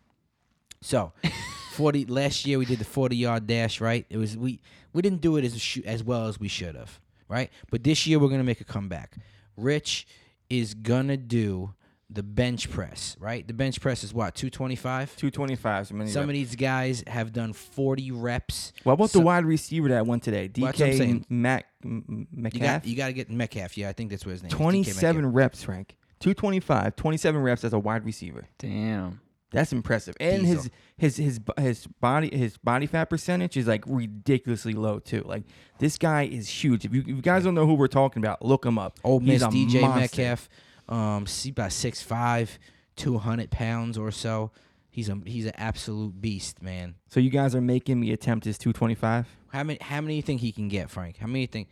So, 0.81 1.13
forty 1.73 2.05
last 2.05 2.47
year 2.47 2.59
we 2.59 2.65
did 2.67 2.79
the 2.79 2.85
forty 2.85 3.17
yard 3.17 3.47
dash, 3.47 3.81
right? 3.81 4.05
It 4.11 4.17
was 4.17 4.37
we 4.37 4.61
we 4.93 5.03
didn't 5.03 5.21
do 5.21 5.37
it 5.37 5.45
as 5.45 5.59
sh- 5.61 5.81
as 5.85 6.03
well 6.05 6.27
as 6.27 6.39
we 6.39 6.49
should 6.49 6.75
have, 6.75 7.01
right? 7.29 7.51
But 7.71 7.85
this 7.85 8.07
year 8.07 8.19
we're 8.19 8.29
gonna 8.29 8.45
make 8.45 8.61
a 8.61 8.65
comeback. 8.65 9.17
Rich 9.57 10.07
is 10.51 10.75
gonna 10.75 11.17
do 11.17 11.75
the 12.11 12.23
bench 12.23 12.71
press, 12.71 13.17
right? 13.19 13.47
The 13.49 13.55
bench 13.55 13.81
press 13.81 14.05
is 14.05 14.13
what 14.13 14.35
two 14.35 14.51
twenty 14.51 14.77
five. 14.77 15.17
225. 15.17 15.87
So 15.87 15.93
Some 15.95 16.01
reps. 16.05 16.17
of 16.17 16.29
these 16.29 16.55
guys 16.55 17.03
have 17.07 17.33
done 17.33 17.55
forty 17.55 18.11
reps. 18.11 18.73
What 18.83 18.93
about 18.95 19.11
So- 19.11 19.21
the 19.21 19.25
wide 19.25 19.47
receiver 19.47 19.89
that 19.89 20.07
went 20.07 20.23
today? 20.23 20.51
Well, 20.59 20.67
that's 20.73 20.81
what 20.81 21.01
I'm 21.09 21.21
DK. 21.21 21.25
Mac 21.31 21.67
M- 21.83 22.05
M- 22.09 22.29
You 22.31 22.43
Metcalf. 22.43 22.63
got 22.83 22.87
you 22.87 22.95
got 22.97 23.07
to 23.07 23.13
get 23.15 23.31
Metcalf. 23.31 23.79
Yeah, 23.79 23.89
I 23.89 23.95
think 23.95 24.11
that's 24.11 24.27
what 24.27 24.33
his 24.33 24.43
name. 24.43 24.49
is, 24.53 24.55
27 24.57 25.33
reps, 25.33 25.63
Frank. 25.65 25.97
225, 26.21 26.97
27 26.97 27.43
reps 27.43 27.65
as 27.65 27.73
a 27.73 27.79
wide 27.79 28.05
receiver. 28.05 28.47
Damn. 28.59 29.21
That's 29.53 29.73
impressive. 29.73 30.17
And 30.19 30.43
Diesel. 30.43 30.65
his 30.97 31.17
his 31.17 31.17
his 31.17 31.41
his 31.59 31.87
body 31.87 32.37
his 32.37 32.57
body 32.57 32.87
fat 32.87 33.05
percentage 33.05 33.57
is 33.57 33.69
like 33.69 33.85
ridiculously 33.87 34.73
low 34.73 34.99
too. 34.99 35.23
Like 35.25 35.45
this 35.79 35.97
guy 35.97 36.23
is 36.25 36.49
huge. 36.49 36.85
If 36.85 36.93
you, 36.93 37.03
if 37.03 37.07
you 37.09 37.23
guys 37.23 37.45
don't 37.45 37.55
know 37.55 37.65
who 37.67 37.75
we're 37.75 37.87
talking 37.87 38.21
about, 38.21 38.45
look 38.45 38.67
him 38.67 38.79
up. 38.79 38.99
Old 39.05 39.23
He's 39.23 39.43
Miss 39.43 39.55
DJ 39.55 39.81
monster. 39.83 40.01
Metcalf. 40.01 40.49
Um, 40.87 41.27
see 41.27 41.49
about 41.49 41.71
6'5", 41.71 42.59
200 42.97 43.51
pounds 43.51 43.97
or 43.97 44.11
so. 44.11 44.51
He's 44.91 45.09
a 45.09 45.21
he's 45.25 45.47
an 45.47 45.55
absolute 45.57 46.21
beast, 46.21 46.61
man. 46.61 46.97
So 47.09 47.21
you 47.21 47.31
guys 47.31 47.55
are 47.55 47.61
making 47.61 48.01
me 48.01 48.13
attempt 48.13 48.45
his 48.45 48.59
225. 48.59 49.27
How 49.53 49.63
many 49.63 49.79
how 49.81 50.01
many 50.01 50.17
you 50.17 50.23
think 50.23 50.41
he 50.41 50.51
can 50.51 50.67
get, 50.69 50.91
Frank? 50.91 51.19
How 51.19 51.27
many 51.29 51.43
you 51.43 51.47
think 51.47 51.69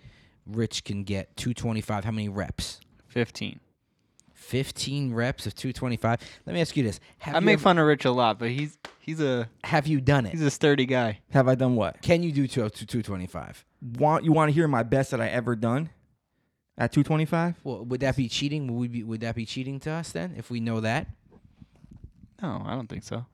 Rich 0.46 0.84
can 0.84 1.02
get? 1.02 1.36
Two 1.36 1.52
twenty 1.52 1.80
five. 1.80 2.04
How 2.04 2.12
many 2.12 2.28
reps? 2.28 2.80
15. 3.08 3.58
15 4.42 5.14
reps 5.14 5.46
of 5.46 5.54
225. 5.54 6.20
Let 6.46 6.52
me 6.54 6.60
ask 6.60 6.76
you 6.76 6.82
this: 6.82 7.00
Have 7.18 7.34
I 7.34 7.38
you 7.38 7.44
make 7.46 7.52
ever- 7.54 7.62
fun 7.62 7.78
of 7.78 7.86
Rich 7.86 8.04
a 8.04 8.10
lot, 8.10 8.38
but 8.38 8.50
he's 8.50 8.78
he's 9.00 9.20
a 9.20 9.48
Have 9.64 9.86
you 9.86 10.00
done 10.00 10.26
it? 10.26 10.32
he's 10.32 10.42
a 10.42 10.50
sturdy 10.50 10.86
guy. 10.86 11.20
Have 11.30 11.48
I 11.48 11.54
done 11.54 11.74
what? 11.76 12.02
Can 12.02 12.22
you 12.22 12.32
do 12.32 12.46
two 12.46 12.68
to 12.68 12.86
225? 12.86 13.64
Want 13.98 14.24
you 14.24 14.32
want 14.32 14.48
to 14.50 14.52
hear 14.52 14.68
my 14.68 14.82
best 14.82 15.10
that 15.12 15.20
I 15.20 15.28
ever 15.28 15.56
done 15.56 15.90
at 16.78 16.92
225? 16.92 17.56
Well, 17.64 17.84
would 17.84 18.00
that 18.00 18.16
be 18.16 18.28
cheating? 18.28 18.66
Would 18.68 18.80
we 18.80 18.88
be, 18.88 19.02
would 19.04 19.20
that 19.20 19.34
be 19.34 19.44
cheating 19.46 19.80
to 19.80 19.90
us 19.90 20.12
then 20.12 20.34
if 20.36 20.50
we 20.50 20.60
know 20.60 20.80
that? 20.80 21.06
No, 22.42 22.62
I 22.66 22.74
don't 22.74 22.88
think 22.88 23.04
so. 23.04 23.26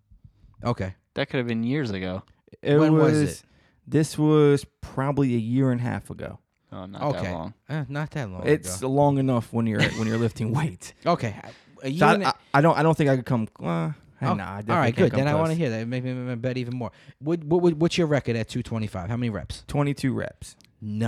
Okay. 0.65 0.95
That 1.15 1.31
could 1.31 1.39
have 1.39 1.47
been 1.47 1.65
years 1.65 1.91
ago. 1.91 2.23
It 2.63 2.77
When 2.79 2.93
was 2.95 3.19
it? 3.21 3.43
This 3.87 4.19
was 4.19 4.67
probably 4.81 5.35
a 5.35 5.39
year 5.39 5.71
and 5.71 5.81
a 5.81 5.85
half 5.85 6.11
ago. 6.11 6.39
Oh, 6.73 6.85
not 6.87 7.03
Okay. 7.03 7.23
that 7.23 7.33
long. 7.33 7.55
Uh, 7.69 7.85
not 7.89 8.11
that 8.13 8.31
long 8.31 8.43
It's 8.47 8.79
ago. 8.79 8.89
long 8.91 9.19
enough 9.19 9.53
when 9.53 9.67
you're 9.67 9.83
when 9.83 10.07
you're 10.07 10.19
lifting 10.19 10.53
weights. 10.53 10.93
Okay. 11.07 11.35
A 11.83 11.97
So 11.97 12.07
I, 12.07 12.29
I, 12.29 12.33
I 12.55 12.61
don't 12.61 12.77
I 12.79 12.83
don't 12.83 12.97
think 12.97 13.09
I 13.11 13.17
could 13.17 13.27
come. 13.27 13.49
Uh, 13.63 13.93
Oh, 14.21 14.35
nah, 14.35 14.55
I 14.57 14.65
all 14.69 14.77
right, 14.77 14.97
good. 14.97 15.13
Then 15.13 15.29
I 15.29 15.35
want 15.37 15.51
to 15.51 15.55
hear 15.55 15.71
that. 15.71 15.87
Make 15.87 16.03
me 16.03 16.35
bet 16.35 16.57
even 16.57 16.77
more. 16.77 16.91
What, 17.21 17.45
what, 17.45 17.63
what- 17.63 17.75
what's 17.75 17.97
your 17.97 18.09
record 18.09 18.35
at 18.35 18.49
225? 18.49 19.09
How 19.09 19.17
many 19.17 19.31
reps? 19.31 19.63
22 19.69 20.13
reps. 20.13 20.57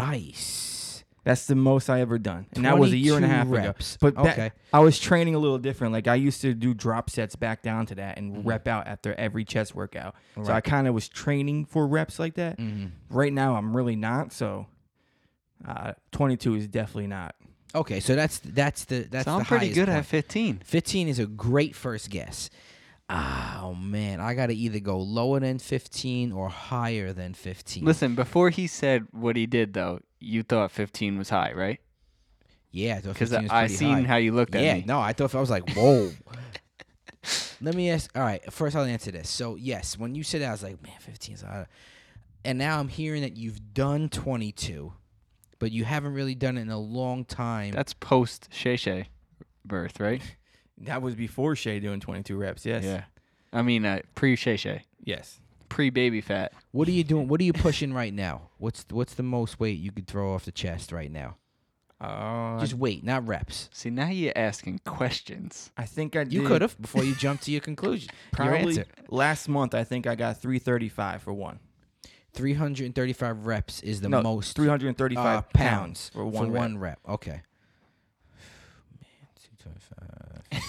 Nice. 0.04 1.04
That's 1.22 1.46
the 1.46 1.54
most 1.54 1.90
I 1.90 2.00
ever 2.00 2.18
done, 2.18 2.46
and 2.54 2.64
that 2.64 2.78
was 2.78 2.92
a 2.92 2.96
year 2.96 3.14
and 3.16 3.24
a 3.24 3.28
half 3.28 3.46
reps. 3.50 3.96
ago. 3.96 4.10
But 4.12 4.24
that- 4.24 4.52
I 4.72 4.78
was 4.78 4.98
training 4.98 5.34
a 5.34 5.38
little 5.38 5.58
different. 5.58 5.92
Like 5.92 6.08
I 6.08 6.14
used 6.14 6.40
to 6.42 6.54
do 6.54 6.72
drop 6.72 7.10
sets 7.10 7.36
back 7.36 7.62
down 7.62 7.84
to 7.86 7.94
that 7.96 8.16
and 8.16 8.36
Mhm. 8.36 8.46
rep 8.46 8.66
out 8.66 8.86
after 8.86 9.12
every 9.14 9.44
chest 9.44 9.74
workout. 9.74 10.14
So 10.42 10.50
I 10.52 10.60
kind 10.62 10.88
of 10.88 10.94
was 10.94 11.08
training 11.08 11.66
for 11.66 11.86
reps 11.86 12.18
like 12.18 12.34
that. 12.34 12.58
Mhm. 12.58 12.92
Right 13.10 13.32
now, 13.32 13.56
I'm 13.56 13.76
really 13.76 13.96
not. 13.96 14.32
So 14.32 14.66
uh, 15.66 15.92
22 16.12 16.54
is 16.56 16.68
definitely 16.68 17.06
not. 17.08 17.34
Okay, 17.74 18.00
so 18.00 18.16
that's 18.16 18.38
that's 18.40 18.84
the 18.86 19.00
that's 19.10 19.26
so 19.26 19.32
I'm 19.32 19.38
the 19.40 19.44
pretty 19.44 19.68
good 19.72 19.86
point. 19.86 19.98
at 19.98 20.06
15. 20.06 20.60
15 20.64 21.08
is 21.08 21.18
a 21.20 21.26
great 21.26 21.76
first 21.76 22.10
guess. 22.10 22.50
Oh 23.08 23.74
man, 23.80 24.20
I 24.20 24.34
got 24.34 24.46
to 24.46 24.54
either 24.54 24.78
go 24.80 24.98
lower 24.98 25.40
than 25.40 25.58
15 25.58 26.32
or 26.32 26.48
higher 26.48 27.12
than 27.12 27.34
15. 27.34 27.84
Listen, 27.84 28.14
before 28.14 28.50
he 28.50 28.66
said 28.66 29.06
what 29.12 29.36
he 29.36 29.46
did, 29.46 29.74
though, 29.74 30.00
you 30.20 30.42
thought 30.42 30.70
15 30.70 31.18
was 31.18 31.28
high, 31.30 31.52
right? 31.52 31.80
yeah, 32.72 32.96
I 32.96 33.00
thought 33.00 33.14
Because 33.14 33.30
15 33.30 33.42
was 33.44 33.50
I 33.52 33.66
seen 33.66 33.94
high. 33.94 34.02
how 34.02 34.16
you 34.16 34.32
looked 34.32 34.54
at 34.54 34.62
yeah, 34.62 34.74
me. 34.74 34.84
no, 34.86 35.00
I 35.00 35.12
thought 35.12 35.34
I 35.34 35.40
was 35.40 35.50
like, 35.50 35.68
whoa. 35.70 36.10
Let 37.60 37.74
me 37.74 37.90
ask. 37.90 38.10
All 38.16 38.22
right, 38.22 38.40
first 38.52 38.74
I'll 38.76 38.84
answer 38.84 39.10
this. 39.10 39.28
So 39.28 39.56
yes, 39.56 39.98
when 39.98 40.14
you 40.14 40.22
said 40.22 40.40
that, 40.42 40.48
I 40.48 40.52
was 40.52 40.62
like, 40.62 40.82
man, 40.82 40.94
15 41.00 41.34
is 41.34 41.42
high. 41.42 41.66
And 42.44 42.58
now 42.58 42.78
I'm 42.80 42.88
hearing 42.88 43.22
that 43.22 43.36
you've 43.36 43.74
done 43.74 44.08
22, 44.08 44.92
but 45.60 45.70
you 45.70 45.84
haven't 45.84 46.14
really 46.14 46.34
done 46.34 46.58
it 46.58 46.62
in 46.62 46.70
a 46.70 46.78
long 46.80 47.24
time. 47.24 47.70
That's 47.70 47.94
post 47.94 48.48
Shay 48.50 48.74
Shay 48.76 49.08
birth, 49.64 50.00
right? 50.00 50.20
That 50.84 51.02
was 51.02 51.14
before 51.14 51.54
Shay 51.56 51.78
doing 51.78 52.00
22 52.00 52.36
reps. 52.38 52.64
Yes. 52.64 52.84
Yeah. 52.84 53.04
I 53.52 53.60
mean, 53.60 53.84
uh, 53.84 54.00
pre 54.14 54.34
Shay 54.34 54.56
Shay, 54.56 54.84
Yes. 55.04 55.38
pre 55.68 55.90
baby 55.90 56.22
fat. 56.22 56.52
what 56.72 56.88
are 56.88 56.92
you 56.92 57.04
doing? 57.04 57.28
What 57.28 57.38
are 57.40 57.44
you 57.44 57.52
pushing 57.68 57.92
right 57.92 58.14
now? 58.14 58.48
What's 58.56 58.86
what's 58.90 59.12
the 59.12 59.22
most 59.22 59.60
weight 59.60 59.78
you 59.78 59.92
could 59.92 60.06
throw 60.06 60.32
off 60.32 60.46
the 60.46 60.52
chest 60.52 60.90
right 60.90 61.12
now? 61.12 61.36
Uh, 62.00 62.58
Just 62.60 62.72
weight, 62.72 63.04
not 63.04 63.26
reps. 63.28 63.68
See, 63.74 63.90
now 63.90 64.08
you're 64.08 64.32
asking 64.34 64.80
questions. 64.86 65.70
I 65.76 65.84
think 65.84 66.16
I 66.16 66.22
You 66.22 66.46
could 66.46 66.62
have 66.62 66.80
before 66.80 67.04
you 67.04 67.14
jumped 67.26 67.42
to 67.44 67.50
your 67.50 67.60
conclusion. 67.60 68.08
your 68.14 68.32
probably 68.32 68.68
answer. 68.78 68.86
last 69.10 69.50
month. 69.50 69.74
I 69.74 69.84
think 69.84 70.06
I 70.06 70.14
got 70.14 70.40
335 70.40 71.20
for 71.22 71.34
one. 71.34 71.58
335 72.32 73.46
reps 73.46 73.82
is 73.82 74.00
the 74.00 74.08
no, 74.08 74.22
most 74.22 74.56
335 74.56 75.18
uh, 75.38 75.42
pounds 75.52 76.10
for 76.12 76.18
for 76.18 76.26
one. 76.26 76.50
rep. 76.52 76.60
one 76.62 76.78
rep. 76.78 76.98
Okay. 77.08 77.42
Man, 79.00 79.28
225. 80.52 80.64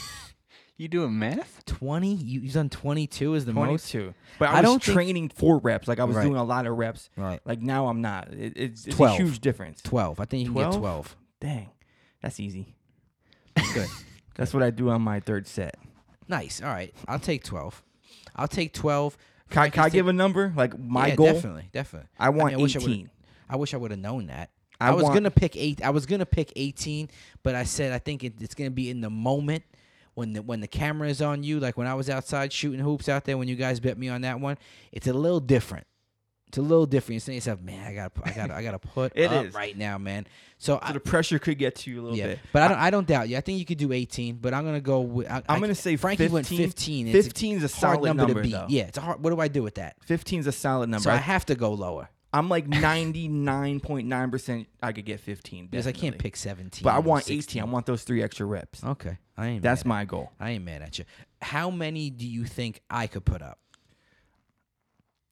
You 0.78 0.88
doing 0.88 1.20
math? 1.20 1.64
20? 1.66 2.16
You, 2.16 2.40
you've 2.42 2.54
done 2.54 2.70
22 2.70 3.36
is 3.36 3.46
the 3.46 3.54
most? 3.54 3.92
22. 3.92 4.14
But 4.40 4.50
I, 4.50 4.54
I 4.54 4.56
was 4.56 4.64
don't 4.64 4.84
think- 4.84 4.96
training 4.96 5.30
for 5.30 5.60
reps. 5.60 5.88
Like 5.88 6.00
I 6.00 6.06
was 6.06 6.16
Right. 6.16 6.24
doing 6.24 6.38
a 6.38 6.44
lot 6.44 6.66
of 6.66 6.76
reps. 6.76 7.10
Right. 7.16 7.40
Like 7.46 7.62
now 7.62 7.88
I'm 7.88 8.02
not. 8.02 8.30
It, 8.34 8.54
it's, 8.56 8.88
it's 8.88 8.96
12. 8.96 9.14
a 9.20 9.24
huge 9.24 9.40
difference. 9.42 9.82
12. 9.84 10.20
I 10.20 10.26
think 10.26 10.40
you 10.40 10.46
can 10.52 10.56
get 10.56 10.64
12? 10.72 10.80
12. 10.82 11.16
Dang, 11.40 11.70
that's 12.22 12.40
easy. 12.40 12.76
Good. 13.74 13.88
That's 14.36 14.54
what 14.54 14.64
I 14.64 14.70
do 14.72 14.90
on 14.90 15.02
my 15.02 15.20
third 15.20 15.46
set. 15.46 15.76
nice. 16.28 16.62
All 16.62 16.70
right. 16.70 16.94
I'll 17.08 17.20
take 17.20 17.44
12. 17.44 17.84
I'll 18.36 18.48
take 18.48 18.74
12. 18.74 19.18
Can, 19.52 19.64
I- 19.64 19.70
can 19.70 19.84
I 19.84 19.90
give 19.90 20.08
a 20.08 20.14
number? 20.14 20.52
Like 20.56 20.78
my 20.80 21.08
yeah, 21.08 21.16
goal, 21.16 21.34
Definitely. 21.34 21.70
Definitely. 21.72 22.10
I 22.18 22.30
want 22.30 22.54
I 22.54 22.58
wish 22.58 22.76
I 22.76 22.80
would've- 22.80 22.92
18. 22.92 23.10
I 23.50 23.56
wish 23.58 23.74
I 23.74 23.78
would 23.78 23.92
have 23.92 24.00
known 24.00 24.28
that. 24.28 24.50
I, 24.80 24.88
I, 24.88 24.92
was 24.94 25.04
want, 25.04 25.14
gonna 25.14 25.30
pick 25.32 25.56
eight. 25.56 25.84
I 25.84 25.92
was 25.92 26.08
gonna 26.08 26.26
pick 26.26 26.52
eighteen, 26.56 27.10
but 27.44 27.54
I 27.54 27.66
said 27.66 27.92
I 27.92 28.00
think 28.00 28.24
it, 28.24 28.34
it's 28.40 28.56
gonna 28.56 28.72
be 28.72 28.90
in 28.90 29.02
the 29.02 29.12
moment 29.12 29.64
when 30.16 30.34
the 30.34 30.42
when 30.42 30.60
the 30.60 30.68
camera 30.68 31.08
is 31.08 31.22
on 31.22 31.44
you. 31.44 31.60
Like 31.60 31.78
when 31.78 31.86
I 31.86 31.94
was 31.94 32.10
outside 32.10 32.52
shooting 32.52 32.80
hoops 32.80 33.08
out 33.08 33.26
there 33.26 33.38
when 33.38 33.48
you 33.48 33.56
guys 33.56 33.80
bet 33.80 33.98
me 33.98 34.10
on 34.10 34.22
that 34.22 34.40
one. 34.40 34.58
It's 34.92 35.06
a 35.06 35.14
little 35.14 35.40
different. 35.40 35.86
It's 36.52 36.58
a 36.58 36.62
little 36.62 36.86
different. 36.86 37.14
You're 37.14 37.20
saying 37.22 37.40
to 37.40 37.50
yourself, 37.50 37.62
man, 37.62 37.88
I 37.88 37.94
gotta, 37.94 38.12
I 38.26 38.32
gotta, 38.32 38.54
I 38.56 38.62
gotta 38.62 38.80
put 38.80 39.14
It 39.16 39.32
up 39.32 39.46
is. 39.46 39.54
right 39.54 39.78
now, 39.78 39.98
man. 39.98 40.28
So, 40.58 40.74
So 40.76 40.80
I, 40.82 40.92
the 40.92 41.00
pressure 41.00 41.40
could 41.40 41.58
get 41.58 41.76
to 41.78 41.90
you 41.90 42.02
a 42.02 42.04
little 42.04 42.18
yeah, 42.18 42.28
bit. 42.28 42.40
but 42.52 42.62
I 42.64 42.68
don't, 42.68 42.78
I 42.78 42.90
don't 42.90 43.08
doubt 43.08 43.30
you. 43.30 43.38
I 43.38 43.42
think 43.42 43.58
you 43.58 43.64
could 43.66 43.78
do 43.78 43.94
eighteen, 43.94 44.36
but 44.36 44.54
I'm 44.54 44.66
gonna 44.66 44.82
go 44.82 45.00
with. 45.00 45.32
I, 45.32 45.38
I'm 45.38 45.44
I- 45.48 45.60
gonna 45.62 45.74
say 45.76 45.96
Frankie 45.96 46.28
went 46.28 46.46
15. 46.46 46.68
fifteen. 46.68 47.08
It's 47.08 47.26
15 47.28 47.58
is 47.58 47.64
a 47.64 47.70
solid 47.70 48.04
number, 48.08 48.24
number, 48.24 48.42
to 48.42 48.48
beat. 48.48 48.52
though. 48.52 48.66
Yeah, 48.68 48.84
it's 48.84 48.98
a 48.98 49.02
hard. 49.02 49.24
What 49.24 49.30
do 49.30 49.40
I 49.40 49.48
do 49.48 49.64
with 49.64 49.76
that? 49.76 49.96
15 50.04 50.42
is 50.42 50.48
a 50.48 50.52
solid 50.52 50.90
number. 50.90 51.04
So 51.04 51.12
I 51.12 51.16
have 51.16 51.46
to 51.46 51.56
go 51.56 51.72
lower 51.74 52.10
I'm 52.34 52.48
like 52.50 52.68
99.9% 52.70 54.66
I 54.84 54.92
could 54.92 55.06
get 55.06 55.20
15. 55.20 55.68
because 55.68 55.88
I 55.88 55.92
can't 55.94 56.18
pick 56.18 56.36
seventeen. 56.36 56.84
But 56.84 56.94
I 56.96 57.00
want 57.00 57.24
16. 57.26 57.62
18. 57.62 57.70
I 57.70 57.72
want 57.72 57.86
those 57.86 58.04
three 58.04 58.22
extra 58.22 58.46
reps. 58.46 58.84
Okay, 58.84 59.18
I 59.38 59.48
ain't. 59.48 59.62
That's 59.64 59.86
my 59.86 60.06
goal. 60.06 60.32
I 60.40 60.52
ain't 60.52 60.64
mad 60.66 60.82
at 60.82 61.00
you. 61.00 61.06
How 61.42 61.70
many 61.70 62.10
do 62.10 62.28
you 62.28 62.44
think 62.46 62.82
I 62.90 63.08
could 63.08 63.26
put 63.26 63.42
up? 63.42 63.58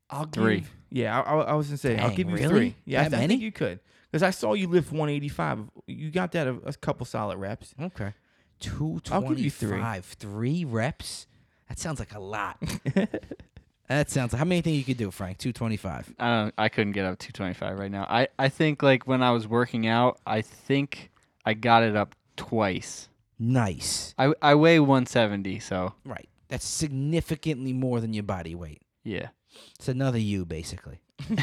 I'll 0.10 0.26
Three. 0.26 0.62
give- 0.62 0.72
Yeah, 0.92 1.20
I, 1.22 1.34
I, 1.34 1.42
I 1.42 1.54
was 1.54 1.68
gonna 1.68 1.78
say 1.78 1.98
I'll 1.98 2.08
Dang, 2.08 2.16
give 2.18 2.30
you 2.30 2.36
really? 2.36 2.48
three. 2.48 2.76
Yeah, 2.86 3.02
I, 3.02 3.04
That 3.04 3.10
th- 3.10 3.18
I 3.18 3.22
many? 3.24 3.34
think 3.34 3.42
you 3.44 3.52
could 3.52 3.80
because 4.12 4.24
I 4.24 4.30
saw 4.32 4.54
you 4.54 4.68
lift 4.68 4.92
185. 4.92 5.70
You 5.88 6.10
got 6.12 6.32
that 6.34 6.48
a, 6.48 6.56
a 6.66 6.74
couple 6.74 7.06
solid 7.06 7.38
reps. 7.38 7.74
Okay. 7.82 8.14
Two 8.60 9.00
I'll 9.12 9.22
give 9.22 9.40
you 9.40 9.50
three. 9.52 9.70
twenty-five. 9.70 10.06
Three 10.06 10.66
reps. 10.66 11.28
That 11.70 11.80
sounds 11.80 12.00
like 12.00 12.14
a 12.16 12.20
lot. 12.20 12.58
that 13.88 14.10
sounds. 14.10 14.34
How 14.34 14.44
many 14.46 14.62
think 14.62 14.76
you 14.78 14.84
could 14.84 14.98
do, 14.98 15.12
Frank? 15.12 15.38
Two 15.38 15.54
twenty-five. 15.54 16.14
I 16.20 16.28
don't. 16.44 16.54
I 16.58 16.70
couldn't 16.70 16.94
get 16.94 17.06
up 17.06 17.20
225 17.20 17.80
right 17.80 17.92
now. 17.92 18.06
I 18.10 18.28
I 18.38 18.50
think 18.50 18.84
like 18.84 19.08
when 19.08 19.24
I 19.24 19.32
was 19.32 19.48
working 19.48 19.88
out, 19.88 20.20
I 20.26 20.42
think 20.42 21.12
I 21.46 21.54
got 21.54 21.84
it 21.84 21.96
up 21.96 22.16
twice. 22.36 23.08
Nice. 23.40 24.14
I 24.18 24.34
I 24.42 24.56
weigh 24.56 24.80
170, 24.80 25.60
so 25.60 25.94
Right. 26.04 26.28
That's 26.50 26.68
significantly 26.68 27.74
more 27.74 28.02
than 28.02 28.14
your 28.14 28.24
body 28.24 28.56
weight. 28.56 28.82
yeah. 29.04 29.30
It's 29.76 29.88
another 29.88 30.18
you, 30.20 30.46
basically. 30.46 31.00
you 31.30 31.36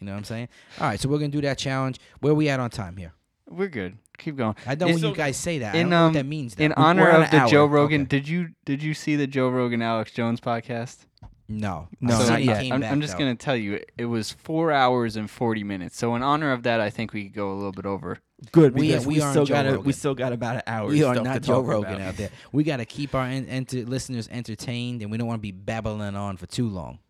know 0.00 0.12
what 0.12 0.18
I'm 0.18 0.24
saying? 0.24 0.48
All 0.80 0.86
right. 0.88 1.00
So 1.00 1.08
we're 1.08 1.18
gonna 1.18 1.28
do 1.30 1.40
that 1.42 1.58
challenge. 1.58 2.00
Where 2.20 2.34
we 2.34 2.48
at 2.48 2.60
on 2.60 2.70
time 2.70 2.96
here? 2.96 3.12
We're 3.48 3.68
good. 3.68 3.98
Keep 4.18 4.36
going. 4.36 4.54
I 4.66 4.74
know 4.76 4.86
In- 4.86 4.94
when 4.94 5.04
you 5.04 5.14
guys 5.14 5.36
say 5.36 5.58
that. 5.58 5.74
I 5.74 5.78
in, 5.78 5.84
don't 5.84 5.90
know 5.90 5.96
um, 5.98 6.04
what 6.06 6.12
that 6.14 6.26
means. 6.26 6.54
Though. 6.54 6.64
In 6.64 6.72
honor 6.74 7.02
we're 7.02 7.10
on 7.10 7.22
of 7.24 7.32
an 7.32 7.42
the 7.44 7.50
Joe. 7.50 7.66
Rogan, 7.66 8.02
Okay. 8.02 8.08
did 8.08 8.28
you 8.28 8.50
did 8.64 8.82
you 8.82 8.94
see 8.94 9.16
the 9.16 9.26
Joe 9.26 9.48
Rogan 9.48 9.82
Alex 9.82 10.12
Jones 10.12 10.40
podcast? 10.40 11.06
no. 11.48 11.88
No, 12.00 12.18
so 12.18 12.30
not 12.30 12.42
yet. 12.42 12.64
I'm, 12.72 12.80
back, 12.80 12.92
I'm 12.92 13.00
just 13.02 13.14
though. 13.14 13.18
gonna 13.20 13.34
tell 13.34 13.56
you, 13.56 13.74
it, 13.74 13.92
it 13.98 14.04
was 14.06 14.30
four 14.30 14.72
hours 14.72 15.16
and 15.16 15.30
40 15.30 15.64
minutes. 15.64 15.98
So 15.98 16.14
in 16.14 16.22
honor 16.22 16.52
of 16.52 16.62
that, 16.62 16.80
I 16.80 16.88
think 16.88 17.12
we 17.12 17.24
could 17.24 17.34
go 17.34 17.52
a 17.52 17.56
little 17.56 17.72
bit 17.72 17.84
over. 17.84 18.18
Good 18.52 18.74
We- 18.74 18.96
we 18.96 19.06
we, 19.06 19.20
aren't 19.20 19.32
still 19.32 19.44
Joe 19.44 19.54
got 19.54 19.66
a, 19.66 19.70
Rogan. 19.72 19.84
we 19.84 19.92
still 19.92 20.14
got 20.14 20.32
about 20.32 20.56
an 20.56 20.62
hour. 20.66 20.88
We 20.88 21.02
are 21.04 21.14
not 21.14 21.34
to 21.34 21.40
Joe 21.40 21.60
Rogan 21.60 21.94
about. 21.96 22.00
out 22.08 22.16
there. 22.16 22.30
We 22.52 22.64
got 22.64 22.78
to 22.78 22.84
keep 22.86 23.14
our 23.14 23.26
en- 23.26 23.46
enter- 23.46 23.84
listeners 23.84 24.28
entertained, 24.30 25.02
and 25.02 25.10
we 25.10 25.18
don't 25.18 25.26
want 25.26 25.38
to 25.38 25.42
be 25.42 25.52
babbling 25.52 26.16
on 26.16 26.36
for 26.38 26.46
too 26.46 26.68
long. 26.68 27.00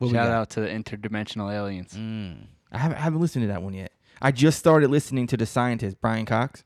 What 0.00 0.10
Shout 0.12 0.28
out 0.28 0.50
to 0.50 0.60
the 0.60 0.68
interdimensional 0.68 1.52
aliens. 1.54 1.94
Mm. 1.94 2.46
I 2.72 2.78
haven't, 2.78 2.98
I 2.98 3.00
haven't 3.02 3.20
listened 3.20 3.42
to 3.44 3.48
that 3.48 3.62
one 3.62 3.74
yet. 3.74 3.92
I 4.22 4.32
just 4.32 4.58
started 4.58 4.90
listening 4.90 5.26
to 5.28 5.36
the 5.36 5.46
scientist 5.46 6.00
Brian 6.00 6.26
Cox. 6.26 6.64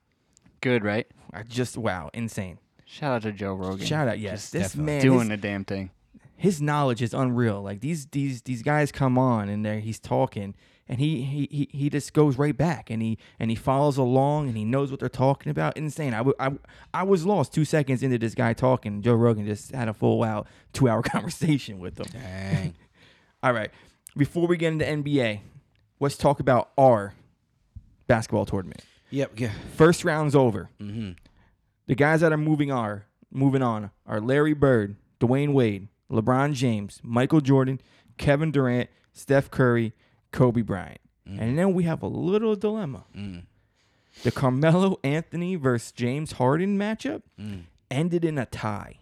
Good, 0.61 0.85
right? 0.85 1.07
I 1.33 1.43
just 1.43 1.77
wow, 1.77 2.11
insane. 2.15 2.59
Shout 2.85 3.13
out 3.13 3.23
to 3.23 3.33
Joe 3.33 3.55
Rogan. 3.55 3.85
Shout 3.87 4.09
out, 4.09 4.19
yes, 4.19 4.51
Just 4.51 4.53
this 4.53 4.77
man 4.77 5.03
doing 5.03 5.21
his, 5.21 5.29
the 5.31 5.37
damn 5.37 5.65
thing. 5.65 5.91
his 6.37 6.63
knowledge 6.63 7.03
is 7.03 7.13
unreal. 7.13 7.61
Like 7.63 7.81
these 7.81 8.07
these 8.07 8.43
these 8.43 8.63
guys 8.63 8.93
come 8.93 9.19
on 9.19 9.49
and 9.49 9.65
there 9.65 9.81
he's 9.81 9.99
talking 9.99 10.55
and 10.89 11.01
he, 11.01 11.23
he 11.23 11.49
he 11.51 11.69
he 11.77 11.91
just 11.91 12.13
goes 12.13 12.39
right 12.39 12.57
back 12.57 12.91
and 12.91 13.03
he 13.03 13.19
and 13.41 13.51
he 13.51 13.57
follows 13.57 13.97
along 13.97 14.49
and 14.49 14.57
he 14.57 14.65
knows 14.65 14.91
what 14.91 15.01
they're 15.01 15.09
talking 15.09 15.51
about. 15.51 15.77
Insane. 15.77 16.15
I, 16.15 16.19
w- 16.19 16.37
I, 16.39 16.53
I 16.93 17.03
was 17.03 17.25
lost 17.27 17.53
two 17.53 17.65
seconds 17.65 18.03
into 18.03 18.19
this 18.19 18.35
guy 18.35 18.53
talking. 18.53 19.03
Joe 19.03 19.15
Rogan 19.15 19.45
just 19.47 19.73
had 19.73 19.89
a 19.89 19.95
full 19.95 20.23
out 20.23 20.47
two 20.73 20.89
hour 20.89 21.03
conversation 21.15 21.81
with 21.81 21.99
him. 21.99 22.07
Dang. 22.13 22.75
All 23.45 23.53
right. 23.53 23.71
Before 24.17 24.47
we 24.47 24.57
get 24.57 24.73
into 24.73 24.85
NBA, 24.87 25.41
let's 26.01 26.17
talk 26.17 26.41
about 26.41 26.71
our 26.79 27.13
basketball 28.07 28.47
tournament. 28.47 28.83
yep. 29.11 29.33
Yeah. 29.39 29.53
First 29.77 30.05
round's 30.05 30.35
over. 30.35 30.71
Mm-hmm. 30.81 31.13
The 31.87 31.95
guys 31.95 32.23
that 32.23 32.33
are 32.33 32.39
moving 32.39 32.73
are 32.73 33.05
moving 33.31 33.63
on 33.63 33.91
are 34.07 34.21
Larry 34.21 34.55
Bird, 34.55 34.97
Dwyane 35.21 35.53
Wade, 35.53 35.89
LeBron 36.11 36.55
James, 36.55 37.01
Michael 37.03 37.41
Jordan, 37.43 37.81
Kevin 38.17 38.51
Durant, 38.51 38.89
Steph 39.13 39.51
Curry, 39.51 39.93
Kobe 40.33 40.63
Bryant. 40.63 41.01
Mm. 41.29 41.41
And 41.41 41.59
then 41.59 41.75
we 41.75 41.85
have 41.85 42.03
a 42.03 42.07
little 42.09 42.57
dilemma. 42.57 43.05
Mm. 43.15 43.43
the 44.23 44.31
Carmelo 44.31 44.99
Anthony 45.05 45.57
versus 45.57 45.93
James 45.93 46.33
Harden 46.33 46.79
matchup 46.79 47.23
Mm. 47.39 47.65
ended 47.91 48.25
in 48.25 48.39
a 48.39 48.47
tie. 48.47 49.01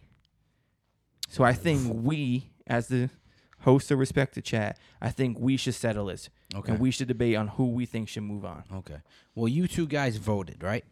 So 1.29 1.45
I 1.45 1.53
think 1.53 1.83
we, 2.05 2.51
as 2.67 2.89
the 2.89 3.11
host 3.63 3.91
of 3.91 3.99
Respect 3.99 4.35
to 4.35 4.43
Chat, 4.43 4.79
I 5.01 5.11
think 5.11 5.39
we 5.41 5.57
should 5.57 5.75
settle 5.75 6.07
this. 6.07 6.31
Okay. 6.55 6.73
And 6.73 6.81
we 6.81 6.91
should 6.91 7.09
debate 7.09 7.37
on 7.37 7.49
who 7.49 7.71
we 7.71 7.87
think 7.87 8.09
should 8.09 8.23
move 8.25 8.45
on. 8.45 8.65
Okay. 8.75 8.99
Well, 9.35 9.49
you 9.49 9.67
two 9.67 9.87
guys 9.87 10.17
voted, 10.17 10.63
right? 10.63 10.85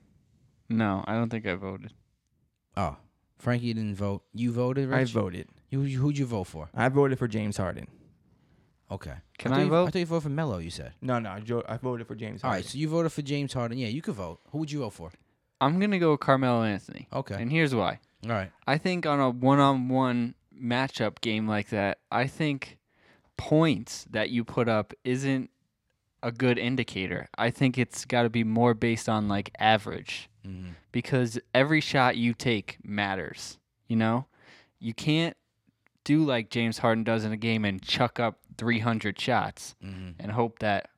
No, 0.69 1.05
I 1.07 1.15
don't 1.15 1.29
think 1.31 1.47
I 1.47 1.55
voted. 1.55 1.93
Oh, 2.77 2.97
Frankie 3.39 3.73
didn't 3.75 3.97
vote. 3.97 4.23
You 4.33 4.53
voted, 4.53 4.89
right? 4.89 5.01
I 5.01 5.05
voted. 5.05 5.49
You, 5.69 5.83
you- 5.83 5.99
who'd 5.99 6.17
you 6.19 6.27
vote 6.27 6.45
for? 6.45 6.69
I 6.75 6.89
voted 6.89 7.19
for 7.19 7.29
James 7.29 7.57
Harden. 7.57 7.87
Okay. 8.91 9.15
Can 9.39 9.53
thought 9.53 9.61
I 9.61 9.65
you, 9.65 9.69
vote? 9.71 9.87
I 9.87 9.91
thought 9.91 9.99
you 10.01 10.07
voted 10.07 10.23
for 10.25 10.29
Melo. 10.31 10.59
You 10.59 10.71
said. 10.71 10.93
No, 11.01 11.19
no, 11.21 11.31
I, 11.31 11.41
jo- 11.41 11.63
I 11.69 11.77
voted 11.77 12.07
for 12.09 12.15
James 12.17 12.43
All 12.43 12.51
Harden. 12.51 12.65
right. 12.65 12.71
So 12.71 12.77
you 12.79 12.89
voted 12.89 13.13
for 13.13 13.23
James 13.23 13.53
Harden. 13.53 13.79
Yeah, 13.79 13.87
you 13.89 14.03
could 14.03 14.15
vote. 14.15 14.41
Who 14.51 14.59
would 14.59 14.71
you 14.73 14.81
vote 14.81 14.91
for? 14.95 15.13
I'm 15.61 15.79
gonna 15.79 15.99
go 15.99 16.13
with 16.13 16.21
Carmelo 16.21 16.63
Anthony. 16.65 17.07
Okay. 17.13 17.37
And 17.41 17.53
here's 17.53 17.75
why. 17.75 18.01
All 18.25 18.31
right. 18.33 18.51
I 18.67 18.79
think 18.79 19.07
on 19.07 19.21
a 19.21 19.31
one-on-one 19.31 20.35
matchup 20.61 21.21
game 21.21 21.47
like 21.49 21.69
that, 21.71 21.99
I 22.11 22.27
think 22.27 22.79
points 23.37 24.07
that 24.11 24.31
you 24.31 24.45
put 24.45 24.69
up 24.69 24.93
isn't 25.05 25.51
a 26.23 26.31
good 26.31 26.59
indicator. 26.59 27.29
I 27.39 27.51
think 27.51 27.79
it's 27.79 28.05
got 28.05 28.23
to 28.25 28.31
be 28.31 28.45
more 28.45 28.75
based 28.75 29.09
on 29.09 29.29
like 29.29 29.51
average 29.59 30.27
Mm-hmm. 30.47 30.71
because 30.91 31.39
every 31.53 31.83
shot 31.83 32.17
you 32.17 32.33
take 32.33 32.79
matters. 32.83 33.59
You 33.89 33.97
know, 33.97 34.25
you 34.79 34.95
can't 34.95 35.37
do 36.03 36.25
like 36.25 36.49
James 36.49 36.79
Harden 36.79 37.05
does 37.05 37.27
in 37.27 37.33
a 37.33 37.37
game 37.37 37.67
and 37.67 37.83
chuck 37.83 38.19
up 38.19 38.39
300 38.57 39.21
shots 39.21 39.75
Mm-hmm. 39.85 40.13
and 40.19 40.33
hope 40.33 40.61
that 40.61 40.89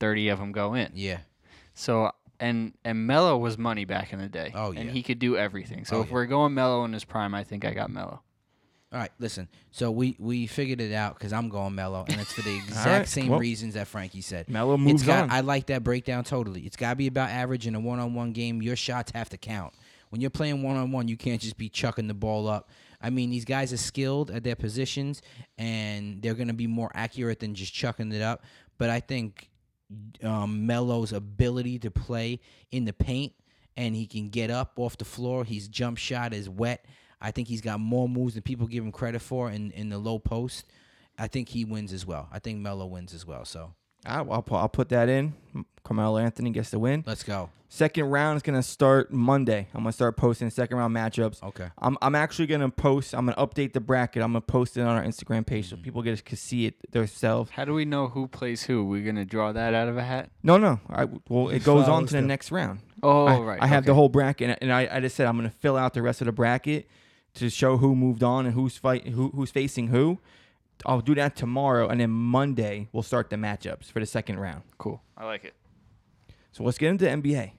30 0.00 0.28
of 0.28 0.40
them 0.40 0.50
go 0.50 0.74
in. 0.74 0.90
Yeah. 0.94 1.18
So 1.74 2.10
and 2.40 2.72
and 2.84 3.06
Melo 3.06 3.38
was 3.38 3.56
money 3.56 3.84
back 3.84 4.12
in 4.12 4.18
the 4.18 4.28
day. 4.28 4.50
Oh, 4.56 4.72
and 4.72 4.90
he 4.90 5.04
could 5.04 5.20
do 5.20 5.36
everything. 5.36 5.84
So 5.84 5.98
Oh, 5.98 6.00
if 6.00 6.08
yeah. 6.08 6.14
we're 6.14 6.26
going 6.26 6.52
Melo 6.54 6.84
in 6.84 6.92
his 6.92 7.04
prime, 7.04 7.32
I 7.32 7.44
think 7.44 7.64
I 7.64 7.74
got 7.74 7.90
Melo. 7.90 8.22
All 8.94 9.00
right, 9.00 9.10
listen. 9.18 9.48
So 9.72 9.90
we 9.90 10.14
we 10.20 10.46
figured 10.46 10.80
it 10.80 10.92
out 10.92 11.18
because 11.18 11.32
I'm 11.32 11.48
going 11.48 11.74
Melo, 11.74 12.04
and 12.08 12.20
it's 12.20 12.32
for 12.32 12.42
the 12.42 12.54
exact 12.64 12.86
right, 12.86 13.08
same 13.08 13.28
well- 13.28 13.40
reasons 13.40 13.74
that 13.74 13.88
Frankie 13.88 14.20
said. 14.20 14.46
It's 14.78 15.02
moves 15.02 15.02
got. 15.02 15.22
on. 15.24 15.30
I 15.32 15.40
like 15.40 15.66
that 15.66 15.82
breakdown 15.82 16.22
totally. 16.22 16.60
It's 16.60 16.76
got 16.76 16.90
to 16.90 16.96
be 16.96 17.08
about 17.08 17.30
average 17.30 17.66
in 17.66 17.74
a 17.74 17.80
one-on-one 17.80 18.32
game. 18.32 18.62
Your 18.62 18.76
shots 18.76 19.10
have 19.12 19.28
to 19.30 19.36
count. 19.36 19.74
When 20.10 20.20
you're 20.20 20.30
playing 20.30 20.62
one-on-one, 20.62 21.08
you 21.08 21.16
can't 21.16 21.40
just 21.40 21.58
be 21.58 21.68
chucking 21.68 22.06
the 22.06 22.14
ball 22.14 22.46
up. 22.46 22.70
I 23.02 23.10
mean, 23.10 23.30
these 23.30 23.44
guys 23.44 23.72
are 23.72 23.78
skilled 23.78 24.30
at 24.30 24.44
their 24.44 24.54
positions, 24.54 25.22
and 25.58 26.22
they're 26.22 26.34
going 26.34 26.48
to 26.48 26.54
be 26.54 26.68
more 26.68 26.92
accurate 26.94 27.40
than 27.40 27.56
just 27.56 27.74
chucking 27.74 28.12
it 28.12 28.22
up. 28.22 28.44
But 28.78 28.90
I 28.90 29.00
think 29.00 29.50
um, 30.22 30.66
Melo's 30.66 31.12
ability 31.12 31.80
to 31.80 31.90
play 31.90 32.40
in 32.70 32.84
the 32.84 32.92
paint 32.92 33.32
and 33.76 33.94
he 33.94 34.06
can 34.06 34.28
get 34.28 34.50
up 34.50 34.78
off 34.78 34.96
the 34.96 35.04
floor. 35.04 35.44
His 35.44 35.68
jump 35.68 35.98
shot 35.98 36.32
is 36.32 36.48
wet. 36.48 36.84
I 37.24 37.30
think 37.30 37.48
he's 37.48 37.62
got 37.62 37.80
more 37.80 38.06
moves 38.06 38.34
than 38.34 38.42
people 38.42 38.66
give 38.66 38.84
him 38.84 38.92
credit 38.92 39.22
for 39.22 39.50
in, 39.50 39.70
in 39.70 39.88
the 39.88 39.96
low 39.96 40.18
post. 40.18 40.66
I 41.18 41.26
think 41.26 41.48
he 41.48 41.64
wins 41.64 41.90
as 41.94 42.04
well. 42.04 42.28
I 42.30 42.38
think 42.38 42.58
Melo 42.58 42.84
wins 42.84 43.14
as 43.14 43.26
well. 43.26 43.46
So 43.46 43.72
I, 44.04 44.20
will 44.20 44.42
put, 44.42 44.56
I'll 44.56 44.68
put 44.68 44.90
that 44.90 45.08
in. 45.08 45.32
Carmelo 45.84 46.18
Anthony 46.18 46.50
gets 46.50 46.68
the 46.68 46.78
win. 46.78 47.02
let's 47.06 47.22
go. 47.22 47.48
Second 47.70 48.10
round 48.10 48.36
is 48.36 48.42
gonna 48.42 48.62
start 48.62 49.10
Monday. 49.10 49.68
I'm 49.74 49.80
gonna 49.80 49.92
start 49.92 50.16
posting 50.16 50.48
second 50.50 50.76
round 50.76 50.94
matchups. 50.94 51.42
Okay. 51.42 51.70
I'm 51.78 51.98
I'm 52.00 52.14
actually 52.14 52.46
gonna 52.46 52.68
post. 52.68 53.14
I'm 53.14 53.26
gonna 53.26 53.44
update 53.44 53.72
the 53.72 53.80
bracket. 53.80 54.22
I'm 54.22 54.30
gonna 54.30 54.42
post 54.42 54.76
it 54.76 54.82
on 54.82 54.96
our 54.96 55.02
Instagram 55.02 55.44
page 55.44 55.70
so 55.70 55.74
mm-hmm. 55.74 55.82
people 55.82 56.02
get 56.02 56.24
can 56.24 56.36
see 56.36 56.66
it 56.66 56.92
themselves. 56.92 57.50
How 57.50 57.64
do 57.64 57.74
we 57.74 57.84
know 57.84 58.06
who 58.06 58.28
plays 58.28 58.62
who? 58.62 58.84
We're 58.84 59.04
gonna 59.04 59.24
draw 59.24 59.50
that 59.50 59.74
out 59.74 59.88
of 59.88 59.96
a 59.96 60.04
hat. 60.04 60.30
No, 60.42 60.56
no. 60.56 60.78
I, 60.88 61.06
well, 61.28 61.48
it 61.48 61.64
goes 61.64 61.88
on 61.88 62.06
to 62.06 62.12
the 62.12 62.18
Follows 62.18 62.28
next 62.28 62.52
round. 62.52 62.80
Oh 63.02 63.26
I, 63.26 63.38
right. 63.40 63.62
I 63.62 63.66
have 63.66 63.86
the 63.86 63.94
whole 63.94 64.08
bracket, 64.08 64.58
and 64.60 64.72
I, 64.72 64.88
I 64.90 65.00
just 65.00 65.16
said 65.16 65.26
I'm 65.26 65.36
gonna 65.36 65.50
fill 65.50 65.76
out 65.76 65.94
the 65.94 66.02
rest 66.02 66.20
of 66.20 66.26
the 66.26 66.32
bracket 66.32 66.88
to 67.34 67.50
show 67.50 67.76
who 67.78 67.94
moved 67.96 68.22
on 68.22 68.46
and 68.46 68.54
who's 68.54 68.76
fight 68.76 69.08
who 69.08 69.30
who's 69.34 69.50
facing 69.50 69.88
who. 69.88 70.18
I'll 70.86 71.00
do 71.00 71.14
that 71.14 71.36
tomorrow, 71.36 71.88
and 71.88 72.00
then 72.00 72.10
Monday 72.10 72.88
we'll 72.92 73.04
start 73.04 73.30
the 73.30 73.36
matchups 73.36 73.84
for 73.90 74.00
the 74.00 74.06
second 74.06 74.38
round. 74.40 74.62
cool. 74.76 75.02
I 75.16 75.24
like 75.24 75.44
it. 75.44 75.54
So 76.52 76.64
let's 76.64 76.78
get 76.78 76.90
into 76.90 77.04
NBA. 77.06 77.52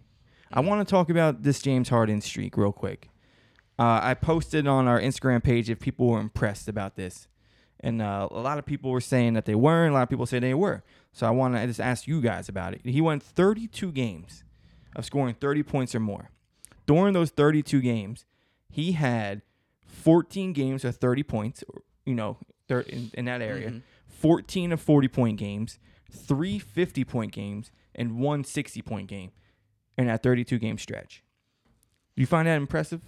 I 0.53 0.59
want 0.59 0.85
to 0.85 0.89
talk 0.89 1.09
about 1.09 1.43
this 1.43 1.61
James 1.61 1.89
Harden 1.89 2.21
streak 2.21 2.55
real 2.57 2.71
quick. 2.71 3.09
Uh, 3.77 3.99
I 4.01 4.13
posted 4.13 4.67
on 4.67 4.87
our 4.87 4.99
Instagram 4.99 5.43
page 5.43 5.69
if 5.69 5.79
people 5.79 6.07
were 6.07 6.19
impressed 6.19 6.67
about 6.67 6.95
this, 6.95 7.27
and 7.79 8.01
uh, 8.01 8.27
a 8.31 8.39
lot 8.39 8.57
of 8.57 8.65
people 8.65 8.91
were 8.91 9.01
saying 9.01 9.33
that 9.33 9.45
they 9.45 9.55
weren't. 9.55 9.91
A 9.91 9.95
lot 9.95 10.03
of 10.03 10.09
people 10.09 10.25
say 10.25 10.39
they 10.39 10.53
were. 10.53 10.83
So 11.11 11.25
I 11.27 11.29
want 11.29 11.55
to 11.55 11.65
just 11.65 11.79
ask 11.79 12.07
you 12.07 12.21
guys 12.21 12.47
about 12.49 12.73
it. 12.73 12.81
He 12.83 13.01
went 13.01 13.23
32 13.23 13.91
games 13.91 14.43
of 14.95 15.05
scoring 15.05 15.35
30 15.35 15.63
points 15.63 15.95
or 15.95 15.99
more. 15.99 16.29
During 16.85 17.13
those 17.13 17.31
32 17.31 17.81
games, 17.81 18.25
he 18.69 18.93
had 18.93 19.41
14 20.03 20.53
games 20.53 20.83
of 20.85 20.95
30 20.97 21.23
points. 21.23 21.63
or, 21.69 21.81
You 22.05 22.15
know, 22.15 22.37
in, 22.69 23.11
in 23.13 23.25
that 23.25 23.41
area. 23.41 23.69
Mhm. 23.71 23.81
14 24.07 24.71
of 24.71 24.81
40 24.81 25.07
point 25.07 25.37
games, 25.39 25.77
three 26.11 26.57
50 26.59 27.03
point 27.03 27.31
games, 27.31 27.71
and 27.93 28.17
one 28.19 28.43
60 28.43 28.81
point 28.81 29.07
game 29.07 29.31
in 29.97 30.07
that 30.07 30.23
32 30.23 30.57
game 30.59 30.77
stretch. 30.77 31.23
You 32.15 32.25
find 32.25 32.47
that 32.47 32.55
impressive? 32.57 33.01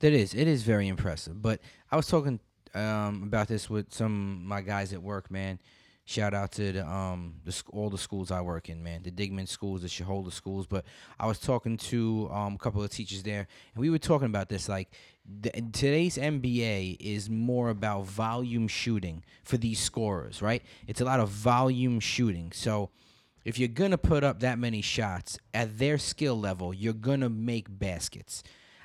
That 0.00 0.12
is, 0.12 0.34
it 0.34 0.46
is 0.48 0.62
very 0.62 0.88
impressive. 0.88 1.40
But 1.42 1.60
I 1.90 1.96
was 1.96 2.06
talking 2.06 2.40
um, 2.74 3.22
about 3.24 3.48
this 3.48 3.68
with 3.70 3.92
some 3.92 4.38
of 4.42 4.46
my 4.46 4.60
guys 4.60 4.92
at 4.92 5.02
work, 5.02 5.30
man. 5.30 5.58
Shout 6.10 6.34
out 6.34 6.50
to 6.52 6.72
the 6.72 6.84
um 6.84 7.34
the 7.44 7.62
all 7.70 7.88
the 7.88 7.96
schools 7.96 8.32
I 8.32 8.40
work 8.40 8.68
in, 8.68 8.82
man. 8.82 9.04
The 9.04 9.12
Dingman 9.12 9.46
schools, 9.46 9.82
the 9.82 9.86
Shohola 9.86 10.32
schools. 10.32 10.66
But 10.66 10.84
I 11.20 11.28
was 11.28 11.38
talking 11.38 11.76
to 11.76 12.28
um, 12.32 12.56
a 12.56 12.58
couple 12.58 12.82
of 12.82 12.90
teachers 12.90 13.22
there, 13.22 13.46
and 13.74 13.80
we 13.80 13.90
were 13.90 13.98
talking 13.98 14.26
about 14.26 14.48
this. 14.48 14.68
Like 14.68 14.90
the, 15.24 15.50
today's 15.72 16.16
NBA 16.16 16.96
is 16.98 17.30
more 17.30 17.68
about 17.68 18.06
volume 18.06 18.66
shooting 18.66 19.22
for 19.44 19.56
these 19.56 19.78
scorers, 19.78 20.42
right? 20.42 20.64
It's 20.88 21.00
a 21.00 21.04
lot 21.04 21.20
of 21.20 21.28
volume 21.28 22.00
shooting. 22.00 22.50
So 22.50 22.90
if 23.44 23.60
you're 23.60 23.68
gonna 23.68 23.96
put 23.96 24.24
up 24.24 24.40
that 24.40 24.58
many 24.58 24.82
shots 24.82 25.38
at 25.54 25.78
their 25.78 25.96
skill 25.96 26.36
level, 26.36 26.74
you're 26.74 26.92
gonna 26.92 27.30
make 27.30 27.66
baskets. 27.70 28.42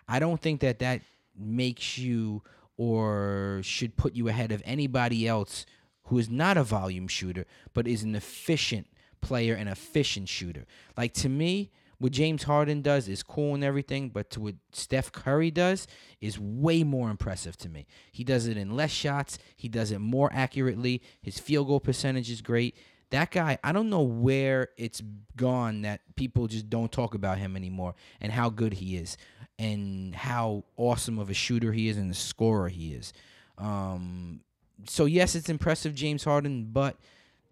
I 0.07 0.19
don't 0.19 0.39
think 0.39 0.61
that 0.61 0.77
that 0.77 1.01
makes 1.35 1.97
you 1.97 2.43
or 2.77 3.61
should 3.63 3.97
put 3.97 4.13
you 4.13 4.27
ahead 4.27 4.51
of 4.51 4.61
anybody 4.63 5.27
else 5.27 5.65
who 6.05 6.17
is 6.17 6.29
not 6.29 6.57
a 6.57 6.63
volume 6.63 7.07
shooter 7.07 7.45
but 7.73 7.87
is 7.87 8.03
an 8.03 8.15
efficient 8.15 8.87
player 9.21 9.55
and 9.55 9.67
efficient 9.67 10.29
shooter. 10.29 10.65
Like 10.95 11.13
to 11.15 11.29
me, 11.29 11.71
what 11.97 12.11
James 12.11 12.43
Harden 12.43 12.81
does 12.81 13.07
is 13.07 13.23
cool 13.23 13.55
and 13.55 13.63
everything, 13.63 14.09
but 14.09 14.29
to 14.31 14.39
what 14.39 14.55
Steph 14.73 15.11
Curry 15.11 15.49
does 15.49 15.87
is 16.19 16.39
way 16.39 16.83
more 16.83 17.09
impressive 17.09 17.57
to 17.57 17.69
me. 17.69 17.87
He 18.11 18.23
does 18.23 18.47
it 18.47 18.57
in 18.57 18.75
less 18.75 18.91
shots, 18.91 19.39
he 19.55 19.69
does 19.69 19.91
it 19.91 19.99
more 19.99 20.29
accurately. 20.33 21.01
His 21.21 21.39
field 21.39 21.67
goal 21.67 21.79
percentage 21.79 22.29
is 22.29 22.41
great. 22.41 22.75
That 23.11 23.31
guy, 23.31 23.57
I 23.63 23.71
don't 23.71 23.89
know 23.89 24.01
where 24.01 24.69
it's 24.77 25.01
gone 25.35 25.83
that 25.83 26.01
people 26.15 26.47
just 26.47 26.69
don't 26.69 26.91
talk 26.91 27.13
about 27.13 27.37
him 27.37 27.55
anymore 27.55 27.95
and 28.19 28.31
how 28.31 28.49
good 28.49 28.73
he 28.73 28.97
is 28.97 29.15
and 29.57 30.13
how 30.13 30.65
awesome 30.75 31.17
of 31.19 31.29
a 31.29 31.33
shooter 31.33 31.71
he 31.71 31.87
is 31.87 31.97
and 31.97 32.11
a 32.11 32.15
scorer 32.15 32.67
he 32.67 32.93
is. 32.93 33.13
Um, 33.57 34.41
so 34.87 35.05
yes, 35.05 35.35
it's 35.35 35.49
impressive, 35.49 35.95
James 35.95 36.23
Harden, 36.23 36.69
but 36.71 36.97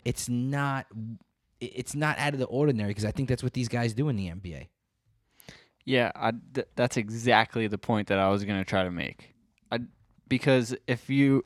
it's 0.05 0.28
not 0.28 0.88
it's 1.59 1.95
not 1.95 2.17
out 2.17 2.34
of 2.34 2.39
the 2.39 2.45
ordinary 2.45 2.89
because 2.89 3.05
I 3.05 3.11
think 3.11 3.30
that's 3.30 3.43
what 3.43 3.53
these 3.53 3.69
guys 3.69 3.93
do 3.93 4.09
in 4.09 4.15
the 4.15 4.28
NBA. 4.30 4.67
Yeah, 5.86 6.11
I, 6.15 6.32
th- 6.53 6.67
that's 6.76 6.97
exactly 6.97 7.67
the 7.67 7.78
point 7.78 8.07
that 8.07 8.19
I 8.19 8.30
was 8.30 8.43
gonna 8.43 8.65
try 8.65 8.84
to 8.84 8.91
make. 8.91 9.34
I, 9.71 9.80
because 10.28 10.76
if 10.88 11.09
you, 11.09 11.43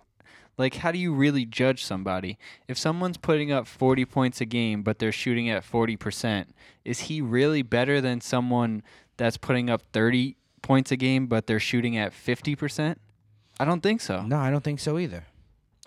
like, 0.57 0.75
how 0.75 0.91
do 0.91 0.99
you 0.99 1.13
really 1.13 1.45
judge 1.45 1.83
somebody? 1.83 2.37
If 2.67 2.77
someone's 2.77 3.17
putting 3.17 3.51
up 3.51 3.67
forty 3.67 4.05
points 4.05 4.41
a 4.41 4.45
game 4.45 4.83
but 4.83 4.99
they're 4.99 5.11
shooting 5.11 5.49
at 5.49 5.63
forty 5.63 5.95
percent, 5.95 6.53
is 6.85 7.01
he 7.01 7.21
really 7.21 7.61
better 7.61 7.99
than 8.01 8.21
someone 8.21 8.83
that's 9.17 9.37
putting 9.37 9.69
up 9.69 9.81
thirty 9.93 10.37
points 10.61 10.91
a 10.91 10.97
game 10.97 11.27
but 11.27 11.47
they're 11.47 11.59
shooting 11.59 11.97
at 11.97 12.13
fifty 12.13 12.55
percent? 12.55 12.99
I 13.59 13.65
don't 13.65 13.81
think 13.81 14.01
so. 14.01 14.21
No, 14.21 14.37
I 14.37 14.51
don't 14.51 14.63
think 14.63 14.79
so 14.79 14.99
either. 14.99 15.25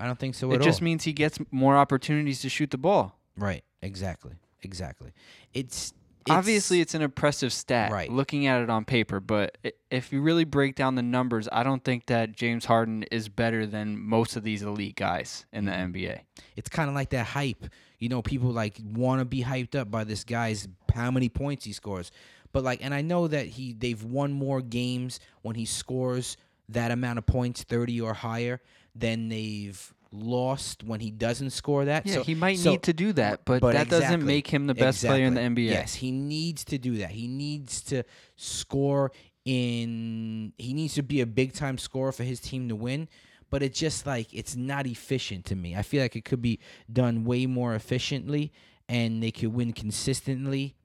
I 0.01 0.07
don't 0.07 0.18
think 0.18 0.34
so 0.34 0.51
it 0.53 0.57
at 0.57 0.62
just 0.62 0.80
all. 0.80 0.84
means 0.86 1.05
he 1.05 1.12
gets 1.12 1.38
more 1.51 1.76
opportunities 1.76 2.40
to 2.42 2.48
shoot 2.48 2.70
the 2.70 2.78
ball. 2.78 3.18
right, 3.36 3.62
exactly, 3.82 4.32
exactly. 4.62 5.12
It's, 5.55 5.92
Obviously, 6.28 6.80
it's 6.80 6.94
an 6.94 7.01
impressive 7.03 7.53
stat 7.53 7.90
Right. 7.90 8.11
looking 8.11 8.46
at 8.46 8.61
it 8.62 8.68
on 8.70 8.84
paper, 8.84 9.20
but 9.20 9.57
if 9.90 10.12
you 10.12 10.20
really 10.20 10.44
break 10.44 10.74
down 10.76 10.94
the 10.94 11.03
numbers, 11.03 11.48
I 11.51 11.62
don't 11.62 11.82
think 11.82 12.07
that 12.07 12.32
James 12.36 12.66
Harden 12.66 13.03
is 13.11 13.28
better 13.28 13.66
than 13.66 13.98
most 13.98 14.36
of 14.36 14.42
these 14.44 14.62
elite 14.62 14.96
guys 14.96 15.46
in 15.53 15.64
the 15.64 15.72
NBA. 15.72 16.20
it's 16.57 16.68
kind 16.68 16.88
of 16.88 16.94
like 16.94 17.11
that 17.11 17.26
hype. 17.26 17.66
You 17.98 18.11
know, 18.11 18.20
people 18.22 18.51
like 18.51 18.78
want 18.94 19.20
to 19.20 19.24
be 19.24 19.42
hyped 19.42 19.74
up 19.74 19.90
by 19.90 20.05
this 20.05 20.22
guy's 20.24 20.68
how 20.94 21.11
many 21.11 21.28
points 21.30 21.64
he 21.64 21.72
scores. 21.72 22.11
But 22.53 22.64
like, 22.64 22.84
and 22.84 22.92
I 22.94 23.01
know 23.01 23.26
that 23.26 23.46
he 23.46 23.72
they've 23.72 24.03
won 24.05 24.32
more 24.32 24.61
games 24.61 25.20
when 25.42 25.57
he 25.57 25.64
scores 25.64 26.36
that 26.68 26.90
amount 26.90 27.18
of 27.18 27.26
points, 27.26 27.62
thirty 27.64 28.01
or 28.01 28.12
higher, 28.14 28.61
than 28.95 29.28
they've 29.28 29.95
lost 30.12 30.82
when 30.82 31.01
he 31.01 31.11
doesn't 31.11 31.51
score 31.51 31.84
that. 31.84 32.07
Yeah, 32.07 32.14
so, 32.14 32.22
he 32.24 32.34
might 32.34 32.59
so- 32.59 32.72
need 32.72 32.82
to 32.84 32.93
do 32.93 33.12
that, 33.14 33.45
but, 33.45 33.61
but 33.61 33.74
that 33.74 33.88
doesn't 33.88 34.24
make 34.24 34.47
him 34.47 34.66
the 34.66 34.74
best 34.74 35.05
player 35.05 35.26
in 35.26 35.34
the 35.34 35.41
NBA. 35.41 35.70
Yes, 35.70 35.95
he 35.95 36.11
needs 36.11 36.64
to 36.66 36.78
do 36.78 36.99
that. 36.99 37.11
He 37.11 37.28
needs 37.28 37.82
to 37.82 38.03
score 38.36 39.12
in. 39.45 40.53
He 40.59 40.74
needs 40.74 40.95
to 40.95 41.03
be 41.03 41.20
a 41.20 41.26
big 41.26 41.53
time 41.53 41.78
scorer 41.78 42.12
for 42.12 42.24
his 42.24 42.41
team 42.41 42.68
to 42.68 42.76
win. 42.76 43.09
But 43.51 43.64
it's 43.64 43.78
just 43.78 44.07
like 44.07 44.32
it's 44.32 44.55
not 44.55 44.86
efficient 44.86 45.45
to 45.47 45.57
me. 45.57 45.74
I 45.74 45.82
feel 45.82 46.03
like 46.03 46.14
it 46.14 46.24
could 46.24 46.41
be 46.41 46.61
done 46.93 47.24
way 47.24 47.47
more 47.47 47.74
efficiently, 47.74 48.53
and 48.88 49.20
they 49.22 49.32
could 49.32 49.53
win 49.53 49.72
consistently 49.72 50.76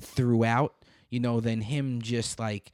throughout. 0.00 0.74
You 1.10 1.20
know, 1.20 1.40
than 1.40 1.62
him 1.62 2.02
just 2.02 2.38
like 2.38 2.70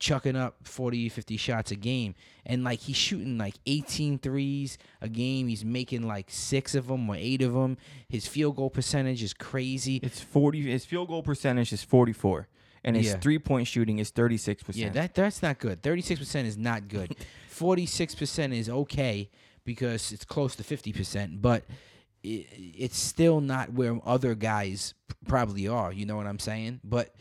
chucking 0.00 0.34
up 0.34 0.56
40 0.66 1.08
50 1.08 1.36
shots 1.36 1.70
a 1.70 1.76
game. 1.76 2.14
And 2.44 2.64
like 2.64 2.80
he's 2.80 2.96
shooting 2.96 3.38
like 3.38 3.54
18 3.66 4.18
threes 4.18 4.78
a 5.00 5.08
game. 5.08 5.46
He's 5.46 5.64
making 5.64 6.08
like 6.08 6.26
six 6.30 6.74
of 6.74 6.88
them 6.88 7.08
or 7.08 7.14
eight 7.16 7.42
of 7.42 7.52
them 7.52 7.76
his 8.08 8.26
field 8.26 8.56
goal 8.56 8.70
percentage 8.70 9.22
is 9.22 9.32
crazy. 9.32 9.96
It's 10.02 10.20
forty. 10.20 10.62
His 10.70 10.84
field 10.84 11.08
goal 11.08 11.22
percentage 11.22 11.72
is 11.72 11.84
forty 11.84 12.12
four, 12.12 12.48
and 12.82 12.96
his 12.96 13.06
Yeah. 13.06 13.18
three 13.18 13.38
point 13.38 13.68
shooting 13.68 13.98
is 14.00 14.10
36%. 14.10 14.74
yeah 14.74 14.88
that 14.88 15.14
that's 15.14 15.42
not 15.42 15.58
good. 15.60 15.82
36% 15.82 16.44
is 16.46 16.56
not 16.56 16.88
good. 16.88 17.14
46% 17.54 18.52
is 18.56 18.68
okay 18.68 19.30
because 19.64 20.12
it's 20.12 20.24
close 20.24 20.56
to 20.56 20.62
50% 20.62 21.42
but 21.42 21.64
it, 22.22 22.46
it's 22.56 22.98
still 22.98 23.40
not 23.40 23.72
where 23.74 23.98
other 24.04 24.34
guys 24.34 24.94
probably 25.28 25.68
are. 25.68 25.92
You 25.92 26.06
know 26.06 26.16
what 26.16 26.26
i'm 26.26 26.38
saying? 26.38 26.80
But 26.82 27.14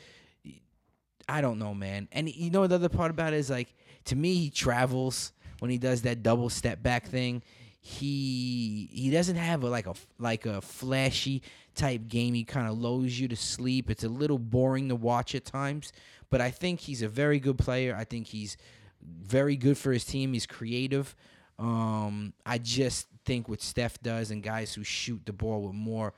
I 1.30 1.42
don't 1.42 1.60
know, 1.60 1.74
man. 1.74 2.08
And 2.12 2.34
you 2.34 2.50
know 2.50 2.68
the 2.68 2.76
other 2.76 2.90
part 2.90 3.12
about 3.12 3.34
it 3.34 3.38
is 3.38 3.50
like 3.50 3.74
to 4.06 4.16
me 4.16 4.36
he 4.36 4.50
travels 4.50 5.32
when 5.60 5.70
he 5.70 5.78
does 5.78 6.02
that 6.02 6.24
double 6.24 6.50
step 6.50 6.82
back 6.82 7.08
thing. 7.08 7.44
He 7.82 8.90
he 8.92 9.10
doesn't 9.10 9.36
have 9.36 9.64
a 9.64 9.70
like 9.70 9.88
a 9.88 9.94
like 10.18 10.46
a 10.46 10.62
flashy 10.62 11.44
type 11.76 12.08
game. 12.08 12.34
He 12.34 12.44
kind 12.44 12.68
of 12.68 12.78
lulls 12.78 13.14
you 13.14 13.28
to 13.30 13.36
sleep. 13.36 13.90
It's 13.90 14.04
a 14.04 14.10
little 14.10 14.40
boring 14.40 14.90
to 14.90 14.96
watch 14.96 15.36
at 15.36 15.46
times, 15.46 15.94
but 16.30 16.42
I 16.42 16.52
think 16.52 16.82
he's 16.82 17.02
a 17.02 17.08
very 17.08 17.40
good 17.40 17.58
player. 17.58 17.96
I 17.98 18.04
think 18.04 18.28
he's 18.28 18.58
very 19.02 19.56
good 19.56 19.78
for 19.78 19.92
his 19.94 20.04
team. 20.04 20.34
He's 20.34 20.46
creative. 20.46 21.16
Um, 21.58 22.34
I 22.46 22.58
just 22.58 23.08
think 23.26 23.48
what 23.48 23.62
Steph 23.62 24.02
does 24.02 24.32
and 24.32 24.42
guys 24.42 24.74
who 24.74 24.84
shoot 24.84 25.22
the 25.26 25.34
ball 25.34 25.62
with 25.62 25.74
more 25.74 26.14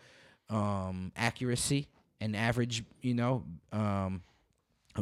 um, 0.49 1.11
accuracy 1.15 1.87
and 2.19 2.35
average, 2.35 2.83
you 3.01 3.15
know, 3.15 3.43
um, 3.71 4.21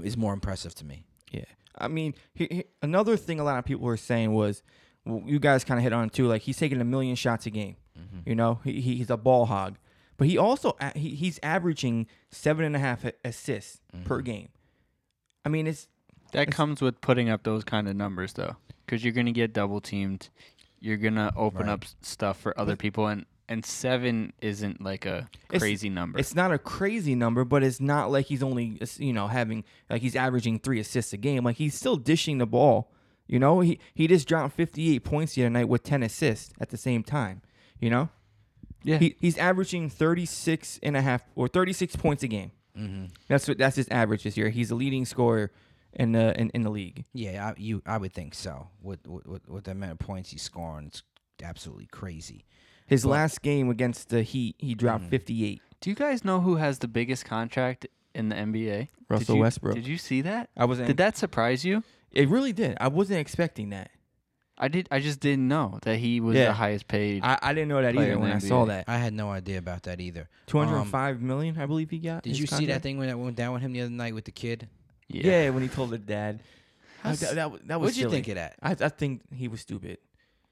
is 0.03 0.17
more 0.17 0.33
impressive 0.33 0.73
to 0.75 0.85
me. 0.85 1.03
Yeah, 1.31 1.45
I 1.77 1.87
mean, 1.87 2.13
he, 2.33 2.47
he- 2.49 2.65
another 2.81 3.17
thing 3.17 3.39
a 3.39 3.43
lot 3.43 3.57
of 3.59 3.65
people 3.65 3.85
were 3.85 3.97
saying 3.97 4.33
was, 4.33 4.63
well, 5.05 5.21
you 5.25 5.39
guys 5.39 5.63
kind 5.63 5.77
of 5.79 5.83
hit 5.83 5.93
on 5.93 6.07
it 6.07 6.13
too. 6.13 6.27
Like 6.27 6.41
he's 6.43 6.57
taking 6.57 6.81
a 6.81 6.85
million 6.85 7.15
shots 7.15 7.45
a 7.45 7.49
game. 7.49 7.75
Mm-hmm. 7.97 8.29
You 8.29 8.35
know, 8.35 8.59
he, 8.63 8.81
he- 8.81 8.95
he's 8.95 9.09
a 9.09 9.17
ball 9.17 9.45
hog, 9.45 9.77
but 10.17 10.27
he 10.27 10.37
also 10.37 10.75
he, 10.95 11.09
he's 11.15 11.39
averaging 11.43 12.07
seven 12.31 12.65
and 12.65 12.75
a 12.75 12.79
half 12.79 13.05
a- 13.05 13.13
assists 13.23 13.79
per 14.05 14.17
mm-hmm. 14.17 14.23
game. 14.25 14.49
I 15.45 15.49
mean, 15.49 15.67
it's 15.67 15.87
That 16.33 16.51
comes 16.51 16.81
with 16.81 17.01
putting 17.01 17.29
up 17.29 17.43
those 17.43 17.63
kind 17.63 17.87
of 17.87 17.95
numbers, 17.95 18.33
though, 18.33 18.55
because 18.85 19.03
you're 19.03 19.13
gonna 19.13 19.31
get 19.31 19.53
double 19.53 19.81
teamed. 19.81 20.29
You're 20.79 20.97
gonna 20.97 21.31
open 21.35 21.67
Right. 21.67 21.73
up 21.73 21.85
stuff 22.01 22.39
for 22.39 22.57
other 22.59 22.75
people, 22.75 23.07
and 23.07 23.25
and 23.49 23.65
seven 23.65 24.31
isn't 24.41 24.81
like 24.81 25.05
a 25.05 25.27
It's- 25.49 25.59
crazy 25.59 25.89
number. 25.89 26.17
it's 26.19 26.33
not 26.35 26.53
a 26.53 26.57
crazy 26.57 27.15
number, 27.15 27.43
but 27.43 27.63
it's 27.63 27.81
not 27.81 28.09
like 28.11 28.27
he's 28.27 28.41
only 28.43 28.79
you 28.97 29.11
know 29.11 29.27
having 29.27 29.65
like 29.89 30.01
he's 30.01 30.15
averaging 30.15 30.59
three 30.59 30.79
assists 30.79 31.11
a 31.11 31.17
game. 31.17 31.43
Like 31.43 31.57
he's 31.57 31.73
still 31.75 31.97
dishing 31.97 32.37
the 32.37 32.45
ball. 32.47 32.91
You 33.27 33.39
know, 33.39 33.59
he 33.59 33.79
he 33.93 34.07
just 34.07 34.27
dropped 34.27 34.55
58 34.55 35.03
points 35.03 35.33
the 35.35 35.43
other 35.43 35.49
night 35.49 35.67
with 35.67 35.83
10 35.83 36.01
assists 36.03 36.53
at 36.61 36.69
the 36.69 36.77
same 36.77 37.03
time. 37.03 37.41
You 37.79 37.89
know, 37.89 38.09
yeah, 38.83 38.97
he, 38.97 39.15
he's 39.19 39.37
averaging 39.37 39.89
36 39.89 40.79
and 40.81 40.95
a 40.97 41.01
half 41.01 41.21
or 41.35 41.47
36 41.47 41.95
points 41.97 42.23
a 42.23 42.27
game. 42.27 42.51
Mm-hmm. 42.77 43.05
That's 43.27 43.47
what 43.47 43.57
that's 43.57 43.75
his 43.75 43.87
average 43.89 44.23
this 44.23 44.37
year. 44.37 44.49
He's 44.49 44.69
the 44.69 44.75
leading 44.75 45.05
scorer 45.05 45.51
in 45.93 46.11
the 46.13 46.39
in, 46.39 46.49
in 46.51 46.61
the 46.63 46.69
league. 46.69 47.05
Yeah, 47.13 47.49
I, 47.49 47.53
you, 47.59 47.81
I 47.85 47.97
would 47.97 48.13
think 48.13 48.33
so. 48.35 48.69
With, 48.81 49.05
with 49.07 49.25
with 49.27 49.47
with 49.49 49.63
the 49.65 49.71
amount 49.71 49.93
of 49.93 49.99
points 49.99 50.31
he's 50.31 50.41
scoring, 50.41 50.87
it's 50.87 51.03
absolutely 51.43 51.87
crazy. 51.87 52.45
His 52.89 53.03
But- 53.03 53.09
last 53.09 53.41
game 53.41 53.69
against 53.69 54.09
the 54.09 54.23
Heat, 54.23 54.55
he 54.57 54.73
dropped 54.75 55.05
Mhm. 55.05 55.09
58. 55.09 55.61
Do 55.81 55.89
you 55.89 55.95
guys 55.95 56.25
know 56.25 56.41
who 56.41 56.55
has 56.55 56.79
the 56.79 56.87
biggest 56.87 57.23
contract 57.25 57.87
in 58.13 58.29
the 58.29 58.35
NBA? 58.35 58.89
Russell 59.07 59.25
did 59.25 59.37
you, 59.37 59.41
Westbrook. 59.41 59.75
Did 59.75 59.87
you 59.87 59.97
see 59.97 60.21
that? 60.21 60.49
I 60.57 60.65
wasn't. 60.65 60.87
Did 60.87 60.97
that 60.97 61.15
surprise 61.17 61.63
you? 61.63 61.83
It 62.11 62.27
really 62.27 62.51
did. 62.53 62.75
I 62.81 62.87
wasn't 62.89 63.19
expecting 63.19 63.69
that. 63.69 63.91
I 64.57 64.67
did. 64.67 64.89
I 64.91 64.99
just 64.99 65.21
didn't 65.21 65.47
know 65.47 65.79
that 65.83 65.99
he 65.99 66.19
was 66.19 66.35
Yeah. 66.35 66.47
the 66.47 66.53
highest 66.53 66.87
paid. 66.89 67.23
I, 67.23 67.39
I 67.41 67.53
didn't 67.53 67.69
know 67.69 67.81
that 67.81 67.95
either 67.95 68.19
when 68.19 68.31
the 68.31 68.35
I 68.35 68.39
saw 68.39 68.65
that. 68.65 68.85
I 68.89 68.97
had 68.97 69.13
no 69.13 69.29
idea 69.31 69.57
about 69.57 69.83
that 69.83 70.01
either. 70.01 70.27
Two 70.47 70.57
hundred 70.57 70.83
five 70.85 71.21
million, 71.21 71.57
I 71.57 71.65
believe 71.65 71.89
he 71.91 71.99
got. 71.99 72.15
Um, 72.15 72.21
Did 72.23 72.29
his 72.31 72.39
you 72.41 72.47
see 72.47 72.65
that 72.65 72.81
thing 72.81 72.97
when 72.97 73.07
that 73.07 73.17
went 73.17 73.37
down 73.37 73.53
with 73.53 73.61
him 73.61 73.71
the 73.71 73.81
other 73.81 73.89
night 73.89 74.13
with 74.15 74.25
the 74.25 74.31
kid? 74.33 74.67
Yeah. 75.07 75.49
when 75.51 75.63
he 75.63 75.69
told 75.69 75.91
the 75.91 75.97
dad. 75.97 76.41
How 77.03 77.13
that, 77.13 77.35
that, 77.35 77.51
was- 77.51 77.61
that 77.67 77.79
was 77.79 77.87
What'd 77.95 77.97
you 78.01 78.09
think 78.09 78.27
of 78.27 78.35
that? 78.35 78.55
I, 78.61 78.71
I 78.71 78.89
think 78.89 79.21
he 79.33 79.47
was 79.47 79.61
stupid. 79.61 79.99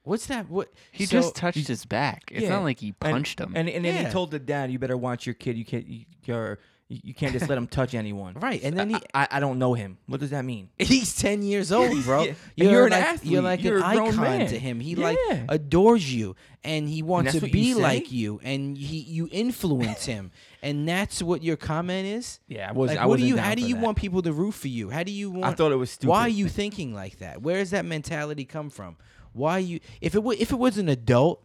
What's 0.08 0.26
that? 0.28 0.50
What 0.50 0.72
He 0.92 1.06
so- 1.06 1.12
just 1.18 1.36
touched 1.36 1.68
his 1.68 1.86
back. 1.86 2.24
It's 2.32 2.44
Yeah. 2.44 2.50
not 2.50 2.64
like 2.64 2.80
he 2.80 2.88
And- 2.88 3.00
punched 3.00 3.40
him. 3.40 3.54
And 3.56 3.70
and 3.70 3.84
then 3.86 3.94
Yeah. 3.96 4.06
he 4.08 4.12
told 4.12 4.32
the 4.32 4.40
dad, 4.40 4.72
"You 4.72 4.80
better 4.80 4.98
watch 4.98 5.26
your 5.26 5.36
kid. 5.36 5.58
You 5.58 5.66
can't. 5.66 5.88
You, 5.88 6.06
you're, 6.26 6.60
you 6.90 7.00
you 7.04 7.14
can't 7.14 7.34
just 7.34 7.50
let 7.50 7.58
him 7.58 7.68
touch 7.68 7.94
anyone." 7.94 8.34
right, 8.40 8.62
and 8.64 8.78
then 8.78 8.90
he. 8.92 8.96
I, 9.14 9.24
I, 9.24 9.28
I 9.32 9.40
don't 9.42 9.60
know 9.60 9.74
him. 9.74 9.98
What 10.08 10.20
does 10.22 10.30
that 10.30 10.46
mean? 10.46 10.70
He's 10.80 11.16
ten 11.16 11.42
years 11.44 11.72
old, 11.72 12.04
bro. 12.06 12.24
Yeah. 12.24 12.28
And 12.30 12.38
You're, 12.56 12.72
you're 12.72 12.86
an 12.86 12.92
like, 12.92 13.04
athlete. 13.04 13.34
You're 13.34 13.42
like 13.42 13.64
You're 13.64 13.78
an 13.78 13.84
a 13.84 13.96
grown 13.96 14.14
icon 14.14 14.24
man. 14.24 14.48
to 14.48 14.58
him. 14.60 14.80
He 14.80 14.96
like 14.96 15.18
Yeah. 15.30 15.44
adores 15.50 16.14
you, 16.14 16.36
and 16.64 16.88
he 16.88 17.04
wants 17.04 17.34
that's 17.34 17.40
to 17.42 17.46
what 17.46 17.54
you 17.54 17.62
be 17.62 17.74
say? 17.74 17.82
like 17.82 18.12
you, 18.12 18.40
and 18.44 18.78
he 18.78 19.00
you 19.00 19.28
influence 19.34 20.06
him, 20.06 20.32
and 20.64 20.88
that's 20.88 21.22
what 21.22 21.44
your 21.44 21.58
comment 21.58 22.08
is. 22.08 22.40
Yeah, 22.48 22.70
I 22.70 22.72
was. 22.72 22.90
Like, 22.92 23.00
I 23.00 23.06
what 23.06 23.18
do 23.18 23.24
wasn't 23.24 23.30
you? 23.30 23.36
down 23.36 23.44
How 23.46 23.56
do 23.56 23.62
for 23.64 23.68
you 23.68 23.76
that. 23.76 23.84
want 23.84 23.98
people 23.98 24.22
to 24.22 24.32
root 24.32 24.54
for 24.54 24.70
you? 24.70 24.90
How 24.90 25.04
do 25.04 25.12
you 25.12 25.30
want? 25.32 25.46
I 25.46 25.52
thought 25.54 25.74
it 25.74 25.76
was 25.76 25.92
stupid. 25.92 26.10
Why 26.10 26.22
are 26.22 26.30
you 26.30 26.48
thinking 26.48 26.94
like 26.94 27.18
that? 27.20 27.42
Where 27.42 27.58
does 27.58 27.72
that 27.72 27.84
mentality 27.84 28.46
come 28.46 28.70
from? 28.70 28.96
Why 29.38 29.60
you? 29.60 29.80
If 30.02 30.16
it 30.16 30.24
wa 30.24 30.32
if 30.38 30.52
it 30.52 30.58
was 30.58 30.78
an 30.78 30.90
adult 30.90 31.44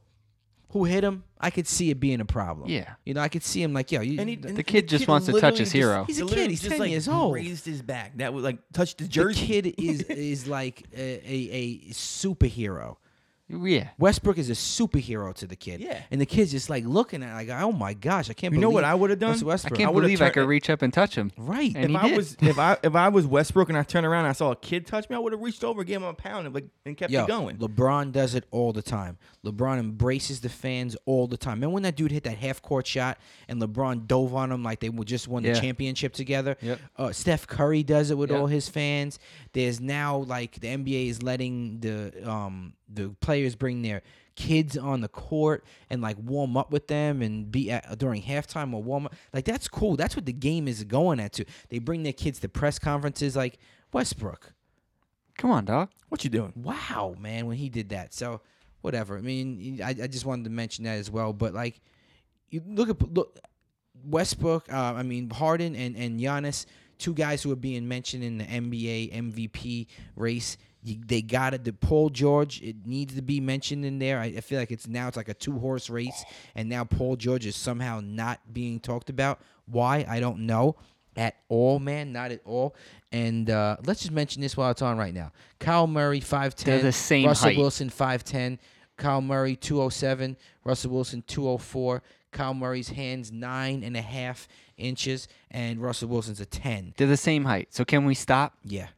who 0.70 0.84
hit 0.84 1.05
him, 1.05 1.24
I 1.38 1.51
could 1.51 1.66
see 1.66 1.90
it 1.90 2.01
being 2.01 2.20
a 2.20 2.24
problem. 2.24 2.70
Yeah. 2.70 2.95
you 3.05 3.12
know, 3.12 3.20
I 3.20 3.28
could 3.28 3.43
see 3.43 3.62
him 3.62 3.74
like, 3.74 3.93
yo, 3.93 4.01
you, 4.01 4.18
And 4.18 4.28
he, 4.28 4.36
and 4.36 4.57
The 4.57 4.62
kid 4.62 4.88
just 4.88 5.07
wants 5.07 5.26
to 5.26 5.32
touch 5.38 5.59
his 5.59 5.68
just- 5.68 5.72
hero. 5.72 6.05
He's 6.05 6.18
a 6.18 6.22
kid. 6.22 6.30
literally 6.30 6.49
He's 6.51 6.61
just, 6.61 6.70
10 6.70 6.80
like, 6.80 6.90
years 6.90 7.09
old. 7.09 7.34
Raised 7.34 7.66
his 7.66 7.82
back. 7.82 8.16
That 8.16 8.32
was 8.32 8.43
like 8.43 8.59
touched 8.72 8.99
the 8.99 9.05
the 9.05 9.34
kid 9.34 9.74
is 9.78 10.01
is 10.03 10.49
like 10.49 10.84
a, 10.97 11.01
a, 11.01 11.51
a 11.51 11.78
superhero. 11.90 12.97
Yeah. 13.53 13.90
Westbrook 13.98 14.38
is 14.38 14.48
a 14.50 14.55
superhero 14.55 15.34
to 15.34 15.46
the 15.46 15.57
kid. 15.57 15.80
Yeah. 15.80 16.00
And 16.11 16.20
the 16.20 16.26
kid's 16.26 16.50
just 16.50 16.70
like 16.70 16.84
looking 16.84 17.22
at 17.22 17.30
it 17.32 17.48
like, 17.48 17.62
oh 17.62 17.72
my 17.72 17.94
gosh, 17.94 18.30
I 18.30 18.32
can't 18.32 18.53
You 18.55 18.61
believe 18.61 18.62
know 18.62 18.70
what 18.70 18.84
I 18.84 18.94
would 18.94 19.11
have 19.11 19.18
done? 19.18 19.30
Russell 19.32 19.48
I 19.48 19.53
Westbrook. 19.53 19.78
can't 19.78 19.88
I 19.88 19.92
would've 19.92 20.07
believe 20.07 20.20
I 20.22 20.24
turned- 20.26 20.34
could 20.34 20.48
reach 20.48 20.70
up 20.70 20.82
and 20.82 20.92
touch 20.92 21.14
him. 21.14 21.32
Right. 21.36 21.72
And 21.74 21.84
if 21.84 21.90
he 21.90 21.96
I 21.96 22.09
did. 22.09 22.16
was 22.16 22.36
if 22.40 22.59
I 22.59 22.76
if 22.82 22.94
I 22.94 23.09
was 23.09 23.26
Westbrook 23.26 23.68
and 23.68 23.78
I 23.78 23.82
turned 23.82 24.07
around 24.07 24.20
and 24.24 24.30
I 24.30 24.33
saw 24.33 24.50
a 24.53 24.57
kid 24.57 24.87
touch 24.87 25.08
me, 25.11 25.16
I 25.16 25.18
would 25.18 25.33
have 25.33 25.41
reached 25.42 25.64
over, 25.64 25.84
gave 25.84 25.96
him 25.99 26.04
a 26.04 26.14
pound, 26.14 26.46
and 26.46 26.54
like 26.54 26.64
and 26.87 26.96
kept 26.96 27.12
Yo, 27.12 27.24
it 27.24 27.29
going. 27.29 27.57
LeBron 27.58 28.12
does 28.12 28.34
it 28.34 28.45
all 28.50 28.72
the 28.72 28.83
time. 28.83 29.18
LeBron 29.45 29.79
embraces 29.79 30.41
the 30.41 30.49
fans 30.49 30.96
all 31.07 31.26
the 31.26 31.37
time. 31.37 31.54
Remember 31.54 31.74
when 31.74 31.83
that 31.83 31.96
dude 31.96 32.11
hit 32.12 32.24
that 32.24 32.38
half 32.38 32.62
court 32.62 32.87
shot 32.87 33.18
and 33.49 33.61
LeBron 33.61 34.07
dove 34.07 34.34
on 34.34 34.50
him 34.50 34.62
like 34.62 34.80
they 34.80 34.88
would 34.88 35.08
just 35.08 35.29
won 35.29 35.42
the 35.42 35.50
Yeah. 35.50 35.61
championship 35.61 36.12
together? 36.14 36.57
Yep. 36.62 36.80
Uh, 36.96 37.12
Steph 37.12 37.46
Curry 37.46 37.83
does 37.83 38.11
it 38.11 38.16
with 38.18 38.30
Yep. 38.30 38.41
all 38.41 38.46
his 38.46 38.68
fans. 38.68 39.18
There's 39.53 39.80
now 39.80 40.18
like 40.18 40.61
the 40.61 40.68
NBA 40.68 41.08
is 41.08 41.22
letting 41.22 41.80
the 41.80 42.12
um 42.29 42.74
the 42.95 43.14
players 43.21 43.55
bring 43.55 43.83
their 43.83 44.03
kids 44.35 44.77
on 44.77 45.01
the 45.01 45.09
court 45.09 45.64
and 45.91 46.01
like 46.01 46.17
warm 46.19 46.57
up 46.57 46.71
with 46.71 46.89
them 46.89 47.23
and 47.23 47.51
be 47.51 47.71
at, 47.71 47.99
during 47.99 48.23
halftime 48.23 48.73
or 48.73 48.83
warm 48.83 49.07
up. 49.07 49.14
Like 49.33 49.45
that's 49.45 49.69
cool. 49.69 49.97
That's 49.97 50.17
what 50.17 50.27
the 50.27 50.33
game 50.33 50.69
is 50.69 50.85
going 50.85 51.21
at 51.21 51.33
to. 51.35 51.45
They 51.69 51.79
bring 51.79 52.03
their 52.03 52.13
kids 52.13 52.39
to 52.41 52.49
press 52.49 52.79
conferences 52.79 53.37
like 53.37 53.59
Westbrook. 53.93 54.53
Come 55.39 55.51
on, 55.51 55.64
dog. 55.64 55.91
what 56.09 56.25
you 56.25 56.31
doing? 56.31 56.53
Wow, 56.57 57.14
man, 57.19 57.47
when 57.47 57.57
he 57.57 57.69
did 57.69 57.91
that. 57.91 58.14
So 58.14 58.41
whatever. 58.83 59.17
I 59.17 59.23
mean, 59.23 59.81
I, 59.83 59.91
I 59.91 60.07
just 60.07 60.27
wanted 60.27 60.45
to 60.45 60.51
mention 60.51 60.85
that 60.85 60.99
as 60.99 61.11
well. 61.11 61.33
But 61.33 61.55
like, 61.55 61.81
you 62.51 62.63
look 62.67 62.91
at 62.91 63.14
look 63.14 63.39
Westbrook. 64.05 64.71
Uh, 64.73 64.95
I 64.97 65.03
mean, 65.03 65.31
Harden 65.31 65.75
and 65.75 65.97
and 65.97 66.21
Giannis, 66.21 66.67
two 66.99 67.14
guys 67.14 67.43
who 67.43 67.51
are 67.53 67.57
being 67.57 67.89
mentioned 67.89 68.23
in 68.23 68.39
the 68.39 68.45
NBA 68.45 69.14
MVP 69.14 69.87
race. 70.17 70.57
You, 70.84 70.99
they 71.07 71.22
got 71.22 71.54
it. 71.54 71.64
The 71.64 71.72
Paul 71.72 72.11
George, 72.11 72.61
it 72.61 72.87
needs 72.87 73.14
to 73.14 73.22
be 73.22 73.41
mentioned 73.41 73.84
in 73.84 73.99
there. 73.99 74.18
I, 74.18 74.26
I 74.26 74.41
feel 74.41 74.59
like 74.59 74.72
it's 74.72 74.88
now 74.88 75.09
it's 75.09 75.17
like 75.17 75.29
a 75.29 75.34
two 75.34 75.59
horse 75.59 75.88
race, 75.88 76.25
and 76.54 76.68
now 76.68 76.84
Paul 76.84 77.17
George 77.17 77.46
is 77.46 77.54
somehow 77.54 78.00
not 78.03 78.41
being 78.53 78.80
talked 78.80 79.09
about. 79.09 79.41
Why 79.67 80.04
I 80.09 80.18
don't 80.18 80.41
know 80.41 80.76
at 81.17 81.37
all, 81.49 81.79
man, 81.79 82.13
not 82.13 82.33
at 82.33 82.41
all. 82.45 82.75
And 83.13 83.50
uh, 83.50 83.76
let's 83.84 84.00
just 84.00 84.13
mention 84.13 84.42
this 84.42 84.57
while 84.57 84.71
it's 84.71 84.83
on 84.83 84.96
right 84.96 85.14
now. 85.14 85.33
Kyler 85.61 85.88
Murray, 85.88 86.21
five 86.21 86.57
ten. 86.57 86.75
They're 86.75 86.83
the 86.83 86.92
same 86.92 87.26
Russell 87.26 87.50
height. 87.50 87.59
Wilson, 87.59 87.91
five 87.91 88.25
ten. 88.25 88.59
Kyler 88.99 89.25
Murray, 89.25 89.57
two 89.57 89.80
oh 89.80 89.88
seven. 89.88 90.37
Russell 90.64 90.91
Wilson, 90.91 91.22
two 91.26 91.49
oh 91.49 91.59
four. 91.59 92.03
Kyler 92.33 92.59
Murray's 92.59 92.88
hands 92.88 93.30
nine 93.30 93.84
and 93.84 93.96
a 93.96 94.03
half 94.03 94.49
inches, 94.76 95.29
and 95.50 95.80
Russell 95.80 96.09
Wilson's 96.09 96.41
a 96.41 96.46
ten. 96.46 96.95
They're 96.96 97.07
the 97.07 97.17
same 97.17 97.45
height. 97.45 97.68
So 97.71 97.84
can 97.84 98.04
we 98.04 98.14
stop? 98.14 98.57
Yeah. 98.64 98.88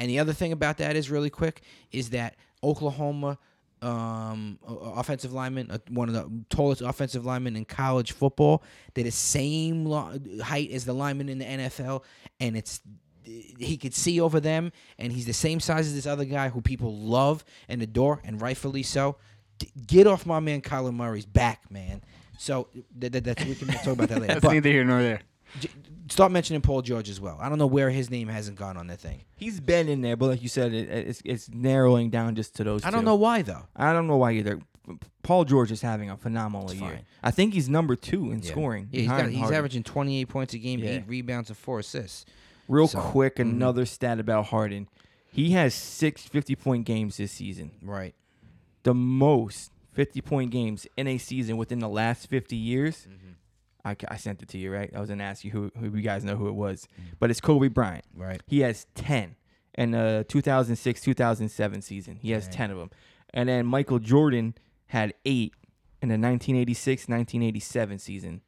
And 0.00 0.10
the 0.10 0.18
other 0.18 0.32
thing 0.32 0.50
about 0.50 0.78
that 0.78 0.96
is 0.96 1.10
really 1.10 1.30
quick 1.30 1.62
is 1.92 2.10
that 2.10 2.34
Oklahoma 2.64 3.38
um, 3.82 4.58
offensive 4.64 5.32
lineman, 5.32 5.70
uh, 5.70 5.78
one 5.88 6.08
of 6.08 6.14
the 6.14 6.30
tallest 6.54 6.82
offensive 6.82 7.24
linemen 7.24 7.56
in 7.56 7.64
college 7.64 8.12
football. 8.12 8.62
They're 8.94 9.04
the 9.04 9.10
same 9.10 9.86
lo- 9.86 10.18
height 10.42 10.70
as 10.70 10.84
the 10.84 10.92
lineman 10.92 11.28
in 11.28 11.38
the 11.38 11.44
NFL, 11.46 12.02
and 12.40 12.56
it's 12.56 12.80
he 13.24 13.76
could 13.76 13.94
see 13.94 14.20
over 14.20 14.40
them, 14.40 14.72
and 14.98 15.12
he's 15.12 15.26
the 15.26 15.32
same 15.32 15.60
size 15.60 15.86
as 15.86 15.94
this 15.94 16.06
other 16.06 16.24
guy 16.24 16.48
who 16.48 16.60
people 16.60 16.94
love 16.96 17.44
and 17.68 17.80
adore, 17.82 18.20
and 18.24 18.40
rightfully 18.40 18.82
so. 18.82 19.16
D- 19.58 19.70
get 19.86 20.06
off 20.06 20.26
my 20.26 20.40
man 20.40 20.60
Kyler 20.62 20.92
Murray's 20.92 21.26
back, 21.26 21.70
man. 21.70 22.02
So 22.38 22.68
th- 22.98 23.12
th- 23.12 23.24
that's 23.24 23.44
we 23.44 23.54
can 23.54 23.68
talk 23.68 23.86
about 23.88 24.08
that 24.08 24.20
later. 24.20 24.26
That's 24.34 24.40
But 24.44 24.52
neither 24.52 24.70
here 24.70 24.84
nor 24.84 25.00
there. 25.02 25.20
j- 25.60 25.68
start 26.10 26.32
mentioning 26.32 26.60
Paul 26.62 26.82
George 26.82 27.08
as 27.08 27.20
well. 27.20 27.38
I 27.40 27.48
don't 27.48 27.58
know 27.58 27.66
where 27.66 27.90
his 27.90 28.10
name 28.10 28.28
hasn't 28.28 28.58
gone 28.58 28.76
on 28.76 28.86
that 28.88 29.00
thing. 29.00 29.22
He's 29.36 29.60
been 29.60 29.88
in 29.88 30.02
there, 30.02 30.16
but 30.16 30.26
like 30.26 30.42
you 30.42 30.48
said, 30.48 30.72
it, 30.72 30.88
it's 30.88 31.22
it's 31.24 31.48
narrowing 31.48 32.10
down 32.10 32.34
just 32.34 32.56
to 32.56 32.64
those. 32.64 32.84
I 32.84 32.90
don't 32.90 33.00
two. 33.00 33.06
know 33.06 33.14
why 33.16 33.42
though. 33.42 33.66
I 33.74 33.92
don't 33.92 34.06
know 34.06 34.16
why 34.16 34.32
either. 34.32 34.60
Paul 35.22 35.44
George 35.44 35.70
is 35.70 35.82
having 35.82 36.10
a 36.10 36.16
phenomenal 36.16 36.72
year. 36.72 37.02
I 37.22 37.30
think 37.30 37.54
he's 37.54 37.68
number 37.68 37.94
two 37.94 38.32
in 38.32 38.40
Yeah. 38.42 38.50
scoring. 38.50 38.88
Yeah, 38.90 39.00
he's, 39.02 39.10
got, 39.10 39.28
he's 39.28 39.50
averaging 39.50 39.84
28 39.84 40.28
points 40.28 40.54
a 40.54 40.58
game, 40.58 40.80
Yeah. 40.80 40.90
eight 40.90 41.04
rebounds, 41.06 41.48
and 41.48 41.56
four 41.56 41.78
assists. 41.78 42.24
Real 42.66 42.88
so- 42.88 42.98
quick, 43.00 43.36
mhm. 43.36 43.42
another 43.52 43.86
stat 43.86 44.18
about 44.18 44.46
Harden. 44.46 44.88
He 45.32 45.50
has 45.52 45.74
six 45.74 46.22
50 46.22 46.56
point 46.56 46.86
games 46.86 47.18
this 47.18 47.30
season. 47.30 47.70
Right. 47.82 48.14
The 48.82 48.94
most 48.94 49.70
50 49.92 50.20
point 50.22 50.50
games 50.50 50.86
in 50.96 51.06
a 51.06 51.18
season 51.18 51.56
within 51.56 51.78
the 51.78 51.88
last 51.88 52.26
50 52.28 52.56
years. 52.56 53.06
I, 53.84 53.96
I 54.08 54.16
sent 54.16 54.42
it 54.42 54.48
to 54.50 54.58
you, 54.58 54.72
right? 54.72 54.90
I 54.94 55.00
was 55.00 55.08
going 55.08 55.18
to 55.18 55.24
ask 55.24 55.44
you 55.44 55.50
who, 55.50 55.70
who 55.78 55.96
you 55.96 56.02
guys 56.02 56.24
know 56.24 56.36
who 56.36 56.48
it 56.48 56.54
was. 56.54 56.86
Mm. 57.00 57.16
But 57.18 57.30
it's 57.30 57.40
Kobe 57.40 57.68
Bryant. 57.68 58.04
Right. 58.14 58.42
He 58.46 58.60
has 58.60 58.86
10 58.94 59.36
in 59.74 59.90
the 59.92 60.26
2006 60.28 61.00
2007 61.00 61.82
season. 61.82 62.18
He 62.20 62.32
has 62.32 62.44
Dang. 62.44 62.52
10 62.52 62.70
of 62.72 62.78
them. 62.78 62.90
And 63.32 63.48
then 63.48 63.66
Michael 63.66 63.98
Jordan 63.98 64.54
had 64.88 65.14
eight 65.24 65.54
in 66.02 66.08
the 66.08 66.14
1986 66.14 67.02
1987 67.08 67.98
season. 67.98 68.40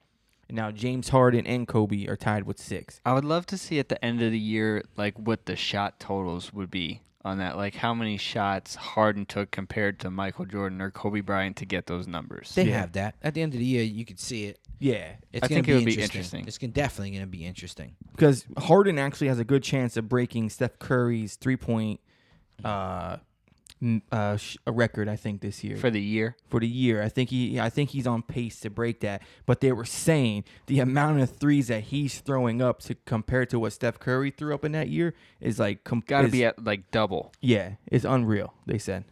And 0.49 0.57
now 0.57 0.71
James 0.71 1.11
Harden 1.11 1.47
and 1.47 1.67
Kobe 1.67 2.07
are 2.09 2.17
tied 2.17 2.45
with 2.45 2.59
six. 2.59 3.01
I 3.07 3.15
would 3.15 3.25
love 3.25 3.47
to 3.47 3.59
see 3.59 3.79
at 3.79 3.89
the 3.89 4.03
end 4.05 4.21
of 4.23 4.33
the 4.33 4.39
year 4.39 4.83
like 4.97 5.19
what 5.19 5.47
the 5.47 5.57
shot 5.57 6.01
totals 6.01 6.53
would 6.53 6.71
be 6.71 7.01
on 7.25 7.39
that. 7.39 7.57
Like 7.57 7.75
how 7.75 7.95
many 7.95 8.17
shots 8.17 8.75
Harden 8.75 9.27
took 9.27 9.51
compared 9.51 10.01
to 10.01 10.11
Michael 10.11 10.45
Jordan 10.45 10.81
or 10.81 10.91
Kobe 10.91 11.21
Bryant 11.21 11.57
to 11.59 11.65
get 11.67 11.87
those 11.87 12.07
numbers. 12.07 12.55
They 12.55 12.65
Yeah. 12.69 12.81
have 12.81 12.93
that. 12.93 13.15
At 13.23 13.35
the 13.35 13.43
end 13.43 13.55
of 13.55 13.61
the 13.61 13.67
year, 13.67 13.83
you 13.85 14.05
could 14.05 14.19
see 14.21 14.45
it. 14.47 14.59
Yeah. 14.79 15.13
It's 15.33 15.45
I 15.45 15.49
gonna 15.49 15.57
think 15.57 15.67
be 15.67 15.73
it 15.73 15.75
would 15.77 15.85
be 15.85 15.93
interesting. 15.93 16.19
interesting. 16.19 16.47
It's 16.47 16.59
gonna, 16.59 16.73
definitely 16.73 17.11
going 17.11 17.23
to 17.23 17.27
be 17.29 17.45
interesting. 17.47 17.95
Because 18.13 18.45
Harden 18.59 18.99
actually 18.99 19.29
has 19.29 19.39
a 19.39 19.45
good 19.45 19.63
chance 19.63 19.97
of 19.97 20.09
breaking 20.09 20.51
Steph 20.51 20.79
Curry's 20.79 21.37
three 21.37 21.57
point 21.57 22.01
uh, 22.65 23.15
m- 23.15 23.21
uh, 24.13 24.37
sh- 24.37 24.57
a 24.67 24.73
record, 24.73 25.09
I 25.09 25.17
think, 25.17 25.41
this 25.41 25.65
year. 25.65 25.77
for 25.77 25.91
the 25.91 26.01
year. 26.01 26.37
for 26.49 26.61
the 26.61 26.67
year. 26.69 27.03
I 27.03 27.09
think 27.09 27.31
he 27.31 27.59
I 27.59 27.69
think 27.71 27.91
he's 27.91 28.07
on 28.07 28.23
pace 28.23 28.61
to 28.61 28.71
break 28.71 29.01
that. 29.01 29.23
But 29.47 29.61
they 29.61 29.73
were 29.73 29.85
saying 29.85 30.45
the 30.67 30.81
amount 30.81 31.21
of 31.21 31.31
threes 31.37 31.69
that 31.69 31.85
he's 31.85 32.21
throwing 32.21 32.63
up 32.63 32.81
to 32.83 32.95
compared 33.07 33.51
to 33.51 33.59
what 33.59 33.73
Steph 33.73 33.99
Curry 33.99 34.31
threw 34.31 34.55
up 34.55 34.65
in 34.65 34.73
that 34.73 34.89
year 34.89 35.15
is 35.41 35.59
like 35.59 35.85
com- 35.85 36.03
Got 36.07 36.23
to 36.23 36.29
be 36.29 36.45
at 36.45 36.63
like 36.65 36.91
double. 36.91 37.33
yeah, 37.41 37.73
it's 37.87 38.05
unreal. 38.05 38.55
They 38.67 38.79
said. 38.79 39.05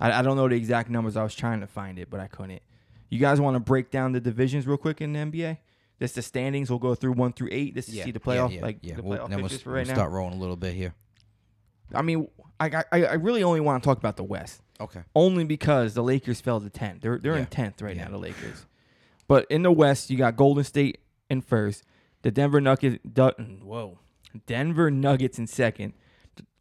I, 0.00 0.12
I 0.18 0.22
don't 0.22 0.36
know 0.36 0.48
the 0.48 0.54
exact 0.56 0.90
numbers. 0.90 1.16
I 1.16 1.22
was 1.22 1.34
trying 1.34 1.60
to 1.60 1.66
find 1.66 1.98
it, 1.98 2.08
but 2.10 2.20
I 2.20 2.26
couldn't. 2.28 2.62
You 3.10 3.18
guys 3.18 3.40
want 3.40 3.54
to 3.56 3.60
break 3.60 3.90
down 3.90 4.12
the 4.12 4.20
divisions 4.20 4.66
real 4.66 4.76
quick 4.76 5.00
in 5.00 5.12
the 5.12 5.18
NBA? 5.20 5.58
This 5.98 6.12
the 6.12 6.22
standings. 6.22 6.70
We'll 6.70 6.78
go 6.78 6.94
through 6.94 7.12
one 7.12 7.32
through 7.32 7.48
eight. 7.50 7.74
This 7.74 7.88
is 7.88 8.02
see 8.02 8.10
the 8.12 8.20
playoff 8.20 8.52
yeah, 8.54 8.62
like 8.62 8.78
yeah. 8.82 8.94
the 8.96 9.02
We'll- 9.02 9.18
playoff 9.18 9.28
then 9.30 9.38
we'll, 9.38 9.44
pictures 9.48 9.62
for 9.62 9.72
we'll 9.72 9.84
now. 9.84 9.94
start 9.94 10.12
rolling 10.12 10.34
a 10.34 10.40
little 10.40 10.54
bit 10.56 10.74
here. 10.74 10.94
I 11.94 12.02
mean, 12.02 12.28
I, 12.60 12.84
I 12.92 13.04
I 13.04 13.12
really 13.14 13.42
only 13.42 13.60
want 13.60 13.82
to 13.82 13.86
talk 13.86 13.98
about 13.98 14.16
the 14.16 14.24
West 14.24 14.62
Okay. 14.80 15.00
only 15.14 15.44
because 15.44 15.94
the 15.94 16.02
Lakers 16.02 16.40
fell 16.40 16.60
to 16.60 16.70
10. 16.70 16.98
They're 17.00 17.18
they're 17.18 17.36
in 17.36 17.46
10th 17.46 17.82
right 17.82 17.96
Yeah. 17.96 18.04
now, 18.04 18.10
the 18.10 18.18
Lakers. 18.18 18.66
But 19.26 19.46
in 19.50 19.62
the 19.62 19.72
West, 19.72 20.10
you 20.10 20.16
got 20.18 20.36
Golden 20.36 20.64
State 20.64 20.98
in 21.30 21.40
first, 21.40 21.84
the 22.22 22.30
Denver 22.30 22.60
Nuggets 22.60 22.98
whoa. 23.62 23.98
Denver 24.46 24.90
Nuggets 24.90 25.38
in 25.38 25.46
second, 25.46 25.94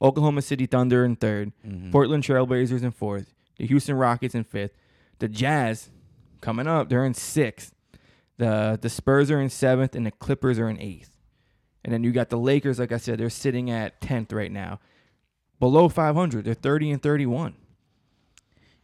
Oklahoma 0.01 0.41
City 0.41 0.65
Thunder 0.65 1.03
in 1.05 1.15
3rd 1.15 1.51
Mhm. 1.65 1.91
Portland 1.91 2.23
Trailblazers 2.23 2.83
in 2.83 2.91
fourth, 2.91 3.33
the 3.57 3.65
Houston 3.67 3.95
Rockets 3.95 4.35
in 4.35 4.43
fifth, 4.43 4.71
the 5.19 5.27
Jazz 5.27 5.89
coming 6.41 6.67
up, 6.67 6.89
they're 6.89 7.05
in 7.05 7.13
sixth. 7.13 7.73
The 8.37 8.77
the 8.79 8.89
Spurs 8.89 9.31
are 9.31 9.41
in 9.41 9.49
seventh 9.49 9.95
and 9.95 10.05
the 10.05 10.11
Clippers 10.11 10.59
are 10.59 10.69
in 10.69 10.79
eighth. 10.79 11.11
And 11.83 11.93
then 11.93 12.03
you 12.03 12.11
got 12.11 12.29
the 12.29 12.37
Lakers, 12.37 12.79
like 12.79 12.91
I 12.91 12.97
said, 12.97 13.17
they're 13.17 13.29
sitting 13.29 13.69
at 13.71 13.99
10th 14.01 14.33
right 14.33 14.51
now. 14.51 14.79
Below 15.59 15.89
500, 15.89 16.45
they're 16.45 16.53
30 16.53 16.91
and 16.91 17.01
31. 17.01 17.55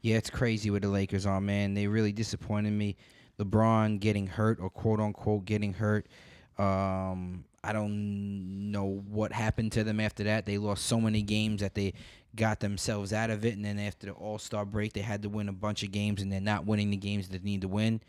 Yeah, 0.01 0.17
it's 0.17 0.29
crazy 0.29 0.69
with 0.69 0.83
the 0.83 0.89
Lakers 0.89 1.25
are, 1.25 1.39
man. 1.39 1.73
They 1.75 1.87
really 1.87 2.11
disappointed 2.11 2.71
me. 2.71 2.97
LeBron 3.39 3.99
getting 3.99 4.27
hurt 4.27 4.59
or 4.59 4.69
quote 4.69 4.99
unquote 4.99 5.45
getting 5.45 5.73
hurt. 5.73 6.07
Um, 6.57 7.45
I 7.63 7.71
don't 7.71 8.71
know 8.71 9.01
what 9.07 9.31
happened 9.31 9.71
to 9.73 9.83
them 9.83 9.99
after 9.99 10.25
that. 10.25 10.45
They 10.45 10.57
lost 10.57 10.85
so 10.85 10.99
many 10.99 11.21
games 11.21 11.61
that 11.61 11.73
they 11.75 11.93
got 12.35 12.59
themselves 12.59 13.13
out 13.13 13.29
of 13.29 13.45
it, 13.45 13.55
and 13.55 13.63
then 13.63 13.79
after 13.79 14.07
the 14.07 14.13
All 14.13 14.37
Star 14.37 14.65
break, 14.65 14.93
they 14.93 15.01
had 15.01 15.21
to 15.23 15.29
win 15.29 15.47
a 15.47 15.53
bunch 15.53 15.83
of 15.83 15.91
games, 15.91 16.21
and 16.21 16.31
they're 16.31 16.41
not 16.41 16.65
winning 16.65 16.89
the 16.89 16.97
games 16.97 17.29
that 17.29 17.43
they 17.43 17.49
need 17.49 17.61
to 17.61 17.67
win. 17.67 18.01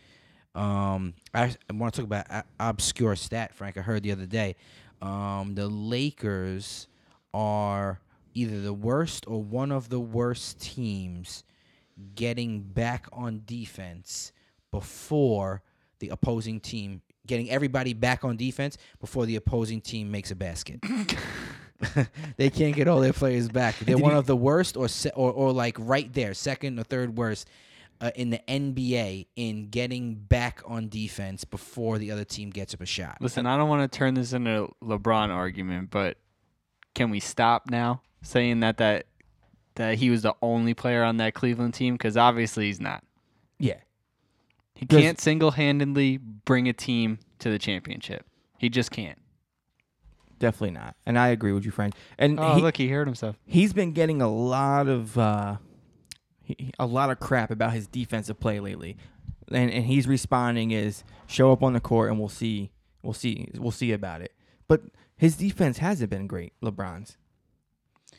Um, 0.55 1.15
I, 1.32 1.55
I 1.70 1.73
want 1.73 1.95
to 1.95 2.01
talk 2.01 2.07
about 2.07 2.27
a- 2.31 2.45
obscure 2.59 3.16
stat, 3.16 3.55
Frank. 3.55 3.77
I 3.77 3.82
heard 3.82 4.03
the 4.03 4.12
other 4.12 4.27
day. 4.27 4.57
Um, 5.01 5.55
the 5.55 5.69
Lakers 5.69 6.89
are 7.32 8.01
either 8.35 8.61
the 8.61 8.74
worst 8.74 9.24
or 9.27 9.43
one 9.43 9.73
of 9.73 9.89
the 9.89 10.01
worst 10.01 10.61
teams 10.61 11.44
getting 12.15 12.61
back 12.61 13.06
on 13.12 13.43
defense 13.47 14.32
before 14.70 15.62
the 16.01 16.09
opposing 16.09 16.61
team 16.61 17.01
getting 17.27 17.48
everybody 17.51 17.94
back 17.94 18.24
on 18.24 18.36
defense 18.36 18.77
before 19.01 19.24
the 19.24 19.36
opposing 19.36 19.81
team 19.81 20.11
makes 20.11 20.31
a 20.31 20.36
basket. 20.36 20.78
they 22.36 22.51
can't 22.51 22.74
get 22.74 22.89
all 22.89 23.01
their 23.01 23.12
players 23.12 23.48
back. 23.48 23.77
They're 23.81 23.94
Did 23.97 24.02
one 24.02 24.12
you- 24.12 24.19
of 24.19 24.27
the 24.27 24.36
worst, 24.36 24.77
or 24.77 24.89
se- 24.89 25.12
or 25.15 25.32
or 25.32 25.52
like 25.52 25.77
right 25.78 26.12
there, 26.12 26.35
second 26.35 26.78
or 26.78 26.82
third 26.82 27.16
worst 27.16 27.48
uh, 28.01 28.11
in 28.15 28.31
the 28.31 28.40
NBA 28.48 29.27
in 29.36 29.69
getting 29.70 30.15
back 30.15 30.62
on 30.66 30.89
defense 30.89 31.44
before 31.44 31.98
the 31.98 32.11
other 32.11 32.24
team 32.24 32.51
gets 32.51 32.74
up 32.74 32.81
a 32.81 32.86
shot. 32.86 33.19
Listen, 33.20 33.47
I 33.47 33.56
don't 33.56 33.69
want 33.69 33.90
to 33.90 33.98
turn 33.98 34.15
this 34.15 34.32
into 34.32 34.65
a 34.65 34.85
LeBron 34.85 35.28
argument, 35.31 35.90
but 35.90 36.19
can 36.94 37.11
we 37.11 37.20
stop 37.20 37.70
now 37.70 38.02
saying 38.24 38.60
that 38.60 38.78
that 38.78 39.06
that 39.76 39.98
he 39.98 40.10
was 40.10 40.22
the 40.22 40.34
only 40.42 40.74
player 40.74 41.02
on 41.05 41.16
that 41.18 41.34
Cleveland 41.34 41.74
team? 41.74 41.94
Because 41.94 42.16
obviously 42.16 42.66
he's 42.66 42.80
not. 42.80 43.05
Yeah. 43.59 43.78
He 44.74 44.86
can't 44.86 45.20
single-handedly 45.20 46.16
bring 46.18 46.68
a 46.68 46.72
team 46.72 47.18
to 47.38 47.48
the 47.51 47.59
championship. 47.60 48.26
He 48.59 48.68
just 48.68 48.90
can't. 48.90 49.18
Definitely 50.40 50.72
not. 50.72 50.96
And 51.06 51.18
I 51.18 51.28
agree 51.28 51.52
with 51.52 51.64
you, 51.64 51.70
Frank. 51.70 51.94
And 52.18 52.38
Oh, 52.40 52.55
he, 52.56 52.60
look, 52.62 52.76
he 52.76 52.88
hurt 52.88 53.06
himself. 53.06 53.36
he's 53.46 53.72
been 53.72 53.92
getting 53.92 54.20
a 54.20 54.28
lot 54.28 54.88
of 54.88 55.16
uh, 55.16 55.56
he, 56.42 56.72
a 56.78 56.86
lot 56.86 57.10
of 57.10 57.20
crap 57.20 57.51
about 57.51 57.72
his 57.72 57.86
defensive 57.86 58.38
play 58.40 58.59
lately, 58.60 58.96
and 59.51 59.70
and 59.70 59.84
he's 59.86 60.06
responding 60.09 60.72
is 60.72 61.05
show 61.26 61.52
up 61.52 61.62
on 61.62 61.72
the 61.72 61.80
court 61.80 62.10
and 62.10 62.18
we'll 62.18 62.28
see, 62.28 62.70
we'll 63.02 63.12
see, 63.14 63.48
we'll 63.55 63.70
see 63.70 63.92
about 63.92 64.20
it. 64.22 64.32
But 64.66 64.82
his 65.16 65.36
defense 65.36 65.78
hasn't 65.78 66.10
been 66.10 66.26
great. 66.26 66.52
LeBron's, 66.62 67.16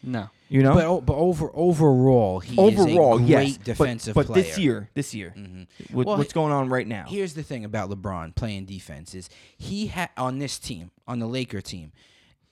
No. 0.05 0.29
you 0.49 0.61
know, 0.63 0.73
But 0.73 0.85
o- 0.85 1.01
but 1.01 1.15
over 1.15 1.49
overall, 1.53 2.39
he 2.39 2.57
overall, 2.57 3.15
is 3.17 3.23
a 3.23 3.25
great 3.25 3.47
yes, 3.47 3.57
but- 3.57 3.65
defensive 3.65 4.13
but, 4.15 4.25
player. 4.27 4.43
this 4.43 4.57
year, 4.57 4.89
this 4.93 5.13
year, 5.15 5.33
Mhm. 5.37 5.67
with, 5.91 6.07
Well, 6.07 6.17
what's 6.17 6.33
going 6.33 6.51
on 6.53 6.69
right 6.69 6.87
now? 6.87 7.05
Here's 7.09 7.33
the 7.33 7.43
thing 7.43 7.65
about 7.65 7.89
LeBron 7.89 8.35
playing 8.35 8.65
defense 8.65 9.15
is 9.15 9.29
he 9.57 9.87
had 9.87 10.09
on 10.17 10.39
this 10.39 10.59
team, 10.59 10.91
on 11.07 11.19
the 11.19 11.27
Laker 11.27 11.61
team, 11.61 11.91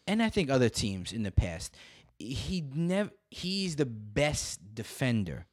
and 0.07 0.21
I 0.23 0.29
think 0.29 0.49
other 0.49 0.69
teams 0.69 1.13
in 1.13 1.23
the 1.23 1.31
past, 1.31 1.75
he 2.19 2.63
never 2.73 3.11
he's 3.29 3.75
the 3.77 3.85
best 3.85 4.59
defender. 4.75 5.45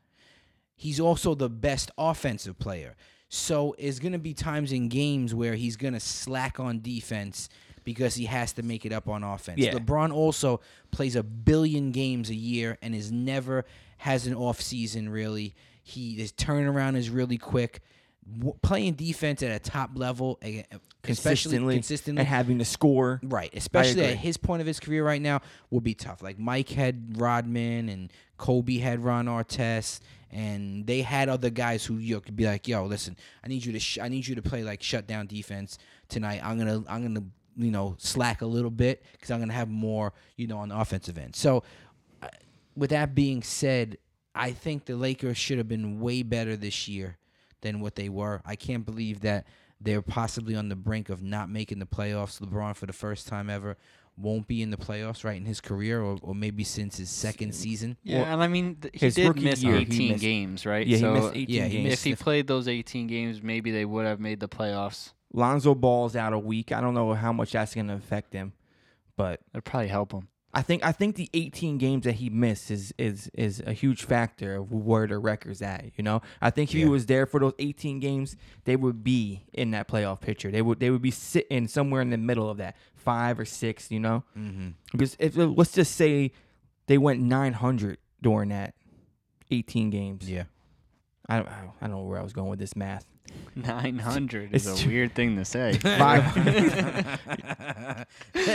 He's 0.76 0.98
also 1.00 1.34
the 1.34 1.50
best 1.50 1.90
offensive 1.98 2.58
player. 2.58 2.96
So 3.28 3.74
it's 3.78 3.98
going 3.98 4.12
to 4.12 4.18
be 4.18 4.34
times 4.34 4.72
in 4.72 4.88
games 4.88 5.34
where 5.34 5.54
he's 5.54 5.76
going 5.76 5.92
to 5.94 6.00
slack 6.00 6.58
on 6.58 6.80
defense 6.80 7.48
because 7.84 8.14
he 8.14 8.24
has 8.26 8.52
to 8.54 8.62
make 8.62 8.84
it 8.86 8.92
up 8.92 9.08
on 9.08 9.22
offense. 9.22 9.58
Yeah. 9.58 9.72
LeBron 9.72 10.12
also 10.12 10.60
plays 10.90 11.16
a 11.16 11.22
billion 11.22 11.90
games 11.92 12.30
a 12.30 12.34
year 12.34 12.78
and 12.82 12.94
is 12.94 13.10
never 13.10 13.64
has 13.98 14.26
an 14.26 14.34
off 14.34 14.60
season 14.60 15.08
really. 15.08 15.54
He 15.82 16.14
his 16.14 16.32
turnaround 16.32 16.96
is 16.96 17.10
really 17.10 17.38
quick. 17.38 17.80
W- 18.38 18.54
playing 18.62 18.94
defense 18.94 19.42
at 19.42 19.50
a 19.50 19.58
top 19.58 19.90
level, 19.94 20.38
consistently, 21.02 21.74
consistently 21.74 22.20
and 22.20 22.28
having 22.28 22.58
to 22.58 22.64
score. 22.64 23.20
Right, 23.22 23.50
especially 23.54 24.04
at 24.04 24.16
his 24.16 24.36
point 24.36 24.60
of 24.60 24.66
his 24.66 24.78
career 24.78 25.04
right 25.04 25.20
now, 25.20 25.40
will 25.70 25.80
be 25.80 25.94
tough. 25.94 26.22
Like 26.22 26.38
Mike 26.38 26.68
had 26.68 27.20
Rodman 27.20 27.88
and 27.88 28.12
Kobe 28.36 28.78
had 28.78 29.02
Ron 29.02 29.26
Artest, 29.26 30.00
and 30.30 30.86
they 30.86 31.02
had 31.02 31.28
other 31.28 31.50
guys 31.50 31.84
who 31.84 31.96
you 31.96 32.14
know, 32.16 32.20
could 32.20 32.36
be 32.36 32.46
like, 32.46 32.68
"Yo, 32.68 32.84
listen, 32.84 33.16
I 33.44 33.48
need 33.48 33.64
you 33.64 33.72
to, 33.72 33.80
sh- 33.80 33.98
I 34.00 34.08
need 34.08 34.26
you 34.26 34.34
to 34.36 34.42
play 34.42 34.62
like 34.62 34.82
shut 34.82 35.06
down 35.06 35.26
defense 35.26 35.78
tonight. 36.08 36.40
I'm 36.44 36.58
gonna, 36.58 36.84
I'm 36.88 37.02
gonna, 37.02 37.26
you 37.56 37.70
know, 37.70 37.94
slack 37.98 38.42
a 38.42 38.46
little 38.46 38.70
bit 38.70 39.04
because 39.12 39.30
I'm 39.30 39.40
gonna 39.40 39.52
have 39.52 39.68
more, 39.68 40.12
you 40.36 40.46
know, 40.46 40.58
on 40.58 40.68
the 40.68 40.78
offensive 40.78 41.18
end." 41.18 41.34
So, 41.36 41.62
uh, 42.22 42.28
with 42.76 42.90
that 42.90 43.14
being 43.14 43.42
said, 43.42 43.98
I 44.34 44.52
think 44.52 44.84
the 44.84 44.96
Lakers 44.96 45.36
should 45.36 45.58
have 45.58 45.68
been 45.68 46.00
way 46.00 46.22
better 46.22 46.56
this 46.56 46.86
year 46.88 47.18
than 47.62 47.80
what 47.80 47.94
they 47.96 48.08
were. 48.08 48.40
I 48.44 48.56
can't 48.56 48.84
believe 48.86 49.20
that 49.20 49.46
they're 49.80 50.02
possibly 50.02 50.54
on 50.54 50.68
the 50.68 50.76
brink 50.76 51.08
of 51.08 51.22
not 51.22 51.48
making 51.50 51.78
the 51.78 51.86
playoffs. 51.86 52.40
LeBron, 52.40 52.76
for 52.76 52.86
the 52.86 52.92
first 52.92 53.26
time 53.26 53.48
ever, 53.50 53.76
won't 54.16 54.46
be 54.46 54.60
in 54.60 54.70
the 54.70 54.76
playoffs 54.76 55.24
right 55.24 55.36
in 55.36 55.46
his 55.46 55.60
career, 55.60 56.00
or, 56.02 56.18
or 56.22 56.34
maybe 56.34 56.62
since 56.64 56.98
his 56.98 57.08
second 57.10 57.54
season. 57.54 57.96
Yeah, 58.02 58.32
and 58.32 58.42
I 58.42 58.48
mean 58.48 58.76
th- 58.76 58.92
he 58.94 59.06
his 59.06 59.14
did 59.14 59.40
miss 59.42 59.62
year, 59.62 59.76
18 59.76 60.08
missed- 60.12 60.20
games, 60.20 60.66
right? 60.66 60.86
Yeah, 60.86 60.98
so 60.98 61.14
he 61.14 61.20
missed 61.20 61.34
18 61.36 61.46
yeah, 61.56 61.64
he 61.64 61.70
games. 61.78 61.84
missed 61.90 62.06
if 62.06 62.18
he 62.18 62.22
played 62.22 62.46
those 62.46 62.68
18 62.68 63.06
games, 63.06 63.42
maybe 63.42 63.70
they 63.70 63.84
would 63.84 64.04
have 64.06 64.20
made 64.20 64.40
the 64.40 64.48
playoffs. 64.48 65.12
Lonzo 65.32 65.74
Ball's 65.74 66.16
out 66.16 66.32
a 66.32 66.38
week. 66.38 66.72
I 66.72 66.80
don't 66.80 66.94
know 66.94 67.14
how 67.14 67.32
much 67.32 67.52
that's 67.52 67.74
going 67.74 67.88
to 67.88 67.94
affect 67.94 68.32
him, 68.32 68.52
but 69.16 69.40
It'd 69.54 69.64
probably 69.64 69.88
help 69.88 70.12
him. 70.12 70.28
I 70.52 70.62
think 70.62 70.84
I 70.84 70.90
think 70.90 71.14
the 71.14 71.30
18 71.32 71.78
games 71.78 72.02
that 72.06 72.14
he 72.14 72.28
missed 72.28 72.72
is 72.72 72.92
is 72.98 73.30
is 73.34 73.62
a 73.64 73.72
huge 73.72 74.02
factor 74.02 74.56
of 74.56 74.72
where 74.72 75.06
the 75.06 75.16
record's 75.18 75.62
at. 75.62 75.92
You 75.96 76.02
know, 76.02 76.22
I 76.42 76.50
think 76.50 76.70
if 76.70 76.76
he 76.76 76.86
was 76.86 77.06
there 77.06 77.24
for 77.24 77.38
those 77.38 77.52
18 77.60 78.00
games, 78.00 78.34
they 78.64 78.74
would 78.74 79.04
be 79.04 79.44
in 79.52 79.70
that 79.70 79.86
playoff 79.86 80.20
picture. 80.20 80.50
They 80.50 80.60
would 80.60 80.80
they 80.80 80.90
would 80.90 81.02
be 81.02 81.12
sitting 81.12 81.68
somewhere 81.68 82.02
in 82.02 82.10
the 82.10 82.18
middle 82.18 82.50
of 82.50 82.56
that 82.56 82.74
five 82.96 83.38
or 83.38 83.44
six. 83.44 83.92
You 83.92 84.00
know, 84.00 84.24
Mm-hmm. 84.36 84.70
because 84.90 85.16
if 85.20 85.36
let's 85.36 85.70
just 85.70 85.94
say 85.94 86.32
they 86.88 86.98
went 86.98 87.20
900 87.20 87.98
during 88.20 88.48
that 88.48 88.74
18 89.52 89.90
games. 89.90 90.28
Yeah. 90.28 90.44
I 91.28 91.36
don't 91.36 91.48
I 91.48 91.62
don't 91.82 91.90
know 91.92 92.02
where 92.02 92.18
I 92.18 92.22
was 92.24 92.32
going 92.32 92.50
with 92.50 92.58
this 92.58 92.74
math. 92.74 93.06
900 93.56 94.50
It's 94.54 94.66
is 94.66 94.80
a 94.80 94.82
too- 94.82 94.88
weird 94.90 95.14
thing 95.14 95.36
to 95.36 95.44
say. 95.44 95.78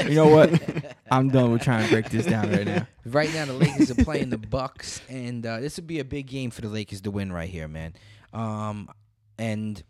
You 0.08 0.16
know 0.16 0.28
what? 0.28 0.96
I'm 1.12 1.30
done 1.30 1.52
with 1.52 1.62
trying 1.62 1.86
to 1.86 1.92
break 1.92 2.10
this 2.10 2.26
down 2.26 2.52
right 2.52 2.66
now. 2.66 2.88
Right 3.06 3.34
now, 3.34 3.46
the 3.46 3.54
Lakers 3.54 3.92
are 3.92 4.04
playing 4.04 4.30
the 4.30 4.38
Bucks, 4.38 5.02
and 5.10 5.46
uh, 5.46 5.60
this 5.60 5.76
would 5.78 5.88
be 5.88 6.00
a 6.00 6.04
big 6.06 6.28
game 6.28 6.50
for 6.52 6.62
the 6.62 6.68
Lakers 6.70 7.02
to 7.02 7.12
win 7.12 7.32
right 7.32 7.50
here, 7.50 7.68
man. 7.68 7.94
Um, 8.34 8.90
and 9.38 9.82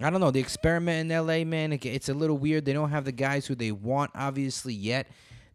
I 0.00 0.10
don't 0.10 0.20
know 0.20 0.30
the 0.30 0.40
experiment 0.40 1.06
in 1.06 1.12
L.A., 1.12 1.44
man. 1.44 1.72
it- 1.72 1.84
It's 1.84 2.08
a 2.08 2.14
little 2.14 2.38
weird. 2.38 2.64
They 2.64 2.72
don't 2.72 2.90
have 2.90 3.04
the 3.04 3.12
guys 3.12 3.46
who 3.46 3.54
they 3.54 3.72
want, 3.72 4.10
obviously, 4.14 4.74
yet. 4.74 5.08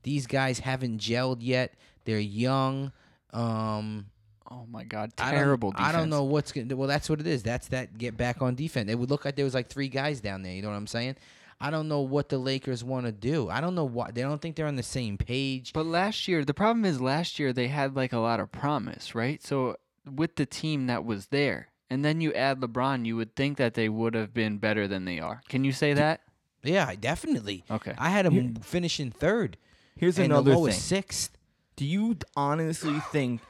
These 0.03 0.27
guys 0.27 0.59
haven't 0.59 0.99
gelled 0.99 1.37
yet. 1.39 1.73
They're 2.05 2.19
young. 2.19 2.91
Um, 3.33 4.07
oh 4.55 4.65
my 4.69 4.83
god, 4.83 5.11
I 5.17 5.31
don't- 5.31 5.39
terrible 5.39 5.73
I 5.75 5.91
don't 5.91 6.09
know 6.09 6.23
what's 6.23 6.51
gonna. 6.51 6.75
Well, 6.75 6.87
that's 6.87 7.09
what 7.09 7.19
it 7.19 7.27
is. 7.27 7.43
That's 7.43 7.67
that 7.69 7.97
get 7.97 8.15
back 8.17 8.41
on 8.41 8.55
defense. 8.55 8.89
It 8.89 8.95
would 8.95 9.09
look 9.09 9.25
like 9.25 9.35
there 9.35 9.45
was 9.45 9.53
like 9.53 9.69
three 9.69 9.89
guys 9.89 10.21
down 10.21 10.41
there. 10.43 10.53
You 10.53 10.61
know 10.61 10.69
what 10.69 10.75
I'm 10.75 10.87
saying? 10.87 11.15
I 11.59 11.69
don't 11.69 11.87
know 11.87 12.01
what 12.01 12.29
the 12.29 12.37
Lakers 12.37 12.83
want 12.83 13.05
to 13.05 13.11
do. 13.13 13.49
I 13.49 13.61
don't 13.61 13.75
know 13.75 13.85
why 13.85 14.11
they 14.11 14.21
don't 14.21 14.41
think 14.41 14.55
they're 14.55 14.67
on 14.67 14.75
the 14.75 14.83
same 14.83 15.17
page. 15.17 15.71
But 15.73 15.85
last 15.85 16.27
year, 16.27 16.43
the 16.43 16.53
problem 16.53 16.83
is 16.85 16.99
last 16.99 17.39
year 17.39 17.53
they 17.53 17.69
had 17.69 17.95
like 17.95 18.11
a 18.13 18.19
lot 18.19 18.39
of 18.39 18.51
promise, 18.51 19.15
right? 19.15 19.41
So 19.41 19.77
with 20.09 20.35
the 20.35 20.45
team 20.45 20.87
that 20.87 21.05
was 21.05 21.27
there, 21.27 21.69
and 21.89 22.03
then 22.03 22.19
you 22.19 22.33
add 22.33 22.59
LeBron, 22.59 23.05
you 23.05 23.15
would 23.15 23.35
think 23.35 23.57
that 23.57 23.73
they 23.73 23.87
would 23.89 24.15
have 24.15 24.33
been 24.33 24.57
better 24.57 24.87
than 24.87 25.05
they 25.05 25.19
are. 25.19 25.41
Can 25.47 25.63
you 25.63 25.71
say 25.71 25.93
that? 25.93 26.21
Yeah, 26.63 26.93
definitely. 26.99 27.63
Okay. 27.69 27.93
I 27.97 28.09
had 28.09 28.25
them 28.25 28.55
finishing 28.55 29.11
third. 29.11 29.57
Here's 29.95 30.17
and 30.17 30.25
another 30.25 30.49
the 30.49 30.55
thing. 30.55 30.59
lowest 30.59 30.85
sixth. 30.85 31.37
Do 31.75 31.85
you 31.85 32.17
honestly 32.35 32.99
think 33.11 33.41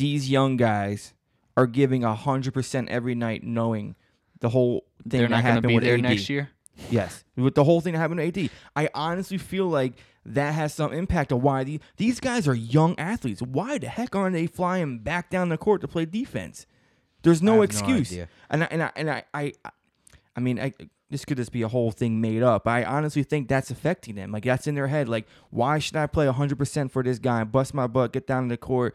these 0.00 0.30
young 0.30 0.56
guys 0.56 1.14
are 1.56 1.66
giving 1.66 2.02
hundred 2.02 2.54
percent 2.54 2.88
every 2.88 3.14
night, 3.14 3.44
knowing 3.44 3.94
the 4.40 4.48
whole 4.48 4.86
thing 5.02 5.20
They're 5.20 5.20
that 5.22 5.28
not 5.30 5.42
going 5.42 5.44
to 5.44 5.52
happened 5.52 5.68
be 5.68 5.74
with 5.74 5.84
there 5.84 5.94
AD? 5.94 6.02
next 6.02 6.28
year. 6.28 6.50
Yes, 6.90 7.24
with 7.36 7.54
the 7.54 7.64
whole 7.64 7.80
thing 7.82 7.92
that 7.92 7.98
happened 7.98 8.20
with 8.20 8.36
AD, 8.38 8.50
I 8.74 8.88
honestly 8.94 9.36
feel 9.36 9.66
like 9.66 9.92
that 10.24 10.54
has 10.54 10.72
some 10.72 10.92
impact 10.92 11.32
on 11.32 11.42
why 11.42 11.64
the, 11.64 11.80
these 11.98 12.20
guys 12.20 12.48
are 12.48 12.54
young 12.54 12.98
athletes. 12.98 13.42
Why 13.42 13.76
the 13.78 13.88
heck 13.88 14.14
aren't 14.16 14.34
they 14.34 14.46
flying 14.46 14.98
back 14.98 15.28
down 15.30 15.50
the 15.50 15.58
court 15.58 15.82
to 15.82 15.88
play 15.88 16.06
defense? 16.06 16.66
There's 17.22 17.42
no 17.42 17.52
have 17.52 17.58
no 17.58 17.62
excuse. 17.64 18.10
idea. 18.12 18.28
and 18.48 18.64
I, 18.64 18.68
and 18.70 18.82
I, 18.82 18.92
and 18.96 19.10
I, 19.10 19.24
I, 19.34 19.52
I 20.36 20.40
mean, 20.40 20.58
I, 20.58 20.72
this 21.10 21.24
could 21.26 21.36
just 21.36 21.52
be 21.52 21.62
a 21.62 21.68
whole 21.68 21.90
thing 21.90 22.20
made 22.20 22.42
up. 22.42 22.66
I 22.66 22.84
honestly 22.84 23.22
think 23.24 23.48
that's 23.48 23.70
affecting 23.70 24.14
them. 24.14 24.32
Like 24.32 24.44
that's 24.44 24.66
in 24.66 24.74
their 24.74 24.86
head. 24.86 25.08
Like, 25.08 25.26
why 25.50 25.78
should 25.78 25.96
I 25.96 26.06
play 26.06 26.26
100% 26.26 26.90
for 26.90 27.02
this 27.02 27.18
guy, 27.18 27.44
bust 27.44 27.74
my 27.74 27.86
butt, 27.86 28.12
get 28.12 28.26
down 28.26 28.44
to 28.44 28.48
the 28.54 28.56
court, 28.56 28.94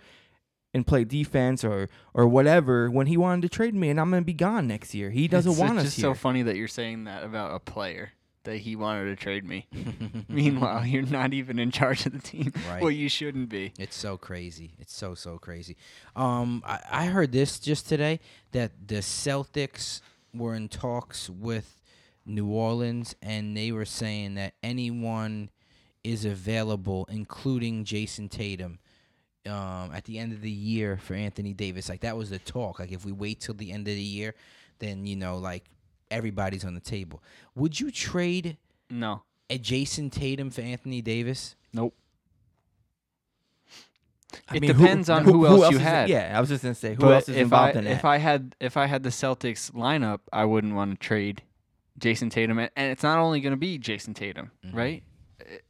and 0.76 0.86
play 0.86 1.06
defense 1.06 1.64
or 1.64 1.90
or 2.14 2.28
whatever 2.28 2.92
when 2.92 3.08
he 3.08 3.16
wanted 3.16 3.42
to 3.42 3.50
trade 3.50 3.74
me 3.74 3.90
and 3.90 4.00
I'm 4.00 4.10
gonna 4.10 4.22
be 4.22 4.34
gone 4.34 4.68
next 4.68 4.94
year. 4.94 5.10
He 5.10 5.28
doesn't 5.28 5.54
it's, 5.54 5.60
want 5.60 5.74
it's 5.74 5.80
us 5.80 5.86
just 5.86 5.98
here. 5.98 6.04
so 6.04 6.14
funny 6.14 6.42
that 6.44 6.58
you're 6.58 6.68
saying 6.68 7.06
that 7.06 7.24
about 7.24 7.56
a 7.56 7.60
player 7.60 8.12
that 8.44 8.58
he 8.58 8.76
wanted 8.76 9.06
to 9.06 9.16
trade 9.16 9.44
me. 9.46 9.68
Meanwhile, 10.30 10.86
you're 10.86 11.02
not 11.02 11.34
even 11.34 11.58
in 11.58 11.72
charge 11.72 12.06
of 12.06 12.12
the 12.12 12.20
team. 12.20 12.52
Right. 12.70 12.82
Well, 12.82 12.92
you 12.92 13.10
shouldn't 13.10 13.50
be. 13.50 13.74
It's 13.80 13.96
so 13.96 14.18
crazy. 14.18 14.74
It's 14.78 14.94
so 14.94 15.16
so 15.16 15.40
crazy. 15.40 15.78
Um, 16.16 16.62
I, 16.66 16.80
I 16.92 17.06
heard 17.06 17.32
this 17.32 17.58
just 17.58 17.88
today 17.88 18.20
that 18.52 18.72
the 18.88 18.98
Celtics 18.98 20.02
were 20.34 20.56
in 20.56 20.68
talks 20.68 21.30
with 21.30 21.80
New 22.26 22.48
Orleans, 22.48 23.16
and 23.22 23.56
they 23.56 23.72
were 23.72 23.86
saying 23.86 24.36
that 24.36 24.54
anyone 24.62 25.50
is 26.04 26.26
available, 26.26 27.08
including 27.10 27.86
Jayson 27.86 28.30
Tatum. 28.30 28.80
Um, 29.48 29.92
at 29.94 30.06
the 30.06 30.18
end 30.18 30.34
of 30.34 30.42
the 30.42 30.50
year 30.50 30.98
for 30.98 31.14
Anthony 31.14 31.54
Davis, 31.54 31.88
like 31.90 32.02
that 32.02 32.18
was 32.18 32.32
the 32.32 32.40
talk. 32.40 32.80
Like 32.80 32.92
if 32.92 33.06
we 33.06 33.12
wait 33.12 33.40
till 33.42 33.54
the 33.54 33.72
end 33.72 33.88
of 33.88 33.94
the 33.94 34.02
year, 34.02 34.34
then 34.80 35.06
you 35.06 35.16
know, 35.16 35.38
like 35.38 35.66
everybody's 36.10 36.66
on 36.66 36.74
the 36.74 36.80
table. 36.80 37.22
Would 37.56 37.80
you 37.80 37.92
trade 37.92 38.58
No. 38.90 39.22
a 39.50 39.58
Jayson 39.60 40.10
Tatum 40.10 40.50
for 40.50 40.62
Anthony 40.62 41.02
Davis? 41.02 41.56
Nope. 41.74 41.94
I 44.50 44.56
it 44.58 44.62
mean, 44.62 44.72
who- 44.74 44.82
depends 44.84 45.10
on 45.10 45.24
who, 45.26 45.46
else 45.46 45.72
you 45.72 45.78
is- 45.78 45.84
had. 45.84 46.10
Yeah, 46.10 46.34
I 46.36 46.40
was 46.40 46.50
just 46.50 46.64
gonna 46.64 46.76
say 46.76 46.90
who 46.96 47.02
but 47.02 47.14
else 47.14 47.30
is 47.30 47.38
involved 47.38 47.76
I, 47.76 47.80
in 47.80 47.86
that. 47.86 47.92
If 47.92 48.06
I 48.06 48.18
had 48.18 48.56
if 48.60 48.78
I 48.78 48.86
had 48.88 49.04
the 49.04 49.10
Celtics 49.10 49.72
lineup, 49.72 50.20
I 50.34 50.46
wouldn't 50.46 50.74
want 50.74 51.00
to 51.00 51.08
trade 51.08 51.44
Jayson 52.00 52.30
Tatum, 52.30 52.60
and 52.60 52.70
it's 52.78 53.04
not 53.04 53.20
only 53.20 53.40
going 53.40 53.54
to 53.54 53.58
be 53.58 53.78
Jayson 53.80 54.14
Tatum, 54.14 54.52
Mhm. 54.66 54.74
right? 54.76 55.04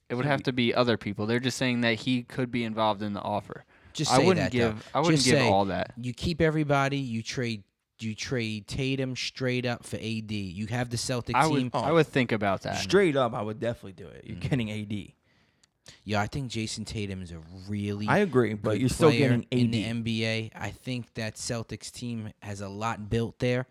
It, 0.09 0.13
it 0.13 0.15
would 0.15 0.25
have 0.25 0.43
to 0.43 0.53
be 0.53 0.73
other 0.73 0.97
people. 0.97 1.25
They're 1.25 1.39
just 1.39 1.57
saying 1.57 1.81
that 1.81 1.95
he 1.95 2.23
could 2.23 2.51
be 2.51 2.63
involved 2.63 3.01
in 3.01 3.13
the 3.13 3.21
offer. 3.21 3.65
Just 3.93 4.11
I 4.11 4.17
say 4.17 4.25
wouldn't 4.25 4.51
that, 4.51 4.57
though. 4.57 4.71
give 4.73 4.89
I 4.93 4.99
wouldn't 4.99 5.15
Just 5.17 5.25
give 5.25 5.39
say, 5.39 5.47
all 5.49 5.65
that. 5.65 5.93
You 5.97 6.13
keep 6.13 6.41
everybody. 6.41 6.97
You 6.97 7.23
trade. 7.23 7.63
You 7.99 8.13
trade 8.13 8.67
Tatum 8.67 9.15
straight 9.15 9.65
up 9.65 9.85
for 9.85 9.95
AD. 9.95 10.29
You 10.31 10.67
have 10.67 10.89
the 10.89 10.97
Celtic 10.97 11.33
I 11.33 11.47
team. 11.47 11.71
would 11.73 11.81
I 11.81 11.93
would 11.93 12.07
think 12.07 12.33
about 12.33 12.63
that. 12.63 12.77
Straight 12.79 13.15
up, 13.15 13.33
I 13.33 13.41
would 13.41 13.59
definitely 13.61 13.93
do 13.93 14.07
it. 14.07 14.25
You're 14.25 14.35
Mhm. 14.35 14.49
getting 14.49 14.69
AD. 14.71 15.13
Yeah, 16.03 16.19
I 16.19 16.27
think 16.27 16.51
Jayson 16.51 16.83
Tatum 16.83 17.21
is 17.21 17.31
a 17.31 17.39
really 17.69 18.05
I 18.09 18.17
agree, 18.17 18.53
but 18.53 18.71
good 18.71 18.79
you're 18.81 18.89
still 18.89 19.09
player 19.11 19.29
getting 19.29 19.45
AD. 19.49 19.59
in 19.61 19.71
the 19.71 19.83
NBA. 19.85 20.51
I 20.53 20.71
think 20.71 21.13
that 21.13 21.35
Celtics 21.35 21.89
team 21.89 22.33
has 22.41 22.59
a 22.59 22.67
lot 22.67 23.09
built 23.09 23.39
there. 23.39 23.65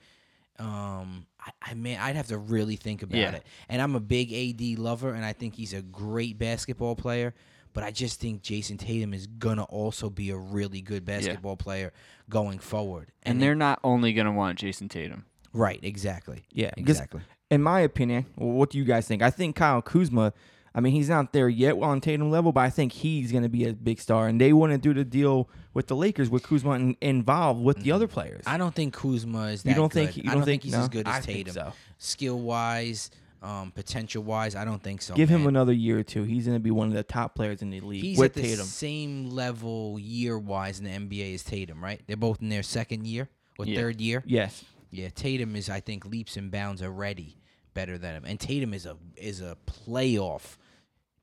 Um, 0.59 1.27
I, 1.45 1.51
I 1.71 1.75
mean, 1.75 1.99
I'd 2.01 2.17
have 2.17 2.29
to 2.29 2.39
really 2.39 2.77
think 2.77 3.03
about 3.03 3.19
Yeah. 3.19 3.33
it. 3.33 3.43
And 3.69 3.83
I'm 3.83 3.95
a 3.95 4.01
big 4.01 4.33
AD 4.33 4.79
lover, 4.79 5.13
and 5.15 5.25
I 5.25 5.33
think 5.33 5.55
he's 5.55 5.73
a 5.75 5.83
great 5.83 6.39
basketball 6.39 6.97
player. 6.97 7.35
But 7.73 7.83
I 7.83 7.91
just 7.91 8.21
think 8.21 8.43
Jayson 8.43 8.79
Tatum 8.79 9.13
is 9.13 9.27
gonna 9.27 9.65
also 9.65 10.09
be 10.09 10.31
a 10.31 10.37
really 10.37 10.81
good 10.81 11.05
basketball 11.05 11.57
player 11.57 11.93
going 12.31 12.61
forward. 12.61 13.11
and 13.25 13.43
they're 13.43 13.57
not 13.57 13.81
only 13.83 14.13
going 14.13 14.27
to 14.27 14.33
want 14.33 14.59
Jayson 14.61 14.89
Tatum. 14.89 15.25
right, 15.53 15.81
exactly, 15.83 16.45
yeah, 16.53 16.71
exactly. 16.77 17.21
in 17.51 17.63
my 17.63 17.81
opinion, 17.81 18.27
well, 18.37 18.51
what 18.53 18.71
do 18.71 18.79
you 18.79 18.85
guys 18.85 19.07
think? 19.09 19.23
I 19.23 19.31
think 19.31 19.57
Kyle 19.57 19.83
Kuzma. 19.83 20.33
I 20.75 20.81
mean, 20.81 20.93
he's 20.93 21.09
not 21.09 21.33
there 21.33 21.49
yet 21.49 21.77
well 21.77 21.91
on 21.91 22.01
Tatum 22.01 22.31
level, 22.31 22.51
but 22.51 22.61
I 22.61 22.71
think 22.71 22.93
he's 22.93 23.31
going 23.31 23.45
to 23.45 23.49
be 23.49 23.67
a 23.67 23.73
big 23.73 24.01
star. 24.01 24.27
And 24.27 24.41
they 24.41 24.53
wouldn't 24.53 24.83
do 24.83 24.93
the 24.93 25.05
deal 25.05 25.49
with 25.73 25.87
the 25.87 25.95
Lakers 25.95 26.29
with 26.31 26.43
Kuzma 26.43 26.73
in, 26.73 26.97
involved 27.01 27.63
with 27.63 27.79
the 27.83 27.93
other 27.93 28.09
players. 28.09 28.43
I 28.47 28.59
don't 28.59 28.75
think 28.75 28.93
Kuzma 28.95 29.45
is 29.47 29.63
that 29.63 29.69
you 29.69 29.75
don't 29.77 29.93
good. 29.93 30.07
think? 30.07 30.17
You 30.17 30.23
don't, 30.25 30.35
don't 30.37 30.45
think, 30.45 30.65
he's 30.65 30.73
no? 30.73 30.81
as 30.81 30.89
good 30.89 31.07
as 31.07 31.15
I 31.15 31.21
think 31.21 31.47
Tatum. 31.47 31.53
so. 31.53 31.73
Skill 31.99 32.41
wise, 32.41 33.11
um, 33.41 33.71
potential 33.71 34.25
wise, 34.25 34.57
I 34.57 34.65
don't 34.65 34.83
think 34.83 35.01
so. 35.01 35.15
Give 35.15 35.29
him 35.29 35.47
another 35.47 35.73
year 35.73 35.99
or 35.99 36.03
two. 36.03 36.25
He's 36.25 36.47
going 36.47 36.57
to 36.57 36.63
be 36.63 36.73
one 36.73 36.89
of 36.89 36.95
the 36.95 37.03
top 37.05 37.37
players 37.37 37.63
in 37.63 37.71
the 37.71 37.81
league 37.81 38.03
He's 38.03 38.19
with 38.19 38.37
at 38.37 38.43
the 38.43 38.49
Tatum. 38.49 38.65
same 38.65 39.31
level 39.31 39.99
year 40.01 40.37
wise 40.39 40.81
in 40.81 40.87
the 40.87 40.91
NBA 40.91 41.35
as 41.35 41.45
Tatum, 41.45 41.85
right? 41.85 42.03
They're 42.09 42.17
both 42.17 42.43
in 42.43 42.49
their 42.49 42.65
second 42.65 43.07
year 43.07 43.29
or 43.61 43.67
Yeah. 43.67 43.79
third 43.79 44.01
year. 44.01 44.25
Yes. 44.27 44.65
Yeah, 44.91 45.09
Tatum 45.15 45.55
is 45.55 45.71
I 45.71 45.79
think 45.81 46.05
leaps 46.07 46.37
and 46.37 46.51
bounds 46.51 46.83
already 46.83 47.37
better 47.75 47.97
than 47.99 48.15
him. 48.15 48.25
And 48.27 48.41
Tatum 48.41 48.73
is 48.75 48.87
a 48.87 48.97
is 49.17 49.41
a 49.41 49.57
playoff 49.67 50.57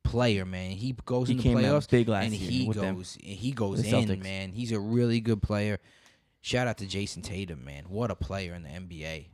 player, 0.04 0.46
man. 0.46 0.72
He 0.72 0.94
goes 1.06 1.28
He 1.28 1.34
in 1.34 1.38
the 1.38 1.44
came 1.44 1.58
out 1.58 1.64
playoffs 1.64 1.90
big 1.90 2.08
last 2.08 2.26
and 2.26 2.34
year 2.36 2.52
he 2.52 2.68
with 2.68 2.78
them. 2.78 2.96
goes 2.96 3.18
he 3.22 3.52
goes 3.52 3.82
The 3.82 3.96
in, 3.98 4.08
Celtics. 4.08 4.24
man. 4.24 4.52
He's 4.52 4.72
a 4.72 4.80
really 4.80 5.20
good 5.22 5.42
player. 5.42 5.80
Shout 6.42 6.68
out 6.68 6.78
to 6.80 6.86
Jayson 6.88 7.22
Tatum, 7.22 7.64
man. 7.64 7.86
What 7.88 8.10
a 8.12 8.16
player 8.16 8.54
in 8.56 8.64
the 8.64 8.70
NBA. 8.70 9.28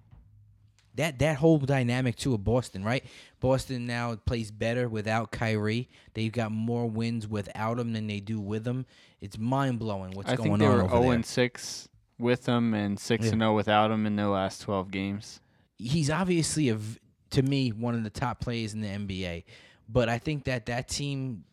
That 0.96 1.20
that 1.20 1.38
whole 1.38 1.60
dynamic 1.60 2.16
too 2.16 2.34
of 2.34 2.44
Boston, 2.44 2.84
right? 2.84 3.04
Boston 3.40 3.86
now 3.86 4.16
plays 4.16 4.50
better 4.50 4.90
without 4.90 5.32
Kyrie. 5.32 5.90
They've 6.16 6.32
got 6.32 6.52
more 6.52 6.90
wins 6.90 7.28
without 7.28 7.78
him 7.80 7.94
than 7.94 8.08
they 8.08 8.20
do 8.20 8.40
with 8.40 8.66
him. 8.68 8.86
It's 9.22 9.38
mind 9.38 9.78
blowing 9.80 10.12
what's 10.12 10.30
I 10.30 10.36
going 10.36 10.50
think 10.50 10.60
they 10.60 10.66
on 10.66 10.78
were 10.78 10.84
over 10.86 11.02
0 11.04 11.12
and 11.12 11.26
6 11.26 11.90
with 12.20 12.48
him 12.48 12.74
and 12.74 13.00
6 13.00 13.26
Yeah. 13.26 13.32
and 13.34 13.42
0 13.42 13.56
without 13.56 13.92
him 13.92 14.06
in 14.08 14.16
their 14.16 14.28
last 14.28 14.62
12 14.64 14.90
games. 14.92 15.40
he's 15.78 16.10
obviously 16.10 16.70
a 16.70 16.76
v- 16.76 16.98
to 17.30 17.44
me 17.44 17.70
one 17.72 17.94
of 17.94 18.04
the 18.04 18.10
top 18.10 18.40
players 18.40 18.74
in 18.74 18.82
the 18.82 18.88
NBA. 18.88 19.44
But 19.90 20.10
I 20.10 20.18
think 20.18 20.46
that 20.46 20.66
that 20.66 20.88
team 20.88 21.44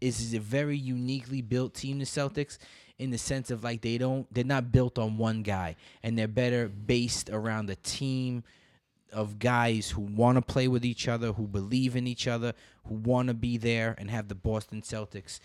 is 0.00 0.34
a 0.34 0.40
very 0.40 0.76
uniquely 0.76 1.42
built 1.42 1.74
team, 1.74 1.98
the 1.98 2.04
Celtics, 2.04 2.58
in 2.98 3.10
the 3.10 3.18
sense 3.18 3.50
of 3.50 3.62
like 3.62 3.80
they 3.82 3.98
don't 3.98 4.32
they're 4.32 4.44
not 4.44 4.72
built 4.72 4.98
on 4.98 5.18
one 5.18 5.42
guy, 5.42 5.76
and 6.02 6.18
they're 6.18 6.28
better 6.28 6.68
based 6.68 7.30
around 7.30 7.70
a 7.70 7.76
team 7.76 8.44
of 9.12 9.38
guys 9.38 9.90
who 9.90 10.02
want 10.02 10.36
to 10.36 10.42
play 10.42 10.68
with 10.68 10.84
each 10.84 11.08
other, 11.08 11.32
who 11.32 11.46
believe 11.46 11.96
in 11.96 12.06
each 12.06 12.26
other, 12.26 12.52
who 12.86 12.94
want 12.94 13.28
to 13.28 13.34
be 13.34 13.56
there 13.56 13.94
and 13.98 14.10
have 14.10 14.28
the 14.28 14.34
Boston 14.34 14.82
Celtics 14.82 15.40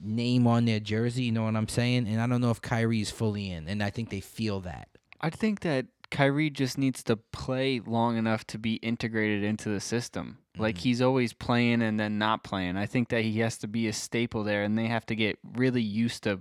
name 0.00 0.46
on 0.46 0.64
their 0.64 0.80
jersey. 0.80 1.24
You 1.24 1.32
know 1.32 1.44
what 1.44 1.56
I'm 1.56 1.68
saying? 1.68 2.06
And 2.06 2.20
I 2.20 2.26
don't 2.26 2.40
know 2.40 2.50
if 2.50 2.62
Kyrie 2.62 3.00
is 3.00 3.10
fully 3.10 3.50
in, 3.50 3.68
and 3.68 3.82
I 3.82 3.90
think 3.90 4.10
they 4.10 4.20
feel 4.20 4.60
that. 4.60 4.88
I 5.20 5.30
think 5.30 5.60
that 5.60 5.86
Kyrie 6.10 6.50
just 6.50 6.78
needs 6.78 7.02
to 7.04 7.16
play 7.16 7.80
long 7.84 8.16
enough 8.16 8.46
to 8.48 8.58
be 8.58 8.74
integrated 8.74 9.42
into 9.42 9.68
the 9.68 9.80
system. 9.80 10.38
Like 10.58 10.76
Mhm. 10.76 10.80
he's 10.80 11.00
always 11.02 11.32
playing 11.32 11.82
and 11.82 11.98
then 12.00 12.18
not 12.18 12.42
playing. 12.44 12.76
I 12.76 12.86
think 12.86 13.08
that 13.10 13.22
he 13.22 13.38
has 13.40 13.56
to 13.58 13.68
be 13.68 13.86
a 13.88 13.92
staple 13.92 14.42
there 14.44 14.62
and 14.62 14.76
they 14.76 14.86
have 14.86 15.06
to 15.06 15.14
get 15.14 15.38
really 15.54 15.82
used 15.82 16.22
to 16.24 16.40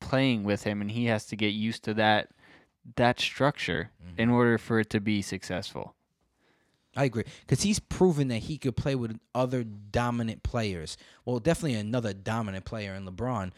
playing 0.00 0.44
with 0.44 0.62
him 0.64 0.80
and 0.80 0.90
he 0.90 1.06
has 1.06 1.26
to 1.26 1.36
get 1.36 1.48
used 1.52 1.84
to 1.84 1.94
that 1.94 2.30
that 2.96 3.20
structure 3.20 3.90
in 4.16 4.30
order 4.30 4.56
for 4.56 4.80
it 4.80 4.88
to 4.90 5.00
be 5.00 5.20
successful. 5.20 5.94
I 6.96 7.04
agree 7.04 7.24
because 7.42 7.62
he's 7.62 7.78
proven 7.78 8.28
that 8.28 8.38
he 8.38 8.56
could 8.58 8.76
play 8.76 8.94
with 8.94 9.20
other 9.34 9.62
dominant 9.62 10.42
players. 10.42 10.96
Well, 11.24 11.38
definitely 11.38 11.74
another 11.78 12.12
dominant 12.14 12.64
player 12.64 12.94
in 12.94 13.06
LeBron. 13.06 13.52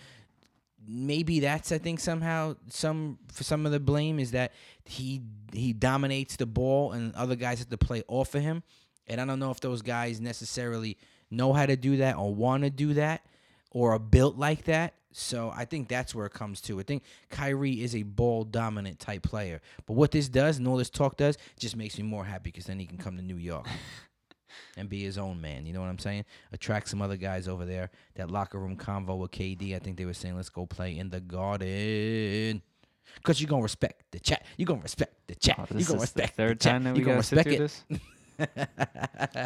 Maybe 0.85 1.39
that's 1.39 1.71
I 1.71 1.79
think 1.79 2.01
somehow 2.01 2.57
some 2.69 3.19
for 3.33 3.45
some 3.45 3.65
of 3.65 3.71
the 3.73 3.79
blame 3.79 4.19
is 4.19 4.33
that 4.33 4.53
he 4.85 5.23
he 5.53 5.73
dominates 5.73 6.35
the 6.37 6.47
ball 6.47 6.91
and 6.93 7.15
other 7.15 7.37
guys 7.37 7.61
have 7.61 7.69
to 7.71 7.79
play 7.79 8.03
off 8.09 8.35
of 8.35 8.43
him. 8.43 8.65
And 9.07 9.21
I 9.21 9.25
don't 9.25 9.39
know 9.39 9.51
if 9.51 9.61
those 9.61 9.83
guys 9.83 10.21
necessarily 10.21 10.97
know 11.31 11.53
how 11.53 11.67
to 11.67 11.77
do 11.77 11.97
that 11.99 12.17
or 12.17 12.35
want 12.35 12.63
to 12.65 12.71
do 12.71 12.95
that 12.95 13.25
or 13.71 13.95
are 13.95 13.99
built 13.99 14.37
like 14.37 14.65
that. 14.65 14.95
So 15.13 15.53
I 15.55 15.65
think 15.65 15.89
that's 15.89 16.15
where 16.15 16.27
it 16.27 16.33
comes 16.33 16.61
to. 16.63 16.81
I 16.81 16.85
think 16.85 17.03
Kyrie 17.31 17.83
is 17.83 17.95
a 17.95 18.03
ball 18.03 18.45
dominant 18.45 18.99
type 18.99 19.23
player. 19.23 19.61
But 19.87 19.95
what 19.95 20.11
this 20.11 20.29
does 20.29 20.59
and 20.59 20.67
all 20.67 20.77
this 20.77 20.91
talk 20.91 21.17
does 21.17 21.37
just 21.59 21.77
makes 21.77 21.99
me 21.99 22.05
more 22.05 22.25
happy 22.25 22.51
because 22.51 22.65
then 22.65 22.79
he 22.79 22.87
can 22.87 22.99
come 22.99 23.17
to 23.17 23.23
New 23.23 23.37
York 23.37 23.67
and 24.77 24.89
be 24.89 25.03
his 25.03 25.19
own 25.19 25.41
man. 25.41 25.67
You 25.67 25.75
know 25.75 25.81
what 25.81 25.89
I'm 25.89 25.99
saying? 25.99 26.25
Attract 26.53 26.89
some 26.89 27.03
other 27.03 27.17
guys 27.17 27.47
over 27.47 27.67
there. 27.67 27.91
That 28.15 28.31
locker 28.31 28.59
room 28.59 28.77
convo 28.77 29.19
with 29.19 29.33
KD. 29.33 29.75
I 29.75 29.79
think 29.81 29.99
they 29.99 30.07
were 30.07 30.15
saying, 30.15 30.37
let's 30.37 30.49
go 30.49 30.65
play 30.65 30.97
in 30.97 31.11
the 31.11 31.21
garden. 31.21 32.63
Cause 33.23 33.41
you're 33.41 33.49
gonna 33.49 33.63
respect 33.63 34.05
the 34.11 34.21
chat. 34.21 34.45
You're 34.57 34.67
gonna 34.67 34.81
respect 34.81 35.15
the 35.27 35.35
chat. 35.35 35.57
Oh, 35.59 35.67
you're 35.69 35.69
gonna 35.69 35.81
is 35.81 35.89
the 35.89 35.99
respect 35.99 36.37
third 36.37 36.59
the 36.59 36.65
chat. 36.65 36.73
time 36.73 36.85
that 36.85 36.95
we 36.95 37.01
you're 37.01 37.07
gonna 37.07 37.19
respect 37.19 37.49
it. 37.49 37.85
this. 38.39 38.49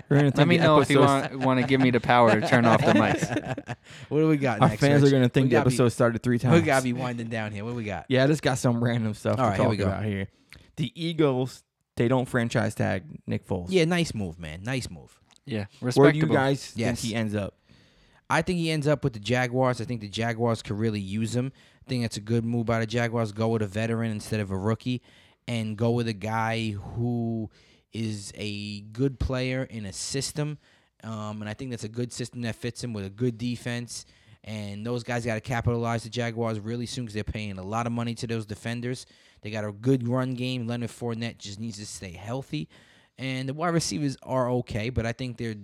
We're 0.08 0.16
gonna 0.18 0.32
Let 0.34 0.48
me 0.48 0.58
know 0.58 0.80
if 0.80 0.90
you 0.90 1.00
want 1.00 1.38
want 1.40 1.60
to 1.60 1.66
give 1.66 1.80
me 1.80 1.90
the 1.90 2.00
power 2.00 2.38
to 2.40 2.46
turn 2.46 2.64
off 2.64 2.80
the 2.84 2.92
mics. 2.92 3.76
what 4.08 4.18
do 4.20 4.28
we 4.28 4.36
got 4.36 4.60
Our 4.60 4.68
next? 4.70 4.80
fans 4.80 5.02
Rich? 5.02 5.12
are 5.12 5.16
gonna 5.16 5.28
think 5.28 5.44
We 5.44 5.48
the 5.50 5.52
gotta 5.56 5.68
be- 5.70 5.74
episode 5.74 5.88
started 5.90 6.22
three 6.22 6.38
times. 6.38 6.54
We 6.60 6.66
gotta 6.66 6.84
be 6.84 6.92
winding 6.92 7.28
down 7.28 7.52
here. 7.52 7.64
What 7.64 7.70
do 7.70 7.76
we 7.76 7.84
got? 7.84 8.06
Yeah, 8.08 8.24
I 8.24 8.26
just 8.26 8.42
got 8.42 8.58
some 8.58 8.82
random 8.82 9.14
stuff 9.14 9.38
All 9.38 9.44
to 9.46 9.50
right, 9.50 9.56
here 9.56 9.64
talk 9.64 9.70
we 9.70 9.76
go. 9.76 9.86
about 9.86 10.04
here. 10.04 10.28
The 10.76 10.92
Eagles, 10.94 11.64
they 11.96 12.08
don't 12.08 12.26
franchise 12.26 12.74
tag 12.74 13.04
Nick 13.26 13.46
Foles. 13.46 13.66
Yeah, 13.70 13.84
nice 13.86 14.14
move, 14.14 14.38
man. 14.38 14.62
Nice 14.62 14.90
move. 14.90 15.18
Yeah, 15.44 15.66
Where 15.94 16.10
do 16.12 16.18
you 16.18 16.26
guys 16.26 16.72
Yes. 16.74 17.00
think 17.00 17.10
he 17.10 17.14
ends 17.14 17.34
up? 17.34 17.54
I 18.28 18.42
think 18.42 18.58
he 18.58 18.72
ends 18.72 18.88
up 18.88 19.04
with 19.04 19.12
the 19.12 19.20
Jaguars. 19.20 19.80
I 19.80 19.84
think 19.84 20.00
the 20.00 20.08
Jaguars 20.08 20.60
could 20.60 20.76
really 20.78 20.98
use 21.00 21.36
him. 21.36 21.52
I 21.86 21.88
think 21.88 22.02
that's 22.02 22.16
a 22.16 22.20
good 22.20 22.44
move 22.44 22.66
by 22.66 22.80
the 22.80 22.86
Jaguars. 22.86 23.30
Go 23.30 23.48
with 23.48 23.62
a 23.62 23.68
veteran 23.68 24.10
instead 24.10 24.40
of 24.40 24.50
a 24.50 24.58
rookie, 24.58 25.02
and 25.46 25.76
go 25.76 25.92
with 25.92 26.08
a 26.08 26.12
guy 26.12 26.70
who 26.70 27.48
is 27.96 28.32
a 28.36 28.80
good 28.80 29.18
player 29.18 29.64
in 29.64 29.86
a 29.86 29.92
system. 29.92 30.58
Um, 31.02 31.40
and 31.40 31.48
I 31.48 31.54
think 31.54 31.70
that's 31.70 31.84
a 31.84 31.88
good 31.88 32.12
system 32.12 32.42
that 32.42 32.56
fits 32.56 32.82
him 32.82 32.92
with 32.92 33.06
a 33.06 33.10
good 33.10 33.38
defense. 33.38 34.04
And 34.44 34.86
those 34.86 35.02
guys 35.02 35.24
got 35.24 35.34
to 35.34 35.40
capitalize 35.40 36.02
the 36.02 36.10
Jaguars 36.10 36.60
really 36.60 36.86
soon 36.86 37.04
because 37.04 37.14
they're 37.14 37.24
paying 37.24 37.58
a 37.58 37.62
lot 37.62 37.86
of 37.86 37.92
money 37.92 38.14
to 38.16 38.26
those 38.26 38.46
defenders. 38.46 39.06
They 39.40 39.50
got 39.50 39.64
a 39.64 39.72
good 39.72 40.06
run 40.06 40.34
game. 40.34 40.66
Leonard 40.66 40.90
Fournette 40.90 41.38
just 41.38 41.58
needs 41.58 41.78
to 41.78 41.86
stay 41.86 42.12
healthy. 42.12 42.68
And 43.18 43.48
the 43.48 43.54
wide 43.54 43.74
receivers 43.74 44.16
are 44.22 44.50
okay, 44.50 44.90
but 44.90 45.06
I 45.06 45.12
think 45.12 45.38
they're, 45.38 45.56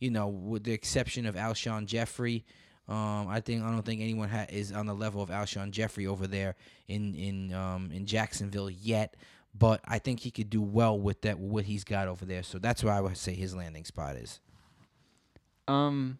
you 0.00 0.10
know, 0.10 0.28
with 0.28 0.64
the 0.64 0.72
exception 0.72 1.26
of 1.26 1.36
Alshon 1.36 1.86
Jeffery, 1.86 2.44
um, 2.88 3.28
I 3.28 3.40
think 3.40 3.62
I 3.62 3.70
don't 3.70 3.84
think 3.84 4.00
anyone 4.00 4.28
ha- 4.28 4.46
is 4.48 4.72
on 4.72 4.86
the 4.86 4.94
level 4.94 5.22
of 5.22 5.28
Alshon 5.28 5.70
Jeffery 5.70 6.06
over 6.06 6.26
there 6.26 6.56
in 6.88 7.14
in 7.14 7.52
um, 7.52 7.90
in 7.92 8.06
Jacksonville 8.06 8.70
yet. 8.70 9.14
But 9.58 9.80
I 9.86 9.98
think 9.98 10.20
he 10.20 10.30
could 10.30 10.50
do 10.50 10.62
well 10.62 10.98
with 10.98 11.22
that 11.22 11.38
what 11.38 11.64
he's 11.64 11.82
got 11.84 12.06
over 12.08 12.24
there. 12.24 12.42
So 12.42 12.58
that's 12.58 12.84
why 12.84 12.96
I 12.96 13.00
would 13.00 13.16
say 13.16 13.34
his 13.34 13.54
landing 13.56 13.84
spot 13.84 14.16
is. 14.16 14.40
Um, 15.66 16.18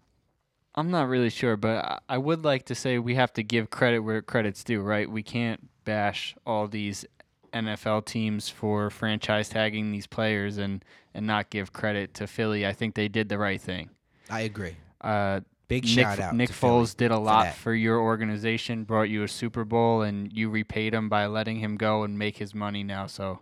I'm 0.74 0.90
not 0.90 1.08
really 1.08 1.30
sure, 1.30 1.56
but 1.56 1.84
I- 1.84 1.98
I 2.08 2.18
would 2.18 2.44
like 2.44 2.64
to 2.66 2.74
say 2.74 2.98
we 2.98 3.14
have 3.14 3.32
to 3.34 3.42
give 3.42 3.70
credit 3.70 4.00
where 4.00 4.22
credit's 4.22 4.62
due, 4.64 4.80
right? 4.80 5.10
We 5.10 5.22
can't 5.22 5.68
bash 5.84 6.34
all 6.46 6.68
these 6.68 7.04
NFL 7.52 8.02
teams 8.04 8.48
for 8.48 8.90
franchise 8.90 9.48
tagging 9.48 9.90
these 9.90 10.06
players 10.06 10.58
and 10.58 10.84
and 11.14 11.26
not 11.26 11.48
give 11.50 11.72
credit 11.72 12.12
to 12.14 12.26
Philly. 12.26 12.66
I 12.66 12.72
think 12.72 12.94
they 12.94 13.08
did 13.08 13.28
the 13.30 13.38
right 13.38 13.60
thing. 13.60 13.88
I 14.30 14.42
agree. 14.42 14.76
Uh, 15.00 15.40
Big 15.68 15.84
Nick, 15.84 15.92
shout 15.92 16.18
out. 16.18 16.34
Nick 16.34 16.50
Foles 16.50 16.96
did 16.96 17.10
a 17.10 17.18
lot 17.18 17.44
that. 17.44 17.56
for 17.56 17.74
your 17.74 18.00
organization, 18.00 18.84
brought 18.84 19.10
you 19.10 19.22
a 19.22 19.28
Super 19.28 19.64
Bowl, 19.64 20.02
and 20.02 20.32
you 20.32 20.48
repaid 20.48 20.94
him 20.94 21.08
by 21.08 21.26
letting 21.26 21.58
him 21.60 21.76
go 21.76 22.02
and 22.02 22.18
make 22.18 22.38
his 22.38 22.54
money 22.54 22.82
now. 22.82 23.06
So, 23.06 23.40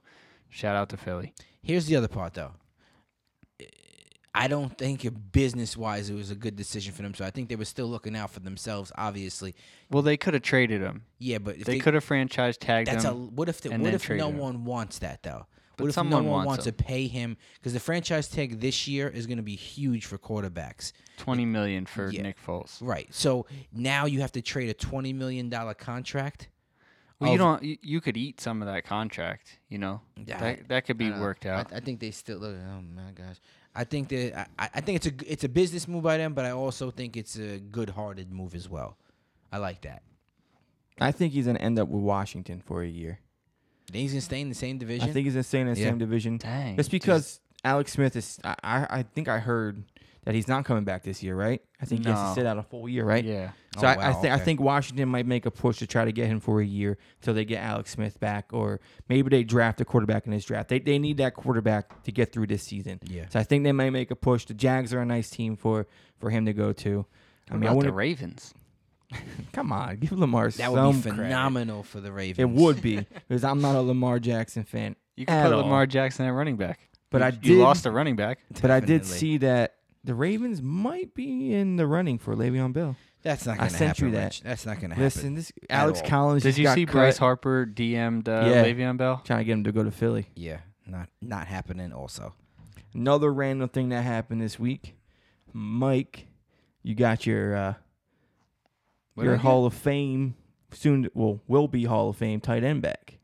shout 0.48 0.74
out 0.74 0.88
to 0.88 0.96
Philly. 0.96 1.32
Here's 1.62 1.86
the 1.86 1.94
other 1.96 2.08
part, 2.08 2.34
though. 2.34 2.52
I 4.38 4.48
don't 4.48 4.76
think 4.76 5.06
business 5.32 5.78
wise 5.78 6.10
it 6.10 6.14
was 6.14 6.30
a 6.30 6.34
good 6.34 6.56
decision 6.56 6.92
for 6.92 7.00
them. 7.00 7.14
So 7.14 7.24
I 7.24 7.30
think 7.30 7.48
they 7.48 7.56
were 7.56 7.64
still 7.64 7.86
looking 7.86 8.14
out 8.14 8.30
for 8.30 8.40
themselves. 8.40 8.92
Obviously, 8.98 9.54
Well, 9.90 10.02
they 10.02 10.18
could 10.18 10.34
have 10.34 10.42
traded 10.42 10.82
him. 10.82 11.04
yeah. 11.18 11.38
But 11.38 11.56
if 11.56 11.64
They 11.64 11.78
could 11.78 11.94
have 11.94 12.04
franchise 12.04 12.58
tagged 12.58 12.88
That's 12.88 13.06
a 13.06 13.12
him. 13.12 13.34
what 13.34 13.48
if 13.48 13.62
the, 13.62 13.70
what 13.70 13.94
if 13.94 14.10
no 14.10 14.28
one 14.28 14.66
wants 14.66 14.98
that 14.98 15.22
though? 15.22 15.46
But 15.76 15.84
what 15.84 15.90
if 15.90 15.96
no 15.96 16.00
someone 16.00 16.24
one 16.26 16.32
wants 16.46 16.46
wants 16.46 16.64
to 16.64 16.72
pay 16.72 17.06
him? 17.06 17.36
Because 17.54 17.72
the 17.74 17.80
franchise 17.80 18.28
tag 18.28 18.60
this 18.60 18.88
year 18.88 19.08
is 19.08 19.26
going 19.26 19.36
to 19.36 19.42
be 19.42 19.56
huge 19.56 20.06
for 20.06 20.16
quarterbacks. 20.18 20.92
Twenty 21.18 21.44
million 21.44 21.84
for 21.86 22.08
Yeah. 22.10 22.22
Nick 22.22 22.36
Foles. 22.44 22.78
Right. 22.80 23.12
So 23.12 23.46
now 23.72 24.06
you 24.06 24.20
have 24.20 24.32
to 24.32 24.42
trade 24.42 24.70
a 24.70 24.74
twenty 24.74 25.12
million 25.12 25.48
dollar 25.50 25.74
contract. 25.74 26.48
Well, 27.18 27.32
you 27.32 27.38
don't. 27.38 27.62
You, 27.62 27.76
you 27.82 28.00
could 28.02 28.16
eat 28.16 28.40
some 28.40 28.60
of 28.62 28.68
that 28.68 28.84
contract. 28.84 29.58
You 29.68 29.78
know, 29.78 30.00
Yeah, 30.24 30.38
that 30.38 30.68
that 30.68 30.84
could 30.86 30.98
be 30.98 31.06
I 31.06 31.08
don't 31.10 31.18
know. 31.18 31.24
worked 31.24 31.46
out. 31.46 31.72
I, 31.72 31.76
I 31.76 31.80
think 31.80 32.00
they 32.00 32.10
still 32.10 32.38
look. 32.38 32.56
Oh 32.56 32.80
my 32.94 33.10
gosh. 33.12 33.36
I 33.74 33.84
think 33.84 34.08
that 34.08 34.48
I, 34.58 34.68
I 34.74 34.80
think 34.80 34.96
it's 34.96 35.06
a 35.06 35.10
g- 35.10 35.26
it's 35.26 35.44
a 35.44 35.48
business 35.48 35.86
move 35.88 36.02
by 36.02 36.16
them, 36.16 36.32
but 36.34 36.44
I 36.46 36.52
also 36.52 36.90
think 36.90 37.16
it's 37.16 37.36
a 37.38 37.58
good 37.58 37.90
hearted 37.90 38.32
move 38.32 38.54
as 38.54 38.68
well. 38.68 38.96
I 39.52 39.58
like 39.58 39.82
that. 39.82 40.02
I 41.00 41.12
think 41.12 41.34
he's 41.34 41.44
gonna 41.46 41.58
end 41.58 41.78
up 41.78 41.88
with 41.88 42.02
Washington 42.02 42.62
for 42.64 42.82
a 42.82 42.86
year. 42.88 43.20
Then 43.92 44.02
he's 44.02 44.12
gonna 44.12 44.20
stay 44.20 44.40
in 44.40 44.48
the 44.48 44.54
same 44.54 44.78
division. 44.78 45.08
I 45.08 45.12
think 45.12 45.24
he's 45.24 45.34
gonna 45.34 45.42
stay 45.44 45.60
in 45.60 45.72
the 45.72 45.78
Yeah. 45.78 45.88
same 45.88 45.98
division. 45.98 46.38
Dang. 46.38 46.76
Just 46.76 46.90
because 46.90 47.40
Alex 47.64 47.92
Smith 47.92 48.16
is, 48.16 48.38
I, 48.44 48.54
I 48.62 48.86
I 48.98 49.02
think 49.02 49.28
I 49.28 49.38
heard 49.38 49.82
that 50.24 50.34
he's 50.34 50.48
not 50.48 50.64
coming 50.64 50.82
back 50.82 51.04
this 51.04 51.22
year, 51.22 51.36
right? 51.36 51.62
I 51.80 51.84
think 51.84 52.04
he 52.04 52.10
has 52.10 52.30
to 52.30 52.34
sit 52.34 52.46
out 52.46 52.58
a 52.58 52.62
full 52.64 52.88
year, 52.88 53.04
right? 53.04 53.24
Yeah. 53.24 53.50
So 53.78 53.86
Oh, 53.86 53.90
I, 53.90 53.92
I 53.94 54.10
wow, 54.10 54.12
think 54.20 54.34
I 54.34 54.38
think 54.38 54.60
Washington 54.60 55.08
might 55.08 55.24
make 55.26 55.46
a 55.46 55.50
push 55.52 55.78
to 55.78 55.86
try 55.86 56.04
to 56.04 56.10
get 56.10 56.26
him 56.26 56.40
for 56.40 56.60
a 56.60 56.64
year 56.64 56.98
till 57.22 57.32
they 57.32 57.44
get 57.44 57.62
Alex 57.62 57.92
Smith 57.92 58.18
back, 58.18 58.46
or 58.52 58.80
maybe 59.08 59.28
they 59.28 59.44
draft 59.44 59.80
a 59.80 59.84
quarterback 59.84 60.26
in 60.26 60.32
his 60.32 60.44
draft. 60.44 60.68
They 60.68 60.80
they 60.80 60.98
need 60.98 61.18
that 61.18 61.34
quarterback 61.34 62.02
to 62.02 62.10
get 62.10 62.32
through 62.32 62.48
this 62.48 62.64
season. 62.64 62.98
Yeah. 63.04 63.26
So 63.28 63.38
I 63.38 63.44
think 63.44 63.62
they 63.62 63.72
might 63.72 63.90
make 63.90 64.10
a 64.10 64.16
push. 64.16 64.46
The 64.46 64.54
Jags 64.54 64.92
are 64.92 65.00
a 65.00 65.06
nice 65.06 65.30
team 65.30 65.54
for 65.56 65.86
for 66.18 66.30
him 66.30 66.44
to 66.46 66.52
go 66.52 66.72
to. 66.72 67.06
I 67.48 67.54
What 67.54 67.60
mean, 67.60 67.68
I 67.68 67.72
about 67.72 67.84
the 67.84 67.92
Ravens? 67.92 68.52
come 69.52 69.72
on, 69.72 69.96
give 69.98 70.12
Lamar 70.12 70.50
that 70.50 70.72
would 70.72 70.76
some 70.78 70.96
be 70.96 71.02
credit. 71.02 71.16
phenomenal 71.22 71.82
for 71.82 72.00
the 72.00 72.12
Ravens. 72.12 72.38
It 72.38 72.48
would 72.50 72.82
be 72.82 72.96
because 73.28 73.44
I'm 73.44 73.60
not 73.60 73.76
a 73.76 73.80
Lamar 73.80 74.18
Jackson 74.18 74.64
fan, 74.64 74.96
You 75.16 75.26
could 75.26 75.32
At 75.32 75.44
put 75.44 75.52
all. 75.52 75.62
Lamar 75.62 75.86
Jackson 75.86 76.26
at 76.26 76.30
running 76.30 76.56
back. 76.56 76.80
but 77.10 77.20
you, 77.20 77.24
I 77.26 77.38
you 77.56 77.62
lost 77.62 77.86
a 77.86 77.90
running 77.90 78.16
back. 78.16 78.40
But 78.60 78.70
I 78.70 78.80
did 78.80 79.04
see 79.06 79.38
that 79.38 79.74
the 80.04 80.14
Ravens 80.14 80.60
might 80.62 81.14
be 81.14 81.52
in 81.54 81.76
the 81.76 81.86
running 81.86 82.18
for 82.18 82.34
Le'Veon 82.34 82.72
Bell. 82.72 82.96
That's 83.22 83.44
not 83.46 83.54
I 83.54 83.56
gonna 83.58 83.70
sent 83.70 83.96
happen. 83.96 84.04
you 84.06 84.10
that. 84.14 84.24
Rich. 84.24 84.42
That's 84.42 84.64
not 84.66 84.80
gonna 84.80 84.94
happen. 84.94 85.04
Listen, 85.04 85.34
this 85.34 85.52
Alex 85.68 86.00
all. 86.02 86.08
Collins. 86.08 86.42
Did 86.44 86.50
just 86.50 86.58
you 86.58 86.64
got 86.64 86.74
see 86.76 86.86
cut, 86.86 86.92
Bryce 86.92 87.18
Harper 87.18 87.66
DM'd 87.66 88.28
uh, 88.28 88.44
Yeah. 88.46 88.64
Le'Veon 88.64 88.96
Bell? 88.98 89.20
trying 89.24 89.40
to 89.40 89.44
get 89.44 89.52
him 89.54 89.64
to 89.64 89.72
go 89.72 89.82
to 89.82 89.90
Philly? 89.90 90.28
Yeah, 90.36 90.58
not 90.86 91.08
not 91.20 91.46
happening. 91.48 91.92
Also, 91.92 92.34
Another 92.94 93.32
random 93.32 93.68
thing 93.68 93.88
that 93.90 94.02
happened 94.02 94.40
this 94.40 94.58
week, 94.60 94.94
Mike, 95.52 96.26
you 96.82 96.94
got 96.94 97.26
your 97.26 97.56
uh, 97.56 97.74
What 99.16 99.24
your 99.24 99.32
did 99.34 99.40
I 99.40 99.42
get? 99.42 99.48
Hall 99.50 99.66
of 99.66 99.74
Fame 99.74 100.34
soon. 100.72 101.08
Well, 101.14 101.40
will 101.48 101.66
be 101.68 101.84
Hall 101.84 102.10
of 102.10 102.16
Fame 102.16 102.40
tight 102.40 102.62
end 102.64 102.82
back. 102.82 103.18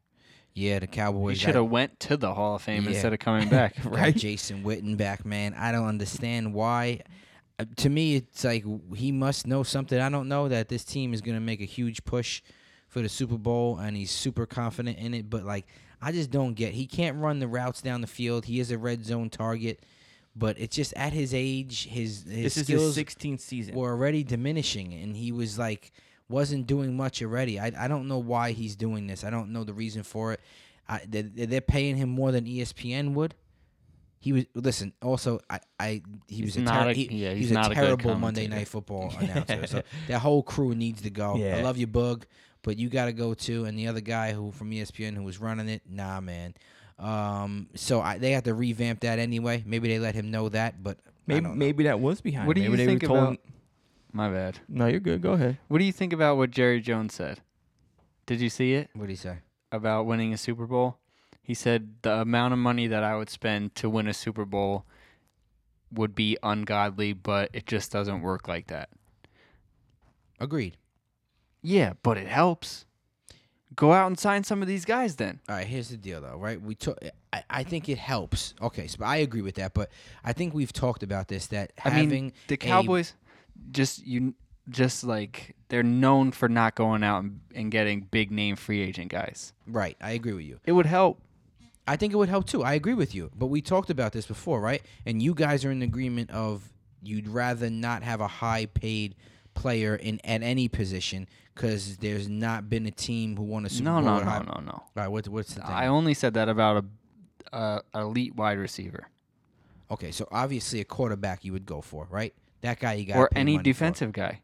yeah, 0.55 0.79
the 0.81 0.87
We 0.87 0.93
Cowboys 0.93 1.39
should 1.41 1.55
have 1.55 1.67
went 1.71 2.01
to 2.01 2.17
the 2.17 2.35
Hall 2.35 2.57
of 2.57 2.63
Fame 2.63 2.83
Yeah. 2.85 2.91
instead 2.91 3.13
of 3.13 3.21
coming 3.21 3.49
back. 3.51 3.81
got 3.83 3.93
right? 3.93 4.17
Jason 4.17 4.65
Witten 4.65 4.97
back, 4.97 5.25
man. 5.25 5.55
I 5.55 5.71
don't 5.73 5.87
understand 5.87 6.53
why. 6.53 7.01
Uh, 7.59 7.67
to 7.77 7.89
me, 7.89 8.17
it's 8.17 8.43
like 8.45 8.65
he 8.97 9.13
must 9.13 9.47
know 9.47 9.63
something 9.63 10.01
I 10.01 10.09
don't 10.09 10.29
know 10.29 10.49
that 10.49 10.69
this 10.69 10.85
team 10.85 11.15
is 11.15 11.21
gonna 11.21 11.41
make 11.41 11.61
a 11.61 11.65
huge 11.67 12.05
push 12.05 12.43
for 12.89 13.01
the 13.03 13.09
Super 13.09 13.39
Bowl, 13.39 13.79
and 13.79 13.97
he's 13.97 14.11
super 14.11 14.45
confident 14.47 14.99
in 14.99 15.15
it. 15.15 15.29
But 15.31 15.45
like, 15.45 15.67
I 16.01 16.13
just 16.13 16.31
don't 16.31 16.55
get. 16.55 16.73
He 16.75 16.87
can't 16.87 17.19
run 17.19 17.39
the 17.39 17.49
routes 17.49 17.81
down 17.83 18.01
the 18.01 18.07
field. 18.07 18.47
He 18.47 18.59
is 18.61 18.71
a 18.71 18.79
red 18.79 19.05
zone 19.05 19.31
target. 19.31 19.85
But 20.35 20.59
it's 20.59 20.75
just 20.75 20.95
at 20.95 21.13
his 21.13 21.35
age, 21.35 21.87
his 21.89 22.25
his 22.25 22.43
This 22.45 22.57
is 22.57 22.65
skills 22.67 22.97
his 22.97 23.05
16th 23.07 23.41
season. 23.41 23.75
were 23.75 23.91
already 23.91 24.25
diminishing, 24.25 24.95
and 24.95 25.15
he 25.17 25.31
was 25.33 25.59
like 25.59 25.93
wasn't 26.29 26.67
doing 26.67 26.97
much 26.97 27.21
already. 27.23 27.61
I 27.61 27.71
I 27.77 27.89
don't 27.89 28.09
know 28.09 28.19
why 28.19 28.53
he's 28.53 28.75
doing 28.75 29.07
this. 29.07 29.25
I 29.25 29.31
don't 29.31 29.51
know 29.53 29.65
the 29.65 29.75
reason 29.75 30.03
for 30.03 30.33
it. 30.33 30.41
I, 30.89 31.01
they, 31.09 31.23
they're 31.23 31.61
paying 31.61 31.97
him 31.97 32.09
more 32.09 32.33
than 32.33 32.45
ESPN 32.47 33.13
would. 33.15 33.35
He 34.19 34.33
was 34.33 34.45
listen. 34.55 34.93
Also, 35.03 35.41
I, 35.51 35.61
I 35.79 36.03
he 36.29 36.43
was 36.45 36.55
He's 36.55 36.63
a, 36.67 36.71
ter- 36.71 36.89
a- 36.91 36.93
he, 36.95 37.09
yeah, 37.25 37.33
he 37.33 37.41
he's 37.41 37.51
not 37.53 37.69
a 37.69 37.73
a 37.73 37.75
terrible 37.75 38.15
Monday. 38.15 38.47
Night 38.47 38.69
Football 38.69 39.13
announcer. 39.21 39.67
so 39.67 39.83
that 40.09 40.21
whole 40.21 40.43
crew 40.43 40.75
needs 40.75 41.03
to 41.03 41.11
go. 41.11 41.37
I 41.37 41.61
love 41.63 41.77
you, 41.77 41.87
Bug, 41.89 42.25
but 42.63 42.79
you 42.79 42.89
got 42.89 43.07
to 43.07 43.13
go 43.13 43.35
too. 43.35 43.65
And 43.67 43.79
the 43.79 43.89
other 43.89 44.01
guy 44.01 44.33
who 44.33 44.51
from 44.53 44.71
ESPN 44.71 45.15
who 45.15 45.25
was 45.25 45.39
running 45.41 45.69
it, 45.69 45.83
nah, 45.89 46.21
man. 46.21 46.55
Um, 47.03 47.69
so 47.75 48.01
I, 48.01 48.19
they 48.19 48.31
have 48.33 48.45
to 48.45 48.55
revamp 48.55 49.01
that 49.01 49.19
anyway. 49.19 49.63
Maybe 49.67 49.89
they 49.89 49.99
let 49.99 50.15
him 50.15 50.31
know 50.31 50.49
that, 50.51 50.83
but 50.83 50.99
I 51.05 51.11
maybe 51.27 51.41
don't 51.41 51.51
know. 51.53 51.57
maybe 51.59 51.85
that 51.85 51.99
was 52.01 52.21
behind. 52.21 52.47
What 52.47 52.57
it. 52.57 52.61
do 52.61 52.65
you 52.65 52.71
maybe 52.71 52.85
they 52.85 52.87
think 52.87 53.03
told 53.03 53.19
about- 53.19 53.31
him- 53.33 53.39
My 54.13 54.29
bad. 54.31 54.61
No, 54.69 54.87
you're 54.87 55.01
good. 55.01 55.21
Go 55.21 55.33
ahead. 55.33 55.59
What 55.69 55.79
do 55.79 55.85
you 55.85 55.93
think 55.93 56.13
about 56.13 56.37
what 56.37 56.51
Jerry 56.53 56.81
Jones 56.81 57.15
said? 57.15 57.41
Did 58.27 58.41
you 58.41 58.49
see 58.51 58.75
it 58.75 58.89
what 58.95 59.07
do 59.07 59.13
you 59.13 59.17
say? 59.17 59.39
about 59.73 60.07
winning 60.07 60.33
a 60.33 60.37
Super 60.39 60.67
Bowl? 60.67 60.99
He 61.43 61.55
said 61.55 61.95
the 62.03 62.21
amount 62.21 62.53
of 62.53 62.59
money 62.61 62.87
that 62.87 63.03
I 63.03 63.17
would 63.17 63.31
spend 63.31 63.75
to 63.77 63.91
win 63.91 64.07
a 64.07 64.15
Super 64.15 64.45
Bowl 64.45 64.85
would 65.91 66.15
be 66.15 66.37
ungodly, 66.43 67.13
but 67.15 67.51
it 67.53 67.67
just 67.67 67.91
doesn't 67.91 68.23
work 68.23 68.47
like 68.47 68.69
that. 68.69 68.91
Agreed. 70.39 70.77
Yeah, 71.63 71.95
but 72.03 72.17
it 72.17 72.27
helps. 72.29 72.85
Go 73.75 73.93
out 73.93 74.07
and 74.07 74.19
sign 74.19 74.45
some 74.45 74.63
of 74.63 74.69
these 74.69 74.85
guys 74.85 75.17
then. 75.17 75.41
All 75.49 75.55
right, 75.55 75.67
here's 75.67 75.89
the 75.89 75.97
deal, 75.97 76.21
though, 76.21 76.37
right? 76.37 76.61
We 76.61 76.75
took. 76.75 76.99
I, 77.33 77.45
I 77.49 77.63
think 77.63 77.89
it 77.89 77.99
helps. 77.99 78.55
Okay, 78.61 78.87
so 78.87 79.05
I 79.05 79.17
agree 79.17 79.43
with 79.43 79.55
that, 79.57 79.75
but 79.75 79.91
I 80.25 80.33
think 80.33 80.53
we've 80.53 80.73
talked 80.73 81.03
about 81.03 81.29
this 81.29 81.47
that 81.49 81.73
I 81.85 81.91
having 81.91 82.09
mean, 82.09 82.33
the 82.49 82.57
Cowboys 82.57 83.15
just 83.71 84.05
you 84.07 84.35
just 84.69 85.05
like 85.05 85.55
they're 85.69 85.83
known 85.83 86.31
for 86.33 86.49
not 86.49 86.75
going 86.75 87.03
out 87.03 87.25
and, 87.25 87.41
and 87.55 87.71
getting 87.71 88.03
big 88.11 88.31
name 88.31 88.57
free 88.57 88.83
agent 88.83 89.11
guys. 89.11 89.53
right. 89.67 89.97
I 90.01 90.13
agree 90.13 90.33
with 90.33 90.45
you. 90.45 90.61
It 90.65 90.73
would 90.73 90.87
help. 90.87 91.21
I 91.87 91.97
think 91.97 92.13
it 92.13 92.17
would 92.17 92.29
help 92.29 92.47
too. 92.47 92.63
I 92.63 92.75
agree 92.75 92.95
with 92.95 93.15
you. 93.15 93.31
But 93.37 93.47
we 93.47 93.61
talked 93.61 93.91
about 93.91 94.13
this 94.13 94.27
before, 94.27 94.61
right? 94.61 94.83
And 95.05 95.21
you 95.21 95.35
guys 95.35 95.65
are 95.65 95.71
in 95.71 95.83
agreement 95.83 96.31
of 96.31 96.73
you'd 97.03 97.29
rather 97.29 97.69
not 97.71 98.03
have 98.05 98.21
a 98.21 98.29
high 98.29 98.67
paid 98.67 99.17
player 99.55 99.95
in 99.97 100.21
at 100.25 100.43
any 100.43 100.69
position 100.69 101.29
because 101.55 101.97
there's 101.99 102.29
not 102.29 102.71
been 102.71 102.87
a 102.87 102.91
team 102.91 103.37
who 103.37 103.43
won 103.45 103.67
a 103.67 103.69
Super 103.69 103.85
No, 103.85 103.95
Bowl. 104.01 104.03
no, 104.03 104.19
no, 104.21 104.39
no, 104.41 104.61
no. 104.61 104.73
All 104.73 104.91
right, 104.97 105.09
what, 105.09 105.29
what's 105.29 105.55
the 105.55 105.61
thing? 105.61 105.71
I 105.71 105.87
only 105.89 106.15
said 106.15 106.35
that 106.35 106.49
about 106.49 106.85
a, 107.53 107.83
a 107.93 108.01
elite 108.01 108.35
wide 108.35 108.59
receiver 108.59 109.09
okay, 109.93 110.11
so 110.11 110.27
obviously 110.33 110.81
a 110.81 110.85
quarterback 110.85 111.45
you 111.45 111.53
would 111.53 111.67
go 111.67 111.81
for, 111.81 112.07
right? 112.11 112.35
That 112.63 112.81
guy 112.81 112.95
you 112.95 113.07
got 113.07 113.17
or 113.19 113.29
any 113.37 113.59
defensive 113.59 114.13
guy. 114.13 114.41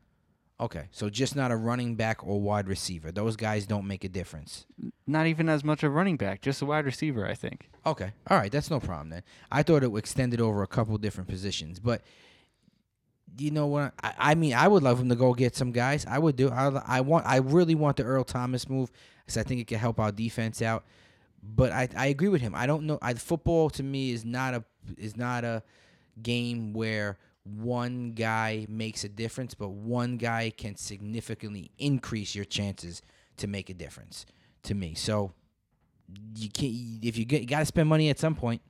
Okay, 0.60 0.88
so 0.90 1.08
just 1.08 1.36
not 1.36 1.52
a 1.52 1.56
running 1.56 1.94
back 1.94 2.26
or 2.26 2.40
wide 2.40 2.66
receiver. 2.66 3.12
Those 3.12 3.36
guys 3.36 3.64
don't 3.64 3.86
make 3.86 4.02
a 4.04 4.08
difference. 4.08 4.66
Not 5.06 5.26
even 5.28 5.48
as 5.48 5.62
much 5.62 5.82
a 5.84 5.88
running 5.88 6.16
back, 6.16 6.42
just 6.42 6.60
a 6.62 6.66
wide 6.66 6.84
receiver. 6.84 7.26
I 7.26 7.34
think. 7.34 7.70
Okay. 7.86 8.10
All 8.28 8.36
right. 8.36 8.50
That's 8.50 8.68
no 8.70 8.80
problem 8.80 9.10
then. 9.10 9.22
I 9.50 9.62
thought 9.62 9.84
it 9.84 9.96
extended 9.96 10.40
over 10.40 10.62
a 10.62 10.66
couple 10.66 10.98
different 10.98 11.28
positions, 11.28 11.78
but 11.78 12.02
you 13.38 13.50
know 13.50 13.66
what? 13.66 13.94
I, 14.02 14.14
I 14.18 14.34
mean, 14.34 14.54
I 14.54 14.68
would 14.68 14.82
love 14.82 15.00
him 15.00 15.08
to 15.08 15.16
go 15.16 15.32
get 15.34 15.56
some 15.56 15.72
guys. 15.72 16.06
I 16.06 16.18
would 16.18 16.36
do. 16.36 16.50
I, 16.50 16.68
I 16.86 17.00
want. 17.00 17.26
I 17.26 17.36
really 17.36 17.74
want 17.74 17.96
the 17.96 18.04
Earl 18.04 18.24
Thomas 18.24 18.68
move 18.68 18.90
because 19.24 19.36
I 19.36 19.42
think 19.42 19.60
it 19.60 19.66
can 19.66 19.78
help 19.78 20.00
our 20.00 20.12
defense 20.12 20.62
out. 20.62 20.84
But 21.42 21.72
I, 21.72 21.88
I 21.96 22.06
agree 22.06 22.28
with 22.28 22.40
him. 22.40 22.54
I 22.54 22.66
don't 22.66 22.84
know. 22.84 22.98
I, 23.00 23.14
football 23.14 23.70
to 23.70 23.82
me 23.82 24.12
is 24.12 24.24
not 24.24 24.54
a 24.54 24.64
is 24.96 25.16
not 25.16 25.44
a 25.44 25.62
game 26.20 26.72
where 26.72 27.18
one 27.44 28.12
guy 28.12 28.66
makes 28.68 29.04
a 29.04 29.08
difference, 29.08 29.54
but 29.54 29.68
one 29.70 30.16
guy 30.16 30.50
can 30.56 30.76
significantly 30.76 31.70
increase 31.78 32.34
your 32.34 32.44
chances 32.44 33.02
to 33.36 33.46
make 33.46 33.70
a 33.70 33.74
difference. 33.74 34.26
To 34.64 34.74
me, 34.74 34.94
so 34.94 35.32
you 36.34 36.50
can't 36.50 37.04
if 37.04 37.16
you 37.16 37.24
get 37.24 37.42
you 37.42 37.46
got 37.46 37.60
to 37.60 37.66
spend 37.66 37.88
money 37.88 38.10
at 38.10 38.18
some 38.18 38.34
point. 38.34 38.60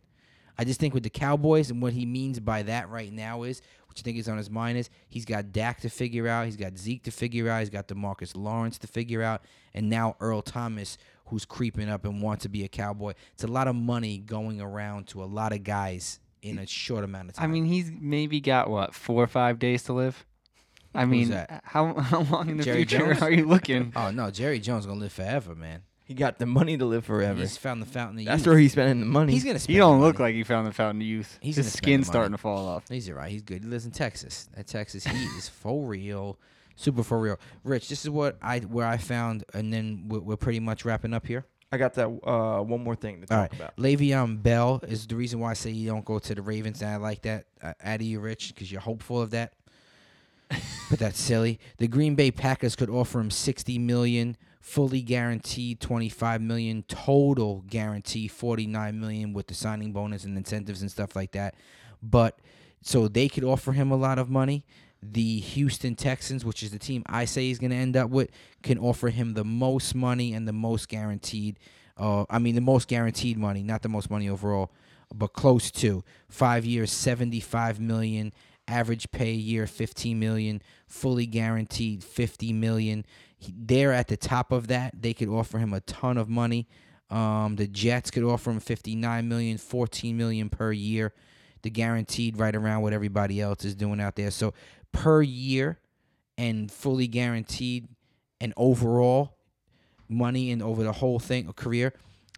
I 0.58 0.64
just 0.64 0.80
think 0.80 0.92
with 0.92 1.04
the 1.04 1.10
Cowboys 1.10 1.70
and 1.70 1.80
what 1.80 1.92
he 1.92 2.04
means 2.04 2.40
by 2.40 2.64
that 2.64 2.90
right 2.90 3.12
now 3.12 3.44
is, 3.44 3.62
which 3.98 4.04
I 4.04 4.04
think 4.04 4.18
is 4.18 4.28
on 4.28 4.38
his 4.38 4.50
mind 4.50 4.78
is, 4.78 4.90
he's 5.08 5.24
got 5.24 5.52
Dak 5.52 5.80
to 5.80 5.88
figure 5.88 6.28
out, 6.28 6.46
he's 6.46 6.56
got 6.56 6.76
Zeke 6.78 7.02
to 7.04 7.10
figure 7.10 7.48
out, 7.48 7.60
he's 7.60 7.70
got 7.70 7.88
Demarcus 7.88 8.36
Lawrence 8.36 8.78
to 8.78 8.86
figure 8.86 9.22
out, 9.22 9.42
and 9.74 9.88
now 9.88 10.16
Earl 10.20 10.42
Thomas 10.42 10.96
who's 11.26 11.44
creeping 11.44 11.90
up 11.90 12.04
and 12.04 12.22
wants 12.22 12.44
to 12.44 12.48
be 12.48 12.64
a 12.64 12.68
Cowboy. 12.68 13.12
It's 13.34 13.44
a 13.44 13.48
lot 13.48 13.68
of 13.68 13.74
money 13.74 14.18
going 14.18 14.60
around 14.60 15.08
to 15.08 15.22
a 15.22 15.26
lot 15.26 15.52
of 15.52 15.62
guys 15.62 16.20
in 16.40 16.58
a 16.58 16.66
short 16.66 17.04
amount 17.04 17.30
of 17.30 17.34
time. 17.34 17.44
I 17.44 17.52
mean, 17.52 17.66
he's 17.66 17.90
maybe 18.00 18.40
got 18.40 18.70
what 18.70 18.94
four 18.94 19.22
or 19.22 19.26
five 19.26 19.58
days 19.58 19.82
to 19.84 19.92
live. 19.92 20.24
I 20.94 21.04
mean, 21.04 21.30
how 21.64 21.94
how 22.00 22.22
long 22.22 22.48
in 22.48 22.56
the 22.56 22.64
Jerry 22.64 22.78
future 22.86 22.98
Jones? 22.98 23.22
are 23.22 23.30
you 23.30 23.46
looking? 23.46 23.92
oh 23.94 24.10
no, 24.10 24.30
Jerry 24.30 24.58
Jones 24.58 24.86
gonna 24.86 25.00
live 25.00 25.12
forever, 25.12 25.54
man. 25.54 25.82
He 26.08 26.14
got 26.14 26.38
the 26.38 26.46
money 26.46 26.76
to 26.78 26.84
live 26.86 27.04
forever. 27.04 27.38
He's 27.38 27.56
found 27.58 27.80
the 27.82 27.86
fountain 27.86 28.16
of 28.16 28.20
youth. 28.22 28.28
That's 28.28 28.40
youth. 28.40 28.46
where 28.48 28.58
he's 28.58 28.72
spending 28.72 29.00
the 29.00 29.06
money. 29.06 29.32
he's 29.34 29.44
gonna 29.44 29.58
spend. 29.58 29.74
He 29.74 29.78
don't 29.78 30.00
the 30.00 30.06
look 30.06 30.18
money. 30.18 30.30
like 30.30 30.34
he 30.36 30.42
found 30.42 30.66
the 30.66 30.72
fountain 30.72 31.02
of 31.02 31.06
youth. 31.06 31.38
He's 31.40 31.54
His 31.56 31.66
gonna 31.66 31.70
spend 31.70 31.74
the 31.74 31.76
skin's 31.86 32.06
money. 32.06 32.12
starting 32.12 32.32
to 32.32 32.38
fall 32.38 32.66
off. 32.66 32.88
He's 32.88 33.08
all 33.10 33.16
right. 33.16 33.30
He's 33.30 33.42
good. 33.42 33.62
He 33.62 33.68
lives 33.68 33.84
in 33.84 33.90
Texas. 33.90 34.48
That 34.56 34.66
Texas 34.66 35.04
heat 35.04 35.28
is 35.36 35.48
for 35.50 35.86
real, 35.86 36.38
super 36.76 37.02
for 37.02 37.20
real. 37.20 37.38
Rich, 37.62 37.90
this 37.90 38.04
is 38.04 38.10
what 38.10 38.38
I 38.40 38.60
where 38.60 38.86
I 38.86 38.96
found, 38.96 39.44
and 39.52 39.70
then 39.72 40.06
we're, 40.08 40.20
we're 40.20 40.36
pretty 40.36 40.60
much 40.60 40.84
wrapping 40.86 41.12
up 41.12 41.26
here. 41.26 41.44
I 41.70 41.76
got 41.76 41.92
that 41.94 42.06
uh, 42.06 42.62
one 42.62 42.82
more 42.82 42.96
thing 42.96 43.20
to 43.20 43.26
talk 43.26 43.36
All 43.36 43.42
right. 43.42 43.52
about. 43.52 43.76
Le'Veon 43.76 44.42
Bell 44.42 44.80
is 44.88 45.06
the 45.06 45.14
reason 45.14 45.38
why 45.40 45.50
I 45.50 45.52
say 45.52 45.68
you 45.70 45.90
don't 45.90 46.06
go 46.06 46.18
to 46.18 46.34
the 46.34 46.40
Ravens, 46.40 46.80
and 46.80 46.90
I 46.90 46.96
like 46.96 47.20
that 47.22 47.44
uh, 47.62 47.74
out 47.84 47.96
of 47.96 48.02
you, 48.06 48.20
Rich, 48.20 48.54
because 48.54 48.72
you're 48.72 48.80
hopeful 48.80 49.20
of 49.20 49.32
that. 49.32 49.52
but 50.88 50.98
that's 50.98 51.20
silly. 51.20 51.60
The 51.76 51.86
Green 51.86 52.14
Bay 52.14 52.30
Packers 52.30 52.74
could 52.74 52.88
offer 52.88 53.20
him 53.20 53.30
sixty 53.30 53.78
million, 53.78 54.38
fully 54.68 55.00
guaranteed 55.00 55.80
twenty 55.80 56.10
five 56.10 56.40
million, 56.42 56.82
total 56.88 57.64
guarantee 57.66 58.28
forty 58.28 58.66
nine 58.66 59.00
million 59.00 59.32
with 59.32 59.46
the 59.46 59.54
signing 59.54 59.92
bonus 59.92 60.24
and 60.24 60.36
incentives 60.36 60.82
and 60.82 60.90
stuff 60.90 61.16
like 61.16 61.32
that. 61.32 61.54
But 62.02 62.38
so 62.82 63.08
they 63.08 63.28
could 63.28 63.44
offer 63.44 63.72
him 63.72 63.90
a 63.90 63.96
lot 63.96 64.18
of 64.18 64.28
money. 64.28 64.64
The 65.02 65.38
Houston 65.40 65.94
Texans, 65.94 66.44
which 66.44 66.62
is 66.62 66.70
the 66.70 66.78
team 66.78 67.02
I 67.06 67.24
say 67.24 67.42
he's 67.46 67.58
going 67.58 67.70
to 67.70 67.76
end 67.76 67.96
up 67.96 68.10
with, 68.10 68.30
can 68.62 68.78
offer 68.78 69.08
him 69.08 69.34
the 69.34 69.44
most 69.44 69.94
money 69.94 70.34
and 70.34 70.46
the 70.46 70.52
most 70.52 70.88
guaranteed. 70.88 71.58
Uh, 71.96 72.24
I 72.28 72.38
mean, 72.38 72.54
the 72.54 72.60
most 72.60 72.88
guaranteed 72.88 73.38
money, 73.38 73.62
not 73.62 73.82
the 73.82 73.88
most 73.88 74.10
money 74.10 74.28
overall, 74.28 74.70
but 75.14 75.32
close 75.32 75.70
to 75.70 76.04
five 76.28 76.64
years, 76.64 76.92
seventy-five 76.92 77.80
million. 77.80 78.32
Average 78.66 79.10
pay 79.12 79.32
year, 79.32 79.66
fifteen 79.66 80.18
million. 80.18 80.60
Fully 80.86 81.26
guaranteed, 81.26 82.04
fifty 82.04 82.52
million. 82.52 83.06
He- 83.38 83.54
They're 83.56 83.92
at 83.92 84.08
the 84.08 84.16
top 84.16 84.52
of 84.52 84.68
that. 84.68 85.00
They 85.00 85.14
could 85.14 85.28
offer 85.28 85.58
him 85.58 85.72
a 85.72 85.80
ton 85.80 86.16
of 86.18 86.28
money. 86.28 86.66
Um, 87.10 87.56
the 87.56 87.66
Jets 87.66 88.10
could 88.10 88.24
offer 88.24 88.50
him 88.50 88.60
59 88.60 89.28
million, 89.28 89.56
14 89.58 90.16
million 90.16 90.50
per 90.50 90.72
year. 90.72 91.14
The 91.62 91.70
guaranteed 91.70 92.38
right 92.38 92.54
around 92.54 92.82
what 92.82 92.92
everybody 92.92 93.40
else 93.40 93.64
is 93.64 93.74
doing 93.74 94.00
out 94.00 94.14
there. 94.16 94.30
So 94.30 94.54
per 94.92 95.22
year 95.22 95.78
and 96.36 96.70
fully 96.70 97.06
guaranteed 97.08 97.88
and 98.40 98.52
overall 98.56 99.38
money 100.08 100.50
and 100.52 100.62
over 100.62 100.84
the 100.84 100.92
whole 100.92 101.18
thing, 101.18 101.48
a 101.48 101.52
career, 101.52 101.92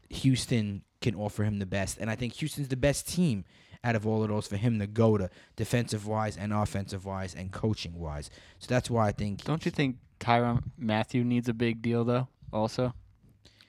Houston 0.08 0.82
can 1.00 1.14
offer 1.14 1.44
him 1.44 1.58
the 1.58 1.66
best. 1.66 1.98
And 1.98 2.10
I 2.10 2.14
think 2.14 2.34
Houston's 2.34 2.68
the 2.68 2.76
best 2.76 3.08
team 3.08 3.44
out 3.82 3.96
of 3.96 4.06
all 4.06 4.22
of 4.22 4.28
those 4.28 4.46
for 4.46 4.56
him 4.56 4.78
to 4.78 4.86
go 4.86 5.16
to 5.16 5.30
defensive 5.56 6.06
wise 6.06 6.36
and 6.36 6.52
offensive 6.52 7.04
wise 7.06 7.34
and 7.34 7.50
coaching 7.52 7.98
wise. 7.98 8.28
So 8.58 8.66
that's 8.68 8.90
why 8.90 9.08
I 9.08 9.12
think 9.12 9.42
Don't 9.44 9.64
you 9.64 9.70
think 9.70 9.96
Tyrann 10.18 10.62
Mathieu 10.76 11.24
needs 11.24 11.48
a 11.48 11.54
big 11.54 11.80
deal 11.82 12.04
though? 12.04 12.28
Also, 12.52 12.92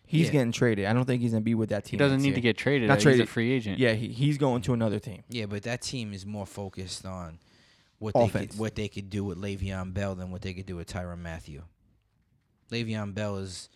He's 0.05 0.25
Yeah. 0.25 0.31
getting 0.33 0.51
traded. 0.51 0.88
I 0.88 0.91
don't 0.93 1.05
think 1.05 1.21
he's 1.21 1.31
gonna 1.31 1.39
be 1.39 1.55
with 1.55 1.69
that 1.69 1.85
team. 1.85 1.91
he 1.91 1.97
doesn't 1.97 2.21
need 2.21 2.29
year. 2.29 2.35
to 2.35 2.41
get 2.41 2.57
traded. 2.57 2.89
Not 2.89 2.95
He's 2.97 3.03
traded. 3.03 3.21
a 3.21 3.25
free 3.27 3.51
agent. 3.53 3.79
Yeah, 3.79 3.93
he, 3.93 4.09
he's 4.09 4.38
going 4.38 4.61
to 4.63 4.73
another 4.73 4.99
team. 4.99 5.23
Yeah, 5.29 5.45
but 5.45 5.63
that 5.63 5.81
team 5.81 6.11
is 6.11 6.25
more 6.25 6.45
focused 6.45 7.05
on 7.05 7.39
what 7.97 8.11
Offense. 8.15 8.33
they 8.33 8.47
could, 8.47 8.59
what 8.59 8.75
they 8.75 8.88
could 8.89 9.09
do 9.09 9.23
with 9.23 9.38
Le'Veon 9.38 9.93
Bell 9.93 10.15
than 10.15 10.29
what 10.29 10.41
they 10.41 10.53
could 10.53 10.65
do 10.65 10.75
with 10.75 10.88
Tyrann 10.91 11.19
Mathieu. 11.19 11.61
Le'Veon 12.71 13.13
Bell 13.13 13.38
is 13.38 13.69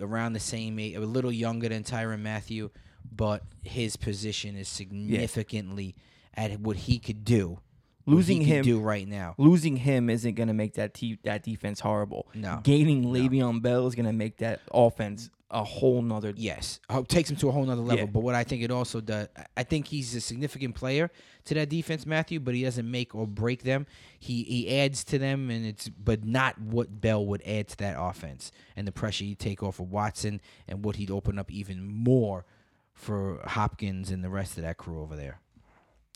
around 0.00 0.32
the 0.32 0.40
same 0.40 0.78
age, 0.78 0.94
a 0.94 1.00
little 1.00 1.32
younger 1.32 1.68
than 1.68 1.82
Tyrann 1.82 2.20
Mathieu, 2.20 2.70
but 3.10 3.42
his 3.62 3.96
position 3.96 4.56
is 4.56 4.68
significantly 4.68 5.94
at 6.34 6.60
what 6.60 6.76
he 6.76 6.98
could 6.98 7.24
do. 7.24 7.58
what 8.04 8.14
Losing 8.16 8.40
he 8.40 8.46
could 8.46 8.54
him- 8.56 8.64
do 8.64 8.80
right 8.80 9.06
now. 9.06 9.34
Losing 9.38 9.76
him 9.76 10.10
isn't 10.10 10.34
gonna 10.34 10.54
make 10.54 10.74
that 10.74 10.92
te- 10.94 11.18
that 11.22 11.42
defense 11.44 11.78
horrible. 11.80 12.26
No. 12.34 12.60
Gaining. 12.64 13.04
Le'Veon 13.04 13.62
Bell 13.62 13.86
is 13.86 13.94
gonna 13.94 14.12
make 14.12 14.38
that 14.38 14.60
offense 14.72 15.30
a 15.52 15.62
whole 15.62 16.00
nother. 16.02 16.32
Yes, 16.34 16.80
uh, 16.88 17.02
takes 17.06 17.30
him 17.30 17.36
to 17.36 17.48
a 17.48 17.52
whole 17.52 17.64
nother 17.66 17.82
level. 17.82 17.98
Yeah. 18.06 18.10
But 18.10 18.20
what 18.24 18.34
I 18.34 18.42
think 18.42 18.62
it 18.62 18.70
also 18.72 19.00
does, 19.02 19.28
I- 19.56 19.62
think 19.64 19.86
he's 19.86 20.14
a 20.16 20.20
significant 20.20 20.74
player 20.74 21.10
to 21.44 21.54
that 21.54 21.68
defense, 21.68 22.04
Mathieu. 22.06 22.40
But 22.40 22.54
he 22.54 22.62
doesn't 22.64 22.90
make 22.90 23.14
or 23.14 23.26
break 23.26 23.62
them. 23.62 23.86
He 24.18 24.42
he 24.44 24.78
adds 24.80 25.04
to 25.04 25.18
them, 25.18 25.48
and 25.50 25.64
it's 25.66 25.88
but 25.90 26.24
not 26.24 26.58
what 26.60 27.00
Bell 27.02 27.24
would 27.26 27.42
add 27.42 27.68
to 27.68 27.76
that 27.76 27.96
offense 27.98 28.50
and 28.74 28.88
the 28.88 28.92
pressure 28.92 29.24
he'd 29.26 29.38
take 29.38 29.62
off 29.62 29.78
of 29.78 29.90
Watson 29.92 30.40
and 30.66 30.84
what 30.84 30.96
he'd 30.96 31.10
open 31.10 31.38
up 31.38 31.52
even 31.52 31.84
more 31.86 32.46
for 32.94 33.40
Hopkins 33.44 34.10
and 34.10 34.22
the 34.22 34.30
rest 34.30 34.56
of 34.56 34.64
that 34.64 34.76
crew 34.76 35.00
over 35.00 35.16
there. 35.16 35.40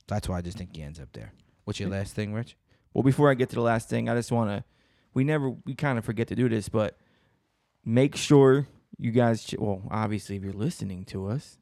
That's 0.09 0.29
why 0.29 0.39
I 0.39 0.41
just 0.41 0.59
think 0.59 0.77
he 0.77 0.83
ends 0.83 1.01
up 1.01 1.09
there. 1.13 1.33
What's 1.65 1.81
your 1.81 1.89
last 1.89 2.15
thing, 2.15 2.33
Rich? 2.33 2.57
Well, 2.95 3.03
before 3.03 3.31
I 3.31 3.35
get 3.35 3.49
to 3.51 3.57
the 3.57 3.63
last 3.63 3.89
thing, 3.89 4.09
I 4.09 4.15
just 4.15 4.31
want 4.31 4.51
to. 4.51 4.65
We 5.15 5.25
never, 5.25 5.51
we 5.65 5.75
kind 5.75 5.99
of 5.99 6.05
forget 6.05 6.29
to 6.29 6.35
do 6.37 6.49
this, 6.49 6.69
but 6.69 6.97
make 7.85 8.17
sure 8.17 8.67
you 8.99 9.11
guys. 9.11 9.45
Ch- 9.45 9.57
well, 9.59 9.83
obviously, 9.91 10.37
if 10.37 10.45
you're 10.45 10.53
listening 10.53 11.05
to 11.07 11.27
us, 11.27 11.59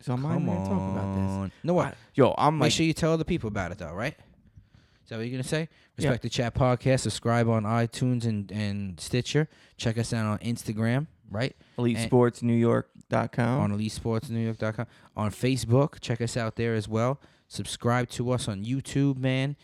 so 0.00 0.12
I'm 0.14 0.22
not 0.22 0.34
Come 0.34 0.42
even 0.42 0.54
gonna 0.54 0.68
talk 0.68 0.92
about 0.92 1.42
this. 1.44 1.52
No 1.62 1.74
what? 1.74 1.94
Yo, 2.14 2.34
I'm 2.36 2.56
Make 2.56 2.62
like, 2.66 2.72
sure 2.72 2.86
you 2.86 2.92
tell 2.92 3.12
other 3.12 3.24
people 3.24 3.48
about 3.48 3.72
it 3.72 3.78
though, 3.78 3.92
right? 3.92 4.14
Is 4.14 5.08
that 5.08 5.16
what 5.16 5.26
you're 5.26 5.32
gonna 5.32 5.42
say? 5.42 5.68
Respect 5.96 6.22
the 6.22 6.28
Chat 6.28 6.54
podcast. 6.54 7.00
Subscribe 7.00 7.48
on 7.48 7.64
iTunes 7.64 8.24
and, 8.24 8.50
and 8.50 8.98
Stitcher. 8.98 9.48
Check 9.76 9.98
us 9.98 10.12
out 10.12 10.26
on 10.26 10.38
Instagram, 10.38 11.06
right? 11.30 11.54
EliteSportsNewYork.com. 11.78 13.60
on 13.60 13.78
EliteSportsNewYork.com. 13.78 14.86
On 15.16 15.30
Facebook, 15.30 16.00
check 16.00 16.20
us 16.20 16.36
out 16.36 16.56
there 16.56 16.74
as 16.74 16.88
well. 16.88 17.20
Subscribe 17.48 18.08
to 18.10 18.30
us 18.30 18.48
on 18.48 18.64
YouTube, 18.64 19.16
man. 19.16 19.56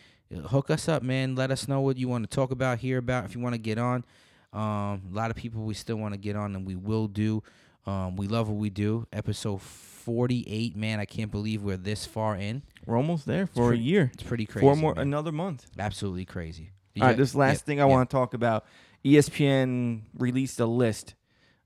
Hook 0.47 0.70
us 0.70 0.88
up, 0.88 1.02
man. 1.02 1.36
Let 1.36 1.51
us 1.51 1.68
know 1.68 1.80
what 1.80 1.98
you 1.98 2.09
want 2.09 2.28
to 2.28 2.34
talk 2.34 2.51
about, 2.51 2.78
hear 2.78 2.98
about. 2.98 3.24
If 3.24 3.34
you 3.34 3.40
want 3.40 3.55
to 3.55 3.60
get 3.60 3.78
on, 3.78 4.05
um, 4.52 5.02
a 5.12 5.12
lot 5.12 5.30
of 5.30 5.36
people 5.36 5.62
we 5.62 5.74
still 5.74 5.97
want 5.97 6.14
to 6.14 6.18
get 6.18 6.34
on, 6.34 6.56
and 6.56 6.66
we 6.66 6.74
will 6.74 7.06
do. 7.06 7.43
Um, 7.86 8.16
we 8.16 8.26
love 8.26 8.48
what 8.48 8.59
we 8.59 8.70
do. 8.70 9.06
Episode 9.12 9.62
48, 9.62 10.74
man. 10.76 10.98
I 10.98 11.05
can't 11.05 11.30
believe 11.30 11.62
we're 11.62 11.76
this 11.76 12.06
far 12.06 12.34
in. 12.36 12.62
We're 12.86 12.97
almost 12.97 13.26
there 13.26 13.47
for 13.47 13.72
a 13.72 13.76
year. 13.76 14.10
It's 14.14 14.22
pretty 14.24 14.47
crazy. 14.47 14.66
Four 14.66 14.74
more, 14.74 14.94
man. 14.94 15.02
another 15.02 15.30
month. 15.30 15.66
Absolutely 15.78 16.24
crazy. 16.24 16.70
All 17.01 17.09
right, 17.09 17.16
this 17.16 17.34
last 17.34 17.62
yeah, 17.62 17.66
thing 17.66 17.80
I 17.80 17.86
yeah. 17.86 17.93
want 17.93 18.10
to 18.10 18.14
talk 18.14 18.34
about 18.34 18.64
ESPN 19.05 20.02
released 20.16 20.59
a 20.59 20.66
list 20.66 21.14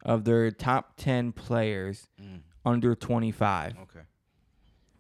of 0.05 0.25
their 0.25 0.51
top 0.51 0.95
10 0.97 1.33
players 1.33 2.09
Mm, 2.21 2.41
under 2.65 2.95
25. 2.95 3.77
okay. 3.83 4.01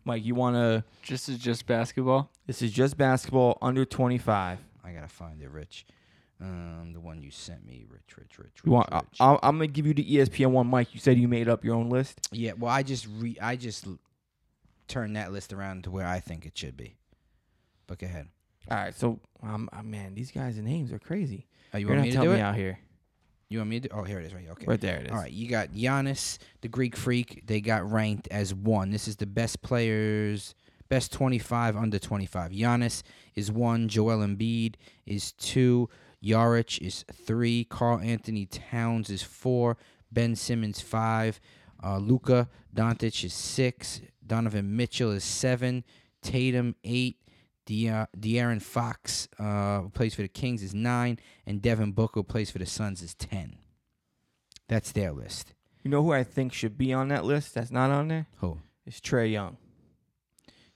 Mike, 0.05 0.25
you 0.25 0.35
want 0.35 0.57
to. 0.57 0.83
This 1.09 1.29
is 1.29 1.39
just 1.39 1.67
basketball. 1.67 2.31
This 2.47 2.63
is 2.63 2.73
just 2.73 2.97
basketball 2.97 3.59
under 3.63 3.85
25. 3.85 4.59
I 4.83 4.93
gotta 4.93 5.09
find 5.09 5.41
it, 5.43 5.51
Rich. 5.51 5.87
Um, 6.41 6.93
the 6.95 7.01
one 7.01 7.23
you 7.23 7.31
sent 7.31 7.67
me, 7.67 7.85
Rich, 7.87 8.17
Rich, 8.17 8.39
Rich. 8.39 8.61
You 8.65 8.73
want? 8.73 8.89
Rich, 8.91 9.03
I, 9.21 9.33
I'm, 9.33 9.39
I'm 9.43 9.59
going 9.59 9.69
to 9.69 9.73
give 9.75 9.87
you 9.87 9.93
the 9.93 10.03
ESPN 10.05 10.53
one, 10.53 10.69
Mike. 10.69 10.95
You 10.95 10.99
said 11.01 11.19
you 11.19 11.29
made 11.29 11.51
up 11.51 11.67
your 11.67 11.75
own 11.75 11.91
list. 11.91 12.19
Yeah, 12.33 12.53
well, 12.59 12.73
I 12.73 12.83
just 12.83 13.07
re 13.19 13.37
I 13.43 13.57
just 13.57 13.87
l- 13.87 13.99
turned 14.89 15.17
that 15.17 15.33
list 15.33 15.53
around 15.53 15.85
to 15.85 15.91
where 15.91 16.07
I 16.07 16.19
think 16.19 16.47
it 16.47 16.57
should 16.57 16.79
be. 16.79 16.97
But 17.87 17.99
go 17.99 18.07
ahead. 18.07 18.29
All 18.71 18.77
right, 18.79 18.95
so, 18.95 19.21
um, 19.43 19.69
uh, 19.73 19.83
man, 19.83 20.15
these 20.15 20.31
guys' 20.31 20.57
names 20.57 20.93
are 20.93 20.99
crazy. 20.99 21.47
Oh, 21.75 21.79
you 21.79 21.87
You're 21.87 21.97
want 21.97 21.99
going 21.99 22.05
me 22.05 22.11
to 22.11 22.13
to 22.13 22.17
help 22.17 22.27
do 22.29 22.33
me 22.35 22.39
it? 22.41 22.43
out 22.43 22.55
here. 22.57 22.79
You 23.51 23.59
want 23.59 23.71
me 23.71 23.81
to? 23.81 23.89
do 23.89 23.95
Oh, 23.95 24.05
here 24.05 24.21
it 24.21 24.27
is, 24.27 24.33
right. 24.33 24.43
here, 24.45 24.53
Okay. 24.53 24.65
Right 24.67 24.81
there 24.81 24.99
it 24.99 25.07
is. 25.07 25.13
All 25.13 25.19
right, 25.19 25.33
you 25.33 25.49
got 25.49 25.71
Giannis, 25.71 26.39
the 26.61 26.69
Greek 26.69 26.97
Freak. 26.97 27.47
They 27.47 27.61
got 27.61 27.91
ranked 27.91 28.29
as 28.31 28.55
one. 28.55 28.91
This 28.91 29.09
is 29.09 29.17
the 29.17 29.27
best 29.27 29.61
players, 29.61 30.55
best 30.89 31.13
25 31.13 31.77
under 31.77 31.99
25. 31.99 32.53
Giannis 32.53 33.03
is 33.35 33.51
one. 33.51 33.89
Joel 33.89 34.19
Embiid 34.19 34.77
is 35.05 35.33
two. 35.33 35.89
Yarich 36.23 36.79
is 36.81 37.05
three. 37.13 37.65
Karl-Anthony 37.65 38.47
Towns 38.47 39.11
is 39.11 39.23
four. 39.23 39.77
Ben 40.13 40.37
Simmons 40.37 40.81
five. 40.81 41.41
Uh, 41.83 41.99
Luka 41.99 42.49
Doncic 42.75 43.25
is 43.25 43.35
six. 43.35 44.01
Donovan 44.25 44.77
Mitchell 44.77 45.11
is 45.11 45.25
seven. 45.25 45.83
Tatum 46.23 46.77
eight. 46.85 47.17
De- 47.71 48.09
De'Aaron 48.19 48.61
Fox, 48.61 49.29
uh, 49.39 49.83
who 49.83 49.91
plays 49.91 50.15
for 50.17 50.23
the 50.23 50.29
Kings, 50.29 50.61
is 50.63 50.75
nine, 50.75 51.21
and 51.47 51.63
Devin 51.63 51.93
Booker, 51.93 52.19
who 52.21 52.25
plays 52.25 52.51
for 52.51 52.59
the 52.59 52.67
Suns, 52.67 53.01
is 53.01 53.15
ten. 53.15 53.57
That's 54.69 54.91
their 54.91 55.13
list. 55.13 55.55
You 55.85 55.91
know 55.91 56.03
who 56.03 56.13
I 56.13 56.25
think 56.25 56.53
should 56.53 56.77
be 56.77 56.93
on 56.93 57.09
that 57.09 57.25
list 57.25 57.55
that's 57.55 57.71
not 57.71 57.91
on 57.91 58.09
there? 58.09 58.27
Who? 58.39 58.59
It's 58.85 59.01
Trae 59.01 59.31
Young. 59.31 59.57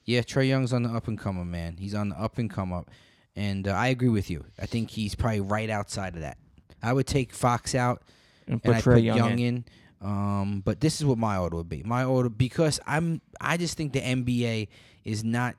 Yeah, 0.04 0.20
Trae 0.20 0.46
Young's 0.46 0.72
on 0.72 0.84
the 0.84 0.90
up 0.90 1.08
and 1.08 1.18
comer, 1.18 1.44
man. 1.44 1.78
He's 1.78 1.94
on 1.94 2.10
the 2.10 2.16
up 2.20 2.38
and 2.38 2.48
come 2.48 2.72
up, 2.72 2.90
and 3.34 3.66
uh, 3.66 3.72
I 3.72 3.88
agree 3.88 4.08
with 4.08 4.30
you. 4.30 4.44
I 4.60 4.66
think 4.66 4.90
he's 4.90 5.16
probably 5.16 5.40
right 5.40 5.70
outside 5.70 6.14
of 6.14 6.20
that. 6.20 6.38
I 6.80 6.92
would 6.92 7.06
take 7.08 7.32
Fox 7.32 7.74
out 7.74 8.02
And 8.46 8.54
and 8.54 8.62
put 8.62 8.76
I 8.76 8.80
Trae 8.80 8.94
put 8.94 9.02
Young, 9.02 9.16
Young, 9.16 9.38
in. 9.40 9.40
in. 9.40 9.64
Um, 10.00 10.62
but 10.64 10.80
this 10.80 11.00
is 11.00 11.06
what 11.06 11.18
my 11.18 11.38
order 11.38 11.56
would 11.56 11.68
be. 11.68 11.82
My 11.82 12.04
order 12.04 12.28
because 12.28 12.78
I'm 12.86 13.20
I 13.40 13.56
just 13.56 13.76
think 13.76 13.94
the 13.94 14.00
NBA 14.02 14.68
is 15.02 15.24
not 15.24 15.54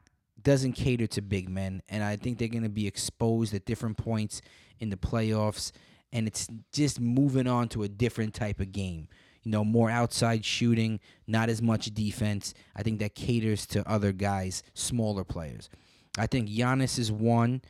doesn't 0.45 0.73
cater 0.73 1.07
to 1.07 1.22
big 1.22 1.49
men, 1.49 1.81
and 1.89 2.03
I 2.03 2.15
think 2.15 2.38
they're 2.38 2.47
going 2.47 2.63
to 2.63 2.69
be 2.69 2.88
exposed 2.88 3.53
at 3.53 3.65
different 3.65 3.97
points 3.97 4.41
in 4.80 4.89
the 4.89 4.95
playoffs, 4.95 5.72
and 6.13 6.27
it's 6.27 6.47
just 6.72 7.01
moving 7.01 7.47
on 7.47 7.67
to 7.69 7.84
a 7.84 7.89
different 7.89 8.34
type 8.34 8.61
of 8.61 8.72
game. 8.72 9.09
You 9.43 9.51
know, 9.51 9.65
more 9.65 9.89
outside 9.89 10.45
shooting, 10.45 10.99
not 11.27 11.49
as 11.49 11.61
much 11.61 11.88
defense. 11.88 12.53
I 12.76 12.84
think 12.84 12.99
that 12.99 13.15
caters 13.15 13.65
to 13.67 13.88
other 13.89 14.11
guys, 14.11 14.63
smaller 14.73 15.23
players. 15.23 15.69
I 16.17 16.27
think 16.27 16.47
Giannis 16.47 16.97
is 16.97 17.11
one. 17.11 17.61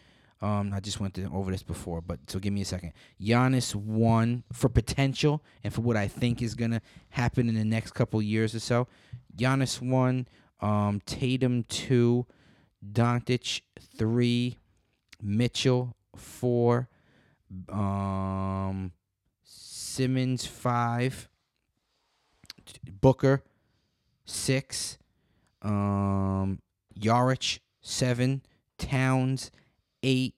Um, 0.41 0.73
I 0.73 0.79
just 0.81 0.99
went 0.99 1.17
over 1.33 1.51
this 1.51 1.63
before, 1.63 2.01
but 2.01 2.19
so 2.27 2.39
give 2.39 2.53
me 2.53 2.61
a 2.61 2.65
second. 2.65 2.91
Giannis 3.21 3.73
one 3.73 4.43
for 4.51 4.69
potential 4.69 5.43
and 5.63 5.73
for 5.73 5.81
what 5.81 5.95
I 5.95 6.07
think 6.07 6.41
is 6.41 6.55
gonna 6.55 6.81
happen 7.09 7.49
in 7.49 7.55
the 7.55 7.65
next 7.65 7.93
couple 7.93 8.21
years 8.21 8.53
or 8.53 8.59
so. 8.59 8.87
Giannis 9.35 9.81
one, 9.81 10.27
um, 10.59 11.01
Tatum 11.05 11.63
two, 11.63 12.25
Doncic 12.91 13.61
three, 13.97 14.57
Mitchell 15.21 15.95
four, 16.15 16.89
um, 17.69 18.91
Simmons 19.43 20.45
five, 20.45 21.29
Booker 23.01 23.43
six, 24.25 24.97
um, 25.61 26.59
Yarich 26.99 27.59
seven, 27.81 28.41
Towns 28.77 29.51
eight, 30.03 30.35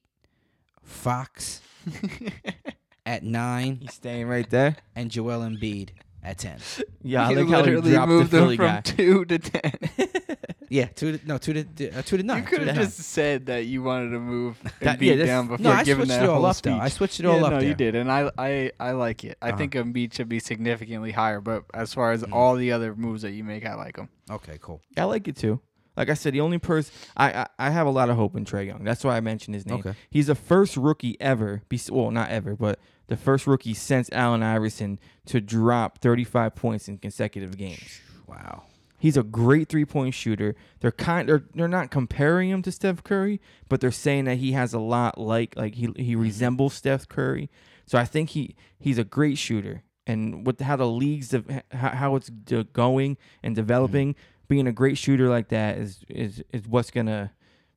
Fox 0.83 1.61
at 3.05 3.23
nine, 3.23 3.79
He's 3.81 3.93
staying 3.93 4.27
right 4.27 4.49
there. 4.49 4.75
and 4.95 5.09
Joel 5.11 5.39
Embiid 5.41 5.89
at 6.23 6.37
ten. 6.39 6.59
Yeah, 7.03 7.27
I 7.27 7.31
You 7.31 7.35
like 7.37 7.45
he 7.47 7.51
literally 7.55 7.91
dropped 7.91 8.07
the 8.09 8.13
moved 8.15 8.31
them 8.31 8.47
from 8.47 8.57
guy. 8.57 8.81
two 8.81 9.25
to 9.25 9.39
ten. 9.39 9.71
Yeah, 10.69 10.85
two 10.87 11.17
to 11.17 11.27
no 11.27 11.37
two 11.37 11.53
to 11.53 11.89
uh, 11.91 12.01
two 12.01 12.17
to 12.17 12.23
nine. 12.23 12.41
you 12.41 12.47
could 12.47 12.59
to 12.59 12.65
have 12.65 12.75
nine. 12.75 12.85
just 12.85 12.97
said 12.99 13.45
that 13.47 13.65
you 13.65 13.83
wanted 13.83 14.09
to 14.11 14.19
move 14.19 14.57
and 14.63 14.71
That- 14.81 14.99
beat 14.99 15.07
yeah, 15.11 15.15
this- 15.15 15.27
down 15.27 15.47
before 15.47 15.63
no, 15.63 15.71
I 15.71 15.83
giving 15.83 16.05
switched 16.05 16.19
that 16.19 16.23
it 16.25 16.29
all 16.29 16.35
whole 16.35 16.45
up 16.47 16.55
speech. 16.55 16.71
though. 16.73 16.79
I 16.79 16.89
switched 16.89 17.19
it 17.19 17.25
all 17.25 17.37
yeah, 17.39 17.45
up 17.45 17.51
no, 17.53 17.59
there. 17.59 17.69
you 17.69 17.75
did, 17.75 17.95
and 17.95 18.11
I, 18.11 18.29
I, 18.37 18.71
I 18.79 18.91
like 18.91 19.23
it. 19.23 19.37
I 19.41 19.49
Uh-huh. 19.49 19.57
think 19.57 19.73
Embiid 19.73 20.13
should 20.13 20.27
be 20.29 20.39
significantly 20.39 21.11
higher, 21.11 21.39
but 21.41 21.63
as 21.73 21.93
far 21.93 22.11
as 22.11 22.23
Mm. 22.23 22.33
all 22.33 22.55
the 22.55 22.71
other 22.71 22.95
moves 22.95 23.21
that 23.21 23.31
you 23.31 23.43
make, 23.43 23.65
I 23.65 23.75
like 23.75 23.95
them. 23.95 24.09
Okay, 24.29 24.57
cool. 24.61 24.81
I 24.97 25.03
like 25.05 25.27
it 25.27 25.35
too. 25.37 25.59
Like 25.95 26.09
I 26.09 26.13
said, 26.13 26.33
the 26.33 26.41
only 26.41 26.59
person 26.59 26.93
I, 27.15 27.31
I 27.31 27.47
I 27.57 27.69
have 27.71 27.87
a 27.87 27.89
lot 27.89 28.09
of 28.09 28.17
hope 28.17 28.35
in 28.35 28.45
Trae 28.45 28.67
Young. 28.67 28.83
That's 28.83 29.03
why 29.03 29.17
I 29.17 29.19
mentioned 29.19 29.55
his 29.55 29.65
name. 29.65 29.79
Okay. 29.79 29.93
He's 30.11 30.27
the 30.27 30.35
first 30.35 30.77
rookie 30.77 31.15
ever. 31.19 31.63
Be, 31.69 31.79
well, 31.89 32.11
not 32.11 32.29
ever, 32.29 32.55
but 32.55 32.79
the 33.07 33.17
first 33.17 33.47
rookie 33.47 33.73
since 33.73 34.07
Allen 34.11 34.43
Iverson 34.43 34.99
to 35.25 35.41
drop 35.41 35.97
35 35.99 36.53
points 36.55 36.87
in 36.87 36.97
consecutive 36.99 37.57
games. 37.57 37.99
Wow. 38.27 38.63
He's 38.97 39.17
a 39.17 39.23
great 39.23 39.69
three 39.69 39.85
point 39.85 40.13
shooter. 40.13 40.55
They're 40.79 40.91
kind 40.91 41.29
they're, 41.29 41.43
they're 41.53 41.67
not 41.67 41.91
comparing 41.91 42.49
him 42.49 42.61
to 42.63 42.71
Steph 42.71 43.03
Curry, 43.03 43.39
but 43.69 43.79
they're 43.79 43.91
saying 43.91 44.25
that 44.25 44.37
he 44.37 44.53
has 44.53 44.73
a 44.73 44.79
lot 44.79 45.17
like 45.19 45.55
like 45.55 45.75
he 45.75 45.89
he 45.95 46.15
resembles 46.15 46.73
Steph 46.73 47.07
Curry. 47.07 47.49
So 47.85 47.97
I 47.97 48.05
think 48.05 48.31
he 48.31 48.55
he's 48.79 48.97
a 48.97 49.03
great 49.03 49.37
shooter. 49.37 49.83
And 50.07 50.47
with 50.47 50.61
how 50.61 50.77
the 50.77 50.87
leagues 50.87 51.33
of 51.33 51.49
how, 51.71 51.89
how 51.89 52.15
it's 52.15 52.29
going 52.73 53.17
and 53.43 53.55
developing, 53.55 54.15
being 54.47 54.65
a 54.65 54.71
great 54.71 54.97
shooter 54.97 55.29
like 55.29 55.49
that 55.49 55.77
is 55.77 55.99
is 56.09 56.43
is 56.51 56.67
what's 56.67 56.89
gonna 56.89 57.31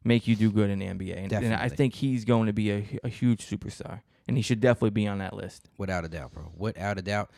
make 0.05 0.27
you 0.27 0.37
do 0.37 0.51
good 0.51 0.71
in 0.71 0.79
the 0.79 0.87
NBA. 0.87 1.25
And, 1.25 1.33
and 1.33 1.55
I 1.55 1.69
think 1.69 1.95
he's 1.95 2.25
going 2.25 2.47
to 2.47 2.53
be 2.53 2.71
a, 2.71 2.99
a 3.05 3.09
huge 3.09 3.47
superstar, 3.47 4.01
and 4.27 4.37
he 4.37 4.43
should 4.43 4.61
definitely 4.61 4.91
be 4.91 5.07
on 5.07 5.19
that 5.19 5.35
list. 5.35 5.69
Without 5.77 6.05
a 6.05 6.09
doubt, 6.09 6.33
bro. 6.33 6.51
Without 6.57 6.99
a 6.99 7.03
doubt. 7.03 7.31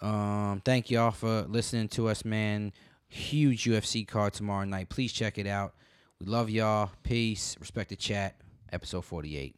Um, 0.00 0.62
thank 0.64 0.90
y'all 0.90 1.10
for 1.10 1.42
listening 1.42 1.88
to 1.88 2.08
us, 2.08 2.24
man. 2.24 2.72
Huge 3.14 3.62
UFC 3.66 4.06
card 4.08 4.32
tomorrow 4.32 4.64
night. 4.64 4.88
Please 4.88 5.12
check 5.12 5.38
it 5.38 5.46
out. 5.46 5.74
We 6.18 6.26
love 6.26 6.50
y'all. 6.50 6.90
Peace. 7.04 7.56
Respect 7.60 7.90
the 7.90 7.96
chat. 7.96 8.34
Episode 8.72 9.04
48. 9.04 9.54